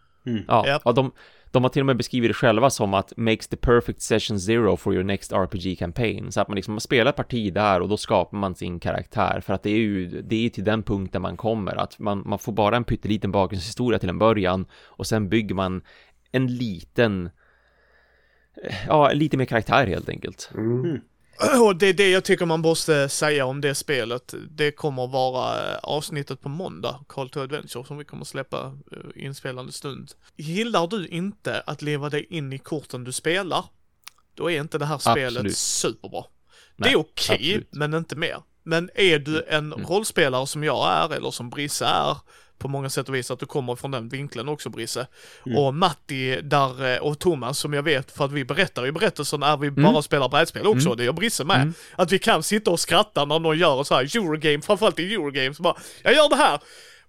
Ja, 0.49 0.66
Japp. 0.66 0.82
ja 0.85 0.93
de, 0.93 1.12
de 1.51 1.62
har 1.62 1.70
till 1.70 1.82
och 1.82 1.87
med 1.87 1.97
beskrivit 1.97 2.31
det 2.31 2.35
själva 2.35 2.70
som 2.70 2.95
att 2.95 3.12
makes 3.16 3.49
the 3.49 3.57
perfect 3.57 4.03
session 4.03 4.41
zero 4.41 4.77
for 4.77 4.95
your 4.95 5.05
next 5.05 5.32
RPG 5.32 5.78
campaign. 5.78 6.32
Så 6.32 6.41
att 6.41 6.49
man 6.49 6.57
liksom 6.57 6.81
spelar 6.81 7.11
ett 7.11 7.16
parti 7.16 7.53
där 7.53 7.81
och 7.81 7.89
då 7.89 7.97
skapar 7.97 8.39
man 8.39 8.55
sin 8.55 8.81
karaktär. 8.81 9.41
För 9.41 9.55
att 9.55 9.62
det 9.62 9.70
är 9.70 9.77
ju, 9.77 10.23
det 10.23 10.47
är 10.47 10.51
till 10.51 10.65
den 10.65 10.82
punkten 10.82 11.23
man 11.23 11.37
kommer. 11.37 11.77
Att 11.77 11.99
man, 11.99 12.23
man 12.27 12.39
får 12.39 12.53
bara 12.53 12.77
en 12.77 12.85
pytteliten 12.85 13.32
bakgrundshistoria 13.32 13.99
till 13.99 14.09
en 14.09 14.19
början 14.19 14.66
och 14.73 15.07
sen 15.07 15.28
bygger 15.28 15.55
man 15.55 15.82
en 16.32 16.47
liten, 16.57 17.31
ja, 18.87 19.12
lite 19.12 19.37
mer 19.37 19.45
karaktär 19.45 19.87
helt 19.87 20.09
enkelt. 20.09 20.51
Mm. 20.55 21.01
Och 21.64 21.76
det 21.76 21.86
är 21.86 21.92
det 21.94 22.10
jag 22.10 22.24
tycker 22.24 22.46
man 22.46 22.60
måste 22.60 23.08
säga 23.08 23.44
om 23.46 23.60
det 23.60 23.74
spelet. 23.74 24.34
Det 24.50 24.72
kommer 24.72 25.06
vara 25.06 25.72
eh, 25.72 25.78
avsnittet 25.82 26.40
på 26.40 26.48
måndag, 26.48 27.04
Call 27.08 27.30
to 27.30 27.40
Adventure, 27.40 27.84
som 27.84 27.98
vi 27.98 28.04
kommer 28.04 28.24
släppa 28.24 28.78
eh, 28.92 29.24
inspelande 29.24 29.72
stund. 29.72 30.12
Gillar 30.36 30.86
du 30.86 31.06
inte 31.08 31.60
att 31.60 31.82
leva 31.82 32.10
dig 32.10 32.26
in 32.30 32.52
i 32.52 32.58
korten 32.58 33.04
du 33.04 33.12
spelar, 33.12 33.64
då 34.34 34.50
är 34.50 34.60
inte 34.60 34.78
det 34.78 34.86
här 34.86 34.98
spelet 34.98 35.26
Absolut. 35.28 35.56
superbra. 35.56 36.24
Nej, 36.76 36.88
det 36.90 36.94
är 36.94 37.00
okej, 37.00 37.34
absolut. 37.36 37.68
men 37.72 37.94
inte 37.94 38.16
mer. 38.16 38.36
Men 38.62 38.90
är 38.94 39.18
du 39.18 39.42
en 39.48 39.72
Mm. 39.72 39.86
rollspelare 39.86 40.46
som 40.46 40.64
jag 40.64 40.88
är, 40.92 41.14
eller 41.14 41.30
som 41.30 41.50
Brisse 41.50 41.84
är, 41.86 42.16
på 42.61 42.69
många 42.69 42.91
sätt 42.91 43.09
och 43.09 43.15
vis 43.15 43.31
att 43.31 43.39
du 43.39 43.47
kommer 43.47 43.77
från 43.77 43.91
den 43.91 44.09
vinkeln 44.09 44.49
också 44.49 44.70
Brisse. 44.70 45.07
Mm. 45.47 45.59
Och 45.59 45.74
Matti 45.74 46.41
där, 46.43 46.95
eh, 46.95 46.99
och 46.99 47.19
Thomas 47.19 47.59
som 47.59 47.73
jag 47.73 47.82
vet, 47.82 48.11
för 48.11 48.24
att 48.24 48.32
vi 48.32 48.45
berättar 48.45 48.87
i 48.87 48.93
berättelsen 48.93 49.41
när 49.41 49.57
vi 49.57 49.69
Mm. 49.69 49.82
bara 49.82 50.03
spelar 50.03 50.28
brädspel 50.28 50.66
också, 50.66 50.95
det 50.95 51.05
gör 51.05 51.12
Brisse 51.12 51.45
med. 51.45 51.73
Att 51.97 52.12
vi 52.12 52.19
kan 52.19 52.43
sitta 52.43 52.70
och 52.70 52.81
skratta 52.81 53.24
när 53.24 53.39
någon 53.39 53.59
gör 53.59 53.82
så 53.85 53.95
här 53.95 54.16
Eurogame, 54.16 54.62
framförallt 54.62 54.99
i 54.99 55.15
Eurogame, 55.15 55.55
så 55.55 55.62
bara, 55.62 55.77
jag 56.03 56.15
gör 56.15 56.28
det 56.28 56.37
här. 56.37 56.61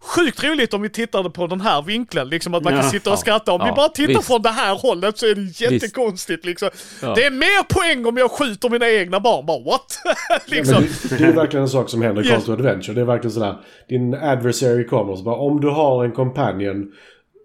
Sjukt 0.03 0.43
roligt 0.43 0.73
om 0.73 0.81
vi 0.81 0.89
tittade 0.89 1.29
på 1.29 1.47
den 1.47 1.61
här 1.61 1.81
vinkeln, 1.81 2.29
liksom 2.29 2.53
att 2.53 2.63
man 2.63 2.73
kan 2.73 2.83
Ja. 2.83 2.89
sitta 2.89 3.11
och 3.11 3.19
skratta. 3.19 3.51
Om 3.51 3.61
vi 3.61 3.67
Ja, 3.67 3.75
bara 3.75 3.89
tittar 3.89 4.13
visst. 4.13 4.27
från 4.27 4.41
det 4.41 4.49
här 4.49 4.75
hållet 4.75 5.17
så 5.17 5.25
är 5.25 5.35
det 5.35 5.61
jättekonstigt 5.61 6.45
liksom. 6.45 6.69
Ja. 7.01 7.13
Det 7.15 7.23
är 7.25 7.31
mer 7.31 7.63
poäng 7.63 8.05
om 8.05 8.17
jag 8.17 8.31
skjuter 8.31 8.69
mina 8.69 8.89
egna 8.89 9.19
barn, 9.19 9.45
bara 9.45 9.59
what? 9.63 9.97
Liksom. 10.45 10.83
det, 11.09 11.17
det 11.17 11.23
är 11.23 11.31
verkligen 11.33 11.63
en 11.63 11.69
sak 11.69 11.89
som 11.89 12.01
händer 12.01 12.21
i 12.21 12.25
Call 12.27 12.35
Yes. 12.35 12.45
to 12.45 12.51
Adventure. 12.53 12.93
Det 12.95 13.01
är 13.01 13.05
verkligen 13.05 13.31
sådär. 13.31 13.55
Din 13.89 14.13
adversary 14.13 14.85
kommer 14.87 15.11
och 15.11 15.17
så 15.17 15.23
bara 15.23 15.35
om 15.35 15.61
du 15.61 15.69
har 15.69 16.05
en 16.05 16.11
companion 16.11 16.91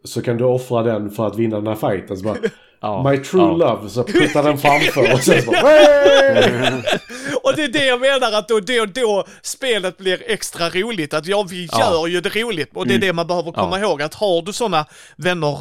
så 0.05 0.23
kan 0.23 0.37
du 0.37 0.45
offra 0.45 0.83
den 0.83 1.11
för 1.11 1.27
att 1.27 1.39
vinna 1.39 1.57
den 1.57 1.67
här 1.67 1.91
fighten. 1.91 2.17
Så 2.17 2.25
bara, 2.25 2.37
Ja, 2.81 3.11
My 3.11 3.19
true 3.19 3.43
ja. 3.43 3.53
love. 3.57 3.89
Så 3.91 4.05
puttar 4.05 4.43
den 4.43 4.59
framför 4.59 5.13
och 5.13 5.21
sen 5.21 5.43
så 5.43 5.51
bara... 5.51 5.63
Och 7.43 7.57
det 7.57 7.65
är 7.65 7.69
det 7.69 7.87
jag 7.87 8.01
menar 8.01 8.33
att 8.33 8.49
då, 8.49 8.61
då, 8.61 8.87
då 8.87 9.27
spelet 9.43 9.99
blir 9.99 10.23
extra 10.27 10.71
roligt. 10.71 11.15
Att 11.15 11.27
ja, 11.27 11.47
vi 11.51 11.69
Ja. 11.73 11.79
gör 11.81 12.07
ju 12.07 12.21
det 12.21 12.29
roligt. 12.43 12.71
Och 12.75 12.87
det 12.87 12.95
är 12.95 12.99
det 12.99 13.13
man 13.13 13.27
behöver 13.27 13.53
komma 13.53 13.79
Ja. 13.81 13.85
ihåg. 13.87 14.03
Att 14.03 14.15
har 14.15 14.43
du 14.43 14.53
sådana 14.53 14.87
vänner 15.17 15.59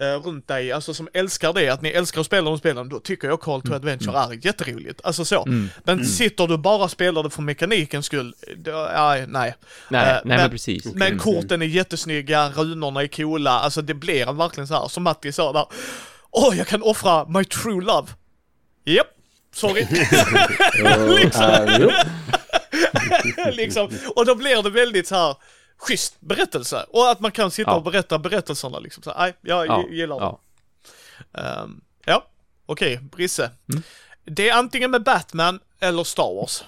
eh, 0.00 0.22
runt 0.24 0.48
dig, 0.48 0.72
alltså 0.72 0.94
som 0.94 1.08
älskar 1.14 1.52
det, 1.52 1.68
att 1.68 1.82
ni 1.82 1.88
älskar 1.88 2.20
att 2.20 2.26
spela 2.26 2.50
de 2.50 2.58
spelen, 2.58 2.88
då 2.88 2.98
tycker 3.00 3.28
jag 3.28 3.40
Call 3.40 3.62
to 3.62 3.74
Adventure 3.74 4.18
är 4.18 4.46
jätteroligt. 4.46 5.00
Alltså 5.04 5.24
så. 5.24 5.44
Men 5.84 6.04
sitter 6.04 6.46
du 6.46 6.56
bara 6.58 6.84
och 6.84 6.90
spelar 6.90 7.22
det 7.22 7.30
för 7.30 7.42
mekanikens 7.42 8.06
skull, 8.06 8.34
då, 8.56 8.70
ja, 8.70 9.14
nej. 9.14 9.26
Nej, 9.28 9.44
Eh, 10.00 10.06
nej 10.06 10.20
men, 10.24 10.36
men- 10.36 10.50
precis. 10.50 10.84
Men 10.94 11.18
korten 11.18 11.62
är 11.62 11.66
jättesnygga, 11.66 12.48
runorna 12.56 13.02
är 13.02 13.06
coola, 13.06 13.50
alltså 13.50 13.82
det 13.82 13.94
blir 13.94 14.28
en 14.28 14.36
verkligen 14.36 14.66
så 14.66 14.74
här, 14.74 14.88
som 14.88 15.02
Matti 15.02 15.32
sa 15.32 15.52
där. 15.52 15.66
Åh, 16.30 16.58
jag 16.58 16.66
kan 16.66 16.82
offra 16.82 17.24
my 17.28 17.44
true 17.44 17.84
love. 17.84 18.08
Japp, 18.84 19.06
sorry. 19.54 19.86
Jo. 21.80 21.90
liksom. 23.52 23.90
Och 24.16 24.26
då 24.26 24.34
blir 24.34 24.62
det 24.62 24.70
väldigt 24.70 25.06
så 25.08 25.14
här 25.14 25.36
schysst 25.78 26.20
berättelse. 26.20 26.86
Och 26.88 27.10
att 27.10 27.20
man 27.20 27.30
kan 27.32 27.50
sitta 27.50 27.70
Ja. 27.70 27.76
och 27.76 27.82
berätta 27.82 28.18
berättelserna 28.18 28.78
liksom. 28.78 29.02
Så, 29.02 29.14
nej, 29.18 29.34
jag 29.40 29.66
Ja, 29.66 29.84
gillar 29.90 30.16
ja. 30.16 30.40
det. 31.32 31.40
Ehm, 31.40 31.80
ja, 32.04 32.26
okej, 32.66 32.98
Brisse. 33.12 33.50
Mm. 33.72 33.82
Det 34.24 34.48
är 34.48 34.54
antingen 34.54 34.90
med 34.90 35.02
Batman 35.02 35.60
eller 35.80 36.04
Star 36.04 36.34
Wars. 36.34 36.64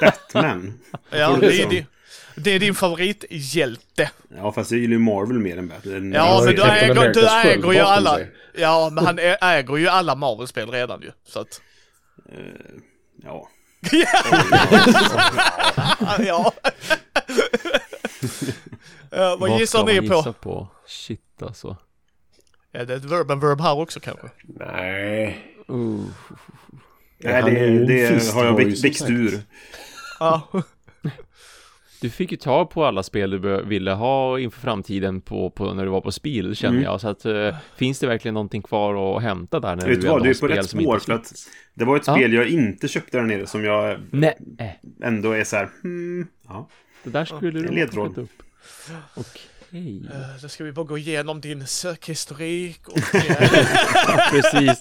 Batman. 0.00 0.80
Ja, 1.10 1.30
det 1.40 1.40
det 1.48 1.62
är, 1.62 1.80
så? 1.80 1.86
Det 2.34 2.50
är 2.50 2.58
din 2.58 2.74
favorithjälte. 2.74 4.10
Ja, 4.36 4.52
fast 4.52 4.70
jag 4.70 4.80
gillar 4.80 4.92
ju 4.92 4.98
Marvel 4.98 5.38
mer 5.38 5.58
än 5.58 5.68
Batman. 5.68 6.12
Ja, 6.12 6.42
men 6.44 6.54
du 6.54 6.62
äger, 6.62 7.12
du 7.12 7.28
äger 7.28 7.72
ju 7.72 7.78
alla. 7.78 8.14
sig. 8.14 8.30
Ja, 8.54 8.90
men 8.92 9.06
han 9.06 9.18
äger 9.40 9.76
ju 9.76 9.88
alla 9.88 10.14
Marvel-spel 10.14 10.70
redan 10.70 11.02
ju. 11.02 11.10
Så 11.26 11.40
att... 11.40 11.60
Ja. 13.22 13.48
ja. 16.18 16.52
Eh, 19.10 19.38
vad 19.38 19.60
gissar 19.60 19.78
ska 19.78 19.86
ni 19.92 20.00
man 20.00 20.08
på? 20.08 20.14
gissa 20.16 20.32
på? 20.32 20.68
Shit 20.86 21.42
alltså. 21.42 21.76
Är 22.72 22.84
det 22.86 22.94
ett 22.94 23.04
verb 23.04 23.30
and 23.30 23.42
verb 23.42 23.60
här 23.60 23.78
också 23.78 24.00
kanske? 24.00 24.30
Nej. 24.42 25.46
Uh. 25.70 26.04
Nej, 27.18 27.42
det, 27.42 27.84
det 27.84 28.08
fist 28.08 28.34
har 28.34 28.44
jag 28.44 28.56
växt, 28.56 29.10
ur. 29.10 29.42
Ja. 30.20 30.48
Du 32.04 32.10
fick 32.10 32.30
ju 32.32 32.36
tag 32.38 32.70
på 32.70 32.84
alla 32.84 33.02
spel 33.02 33.30
du 33.30 33.62
ville 33.64 33.90
ha 33.92 34.38
inför 34.38 34.60
framtiden 34.60 35.20
på, 35.20 35.50
på, 35.50 35.74
när 35.74 35.84
du 35.84 35.90
var 35.90 36.00
på 36.00 36.12
Spiel 36.12 36.56
känner 36.56 36.72
Mm. 36.74 36.84
jag. 36.84 37.00
Så 37.00 37.08
att, 37.08 37.24
eh, 37.24 37.54
finns 37.76 37.98
det 37.98 38.06
verkligen 38.06 38.34
någonting 38.34 38.62
kvar 38.62 39.16
att 39.16 39.22
hämta 39.22 39.60
där? 39.60 39.76
När 39.76 39.86
Vet 39.88 40.00
du 40.00 40.06
vad, 40.08 40.22
du 40.22 40.28
är 40.30 40.32
på 40.34 40.36
spel 40.38 40.50
rätt 40.50 40.70
spår. 40.70 40.98
För 40.98 41.12
att 41.12 41.32
det 41.74 41.84
var 41.84 41.96
ett 41.96 42.06
Ja. 42.06 42.14
spel 42.14 42.32
jag 42.32 42.48
inte 42.48 42.88
köpte 42.88 43.16
där 43.18 43.24
nere 43.24 43.46
som 43.46 43.64
jag 43.64 44.00
Nej, 44.10 44.34
ändå 45.02 45.32
är 45.32 45.44
så 45.44 45.56
här... 45.56 45.68
Hmm, 45.82 46.26
ja. 46.48 46.68
det 47.04 47.10
där 47.10 47.24
skulle 47.24 47.50
du 47.50 47.60
nog 47.60 47.68
ha 47.68 47.74
ledtråd. 47.74 48.18
upp. 48.18 48.42
Okej. 49.14 50.02
Eh, 50.12 50.42
Då 50.42 50.48
ska 50.48 50.64
vi 50.64 50.72
bara 50.72 50.86
gå 50.86 50.98
igenom 50.98 51.40
din 51.40 51.66
sökhistorik 51.66 52.88
och... 52.88 53.14
eh, 53.14 53.24
Ja, 53.94 54.20
precis. 54.30 54.78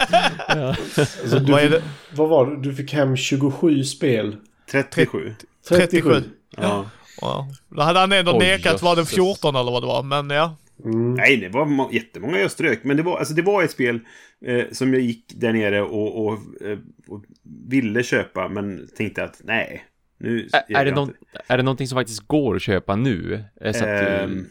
Ja. 0.48 0.68
Alltså, 0.98 1.40
du, 1.40 1.52
vad? 1.52 1.82
Vad 2.16 2.30
var 2.30 2.45
det? 2.52 2.62
Du 2.62 2.76
fick 2.76 2.94
hem 2.94 3.18
27 3.18 3.84
spel. 3.84 4.36
37. 4.72 5.34
37. 5.70 6.24
Ja. 6.58 6.86
Ja. 7.22 7.48
Då 7.69 7.81
hade 7.81 7.99
han 7.99 8.11
ändå 8.11 8.31
Oj, 8.31 8.38
nekat, 8.40 8.81
var 8.81 8.95
det 8.95 9.02
jösses. 9.02 9.15
14 9.15 9.56
eller 9.56 9.72
vad 9.72 9.84
det 9.84 9.88
var? 9.88 10.03
Men 10.03 10.30
ja. 10.30 10.56
Mm. 10.85 11.14
Nej, 11.14 11.38
det 11.38 11.49
var 11.49 11.65
må- 11.65 11.90
jättemånga 11.91 12.40
jag 12.40 12.52
strök. 12.52 12.84
Men 12.84 12.98
det 12.98 13.03
var, 13.03 13.18
alltså, 13.19 13.34
det 13.34 13.41
var 13.41 13.64
ett 13.64 13.72
spel 13.72 13.99
eh, 14.45 14.64
som 14.72 14.94
jag 14.94 15.02
gick 15.03 15.26
där 15.35 15.53
nere 15.53 15.81
och, 15.81 16.26
och, 16.26 16.34
eh, 16.65 16.77
och 17.07 17.23
ville 17.69 18.03
köpa, 18.03 18.48
men 18.48 18.88
tänkte 18.98 19.23
att 19.23 19.41
nej. 19.44 19.84
Nu 20.18 20.49
är, 20.53 20.84
det 20.85 20.90
jag 20.90 20.95
någon, 20.95 21.14
är 21.48 21.57
det 21.57 21.64
någonting 21.64 21.88
som 21.88 21.95
faktiskt 21.95 22.27
går 22.27 22.56
att 22.56 22.61
köpa 22.61 22.95
nu? 22.95 23.44
Eh, 23.61 23.72
Så 23.73 23.77
att 23.77 23.99
du, 23.99 24.07
Ehm, 24.07 24.45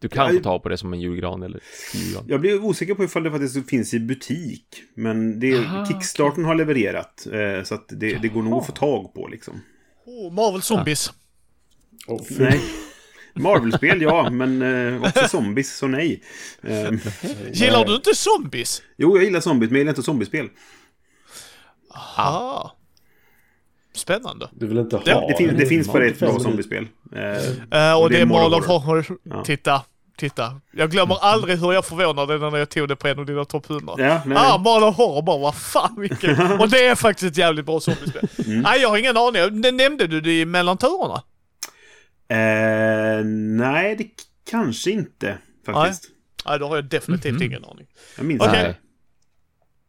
du 0.00 0.08
kan 0.08 0.26
ja, 0.26 0.32
få 0.38 0.42
ta 0.44 0.58
på 0.58 0.68
det 0.68 0.76
som 0.76 0.92
en 0.92 1.00
julgran 1.00 1.42
eller 1.42 1.60
julgran? 1.94 2.24
Jag 2.28 2.40
blir 2.40 2.64
osäker 2.64 2.94
på 2.94 3.04
ifall 3.04 3.22
det 3.22 3.30
faktiskt 3.30 3.70
finns 3.70 3.94
i 3.94 4.00
butik. 4.00 4.66
Men 4.94 5.40
det, 5.40 5.58
Aha, 5.58 5.86
Kickstarten 5.86 6.44
har 6.44 6.54
levererat. 6.54 7.26
Eh, 7.32 7.62
så 7.64 7.74
att 7.74 7.84
det, 7.88 8.14
det 8.22 8.28
går 8.28 8.42
nog 8.42 8.52
att 8.58 8.66
få 8.66 8.72
tag 8.72 9.14
på 9.14 9.28
liksom. 9.28 9.60
Oh, 10.06 10.32
Marvel 10.32 10.62
Zombies. 10.62 11.08
Åh, 11.10 11.14
fy. 12.28 12.34
Nej. 12.42 12.60
Marvel-spel, 13.34 14.02
ja, 14.02 14.30
men 14.30 14.62
eh, 14.94 15.02
också 15.02 15.28
zombies, 15.28 15.76
så 15.76 15.86
nej. 15.86 16.22
Eh, 16.62 16.90
Gillar 17.52 17.84
du 17.84 17.94
inte 17.94 18.14
zombies? 18.14 18.82
jo, 18.96 19.16
jag 19.16 19.24
gillar 19.24 19.40
zombies, 19.40 19.70
men 19.70 19.76
jag 19.76 19.80
gillar 19.80 19.92
inte 19.92 20.02
zombiespel. 20.02 20.48
Ah. 22.16 22.70
Spännande. 23.94 24.48
Du 24.52 24.66
vill 24.66 24.78
inte 24.78 24.96
ha... 24.96 25.02
Det- 25.04 25.26
Det, 25.28 25.36
fin, 25.38 25.56
det 25.58 25.66
finns 25.66 25.92
bara 25.92 26.06
ett 26.06 26.18
bra 26.18 26.38
zombiespel. 26.40 26.86
Eh, 27.16 27.20
Eh, 27.90 28.00
och 28.02 28.10
det 28.10 28.20
är 28.20 28.26
Mall 28.26 28.54
of 28.54 28.66
Horror. 28.66 29.06
Ja. 29.22 29.44
Titta. 29.44 29.82
Titta. 30.18 30.60
Jag 30.72 30.90
glömmer 30.90 31.16
aldrig 31.20 31.58
hur 31.58 31.72
jag 31.72 31.84
förvånade 31.84 32.38
när 32.38 32.58
jag 32.58 32.68
tog 32.70 32.88
det 32.88 32.96
på 32.96 33.08
en 33.08 33.18
av 33.18 33.26
dina 33.26 33.44
topp 33.44 33.70
100. 33.70 33.94
Ja, 33.98 34.20
nej. 34.26 34.38
Ah, 34.40 34.58
Mall 34.58 34.82
of 34.84 34.96
Horror 34.96 35.22
bara, 35.22 35.38
vad 35.38 35.54
fan 35.54 35.94
vilken... 36.00 36.52
Och 36.60 36.68
det 36.68 36.86
är 36.86 36.94
faktiskt 36.94 37.30
ett 37.32 37.38
jävligt 37.38 37.66
bra 37.66 37.80
zombiespel. 37.80 38.28
Mm. 38.46 38.60
Nej, 38.60 38.80
jag 38.80 38.88
har 38.88 38.96
ingen 38.98 39.16
aning. 39.16 39.60
Nämnde 39.76 40.06
du 40.06 40.20
det 40.20 40.40
i 40.40 40.44
mellan 40.46 40.78
turerna? 40.78 41.22
Eh, 42.28 43.24
nej, 43.24 43.96
det 43.96 44.06
kanske 44.50 44.90
inte 44.90 45.38
faktiskt. 45.66 46.10
Nej, 46.46 46.58
då 46.58 46.66
har 46.68 46.76
jag 46.76 46.84
definitivt 46.84 47.32
Mhm. 47.34 47.42
ingen 47.42 47.64
aning. 47.64 47.86
Jag 48.16 48.26
minns 48.26 48.40
Okej. 48.42 48.50
inte. 48.58 48.62
Nej. 48.68 48.80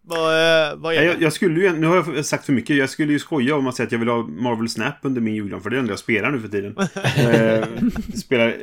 Vad, 0.09 0.17
eh, 0.19 0.75
vad 0.77 0.93
är 0.93 0.99
det? 0.99 1.05
Jag, 1.05 1.21
jag 1.21 1.33
skulle 1.33 1.61
ju, 1.61 1.73
nu 1.73 1.87
har 1.87 1.95
jag 2.15 2.25
sagt 2.25 2.45
för 2.45 2.53
mycket, 2.53 2.75
jag 2.75 2.89
skulle 2.89 3.13
ju 3.13 3.19
skoja 3.19 3.55
om 3.55 3.67
att 3.67 3.75
säga 3.75 3.85
att 3.85 3.91
jag 3.91 3.99
vill 3.99 4.07
ha 4.07 4.23
Marvel 4.23 4.69
Snap 4.69 4.95
under 5.01 5.21
min 5.21 5.35
julgran, 5.35 5.61
för 5.61 5.69
det 5.69 5.73
är 5.73 5.77
det 5.77 5.81
enda 5.81 5.91
jag 5.91 5.99
spelar 5.99 6.31
nu 6.31 6.39
för 6.39 6.47
tiden. 6.47 6.77
eh, 7.17 7.89
spelar 8.19 8.55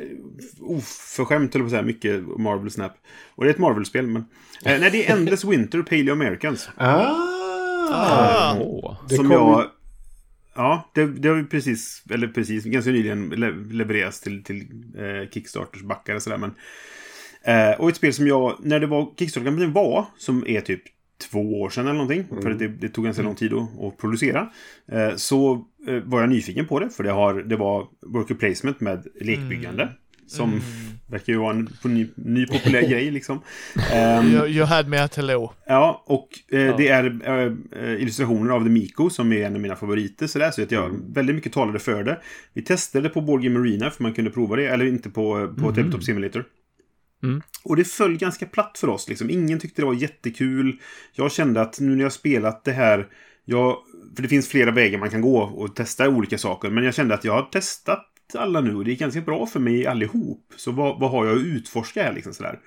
oförskämt, 0.59 1.55
eller 1.55 1.63
på 1.63 1.65
att 1.67 1.71
säga, 1.71 1.81
mycket 1.83 2.21
Marvel 2.39 2.71
Snap. 2.71 2.91
Och 3.35 3.43
det 3.43 3.49
är 3.49 3.53
ett 3.53 3.59
Marvel-spel, 3.59 4.07
men... 4.07 4.25
Eh, 4.65 4.79
nej, 4.79 4.91
det 4.91 5.07
är 5.09 5.13
Endless 5.13 5.45
Winter 5.45 5.81
Paleo 5.81 6.11
Americans. 6.11 6.69
Ah! 6.77 7.15
Ah. 7.91 8.55
Det 9.09 9.15
som 9.15 9.25
kom 9.29 9.31
jag... 9.33 9.65
Ja, 10.55 10.89
det, 10.93 11.05
det 11.05 11.29
har 11.29 11.35
ju 11.35 11.45
precis, 11.45 12.03
eller 12.09 12.27
precis, 12.27 12.63
ganska 12.63 12.91
nyligen 12.91 13.29
le- 13.29 13.73
levererats 13.75 14.21
till, 14.21 14.43
till 14.43 14.67
eh, 14.97 15.29
Kickstarters 15.29 15.81
backar 15.81 16.15
och 16.15 16.21
sådär. 16.23 16.37
Men, 16.37 16.53
eh, 17.43 17.79
och 17.79 17.89
ett 17.89 17.95
spel 17.95 18.13
som 18.13 18.27
jag, 18.27 18.57
när 18.63 18.79
det 18.79 18.87
var 18.87 19.13
Kickstarter-kampanjen 19.19 19.73
var, 19.73 20.05
som 20.17 20.47
är 20.47 20.61
typ 20.61 20.81
två 21.31 21.61
år 21.61 21.69
sedan 21.69 21.85
eller 21.85 21.93
någonting, 21.93 22.25
för 22.41 22.51
att 22.51 22.59
det, 22.59 22.67
det 22.67 22.89
tog 22.89 23.05
ganska 23.05 23.23
lång 23.23 23.35
tid 23.35 23.53
att, 23.53 23.79
att 23.79 23.97
producera, 23.97 24.49
eh, 24.91 25.15
så 25.15 25.65
eh, 25.87 26.03
var 26.03 26.19
jag 26.21 26.29
nyfiken 26.29 26.67
på 26.67 26.79
det, 26.79 26.89
för 26.89 27.03
det, 27.03 27.11
har, 27.11 27.33
det 27.33 27.55
var 27.55 27.87
worker 28.01 28.35
placement 28.35 28.79
med 28.81 29.07
lekbyggande. 29.21 29.89
Som 30.27 30.61
verkar 31.07 31.33
ju 31.33 31.39
vara 31.39 31.51
en 31.51 31.69
ny, 31.83 32.07
ny 32.15 32.47
populär 32.47 32.81
grej 32.89 33.11
liksom. 33.11 33.41
Ehm, 33.93 34.27
You, 34.27 34.47
you 34.47 34.65
had 34.65 34.87
me 34.87 34.97
at 34.97 35.15
hello. 35.15 35.53
Ja, 35.65 36.03
och 36.05 36.29
eh, 36.51 36.77
det 36.77 36.87
är 36.87 37.19
eh, 37.25 37.53
eh, 37.83 38.01
illustrationer 38.01 38.51
av 38.51 38.63
The 38.63 38.69
Miko 38.69 39.09
som 39.09 39.33
är 39.33 39.45
en 39.45 39.55
av 39.55 39.61
mina 39.61 39.75
favoriter. 39.75 40.27
Så, 40.27 40.39
där, 40.39 40.51
så 40.51 40.63
att 40.63 40.71
jag 40.71 40.99
väldigt 41.13 41.35
mycket 41.35 41.53
talade 41.53 41.79
för 41.79 42.03
det. 42.03 42.19
Vi 42.53 42.61
testade 42.61 43.09
på 43.09 43.21
Board 43.21 43.43
Game 43.43 43.59
Arena 43.59 43.91
för 43.91 44.03
man 44.03 44.13
kunde 44.13 44.31
prova 44.31 44.55
det, 44.55 44.67
eller 44.67 44.85
inte 44.85 45.09
på, 45.09 45.53
på 45.57 45.71
Tabletop 45.71 46.03
Simulator. 46.03 46.45
Mm. 47.23 47.41
Och 47.63 47.75
det 47.75 47.83
föll 47.83 48.17
ganska 48.17 48.45
platt 48.45 48.77
för 48.77 48.89
oss. 48.89 49.09
Liksom. 49.09 49.29
Ingen 49.29 49.59
tyckte 49.59 49.81
det 49.81 49.85
var 49.85 49.93
jättekul. 49.93 50.79
Jag 51.13 51.31
kände 51.31 51.61
att 51.61 51.79
nu 51.79 51.95
när 51.95 52.03
jag 52.03 52.13
spelat 52.13 52.63
det 52.63 52.71
här, 52.71 53.07
jag, 53.45 53.77
för 54.15 54.23
det 54.23 54.29
finns 54.29 54.47
flera 54.47 54.71
vägar 54.71 54.99
man 54.99 55.09
kan 55.09 55.21
gå 55.21 55.37
och 55.37 55.75
testa 55.75 56.09
olika 56.09 56.37
saker. 56.37 56.69
Men 56.69 56.83
jag 56.83 56.93
kände 56.93 57.13
att 57.13 57.23
jag 57.23 57.33
har 57.33 57.49
testat 57.51 58.14
alla 58.33 58.61
nu 58.61 58.75
och 58.75 58.85
det 58.85 58.91
är 58.91 58.95
ganska 58.95 59.21
bra 59.21 59.45
för 59.45 59.59
mig 59.59 59.87
allihop. 59.87 60.53
Så 60.55 60.71
vad, 60.71 60.99
vad 60.99 61.11
har 61.11 61.25
jag 61.25 61.37
att 61.37 61.43
utforska 61.43 62.03
här 62.03 62.13
liksom 62.13 62.33
sådär. 62.33 62.59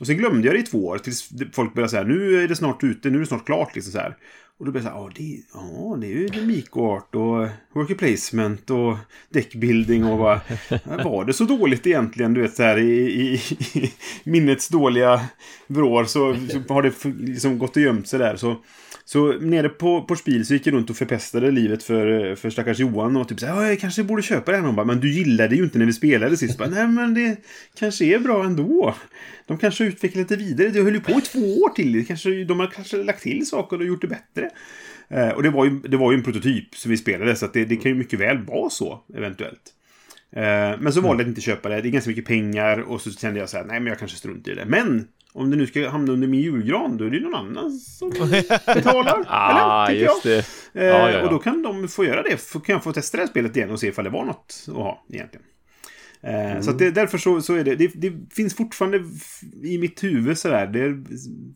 Och 0.00 0.06
sen 0.06 0.16
glömde 0.16 0.46
jag 0.46 0.56
det 0.56 0.60
i 0.60 0.62
två 0.62 0.86
år 0.86 0.98
tills 0.98 1.28
folk 1.52 1.74
började 1.74 1.90
säga 1.90 2.02
nu 2.02 2.44
är 2.44 2.48
det 2.48 2.56
snart 2.56 2.84
ute, 2.84 3.10
nu 3.10 3.16
är 3.16 3.20
det 3.20 3.26
snart 3.26 3.46
klart 3.46 3.74
liksom 3.74 3.92
så 3.92 3.98
här. 3.98 4.16
Och 4.60 4.66
då 4.66 4.72
blev 4.72 4.84
jag 4.84 4.92
så 4.92 4.98
här, 4.98 5.04
ja 5.04 5.10
det, 5.16 5.40
ja, 5.54 5.96
det 6.00 6.06
är 6.06 6.10
ju 6.10 6.26
Demico 6.26 6.80
och 6.80 7.48
Worker 7.72 7.94
Placement 7.94 8.70
och 8.70 8.96
Deckbuilding 9.30 10.04
och 10.04 10.18
vad... 10.18 10.40
Var 11.04 11.24
det 11.24 11.32
så 11.32 11.44
dåligt 11.44 11.86
egentligen, 11.86 12.34
du 12.34 12.40
vet 12.42 12.54
så 12.54 12.62
här 12.62 12.78
i, 12.78 12.90
i, 12.90 13.40
i 13.80 13.92
minnets 14.24 14.68
dåliga 14.68 15.20
vrår 15.66 16.04
så, 16.04 16.36
så 16.50 16.74
har 16.74 16.82
det 16.82 16.92
liksom 17.26 17.58
gått 17.58 17.76
och 17.76 17.82
gömt 17.82 18.08
sig 18.08 18.18
där. 18.18 18.36
Så, 18.36 18.56
så 19.04 19.32
nere 19.32 19.68
på, 19.68 20.02
på 20.02 20.16
Spiel 20.16 20.46
så 20.46 20.54
gick 20.54 20.66
jag 20.66 20.74
runt 20.74 20.90
och 20.90 20.96
förpestade 20.96 21.50
livet 21.50 21.82
för, 21.82 22.34
för 22.34 22.50
stackars 22.50 22.78
Johan 22.78 23.16
och 23.16 23.28
typ 23.28 23.40
så 23.40 23.46
här, 23.46 23.62
ja, 23.62 23.68
jag 23.68 23.80
kanske 23.80 24.04
borde 24.04 24.22
köpa 24.22 24.50
det 24.50 24.56
här. 24.56 24.62
Och 24.62 24.66
han 24.66 24.76
bara, 24.76 24.86
men 24.86 25.00
du 25.00 25.12
gillade 25.12 25.56
ju 25.56 25.62
inte 25.64 25.78
när 25.78 25.86
vi 25.86 25.92
spelade 25.92 26.36
sist. 26.36 26.58
Bara, 26.58 26.68
Nej, 26.68 26.88
men 26.88 27.14
det 27.14 27.36
kanske 27.78 28.04
är 28.04 28.18
bra 28.18 28.44
ändå. 28.44 28.94
De 29.50 29.58
kanske 29.58 29.84
utvecklat 29.84 30.28
det 30.28 30.36
vidare. 30.36 30.68
Det 30.68 30.82
höll 30.82 30.94
ju 30.94 31.00
på 31.00 31.10
i 31.10 31.20
två 31.20 31.38
år 31.38 31.68
till. 31.68 31.92
Det 31.92 32.04
Kanske, 32.04 32.44
de 32.44 32.60
har 32.60 32.66
kanske 32.66 32.96
lagt 32.96 33.22
till 33.22 33.46
saker 33.46 33.78
och 33.78 33.84
gjort 33.84 34.00
det 34.00 34.06
bättre. 34.06 34.50
Eh, 35.08 35.28
och 35.28 35.42
det 35.42 35.50
var, 35.50 35.64
ju, 35.64 35.70
det 35.70 35.96
var 35.96 36.12
ju 36.12 36.18
en 36.18 36.24
prototyp 36.24 36.74
som 36.74 36.90
vi 36.90 36.96
spelade, 36.96 37.36
så 37.36 37.46
det, 37.46 37.64
det 37.64 37.76
kan 37.76 37.90
ju 37.90 37.98
mycket 37.98 38.20
väl 38.20 38.38
vara 38.38 38.70
så, 38.70 39.04
eventuellt. 39.16 39.60
Eh, 40.32 40.42
men 40.80 40.92
så 40.92 41.00
valde 41.00 41.22
jag 41.22 41.26
att 41.26 41.28
inte 41.28 41.40
köpa 41.40 41.68
det. 41.68 41.80
Det 41.80 41.88
är 41.88 41.90
ganska 41.90 42.10
mycket 42.10 42.24
pengar 42.24 42.78
och 42.78 43.00
så 43.00 43.10
kände 43.10 43.40
jag 43.40 43.48
så 43.48 43.56
här, 43.56 43.64
nej 43.64 43.80
men 43.80 43.86
jag 43.86 43.98
kanske 43.98 44.16
struntar 44.16 44.52
i 44.52 44.54
det. 44.54 44.64
Men 44.64 45.08
om 45.32 45.50
det 45.50 45.56
nu 45.56 45.66
ska 45.66 45.88
hamna 45.88 46.12
under 46.12 46.28
min 46.28 46.40
julgran, 46.40 46.96
då 46.96 47.04
är 47.04 47.10
det 47.10 47.16
ju 47.16 47.22
någon 47.22 47.34
annan 47.34 47.70
som 47.70 48.10
betalar. 48.66 49.24
Ah, 49.26 49.88
eller? 49.88 50.00
just 50.00 50.22
Tycker 50.22 50.30
jag. 50.30 50.38
Eh, 50.38 50.44
Ja, 50.72 51.10
ja, 51.10 51.10
ja. 51.10 51.22
Och 51.22 51.30
då 51.30 51.38
kan 51.38 51.62
de 51.62 51.88
få 51.88 52.04
göra 52.04 52.22
det. 52.22 52.52
Kan 52.52 52.72
jag 52.72 52.84
få 52.84 52.92
testa 52.92 53.16
det 53.16 53.22
här 53.22 53.28
spelet 53.28 53.56
igen 53.56 53.70
och 53.70 53.80
se 53.80 53.86
ifall 53.86 54.04
det 54.04 54.10
var 54.10 54.24
något 54.24 54.64
att 54.68 54.74
ha 54.74 55.04
egentligen. 55.08 55.46
Eh, 56.22 56.60
Så 56.60 56.70
att 56.70 56.78
det, 56.78 56.90
därför 56.90 57.18
så, 57.18 57.40
så 57.40 57.54
är 57.54 57.64
det, 57.64 57.76
det, 57.76 57.90
det 57.94 58.12
finns 58.34 58.54
fortfarande 58.54 59.04
i 59.62 59.78
mitt 59.78 60.04
huvud 60.04 60.38
sådär, 60.38 60.66
det 60.66 61.04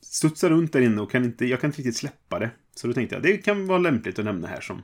studsar 0.03 0.51
runt 0.51 0.73
där 0.73 0.81
inne 0.81 1.03
och 1.03 1.11
kan 1.11 1.25
inte, 1.25 1.47
jag 1.47 1.61
kan 1.61 1.69
inte 1.69 1.79
riktigt 1.79 1.97
släppa 1.97 2.39
det. 2.39 2.51
Så 2.75 2.87
då 2.87 2.93
tänkte 2.93 3.15
jag, 3.15 3.23
det 3.23 3.37
kan 3.37 3.67
vara 3.67 3.79
lämpligt 3.79 4.19
att 4.19 4.25
nämna 4.25 4.49
här 4.49 4.61
som 4.61 4.83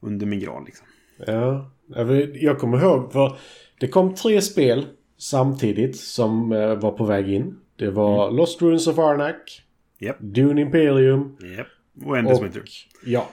under 0.00 0.26
min 0.26 0.40
gran 0.40 0.64
liksom. 0.64 0.86
Ja, 1.26 1.70
jag 2.34 2.58
kommer 2.58 2.82
ihåg 2.82 3.12
för 3.12 3.38
det 3.80 3.88
kom 3.88 4.14
tre 4.14 4.40
spel 4.40 4.86
samtidigt 5.18 5.96
som 5.96 6.52
eh, 6.52 6.74
var 6.74 6.90
på 6.90 7.04
väg 7.04 7.28
in. 7.28 7.58
Det 7.76 7.90
var 7.90 8.30
Lost 8.30 8.62
Ruins 8.62 8.86
of 8.86 8.98
Arnak, 8.98 9.62
Japp. 9.98 10.16
Dune 10.20 10.60
Imperium 10.60 11.36
Japp. 11.56 11.66
Och 12.04 12.18
Endless 12.18 12.38
och... 12.38 12.44
Winter. 12.44 12.62
Ja. 13.04 13.28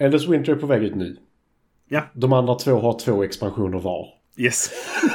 Endless 0.00 0.28
Winter 0.28 0.52
är 0.52 0.56
på 0.56 0.66
väg 0.66 0.82
ut 0.82 0.94
nu. 0.94 1.16
Ja. 1.88 2.02
De 2.14 2.32
andra 2.32 2.54
två 2.54 2.78
har 2.78 2.98
två 2.98 3.24
expansioner 3.24 3.78
var. 3.78 4.21
Yes. 4.36 4.70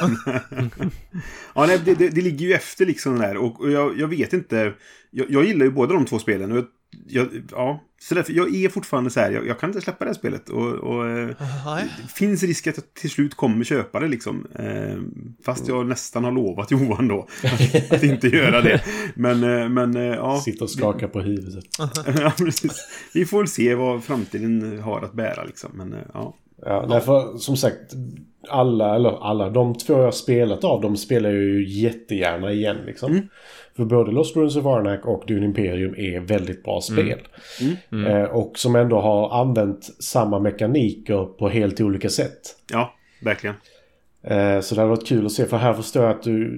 ja, 1.54 1.66
nej, 1.66 1.80
det, 1.84 1.94
det, 1.94 2.08
det 2.08 2.20
ligger 2.20 2.46
ju 2.46 2.52
efter 2.52 2.86
liksom 2.86 3.18
där. 3.18 3.36
Och, 3.36 3.60
och 3.60 3.70
jag, 3.70 3.98
jag 3.98 4.08
vet 4.08 4.32
inte. 4.32 4.72
Jag, 5.10 5.30
jag 5.30 5.44
gillar 5.44 5.64
ju 5.64 5.70
båda 5.70 5.94
de 5.94 6.04
två 6.04 6.18
spelen. 6.18 6.52
Och 6.52 6.58
jag, 6.58 6.66
jag, 7.06 7.28
ja, 7.50 7.84
Så 8.00 8.14
därför, 8.14 8.32
jag 8.32 8.54
är 8.54 8.68
fortfarande 8.68 9.10
så 9.10 9.20
här, 9.20 9.30
jag, 9.30 9.46
jag 9.46 9.60
kan 9.60 9.70
inte 9.70 9.80
släppa 9.80 10.04
det 10.04 10.08
här 10.08 10.14
spelet. 10.14 10.48
Och, 10.48 10.72
och 10.74 11.08
eh, 11.08 11.28
det 12.02 12.12
finns 12.14 12.42
risk 12.42 12.66
att 12.66 12.76
jag 12.76 12.94
till 12.94 13.10
slut 13.10 13.34
kommer 13.34 13.64
köpa 13.64 14.00
det 14.00 14.08
liksom. 14.08 14.46
Eh, 14.54 14.98
fast 15.44 15.68
jag 15.68 15.86
nästan 15.86 16.24
har 16.24 16.32
lovat 16.32 16.70
Johan 16.70 17.08
då 17.08 17.28
att, 17.44 17.92
att 17.92 18.02
inte 18.02 18.28
göra 18.28 18.60
det. 18.60 18.82
Men, 19.14 19.44
eh, 19.44 19.68
men 19.68 19.96
eh, 19.96 20.02
ja. 20.02 20.40
Sitter 20.40 20.62
och 20.62 20.70
skakar 20.70 21.08
på 21.08 21.20
huvudet. 21.20 21.64
ja, 22.06 22.32
precis. 22.38 22.88
Vi 23.14 23.26
får 23.26 23.38
väl 23.38 23.48
se 23.48 23.74
vad 23.74 24.04
framtiden 24.04 24.80
har 24.82 25.02
att 25.02 25.12
bära 25.12 25.44
liksom. 25.44 25.70
Men 25.74 25.96
ja. 26.14 26.34
Ja, 26.62 26.86
nej, 26.88 27.00
för 27.00 27.36
som 27.36 27.56
sagt, 27.56 27.94
alla, 28.48 28.94
eller 28.94 29.24
alla, 29.24 29.50
de 29.50 29.74
två 29.74 30.02
jag 30.02 30.14
spelat 30.14 30.64
av, 30.64 30.80
de 30.80 30.96
spelar 30.96 31.30
jag 31.30 31.42
ju 31.42 31.68
jättegärna 31.68 32.52
igen 32.52 32.76
liksom. 32.86 33.28
För 33.76 33.84
både 33.84 34.12
Lost 34.12 34.36
Ruins 34.36 34.56
of 34.56 34.66
Arnak 34.66 35.06
och 35.06 35.24
Dune 35.26 35.46
Imperium 35.46 35.94
är 35.98 36.20
väldigt 36.20 36.64
bra 36.64 36.80
spel. 36.80 37.18
Eh, 38.06 38.22
och 38.22 38.58
som 38.58 38.76
ändå 38.76 39.00
har 39.00 39.40
använt 39.40 39.84
samma 40.02 40.38
mekaniker 40.38 41.24
på 41.24 41.48
helt 41.48 41.80
olika 41.80 42.08
sätt. 42.08 42.40
ja, 42.72 42.94
verkligen. 43.22 43.56
Eh, 44.22 44.60
så 44.60 44.74
det 44.74 44.80
hade 44.80 44.90
varit 44.90 45.06
kul 45.06 45.26
att 45.26 45.32
se, 45.32 45.46
för 45.46 45.56
här 45.56 45.72
förstår 45.72 46.02
jag 46.02 46.10
att 46.10 46.22
du, 46.22 46.48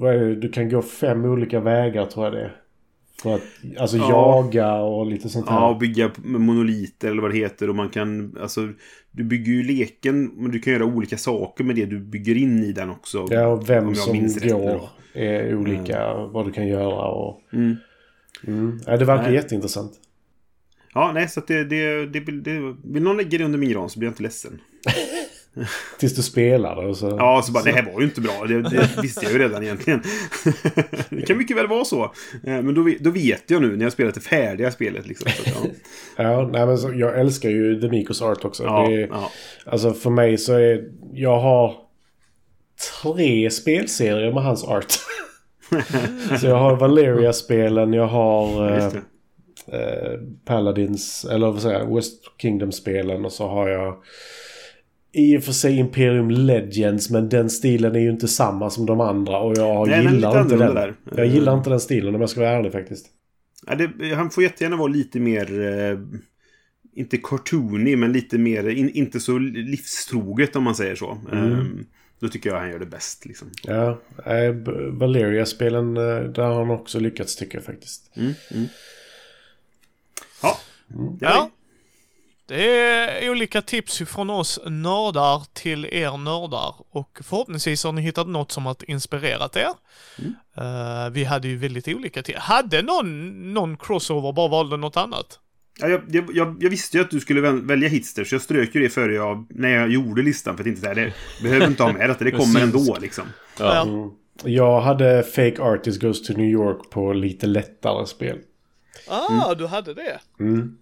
det, 0.00 0.34
du 0.34 0.48
kan 0.48 0.68
gå 0.68 0.82
fem 0.82 1.24
olika 1.24 1.60
vägar 1.60 2.06
tror 2.06 2.26
jag 2.26 2.34
det 2.34 2.40
är. 2.40 2.56
För 3.22 3.34
att, 3.34 3.42
alltså 3.78 3.96
Ja. 3.96 4.08
jaga 4.10 4.74
och 4.74 5.06
lite 5.06 5.28
sånt 5.28 5.48
här. 5.48 5.56
Ja, 5.56 5.68
och 5.70 5.78
bygga 5.78 6.10
monoliter 6.16 7.10
eller 7.10 7.22
vad 7.22 7.30
det 7.30 7.36
heter. 7.36 7.70
Och 7.70 7.76
man 7.76 7.88
kan, 7.88 8.36
alltså, 8.40 8.68
du 9.10 9.24
bygger 9.24 9.52
ju 9.52 9.62
leken, 9.62 10.24
men 10.36 10.50
du 10.50 10.58
kan 10.58 10.72
göra 10.72 10.84
olika 10.84 11.18
saker 11.18 11.64
med 11.64 11.76
det 11.76 11.86
du 11.86 11.98
bygger 12.00 12.36
in 12.36 12.64
i 12.64 12.72
den 12.72 12.90
också. 12.90 13.26
Ja, 13.30 13.46
och 13.46 13.70
vem 13.70 13.94
som 13.94 14.28
går 14.48 14.88
är 15.14 15.56
olika, 15.56 16.14
vad 16.14 16.46
du 16.46 16.52
kan 16.52 16.66
göra 16.66 17.08
och... 17.08 17.40
Mm. 17.52 17.76
Mm. 18.46 18.80
Ja, 18.86 18.96
det 18.96 19.04
verkar 19.04 19.24
Nej. 19.24 19.34
jätteintressant. 19.34 19.92
Ja, 20.94 21.12
nej, 21.14 21.28
så 21.28 21.40
att 21.40 21.46
det, 21.46 21.64
det, 21.64 22.06
det, 22.06 22.20
det, 22.20 22.76
Vill 22.84 23.02
någon 23.02 23.16
lägga 23.16 23.38
det 23.38 23.44
under 23.44 23.58
min 23.58 23.70
gran 23.70 23.90
så 23.90 23.98
blir 23.98 24.06
jag 24.06 24.12
inte 24.12 24.22
ledsen. 24.22 24.60
Tills 25.98 26.14
du 26.14 26.22
spelar 26.22 26.82
det 26.82 26.88
och 26.88 26.96
så... 26.96 27.16
Ja, 27.18 27.42
så 27.44 27.52
bara, 27.52 27.64
det 27.64 27.72
här 27.72 27.92
var 27.92 28.00
ju 28.00 28.06
inte 28.06 28.20
bra. 28.20 28.44
Det, 28.48 28.62
det 28.62 28.88
visste 29.02 29.24
jag 29.24 29.32
ju 29.32 29.38
redan 29.38 29.62
egentligen. 29.62 30.02
det 31.10 31.22
kan 31.26 31.38
mycket 31.38 31.56
väl 31.56 31.66
vara 31.66 31.84
så. 31.84 32.02
Eh, 32.44 32.62
Men 32.62 32.74
då, 32.74 32.90
då 33.00 33.10
vet 33.10 33.50
jag 33.50 33.62
nu 33.62 33.76
när 33.76 33.84
jag 33.84 33.92
spelat 33.92 34.14
det 34.14 34.20
färdiga 34.20 34.70
spelet. 34.70 35.06
Liksom. 35.06 35.30
Så, 35.30 35.50
ja. 35.50 35.70
Ja, 36.24 36.48
nej 36.52 36.66
men 36.66 36.78
så, 36.78 36.92
jag 36.94 37.20
älskar 37.20 37.48
ju 37.48 37.80
The 37.80 37.88
Mikos 37.88 38.22
Art 38.22 38.44
också. 38.44 38.64
Ja, 38.64 38.90
är, 38.90 39.08
ja. 39.10 39.30
Alltså 39.66 39.92
för 39.92 40.10
mig 40.10 40.38
så 40.38 40.52
är... 40.52 40.84
Jag 41.12 41.40
har 41.40 41.74
tre 43.02 43.50
spelserier 43.50 44.32
med 44.32 44.42
hans 44.42 44.64
art. 44.64 44.92
så 46.40 46.46
jag 46.46 46.56
har 46.56 46.76
Valeria-spelen, 46.76 47.92
jag 47.92 48.06
har 48.06 48.76
eh, 48.76 48.86
eh, 49.72 50.20
Paladins, 50.44 51.24
eller 51.24 51.46
vad 51.46 51.62
säger 51.62 51.78
jag, 51.78 51.94
West 51.94 52.22
Kingdom-spelen 52.38 53.24
och 53.24 53.32
så 53.32 53.48
har 53.48 53.68
jag 53.68 53.96
i 55.12 55.38
och 55.38 55.44
för 55.44 55.52
sig 55.52 55.78
Imperium 55.78 56.30
Legends 56.30 57.10
men 57.10 57.28
den 57.28 57.50
stilen 57.50 57.96
är 57.96 58.00
ju 58.00 58.10
inte 58.10 58.28
samma 58.28 58.70
som 58.70 58.86
de 58.86 59.00
andra 59.00 59.38
och 59.38 59.58
jag 59.58 59.88
Nej, 59.88 60.06
gillar 60.06 60.42
inte 60.42 60.56
den. 60.56 60.74
där. 60.74 60.94
Jag 61.16 61.26
gillar 61.26 61.56
inte 61.58 61.70
den 61.70 61.80
stilen 61.80 62.14
om 62.14 62.20
jag 62.20 62.30
ska 62.30 62.40
vara 62.40 62.50
ärlig 62.50 62.72
faktiskt. 62.72 63.06
Ja, 63.66 63.74
det, 63.74 64.14
han 64.14 64.30
får 64.30 64.42
jättegärna 64.42 64.76
vara 64.76 64.88
lite 64.88 65.20
mer... 65.20 65.60
Eh, 65.60 65.98
inte 66.94 67.16
cartoony, 67.16 67.96
men 67.96 68.12
lite 68.12 68.38
mer... 68.38 68.68
In, 68.68 68.90
inte 68.90 69.20
så 69.20 69.38
livstroget 69.38 70.56
om 70.56 70.64
man 70.64 70.74
säger 70.74 70.94
så. 70.94 71.18
Mm. 71.32 71.52
Eh, 71.52 71.64
då 72.20 72.28
tycker 72.28 72.50
jag 72.50 72.58
han 72.58 72.70
gör 72.70 72.78
det 72.78 72.86
bäst. 72.86 73.26
Liksom. 73.26 73.50
Ja, 73.62 74.00
eh, 74.26 74.52
Valeria-spelen, 74.90 75.96
eh, 75.96 76.20
där 76.20 76.42
har 76.42 76.54
han 76.54 76.70
också 76.70 77.00
lyckats 77.00 77.36
tycker 77.36 77.58
jag 77.58 77.64
faktiskt. 77.64 78.16
Mm, 78.16 78.32
mm. 78.50 78.66
Ja. 80.42 80.58
Ja. 81.20 81.50
Det 82.48 82.78
är 82.80 83.30
olika 83.30 83.62
tips 83.62 83.98
från 83.98 84.30
oss 84.30 84.60
nördar 84.66 85.42
till 85.52 85.84
er 85.84 86.16
nördar 86.16 86.74
och 86.90 87.18
förhoppningsvis 87.22 87.84
har 87.84 87.92
ni 87.92 88.02
hittat 88.02 88.28
något 88.28 88.52
som 88.52 88.66
har 88.66 88.76
inspirerat 88.90 89.56
er. 89.56 89.68
Eh, 90.56 91.10
vi 91.12 91.24
hade 91.24 91.48
ju 91.48 91.56
väldigt 91.56 91.88
olika 91.88 92.22
tips. 92.22 92.38
Hade 92.38 92.82
någon, 92.82 93.54
någon 93.54 93.76
crossover 93.76 94.32
bara 94.32 94.48
valde 94.48 94.76
något 94.76 94.96
annat? 94.96 95.40
Ja, 95.80 95.88
jag, 95.88 96.02
jag, 96.08 96.56
jag, 96.60 96.70
visste 96.70 96.96
ju 96.96 97.02
att 97.02 97.10
du 97.10 97.20
skulle 97.20 97.40
väl- 97.40 97.66
välja 97.66 97.88
Hitster, 97.88 98.24
så 98.24 98.34
jag 98.34 98.42
strök 98.42 98.74
ju 98.74 98.80
det 98.80 98.88
före 98.88 99.14
jag, 99.14 99.46
när 99.50 99.68
jag 99.68 99.90
gjorde 99.90 100.22
listan. 100.22 100.56
För 100.56 100.62
att 100.64 100.68
inte 100.68 100.80
säga 100.80 100.94
det 100.94 101.12
behöver 101.42 101.66
inte 101.66 101.82
ha 101.82 101.92
med 101.92 102.10
detta, 102.10 102.24
det 102.24 102.30
kommer 102.30 102.60
ändå 102.60 102.96
liksom. 103.00 103.24
Ja. 103.58 103.82
Mm. 103.82 104.10
Jag 104.44 104.80
hade 104.80 105.22
Fake 105.22 105.62
Artist 105.62 106.00
Goes 106.00 106.22
to 106.22 106.32
New 106.32 106.50
York 106.50 106.90
på 106.90 107.12
lite 107.12 107.46
lättare 107.46 108.06
spel. 108.06 108.38
Ah, 109.10 109.54
du 109.54 109.66
hade 109.66 109.94
det? 109.94 110.18
Mm. 110.40 110.76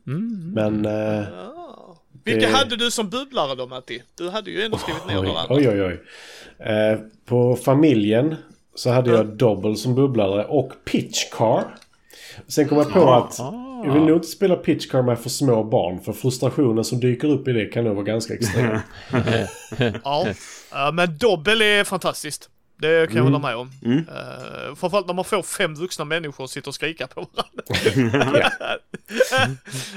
Men... 0.54 0.84
Eh, 0.84 1.28
Ah. 1.28 1.96
Vilka 2.24 2.46
Det- 2.48 2.52
hade 2.54 2.76
du 2.76 2.90
som 2.90 3.10
bubblare 3.10 3.54
då 3.54 3.66
Matti? 3.66 4.02
Du 4.18 4.30
hade 4.30 4.50
ju 4.50 4.62
ändå 4.62 4.78
skrivit 4.78 5.06
ner 5.06 5.20
oj, 5.20 5.26
några. 5.26 5.46
oj, 5.48 5.68
oj, 5.68 5.82
oj. 5.82 6.00
Eh, 6.72 6.98
på 7.26 7.56
familjen 7.56 8.34
så 8.74 8.90
hade 8.90 9.10
jag 9.10 9.26
Double 9.36 9.76
som 9.76 9.94
bubblare 9.94 10.44
och 10.44 10.72
Pitch 10.84 11.30
Car. 11.32 11.64
Sen 12.48 12.68
kom 12.68 12.78
jag 12.78 12.92
på 12.92 13.10
att 13.14 13.38
jag 13.84 13.92
vill 13.92 14.02
nog 14.02 14.16
inte 14.16 14.28
spela 14.28 14.56
Pitch 14.56 14.86
Car 14.86 15.02
med 15.02 15.18
för 15.18 15.28
små 15.30 15.64
barn. 15.64 16.00
För 16.00 16.12
frustrationen 16.12 16.84
som 16.84 17.00
dyker 17.00 17.28
upp 17.28 17.48
i 17.48 17.52
det 17.52 17.64
kan 17.66 17.84
nog 17.84 17.94
vara 17.94 18.04
ganska 18.04 18.34
extrem. 18.34 18.78
Ja. 20.04 20.26
Men 20.92 21.18
dobbel 21.18 21.62
är 21.62 21.84
fantastiskt. 21.84 22.50
Det 22.78 23.06
kan 23.06 23.16
jag 23.16 23.24
hålla 23.24 23.38
med 23.38 23.56
om. 23.56 23.70
Mm. 23.84 23.98
Uh, 23.98 24.74
framförallt 24.74 25.06
när 25.06 25.14
man 25.14 25.24
får 25.24 25.42
fem 25.42 25.74
vuxna 25.74 26.04
människor 26.04 26.46
sitter 26.46 26.68
och 26.68 26.74
skrika 26.74 27.06
på 27.06 27.26
varandra. 27.32 28.50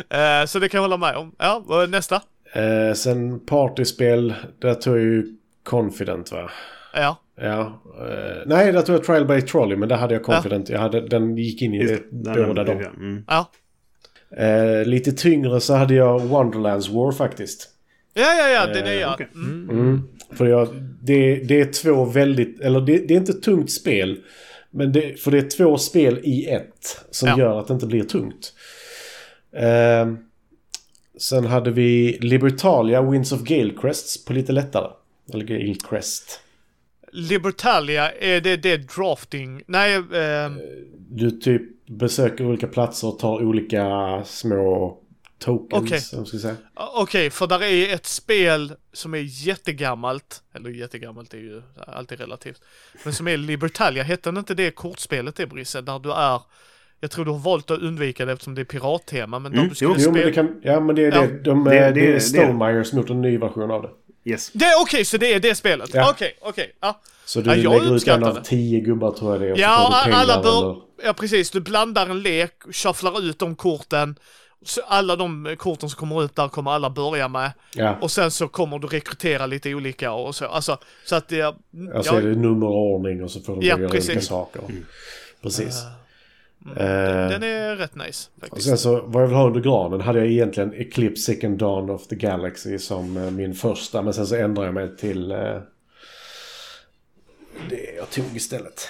Eh, 0.10 0.46
så 0.46 0.60
det 0.60 0.70
kan 0.70 0.78
jag 0.78 0.84
hålla 0.84 0.98
med 0.98 1.16
om. 1.16 1.36
Ja, 1.38 1.64
och 1.68 1.90
nästa. 1.90 2.22
Eh, 2.54 2.94
sen 2.94 3.40
partyspel, 3.40 4.34
där 4.60 4.74
tog 4.74 4.96
jag 4.96 5.04
ju 5.04 5.36
Confident 5.64 6.32
va? 6.32 6.50
Ja. 6.94 7.18
Ja. 7.42 7.82
Eh, 8.00 8.38
nej, 8.46 8.72
där 8.72 8.82
tog 8.82 8.96
jag 8.96 9.04
Trial 9.04 9.26
by 9.26 9.42
Trolley 9.42 9.78
men 9.78 9.90
där 9.90 9.96
hade 9.96 10.14
jag 10.14 10.24
Confident. 10.24 10.70
Jag 10.70 10.80
hade, 10.80 11.08
den 11.08 11.38
gick 11.38 11.62
in 11.62 11.74
i 11.74 11.78
Just 11.78 12.04
båda 12.12 12.64
dem. 12.64 12.78
Mm. 12.78 13.24
Ja. 13.28 13.50
Lite 14.86 15.12
tyngre 15.12 15.60
så 15.62 15.74
hade 15.74 15.94
jag 15.94 16.20
Wonderlands 16.20 16.90
War 16.90 17.12
faktiskt. 17.12 17.70
Ja, 18.14 18.34
ja, 18.34 18.50
ja, 18.50 18.66
det 18.66 18.80
är 18.80 18.84
det 18.84 19.02
Eh, 19.02 19.14
okej. 19.14 19.28
Mm. 19.36 19.70
Mm. 19.70 20.02
För 20.32 20.46
jag, 20.48 20.68
det, 21.02 21.36
det 21.36 21.62
är 21.62 21.66
två 21.72 22.06
väldigt, 22.06 22.60
eller 22.60 22.82
det, 22.82 22.98
det 23.08 23.14
är 23.14 23.18
inte 23.18 23.34
tungt 23.34 23.72
spel. 23.72 24.18
Men 24.72 24.92
det, 24.92 25.20
för 25.22 25.32
det 25.32 25.38
är 25.38 25.50
två 25.58 25.78
spel 25.78 26.20
i 26.24 26.46
ett 26.50 27.06
som 27.12 27.30
Ja. 27.30 27.40
gör 27.40 27.60
att 27.60 27.68
det 27.68 27.74
inte 27.74 27.86
blir 27.86 28.04
tungt. 28.04 28.54
Eh, 29.56 30.14
sen 31.18 31.46
hade 31.46 31.72
vi 31.72 32.18
Libertalia 32.22 33.02
Winds 33.02 33.32
of 33.32 33.42
Galecrests 33.44 34.26
på 34.26 34.34
lite 34.34 34.52
lättare. 34.52 34.92
Eller 35.34 35.46
Galecrest. 35.46 36.40
Libertalia, 37.12 38.12
är 38.12 38.42
det 38.42 38.58
det 38.58 38.78
drafting? 38.78 39.62
Nej, 39.68 39.96
eh, 39.96 40.52
Du 41.10 41.32
typ 41.32 41.88
besöker 41.88 42.46
olika 42.46 42.68
platser 42.68 43.08
och 43.08 43.20
tar 43.20 43.44
olika 43.44 43.86
små 44.26 44.98
tokens. 45.40 45.84
Okej. 45.84 46.02
om 46.14 46.18
jag 46.20 46.28
ska 46.28 46.38
säga. 46.38 46.56
okej, 46.76 47.30
för 47.30 47.48
där 47.48 47.64
är 47.64 47.94
ett 47.94 48.06
spel 48.06 48.74
som 48.94 49.14
är 49.14 49.48
jättegammalt. 49.48 50.42
Eller 50.56 50.70
jättegammalt 50.70 51.34
är 51.34 51.38
ju 51.38 51.62
alltid 51.88 52.20
relativt. 52.20 52.62
Men 53.04 53.14
som 53.14 53.28
är 53.28 53.38
Libertalia, 53.38 54.04
hette 54.04 54.30
inte 54.30 54.54
det 54.54 54.72
kortspelet 54.72 55.36
det 55.36 55.46
Brisse? 55.48 55.82
Där 55.82 56.00
du 56.00 56.12
är, 56.12 56.42
jag 57.00 57.12
tror 57.12 57.26
du 57.26 57.32
har 57.32 57.40
valt 57.40 57.72
att 57.72 57.80
undvika 57.80 58.26
det 58.26 58.32
eftersom 58.32 58.56
det 58.56 58.62
är 58.62 58.66
pirattema, 58.66 59.40
men 59.40 59.54
Mm, 59.54 59.70
jo, 59.82 59.96
Jo, 59.98 60.12
men 60.12 60.22
det 60.22 60.32
kan... 60.32 60.62
Ja, 60.64 60.80
men 60.80 60.96
det 60.96 61.06
är 61.06 61.12
Ja. 61.16 61.22
det. 61.22 61.28
De, 61.44 61.64
Det- 61.64 61.70
det, 61.72 61.80
det- 61.80 61.92
det 61.92 62.14
är 62.16 62.20
Stonemaier 62.20 62.84
som 62.84 62.98
gjort 63.00 63.10
en 63.10 63.22
ny 63.22 63.38
version 63.38 63.72
av 63.72 63.82
det. 63.82 63.90
Yes. 64.32 64.52
Det 64.54 64.66
är 64.66 64.82
okej, 64.82 65.06
så 65.06 65.18
det 65.18 65.34
är 65.34 65.40
det 65.40 65.56
spelet? 65.56 65.90
Ja. 65.94 66.12
Okej, 66.12 66.38
okej. 66.42 66.72
Ja. 66.82 67.02
Så 67.26 67.42
du 67.42 67.50
Ja, 67.50 67.56
jag 67.56 67.74
lägger 67.82 67.96
ut 67.96 68.08
en 68.08 68.24
av 68.24 68.44
tio 68.44 68.80
gubbar 68.80 69.12
tror 69.12 69.32
jag 69.32 69.42
det 69.42 69.48
är. 69.50 69.58
Ja, 69.58 70.04
alla 70.14 70.42
bör... 70.42 70.62
eller- 70.72 70.82
Ja, 71.04 71.14
precis. 71.14 71.52
Du 71.52 71.60
blandar 71.60 72.08
en 72.10 72.22
lek, 72.22 72.54
shufflar 72.72 73.22
ut 73.26 73.40
de 73.40 73.56
korten. 73.56 74.16
Så 74.66 74.82
alla 74.88 75.16
de 75.16 75.56
korten 75.60 75.90
som 75.90 75.98
kommer 76.00 76.24
ut 76.24 76.36
där 76.36 76.48
kommer 76.48 76.72
alla 76.72 76.90
börja 76.90 77.28
med. 77.28 77.52
Ja, 77.76 77.98
Och 78.02 78.12
sen 78.12 78.32
så 78.32 78.48
kommer 78.48 78.80
du 78.80 78.88
rekrytera 78.88 79.46
lite 79.46 79.74
olika 79.76 80.12
och 80.12 80.36
så. 80.36 80.46
Alltså, 80.46 80.78
så 81.06 81.16
att 81.16 81.28
det... 81.28 81.42
alltså 81.96 82.16
är 82.16 82.22
det 82.22 82.36
nummer 82.36 82.68
och 82.68 83.24
och 83.24 83.32
så 83.32 83.40
får 83.42 83.56
de 83.56 83.62
Ja, 83.62 83.80
göra 83.80 83.90
olika 83.90 84.22
saker. 84.22 84.62
Precis. 85.42 85.82
den, 86.60 86.78
Eh, 86.78 87.30
den 87.30 87.44
är 87.44 87.76
rätt 87.76 87.96
nice 87.96 88.30
och 88.36 88.42
faktiskt. 88.42 88.68
sen 88.68 88.78
så, 88.78 89.02
vad 89.02 89.24
jag 89.24 89.28
vill 89.28 89.38
ha 89.38 89.48
under 89.48 89.60
granen 89.60 90.02
hade 90.02 90.20
jag 90.20 90.28
egentligen 90.28 90.74
Eclipse 90.74 91.34
Second 91.34 91.58
Dawn 91.58 91.90
of 91.90 92.08
the 92.08 92.16
Galaxy 92.16 92.80
som 92.80 93.18
eh, 93.18 93.32
min 93.32 93.54
första. 93.54 94.02
Men 94.02 94.14
sen 94.14 94.28
så 94.28 94.36
ändrade 94.36 94.68
jag 94.68 94.74
mig 94.74 94.98
till 94.98 95.32
eh, 95.32 95.38
det 97.70 97.96
jag 97.98 98.10
tog 98.10 98.36
istället. 98.36 98.88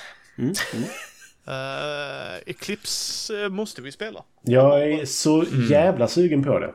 Uh, 1.49 2.37
Eclipse 2.45 3.43
eh, 3.43 3.49
måste 3.49 3.81
vi 3.81 3.91
spela. 3.91 4.23
Jag 4.41 4.83
är 4.91 5.05
så 5.05 5.45
jävla 5.69 6.07
sugen 6.07 6.43
på 6.43 6.59
det. 6.59 6.73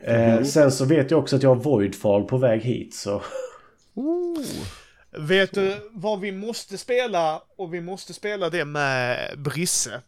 Eh, 0.00 0.44
Sen 0.44 0.72
så 0.72 0.84
vet 0.84 1.10
jag 1.10 1.20
också 1.20 1.36
att 1.36 1.42
jag 1.42 1.50
har 1.50 1.62
Voidfall 1.62 2.24
på 2.24 2.38
väg 2.38 2.60
hit 2.60 2.94
så... 2.94 3.22
Vet 5.10 5.52
du 5.54 5.76
vad 5.90 6.20
vi 6.20 6.32
måste 6.32 6.78
spela? 6.78 7.42
Och 7.56 7.74
vi 7.74 7.80
måste 7.80 8.14
spela 8.14 8.50
det 8.50 8.64
med 8.64 9.34
Brisse. 9.38 10.02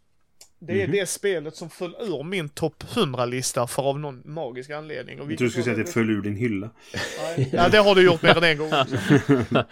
Det 0.59 0.83
är 0.83 0.87
det 0.87 1.09
spelet 1.09 1.57
som 1.57 1.71
föll 1.71 1.97
ur 2.01 2.23
min 2.25 2.49
topp 2.49 2.85
100-lista 2.95 3.67
för 3.67 3.83
av 3.83 3.99
någon 3.99 4.23
magisk 4.25 4.71
anledning. 4.71 5.21
Och 5.21 5.27
tror 5.27 5.37
du 5.37 5.51
skulle 5.51 5.65
säga 5.65 5.81
att 5.81 5.87
det 5.87 5.93
föll 5.93 6.11
ur 6.11 6.23
din 6.23 6.37
hylla. 6.37 6.71
Nej. 7.23 7.51
Ja, 7.53 7.69
det 7.69 7.79
har 7.79 7.95
du 7.95 8.03
gjort 8.05 8.23
mer 8.23 8.37
än 8.37 8.45
en 8.45 8.59
gång 8.59 8.73
också. 8.73 8.97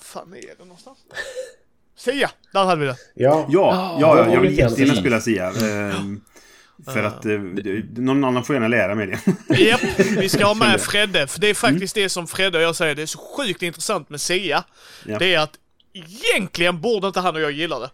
fan 0.00 0.32
är 0.32 0.58
det 0.58 0.64
någonstans? 0.64 0.98
Sia! 1.96 2.30
Där 2.52 2.64
hade 2.64 2.80
vi 2.80 2.86
det. 2.86 2.96
Ja, 3.14 3.46
Ja, 3.50 3.98
ja, 4.00 4.18
ja 4.26 4.32
jag 4.34 4.40
vill 4.40 4.58
jättegärna 4.58 4.94
spela 4.94 5.20
Sia. 5.20 5.50
ehm, 5.50 6.20
För 6.84 7.02
att 7.02 7.24
eh, 7.26 7.38
någon 7.96 8.24
annan 8.24 8.44
får 8.44 8.56
gärna 8.56 8.68
lära 8.68 8.94
mig 8.94 9.06
det. 9.06 9.56
Japp, 9.58 9.80
vi 9.98 10.28
ska 10.28 10.44
ha 10.46 10.54
med 10.54 10.80
Fredde. 10.80 11.26
För 11.26 11.40
det 11.40 11.48
är 11.50 11.54
faktiskt 11.54 11.94
det 11.94 12.08
som 12.08 12.26
Fredde 12.26 12.58
och 12.58 12.64
jag 12.64 12.76
säger, 12.76 12.94
det 12.94 13.02
är 13.02 13.06
så 13.06 13.18
sjukt 13.18 13.62
intressant 13.62 14.10
med 14.10 14.20
Sia. 14.20 14.64
Ja. 15.06 15.18
Det 15.18 15.34
är 15.34 15.38
att 15.40 15.54
egentligen 15.92 16.80
borde 16.80 17.06
inte 17.06 17.20
han 17.20 17.34
och 17.34 17.40
jag 17.40 17.52
gilla 17.52 17.78
det. 17.78 17.90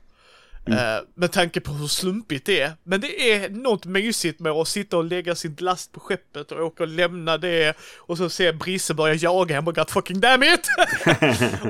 Eh, 0.67 1.05
med 1.15 1.33
tanke 1.33 1.61
på 1.61 1.73
hur 1.73 1.87
slumpigt 1.87 2.47
det 2.47 2.61
är. 2.61 2.73
Men 2.83 3.01
det 3.01 3.33
är 3.33 3.51
något 3.51 3.85
mysigt 3.85 4.41
med 4.41 4.53
att 4.53 4.69
sitta 4.69 4.97
och 4.97 5.05
lägga 5.05 5.35
sin 5.35 5.57
last 5.59 5.93
på 5.93 6.01
skeppet 6.01 6.53
och 6.53 6.67
åka 6.67 6.83
och 6.83 6.89
lämna 6.89 7.39
det 7.39 7.77
och 7.99 8.19
så 8.19 8.29
se 8.31 8.53
Brisse 8.53 8.95
börja 8.95 9.15
jaga 9.15 9.55
hem 9.55 9.69
och 9.69 9.75
God 9.75 9.91
fucking 9.91 10.21
damn 10.21 10.43
it! 10.43 10.69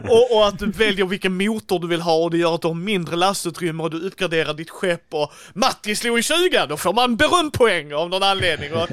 och, 0.10 0.36
och 0.36 0.48
att 0.48 0.58
du 0.58 0.70
väljer 0.70 1.06
vilken 1.06 1.36
motor 1.36 1.78
du 1.78 1.86
vill 1.86 2.00
ha 2.00 2.14
och 2.14 2.30
det 2.30 2.38
gör 2.38 2.54
att 2.54 2.62
du 2.62 2.68
har 2.68 2.74
mindre 2.74 3.16
lastutrymme 3.16 3.82
och 3.82 3.90
du 3.90 4.00
uppgraderar 4.06 4.54
ditt 4.54 4.70
skepp 4.70 5.06
och 5.10 5.32
Matti 5.54 5.96
slog 5.96 6.18
i 6.18 6.22
20, 6.22 6.66
då 6.68 6.76
får 6.76 6.92
man 6.92 7.16
berömpoäng 7.16 7.94
av 7.94 8.10
någon 8.10 8.22
anledning. 8.22 8.72
Och, 8.72 8.88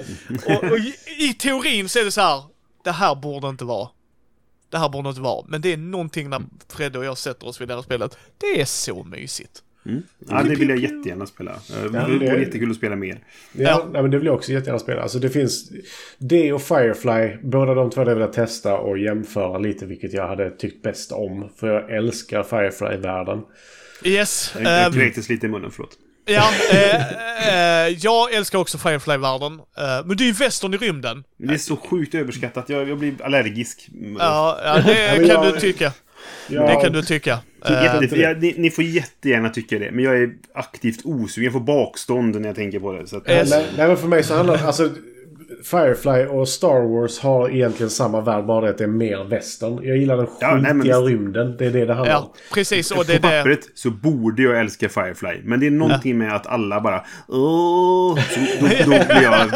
och, 0.45 0.63
och 0.63 0.77
i, 0.77 0.95
i 1.17 1.33
teorin 1.33 1.89
så 1.89 1.99
är 1.99 2.05
det 2.05 2.11
så 2.11 2.21
här, 2.21 2.43
det 2.83 2.91
här 2.91 3.15
borde 3.15 3.49
inte 3.49 3.65
vara. 3.65 3.89
Det 4.69 4.77
här 4.77 4.89
borde 4.89 5.09
inte 5.09 5.21
vara. 5.21 5.45
Men 5.47 5.61
det 5.61 5.73
är 5.73 5.77
någonting 5.77 6.29
när 6.29 6.41
Fredde 6.69 6.99
och 6.99 7.05
jag 7.05 7.17
sätter 7.17 7.47
oss 7.47 7.61
vid 7.61 7.67
det 7.67 7.75
här 7.75 7.81
spelet. 7.81 8.17
Det 8.37 8.61
är 8.61 8.65
så 8.65 9.03
mysigt. 9.03 9.63
Ja, 10.29 10.43
det 10.43 10.55
vill 10.55 10.69
jag 10.69 10.77
jättegärna 10.77 11.25
spela. 11.25 11.51
Eh, 11.51 11.83
Det 11.83 11.89
det- 11.89 12.29
vore 12.29 12.39
jättekul 12.39 12.71
att 12.71 12.77
spela 12.77 12.95
mer. 12.95 13.19
Ja, 13.51 13.63
Ja. 13.69 13.85
Nej, 13.93 14.01
men 14.01 14.11
det 14.11 14.17
vill 14.17 14.25
jag 14.25 14.35
också 14.35 14.51
jättegärna 14.51 14.79
spela. 14.79 15.01
Alltså 15.01 15.19
det 15.19 15.29
finns... 15.29 15.71
Det 16.17 16.53
och 16.53 16.61
Firefly, 16.61 17.37
båda 17.43 17.73
de 17.73 17.89
två 17.89 18.01
hade 18.01 18.11
jag 18.11 18.15
velat 18.15 18.33
testa 18.33 18.77
och 18.77 18.97
jämföra 18.97 19.57
lite 19.57 19.85
vilket 19.85 20.13
jag 20.13 20.27
hade 20.27 20.51
tyckt 20.51 20.83
bäst 20.83 21.11
om. 21.11 21.49
För 21.59 21.67
jag 21.67 21.91
älskar 21.97 22.43
Firefly-världen. 22.43 23.41
Yes. 24.03 24.51
Jag, 24.55 24.63
jag 24.63 24.85
ehm, 24.85 24.93
kräktes 24.93 25.29
lite 25.29 25.45
i 25.45 25.49
munnen, 25.49 25.71
förlåt. 25.71 25.91
ja, 26.25 26.49
eh, 26.71 27.83
eh, 27.85 27.87
jag 27.99 28.33
älskar 28.33 28.59
också 28.59 28.77
Firefly-världen. 28.77 29.53
Eh, 29.53 30.05
men 30.05 30.17
det 30.17 30.23
är 30.23 30.25
ju 30.27 30.31
västern 30.33 30.73
i 30.73 30.77
rymden. 30.77 31.23
Det 31.37 31.53
är 31.53 31.57
så 31.57 31.75
sjukt 31.75 32.15
överskattat. 32.15 32.69
Jag, 32.69 32.89
jag 32.89 32.97
blir 32.97 33.21
allergisk. 33.23 33.89
Ja, 34.19 34.59
ja 34.63 34.81
det 35.17 35.27
kan 35.27 35.45
du 35.45 35.59
tycka. 35.59 35.93
Ja, 36.47 36.61
Det 36.67 36.81
kan 36.83 36.93
du 36.93 37.01
tycka. 37.03 37.39
Eh, 37.65 37.83
Jätte, 38.01 38.19
jag, 38.19 38.41
ni, 38.41 38.55
ni 38.57 38.69
får 38.71 38.83
jättegärna 38.83 39.49
tycka 39.49 39.79
det, 39.79 39.91
men 39.91 40.03
jag 40.03 40.17
är 40.21 40.31
aktivt 40.53 41.05
osugen. 41.05 41.43
Jag 41.43 41.53
får 41.53 41.59
bakstånd 41.59 42.41
när 42.41 42.49
jag 42.49 42.55
tänker 42.55 42.79
på 42.79 42.91
det. 42.93 43.07
Så 43.07 43.17
att, 43.17 43.29
Eh, 43.29 43.35
Nej, 43.49 43.65
nej, 43.77 43.87
men 43.87 43.97
för 43.97 44.07
mig 44.07 44.23
så 44.23 44.35
handlar 44.35 44.65
alltså 44.65 44.89
Firefly 45.63 46.25
och 46.25 46.47
Star 46.49 46.81
Wars 47.01 47.19
har 47.19 47.49
egentligen 47.49 47.89
samma 47.89 48.21
värld, 48.21 48.45
bara 48.45 48.61
det 48.65 48.69
att 48.71 48.77
det 48.77 48.83
är 48.83 48.87
mer 48.87 49.23
västern. 49.23 49.79
Jag 49.83 49.97
gillar 49.97 50.17
den 50.17 50.27
Ja, 50.39 50.51
nej, 50.55 50.61
men 50.61 50.81
skitiga 50.81 50.97
rymden. 50.97 51.55
Det 51.57 51.65
är 51.65 51.71
det 51.71 51.85
det 51.85 51.93
handlar 51.93 52.17
om. 52.17 52.23
Ja, 52.33 52.33
precis. 52.53 52.91
Och 52.91 53.05
det 53.05 53.13
är 53.13 53.19
på 53.19 53.27
det. 53.27 53.37
pappret 53.37 53.59
så 53.73 53.89
borde 53.91 54.41
jag 54.43 54.59
älska 54.59 54.89
Firefly. 54.89 55.41
Men 55.43 55.59
det 55.59 55.67
är 55.67 55.71
någonting 55.71 56.17
med 56.17 56.35
att 56.35 56.47
alla 56.47 56.81
bara 56.81 57.03
Åh, 57.27 58.19
så 58.29 58.39
då, 58.59 58.67
då 58.83 58.89
blir 58.89 59.21
jag 59.23 59.49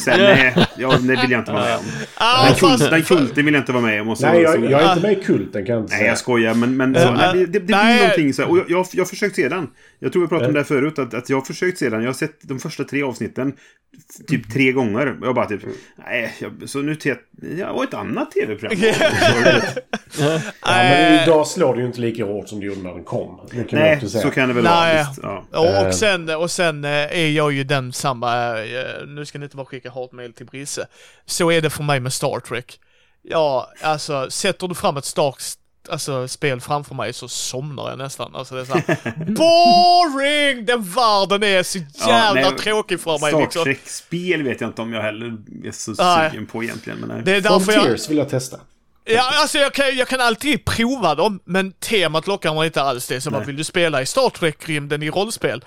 sen, 0.00 0.18
nej, 0.20 0.54
ja, 0.78 0.92
det 1.00 1.08
vill 1.22 1.30
jag 1.30 1.40
inte 1.40 1.52
vara 1.52 1.64
med 1.64 1.76
om. 1.76 1.84
Ah, 2.16 2.44
Den, 2.46 2.54
fast, 2.54 2.78
kult, 2.78 2.90
den 2.90 3.02
kulten 3.02 3.44
vill 3.44 3.54
jag 3.54 3.60
inte 3.60 3.72
vara 3.72 3.82
med 3.82 4.00
om. 4.00 4.08
Och 4.08 4.18
så, 4.18 4.26
Nej, 4.26 4.42
jag, 4.42 4.70
jag 4.70 4.82
är 4.82 4.92
inte 4.92 5.02
med 5.06 5.18
i 5.18 5.22
kulten 5.24 5.66
kan 5.66 5.74
jag 5.74 5.82
inte 5.84 5.92
Nej, 5.92 5.98
säga. 5.98 6.10
jag 6.10 6.18
skojar, 6.18 6.54
men, 6.54 6.76
men 6.76 6.94
så, 6.94 7.00
Ja, 7.00 7.12
nej, 7.16 7.32
det, 7.32 7.38
det, 7.38 7.46
det 7.46 7.60
blir 7.60 7.76
nej. 7.76 8.00
någonting 8.00 8.34
så 8.34 8.42
här. 8.42 8.50
Och 8.50 8.58
jag, 8.58 8.64
jag, 8.70 8.86
jag 8.92 9.00
har 9.00 9.06
försökt 9.08 9.36
se 9.36 9.48
den. 9.48 9.66
Jag 9.98 10.12
tror 10.12 10.22
vi 10.22 10.28
pratade 10.28 10.48
om 10.48 10.54
det 10.54 10.60
här 10.60 10.64
förut, 10.64 10.98
att, 10.98 11.14
att 11.14 11.30
jag 11.30 11.36
har 11.36 11.44
försökt 11.44 11.78
se 11.78 11.88
den. 11.90 12.00
Jag 12.00 12.08
har 12.08 12.14
sett 12.14 12.38
de 12.42 12.58
första 12.58 12.84
tre 12.84 13.02
avsnitten 13.02 13.52
typ 14.28 14.52
tre 14.52 14.72
gånger. 14.72 15.16
Och 15.20 15.26
jag 15.26 15.34
bara 15.34 15.39
typ, 15.46 15.62
nej, 15.96 16.36
jag, 16.40 16.68
så 16.68 16.78
nu 16.78 16.94
till 16.94 17.14
ja, 17.58 17.70
och 17.70 17.84
ett 17.84 17.94
annat 17.94 18.30
tv-program. 18.30 18.78
Ja, 20.18 20.40
men 20.62 21.22
idag 21.22 21.46
slår 21.46 21.74
det 21.74 21.80
ju 21.80 21.86
inte 21.86 22.00
lika 22.00 22.24
hårt 22.24 22.48
som 22.48 22.60
det 22.60 22.66
gjorde 22.66 22.80
när 22.82 22.94
den 22.94 23.04
kom. 23.04 23.48
Nej, 23.70 24.08
så 24.08 24.30
kan 24.30 24.48
det 24.48 24.54
väl 24.54 24.64
Nej. 24.64 24.94
vara. 24.96 25.08
Visst, 25.08 25.20
ja. 25.22 25.44
Och, 25.50 25.66
Eh. 25.66 25.86
och 25.86 25.94
sen, 25.94 26.30
och 26.30 26.50
sen 26.50 26.84
eh, 26.84 26.90
är 26.90 27.28
jag 27.30 27.52
ju 27.52 27.64
den 27.64 27.92
samma, 27.92 28.58
eh, 28.58 29.06
nu 29.06 29.24
ska 29.26 29.38
ni 29.38 29.44
inte 29.44 29.56
bara 29.56 29.66
skicka 29.66 29.90
hatmejl 29.90 30.32
till 30.32 30.46
Brisse. 30.46 30.86
Så 31.26 31.52
är 31.52 31.60
det 31.60 31.70
för 31.70 31.82
mig 31.82 32.00
med 32.00 32.12
Star 32.12 32.40
Trek. 32.40 32.80
Ja, 33.22 33.70
alltså 33.82 34.30
sätter 34.30 34.68
du 34.68 34.74
fram 34.74 34.96
ett 34.96 35.04
starkt 35.04 35.42
alltså, 35.88 36.28
spel 36.28 36.60
framför 36.60 36.94
mig 36.94 37.12
så 37.12 37.28
somnar 37.28 37.88
jag 37.90 37.98
nästan. 37.98 38.36
Alltså 38.36 38.54
det 38.54 38.60
är 38.60 38.64
såhär, 38.64 39.14
boring! 39.26 40.64
Den 40.64 40.82
världen 40.82 41.42
är 41.42 41.62
så 41.62 41.78
jävla 42.08 42.50
nej, 42.50 42.58
tråkig 42.58 43.00
för 43.00 43.18
mig 43.18 43.42
liksom. 43.42 43.64
Trek-spel 43.64 44.42
vet 44.42 44.60
jag 44.60 44.70
inte 44.70 44.82
om 44.82 44.92
jag 44.92 45.02
heller 45.02 45.36
är 45.64 45.70
så 45.70 45.94
sugen 45.94 46.46
på 46.46 46.64
egentligen. 46.64 46.98
Men 46.98 47.08
nej. 47.08 47.22
Det 47.24 47.36
är 47.36 47.40
därför 47.40 47.72
jag... 47.72 48.08
Vill 48.08 48.18
jag 48.18 48.28
testa. 48.28 48.60
Ja, 49.04 49.30
alltså 49.40 49.58
jag 49.58 49.72
kan, 49.72 49.96
jag 49.96 50.08
kan 50.08 50.20
alltid 50.20 50.64
prova 50.64 51.14
dem, 51.14 51.40
men 51.44 51.72
temat 51.72 52.26
lockar 52.26 52.54
mig 52.54 52.66
inte 52.66 52.82
alls. 52.82 53.06
Det 53.08 53.16
är 53.16 53.20
som 53.20 53.34
att 53.34 53.48
vill 53.48 53.56
du 53.56 53.64
spela 53.64 54.02
i 54.02 54.06
Star 54.06 54.30
Trek-rymden 54.30 55.02
i 55.02 55.10
rollspel? 55.10 55.64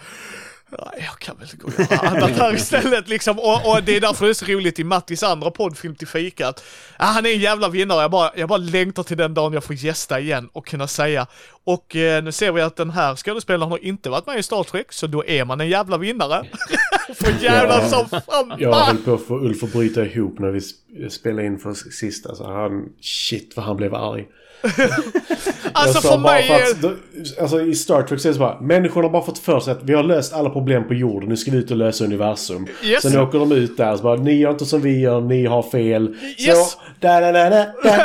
Ja, 0.78 0.92
jag 0.98 1.20
kan 1.20 1.36
väl 1.40 1.48
gå 1.58 1.68
och 1.68 1.74
göra 1.80 2.00
annat 2.10 2.30
här 2.32 2.56
istället 2.56 3.08
liksom. 3.10 3.40
Och, 3.40 3.70
och 3.72 3.84
det 3.84 3.96
är 3.98 4.02
därför 4.02 4.26
det 4.26 4.32
är 4.32 4.34
så 4.34 4.46
roligt 4.46 4.80
i 4.80 4.84
Mattis 4.84 5.24
andra 5.24 5.52
podd, 5.52 5.78
Film 5.78 5.96
till 5.96 6.08
fikat. 6.08 6.64
Ja, 7.00 7.06
han 7.06 7.26
är 7.26 7.30
en 7.30 7.40
jävla 7.40 7.70
vinnare. 7.70 8.02
Jag 8.02 8.12
bara, 8.12 8.32
jag 8.36 8.50
bara 8.50 8.58
längtar 8.58 9.04
till 9.04 9.18
den 9.18 9.34
dagen 9.34 9.54
jag 9.54 9.64
får 9.64 9.76
gästa 9.76 10.20
igen 10.20 10.50
och 10.54 10.68
kunna 10.68 10.88
säga. 10.88 11.28
Och 11.66 11.96
eh, 11.96 12.24
nu 12.24 12.32
ser 12.32 12.52
vi 12.52 12.62
att 12.62 12.76
den 12.76 12.90
här 12.90 13.16
skådespelaren 13.16 13.72
har 13.72 13.86
inte 13.86 14.10
varit 14.10 14.26
med 14.28 14.40
i 14.40 14.44
Star 14.44 14.64
Trek, 14.64 14.94
så 14.94 15.08
då 15.08 15.26
är 15.26 15.46
man 15.46 15.62
en 15.62 15.70
jävla 15.70 15.98
vinnare. 15.98 16.46
För 17.16 17.44
jävlar 17.44 17.82
Ja. 17.82 17.90
som 17.90 18.10
fan! 18.10 18.54
Jag 18.60 18.74
höll 18.74 18.98
på 18.98 19.14
att 19.14 19.26
få 19.28 19.40
Ulf 19.40 19.64
att 19.64 19.72
bryta 19.74 20.06
ihop 20.06 20.40
när 20.40 20.52
vi 20.52 20.60
sp- 20.60 21.10
spelade 21.10 21.48
in 21.48 21.60
för 21.60 21.74
sista. 21.74 22.36
Så 22.36 22.54
han, 22.54 22.86
shit 23.02 23.54
vad 23.56 23.66
han 23.66 23.78
blev 23.78 23.96
arg. 23.96 24.26
Alltså 25.74 26.02
för 26.02 26.18
mig... 26.18 26.48
för 26.48 26.56
att, 26.56 26.82
då, 26.82 26.96
alltså 27.42 27.62
i 27.62 27.76
Star 27.76 28.04
Trek 28.04 28.22
så 28.22 28.28
är 28.28 28.30
det 28.30 28.34
så 28.34 28.40
bara, 28.40 28.60
människorna 28.62 29.08
har 29.08 29.12
bara 29.12 29.26
fått 29.26 29.40
för 29.40 29.60
sig 29.60 29.72
att 29.72 29.84
vi 29.84 29.94
har 29.94 30.04
löst 30.04 30.34
alla 30.34 30.50
problem 30.50 30.88
på 30.88 30.94
jorden, 30.94 31.30
nu 31.30 31.38
ska 31.38 31.52
vi 31.52 31.58
ut 31.58 31.72
och 31.72 31.78
lösa 31.78 32.04
universum. 32.04 32.68
Yes. 32.84 33.02
Sen 33.02 33.20
åker 33.20 33.40
de 33.40 33.52
ut 33.52 33.78
där 33.78 33.92
och 33.92 33.98
så 33.98 34.04
bara, 34.04 34.16
ni 34.16 34.34
gör 34.34 34.52
inte 34.52 34.66
som 34.66 34.82
vi 34.82 35.00
gör, 35.00 35.22
ni 35.22 35.46
har 35.46 35.64
fel. 35.64 36.16
Yes. 36.38 36.72
Så, 36.72 36.80
da, 37.00 37.20
da, 37.20 37.32
da, 37.32 37.50
da, 37.50 37.66
da. 37.84 38.00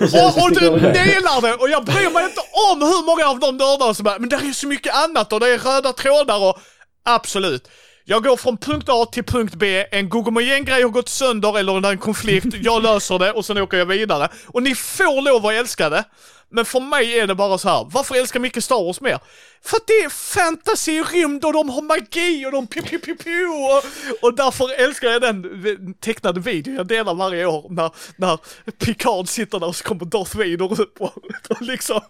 Och 0.04 0.10
sen 0.10 0.26
Och, 0.26 0.50
du 0.50 0.60
de 0.60 0.78
delar 0.78 1.42
det 1.42 1.54
och 1.54 1.70
jag 1.70 1.84
bryr 1.84 2.12
mig 2.14 2.24
inte 2.24 2.40
om 2.72 2.82
hur 2.82 3.06
många 3.06 3.30
av 3.30 3.40
de 3.40 3.56
nördarna 3.56 3.94
som 3.94 4.04
bara, 4.04 4.18
men 4.18 4.28
det 4.28 4.36
är 4.36 4.40
ju 4.40 4.54
så 4.54 4.66
mycket 4.66 4.94
annat 4.94 5.32
och 5.32 5.40
det 5.40 5.48
är 5.48 5.58
röda 5.58 5.92
trådar 5.92 6.48
och 6.48 6.58
absolut. 7.04 7.68
Jag 8.10 8.22
går 8.22 8.36
från 8.36 8.56
punkt 8.56 8.88
A 8.88 9.06
till 9.12 9.24
punkt 9.24 9.54
B, 9.54 9.86
en 9.90 10.08
Gogomogen-grej 10.08 10.82
har 10.82 10.90
gått 10.90 11.08
sönder 11.08 11.58
eller 11.58 11.90
en 11.90 11.98
konflikt, 11.98 12.46
jag 12.62 12.82
löser 12.82 13.18
det 13.18 13.32
och 13.32 13.44
sen 13.44 13.58
åker 13.58 13.76
jag 13.76 13.86
vidare. 13.86 14.28
Och 14.46 14.62
ni 14.62 14.74
får 14.74 15.22
lov 15.22 15.46
att 15.46 15.52
älska 15.52 15.90
det. 15.90 16.04
Men 16.50 16.64
för 16.64 16.80
mig 16.80 17.18
är 17.18 17.26
det 17.26 17.34
bara 17.34 17.58
så 17.58 17.68
här. 17.68 17.86
varför 17.92 18.14
älskar 18.14 18.40
Micke 18.40 18.62
Star 18.62 18.84
Wars 18.84 19.00
mer? 19.00 19.18
För 19.62 19.76
att 19.76 19.86
det 19.86 19.92
är 19.92 20.08
fantasy, 20.08 21.02
rymd 21.02 21.44
och 21.44 21.52
de 21.52 21.68
har 21.68 21.82
magi 21.82 22.46
och 22.46 22.52
de 22.52 22.66
pi 22.66 22.82
pi 22.82 22.98
pi 22.98 23.14
pi 23.14 23.44
och, 23.44 23.84
och 24.28 24.36
därför 24.36 24.84
älskar 24.84 25.08
jag 25.08 25.22
den 25.22 25.94
tecknade 25.94 26.40
videon 26.40 26.74
jag 26.74 26.86
delar 26.86 27.14
varje 27.14 27.46
år 27.46 27.66
när, 27.70 27.90
när 28.16 28.38
Picard 28.70 29.28
sitter 29.28 29.60
där 29.60 29.66
och 29.66 29.76
så 29.76 29.84
kommer 29.84 30.04
Darth 30.04 30.36
Vader 30.36 30.80
upp 30.80 31.00
och, 31.00 31.16
och 31.48 31.62
liksom 31.62 32.00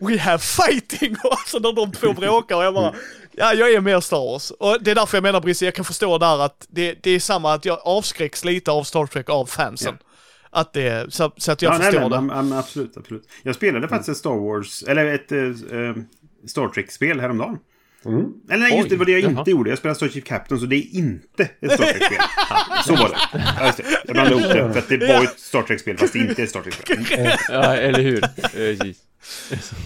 We 0.00 0.18
have 0.18 0.38
fighting 0.38 1.16
och 1.24 1.32
alltså 1.32 1.58
när 1.58 1.72
de 1.72 1.92
två 1.92 2.12
bråkar 2.12 2.56
och 2.56 2.64
jag 2.64 2.74
bara 2.74 2.94
Ja, 3.38 3.54
jag 3.54 3.72
är 3.72 3.80
mer 3.80 4.00
Star 4.00 4.32
Wars. 4.32 4.50
Och 4.50 4.76
det 4.80 4.90
är 4.90 4.94
därför 4.94 5.16
jag 5.16 5.22
menar 5.22 5.40
Brisse, 5.40 5.64
jag 5.64 5.74
kan 5.74 5.84
förstå 5.84 6.18
där 6.18 6.44
att 6.44 6.66
det, 6.70 6.98
det 7.02 7.10
är 7.10 7.20
samma 7.20 7.54
att 7.54 7.64
jag 7.64 7.78
avskräcks 7.84 8.44
lite 8.44 8.70
av 8.70 8.84
Star 8.84 9.06
Trek 9.06 9.30
av 9.30 9.46
fansen. 9.46 9.98
Att 10.50 10.72
det, 10.72 11.12
så, 11.14 11.32
så 11.36 11.52
att 11.52 11.62
jag 11.62 11.74
ja, 11.74 11.78
nej, 11.78 11.86
förstår 11.92 12.00
nej, 12.00 12.18
det. 12.18 12.20
men- 12.24 12.48
men 12.48 12.58
absolut, 12.58 12.96
absolut. 12.96 13.22
Jag 13.42 13.54
spelade 13.54 13.88
faktiskt 13.88 14.08
ett 14.08 14.16
Star 14.16 14.30
Wars, 14.54 14.82
eller 14.82 15.04
ett 15.06 15.32
eh, 15.32 15.38
Star 16.48 16.68
Trek-spel 16.68 17.20
häromdagen. 17.20 17.58
Eller 18.50 18.58
nej, 18.58 18.76
just 18.78 18.88
det 18.88 18.94
Oj, 18.94 18.98
var 18.98 19.04
det 19.06 19.12
jag 19.12 19.20
jaha. 19.20 19.38
inte 19.38 19.50
gjorde. 19.50 19.70
Jag 19.70 19.78
spelade 19.78 19.96
Starship 19.96 20.24
Captain, 20.26 20.60
så 20.60 20.66
det 20.66 20.76
är 20.76 20.96
inte 20.96 21.42
ett 21.60 21.72
Star 21.72 21.84
Trek-spel. 21.84 22.18
så 22.86 22.96
var 22.96 23.08
det. 23.08 23.16
Ja, 23.58 23.66
just 23.66 23.76
det. 23.78 23.84
Jag 24.04 24.12
blandade 24.14 24.40
ihop 24.42 24.52
det, 24.52 24.72
för 24.72 24.78
att 24.78 24.88
det 24.88 24.96
var 25.14 25.24
ett 25.24 25.38
Star 25.40 25.62
Trek-spel, 25.62 25.96
fast 25.98 26.12
det 26.12 26.18
inte 26.18 26.42
är 26.42 26.44
ett 26.44 26.50
Star 26.50 26.60
Trek-spel. 26.62 27.04
Ja, 27.48 27.74
eller 27.76 28.02
hur? 28.02 28.24
Eh, 28.24 28.30
Precis. 28.52 28.98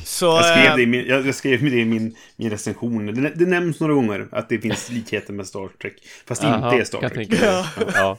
Så, 0.04 0.26
Jag 0.26 0.44
skrev 0.44 0.66
eh, 0.66 0.76
det 0.76 0.82
i 0.82 0.86
min, 0.86 1.06
jag, 1.06 1.26
jag 1.26 1.34
skrev 1.34 1.62
det 1.62 1.76
i 1.76 1.84
min, 1.84 2.16
min 2.36 2.50
recension. 2.50 3.06
Det, 3.06 3.32
det 3.34 3.46
nämns 3.46 3.80
några 3.80 3.94
gånger 3.94 4.28
att 4.32 4.48
det 4.48 4.58
finns 4.58 4.90
likheter 4.90 5.32
med 5.32 5.46
Star 5.46 5.68
Trek. 5.82 5.94
Fast 6.26 6.44
Aha, 6.44 6.66
inte 6.66 6.80
är 6.80 6.84
Star 6.84 7.08
Trek. 7.08 7.30
mig. 7.30 7.40
Ja. 7.94 8.16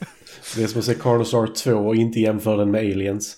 Det 0.55 0.63
är 0.63 0.67
som 0.67 0.79
att 0.79 0.85
se 0.85 0.93
Carnosaur 0.93 1.47
2 1.47 1.71
och 1.73 1.95
inte 1.95 2.19
jämföra 2.19 2.57
den 2.57 2.71
med 2.71 2.79
Aliens. 2.81 3.37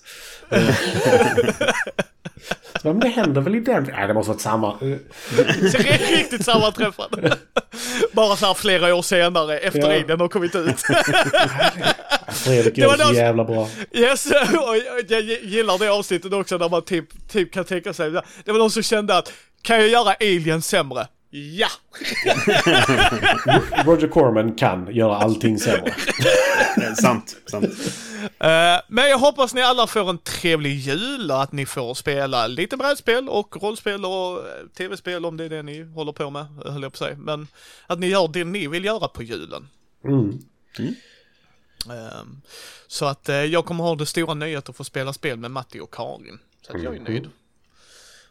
Så, 2.86 2.92
men 2.92 3.00
det 3.00 3.08
händer 3.08 3.40
väl 3.40 3.54
i 3.54 3.60
den? 3.60 3.90
Nej, 3.92 4.06
det 4.08 4.14
måste 4.14 4.30
varit 4.30 4.40
samma. 4.40 4.68
Eh, 4.68 4.96
riktigt 6.16 6.44
sammanträffande. 6.44 7.36
Bara 8.12 8.36
så 8.36 8.46
här 8.46 8.54
flera 8.54 8.94
år 8.94 9.02
senare, 9.02 9.58
efter 9.58 9.80
Ja. 9.80 9.86
Alien 9.86 10.20
har 10.20 10.28
kommit 10.28 10.54
ut. 10.54 10.80
Fredrik 12.28 12.78
gör 12.78 12.96
det 12.96 13.04
så 13.04 13.12
jävla 13.14 13.44
bra. 13.44 13.68
Yes, 13.92 14.26
och 14.30 14.76
jag- 14.76 15.04
jag 15.08 15.22
gillar 15.42 15.78
det 15.78 15.88
avsnittet 15.88 16.32
också 16.32 16.58
där 16.58 16.68
man 16.68 16.82
typ, 16.84 17.28
typ 17.28 17.52
kan 17.52 17.64
tänka 17.64 17.92
sig, 17.92 18.10
det 18.10 18.52
var 18.52 18.58
någon 18.58 18.70
som 18.70 18.82
kände 18.82 19.18
att 19.18 19.32
kan 19.62 19.76
jag 19.76 19.88
göra 19.88 20.14
Alien 20.20 20.62
sämre? 20.62 21.06
Ja! 21.36 21.68
Roger 23.84 24.08
Corman 24.08 24.54
kan 24.54 24.94
göra 24.94 25.16
allting 25.16 25.58
sämre. 25.58 25.94
Eh, 26.82 26.94
sant, 26.94 27.36
sant. 27.46 27.64
Eh, 28.38 28.80
men 28.88 29.08
jag 29.10 29.18
hoppas 29.18 29.54
ni 29.54 29.62
alla 29.62 29.86
får 29.86 30.10
en 30.10 30.18
trevlig 30.18 30.74
jul 30.74 31.30
och 31.30 31.42
att 31.42 31.52
ni 31.52 31.66
får 31.66 31.94
spela 31.94 32.46
lite 32.46 32.76
brädspel 32.76 33.28
och 33.28 33.62
rollspel 33.62 34.04
och 34.04 34.38
eh, 34.38 34.66
tv-spel 34.76 35.24
om 35.24 35.36
det 35.36 35.44
är 35.44 35.48
det 35.48 35.62
ni 35.62 35.82
håller 35.82 36.12
på 36.12 36.30
med, 36.30 36.46
höll 36.64 36.82
jag 36.82 36.92
på 36.92 36.96
att 37.04 37.08
säga. 37.08 37.16
Men 37.16 37.48
att 37.86 37.98
ni 37.98 38.06
gör 38.06 38.28
det 38.28 38.44
ni 38.44 38.66
vill 38.66 38.84
göra 38.84 39.08
på 39.08 39.22
julen. 39.22 39.68
Mm. 40.04 40.38
Ehm, 41.90 42.40
Så 42.86 43.04
att 43.06 43.28
jag 43.50 43.64
kommer 43.64 43.84
ha 43.84 43.94
det 43.94 44.06
stora 44.06 44.34
nöjet 44.34 44.68
att 44.68 44.76
få 44.76 44.84
spela 44.84 45.12
spel 45.12 45.36
med 45.38 45.50
Matti 45.50 45.80
och 45.80 45.94
Karin. 45.94 46.38
Så 46.66 46.76
att 46.76 46.82
jag 46.82 46.96
är 46.96 47.00
nöjd. 47.00 47.28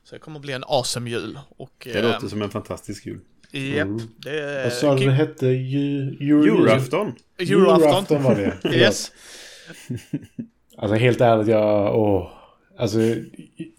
Så 0.09 0.15
det 0.15 0.19
kommer 0.19 0.39
bli 0.39 0.53
en 0.53 0.63
awesome 0.67 1.09
jul. 1.09 1.39
Och, 1.57 1.87
Det 1.93 2.01
låter 2.01 2.27
som 2.27 2.41
en 2.41 2.49
fantastisk 2.49 3.05
jul. 3.05 3.19
Japp, 3.51 3.87
det 4.17 4.39
är... 4.39 4.63
Vad 4.63 4.73
sa 4.73 4.95
det 4.95 5.11
hette? 5.11 5.47
Ju, 5.47 6.01
Euro- 6.19 6.45
Julafton. 6.45 7.11
Julafton. 7.39 8.23
var 8.23 8.35
det. 8.35 8.57
Yes. 8.77 9.11
Alltså 10.77 10.95
helt 10.95 11.21
ärligt, 11.21 11.47
jag... 11.47 11.95
Åh. 11.99 12.31
Alltså, 12.77 12.97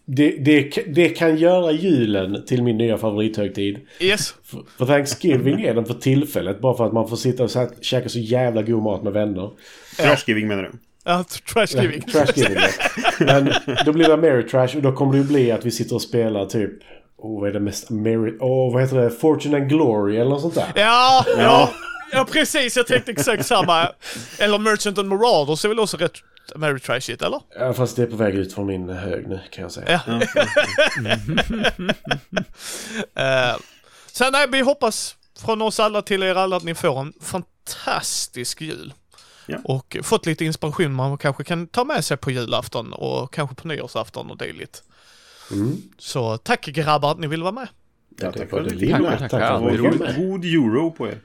det, 0.07 0.31
det, 0.44 0.70
det 0.94 1.09
kan 1.09 1.36
göra 1.36 1.73
julen 1.73 2.44
till 2.47 2.62
min 2.62 2.78
nya 2.78 2.98
favorithögtid. 2.98 3.78
Yes. 4.01 4.35
För- 4.44 4.62
För 4.78 4.86
Thanksgiving 4.86 5.61
är 5.61 5.74
den 5.74 5.85
för 5.85 5.94
tillfället. 5.94 6.61
Bara 6.61 6.77
för 6.77 6.86
att 6.86 6.93
man 6.93 7.09
får 7.09 7.16
sitta 7.16 7.44
och 7.44 7.51
så 7.51 7.59
här, 7.59 7.69
käka 7.81 8.09
så 8.09 8.19
jävla 8.19 8.62
god 8.62 8.82
mat 8.82 9.03
med 9.03 9.12
vänner. 9.12 9.51
Trashgiving 9.97 10.48
menar 10.48 10.62
du? 10.62 10.70
Ja, 11.07 11.24
trashgiving. 11.53 12.03
Trashgiving. 12.03 12.57
ja. 13.20 13.27
Men 13.27 13.53
då 13.85 13.93
blir 13.93 14.09
det 14.09 14.16
Mary 14.16 14.49
Trash 14.49 14.77
och 14.77 14.83
då 14.83 14.93
kommer 14.93 15.12
det 15.12 15.19
ju 15.19 15.24
bli 15.24 15.53
att 15.53 15.65
vi 15.65 15.70
sitter 15.70 15.95
och 15.95 16.03
spelar 16.03 16.47
typ... 16.47 16.73
Åh, 17.19 17.41
vad 17.41 17.49
är 17.49 17.53
det 17.53 17.61
mest... 17.61 17.91
Mary... 17.91 18.37
Åh, 18.41 18.73
vad 18.73 18.83
heter 18.83 18.97
det? 18.97 19.11
Fortune 19.11 19.57
and 19.57 19.69
Glory 19.69 20.16
eller 20.16 20.31
något 20.31 20.41
sånt 20.41 20.55
där. 20.55 20.73
Ja, 20.74 21.24
ja, 21.39 21.70
ja 22.12 22.27
precis. 22.33 22.77
Jag 22.77 22.87
tänkte 22.87 23.11
exakt 23.11 23.47
samma. 23.47 23.89
Eller 24.39 24.59
Merchant 24.59 24.99
and 24.99 25.09
Marauders 25.09 25.65
är 25.65 25.69
väl 25.69 25.81
också 25.81 25.97
rätt 25.97 26.12
Mary 26.57 26.78
Trashigt, 26.81 27.23
eller? 27.23 27.41
Ja, 27.59 27.73
fast 27.73 27.97
det 27.97 28.03
är 28.03 28.07
på 28.07 28.16
väg 28.16 28.35
ut 28.35 28.55
från 28.55 28.66
min 28.66 28.89
hög 28.89 29.28
nu 29.28 29.41
kan 29.51 29.62
jag 29.62 29.73
säga. 29.73 30.01
Ja. 30.07 30.20
Eh, 33.16 33.57
sen 34.12 34.33
nej, 34.33 34.47
vi 34.53 34.61
hoppas 34.61 35.16
från 35.45 35.62
oss 35.62 35.81
alla 35.81 36.03
till 36.03 36.23
er 36.23 36.35
alla 36.35 36.57
att 36.57 36.62
ni 36.62 36.74
får 36.74 37.01
en 37.01 37.12
fantastisk 37.23 38.61
jul. 38.61 38.93
Ja. 39.47 39.59
Och 39.64 39.97
fått 40.02 40.27
lite 40.27 40.44
inspiration 40.44 40.93
man 40.94 41.18
kanske 41.18 41.44
kan 41.44 41.66
ta 41.66 41.85
med 41.85 42.05
sig 42.05 42.16
på 42.16 42.31
julafton 42.31 42.93
och 42.93 43.35
kanske 43.35 43.56
på 43.56 43.68
nyårsafton 43.68 44.31
och 44.31 44.39
dylikt. 44.39 44.82
Mm. 45.52 45.77
Så 45.98 46.36
tack 46.36 46.66
grabbar 46.66 47.10
att 47.10 47.18
ni 47.18 47.27
vill 47.27 47.43
vara 47.43 47.52
med. 47.52 47.68
Ja, 48.20 48.32
tack 48.32 48.40
tack 48.40 48.51
för 48.51 48.62
det. 48.62 48.70
det. 48.70 48.90
Tackar, 48.90 49.16
Tack, 49.18 49.31
tack 49.31 49.43
att 49.43 49.73
du 49.73 49.78
var 49.78 49.90
god, 49.90 50.16
god 50.16 50.44
euro 50.44 50.90
på 50.90 51.09
er. 51.09 51.18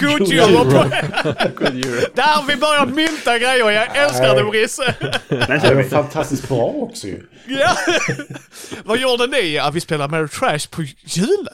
God 0.00 0.18
God 0.18 0.28
jul! 0.28 0.38
jul. 0.38 0.54
God 1.56 1.74
jul. 1.74 2.04
Där 2.14 2.46
vi 2.48 2.56
börjar 2.56 2.86
mynta 2.86 3.38
grejer, 3.38 3.70
jag 3.70 3.96
älskar 3.96 4.34
det 4.36 4.44
Brisse! 4.44 4.94
Det 5.28 5.74
var 5.74 5.82
fantastiskt 5.82 6.48
bra 6.48 6.64
också 6.66 7.06
ju. 7.06 7.22
Ja. 7.46 7.76
Vad 8.84 8.98
gjorde 8.98 9.26
ni? 9.26 9.54
Ja, 9.54 9.70
vi 9.70 9.80
spelar 9.80 10.08
Mary 10.08 10.28
Trash 10.28 10.68
på 10.70 10.82
jul. 11.04 11.48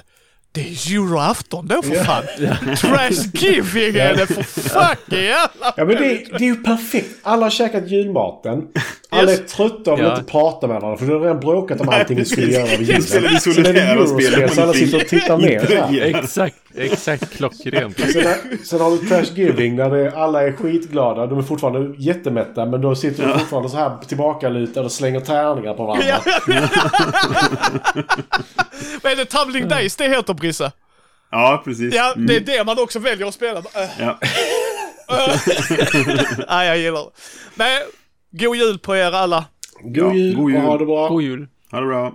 Det 0.52 0.60
är 0.60 0.90
julafton 0.90 1.66
då 1.66 1.82
för 1.82 1.94
fan. 2.04 2.24
Trashgiving 2.76 3.96
är 4.00 4.14
det 4.16 4.26
för 4.26 4.42
fuck 4.42 4.98
jävla 5.12 5.48
Ja 5.76 5.84
men 5.84 5.86
det, 5.88 5.94
är- 5.94 6.38
det 6.38 6.44
är 6.44 6.48
ju 6.48 6.56
perfekt. 6.62 7.06
Alla 7.22 7.42
har 7.46 7.50
käkat 7.50 7.88
julmaten. 7.90 8.62
Alla 9.10 9.32
är 9.32 9.36
trötta 9.36 9.92
och 9.92 9.98
vill 9.98 10.04
Ja. 10.06 10.16
inte 10.18 10.30
prata 10.30 10.66
med 10.66 10.80
varandra. 10.80 10.98
För 10.98 11.06
du 11.06 11.12
har 11.12 11.20
redan 11.20 11.40
bråkat 11.40 11.80
om 11.80 11.88
allting 11.88 12.16
vi 12.16 12.24
skulle 12.24 12.52
göra 12.52 12.64
vid 12.66 12.80
julen. 12.80 13.24
Är 13.26 13.32
det 13.34 13.40
spelar 13.40 13.74
Eurospel 13.74 14.50
så 14.50 14.62
alla 14.62 14.72
sitter 14.72 14.96
och 15.00 15.08
tittar 15.08 15.38
ner. 15.38 15.66
så. 15.86 15.94
Exakt, 16.18 16.56
exakt 16.76 17.36
klockrent. 17.36 18.00
Sen, 18.12 18.20
är- 18.26 18.64
sen 18.64 18.80
har 18.80 18.90
du 18.90 18.98
Trashgiving 18.98 19.76
där 19.76 19.90
det, 19.90 20.16
alla 20.16 20.42
är 20.42 20.52
skitglada. 20.52 21.26
De 21.26 21.38
är 21.38 21.42
fortfarande 21.42 21.94
jättemätta 22.02 22.66
men 22.66 22.80
då 22.80 22.94
sitter 22.94 23.26
de 23.26 23.38
fortfarande 23.38 23.68
så 23.70 23.76
här 23.76 23.96
tillbakalutade 24.08 24.86
och 24.86 24.92
slänger 24.92 25.20
tärningar 25.20 25.74
på 25.74 25.84
varandra. 25.86 26.20
Vad 29.02 29.12
är 29.12 29.16
det 29.16 29.24
Tumbling 29.24 29.68
Days 29.68 29.96
det 29.96 30.08
heter 30.08 30.34
Brisse? 30.40 30.72
Ja, 31.30 31.62
precis. 31.64 31.94
Ja, 31.94 32.12
Mm. 32.16 32.26
det 32.26 32.36
är 32.36 32.40
det 32.40 32.64
man 32.64 32.78
också 32.78 32.98
väljer 32.98 33.26
att 33.26 33.34
spela. 33.34 33.62
Ja. 33.98 34.18
Nej, 36.48 36.68
jag 36.68 36.78
gillar 36.78 37.04
det. 37.04 37.10
Men, 37.54 37.78
god 38.30 38.56
jul 38.56 38.78
på 38.78 38.96
er 38.96 39.12
alla. 39.12 39.44
God 39.82 39.96
Ja, 39.96 40.14
jul 40.14 40.36
god 40.36 40.50
jul. 40.50 40.60
och 40.60 40.66
ha 40.66 40.78
det 40.78 40.86
bra. 40.86 41.08
God 41.08 41.22
jul. 41.22 41.48
Ha 41.70 41.80
det 41.80 41.86
bra. 41.86 42.12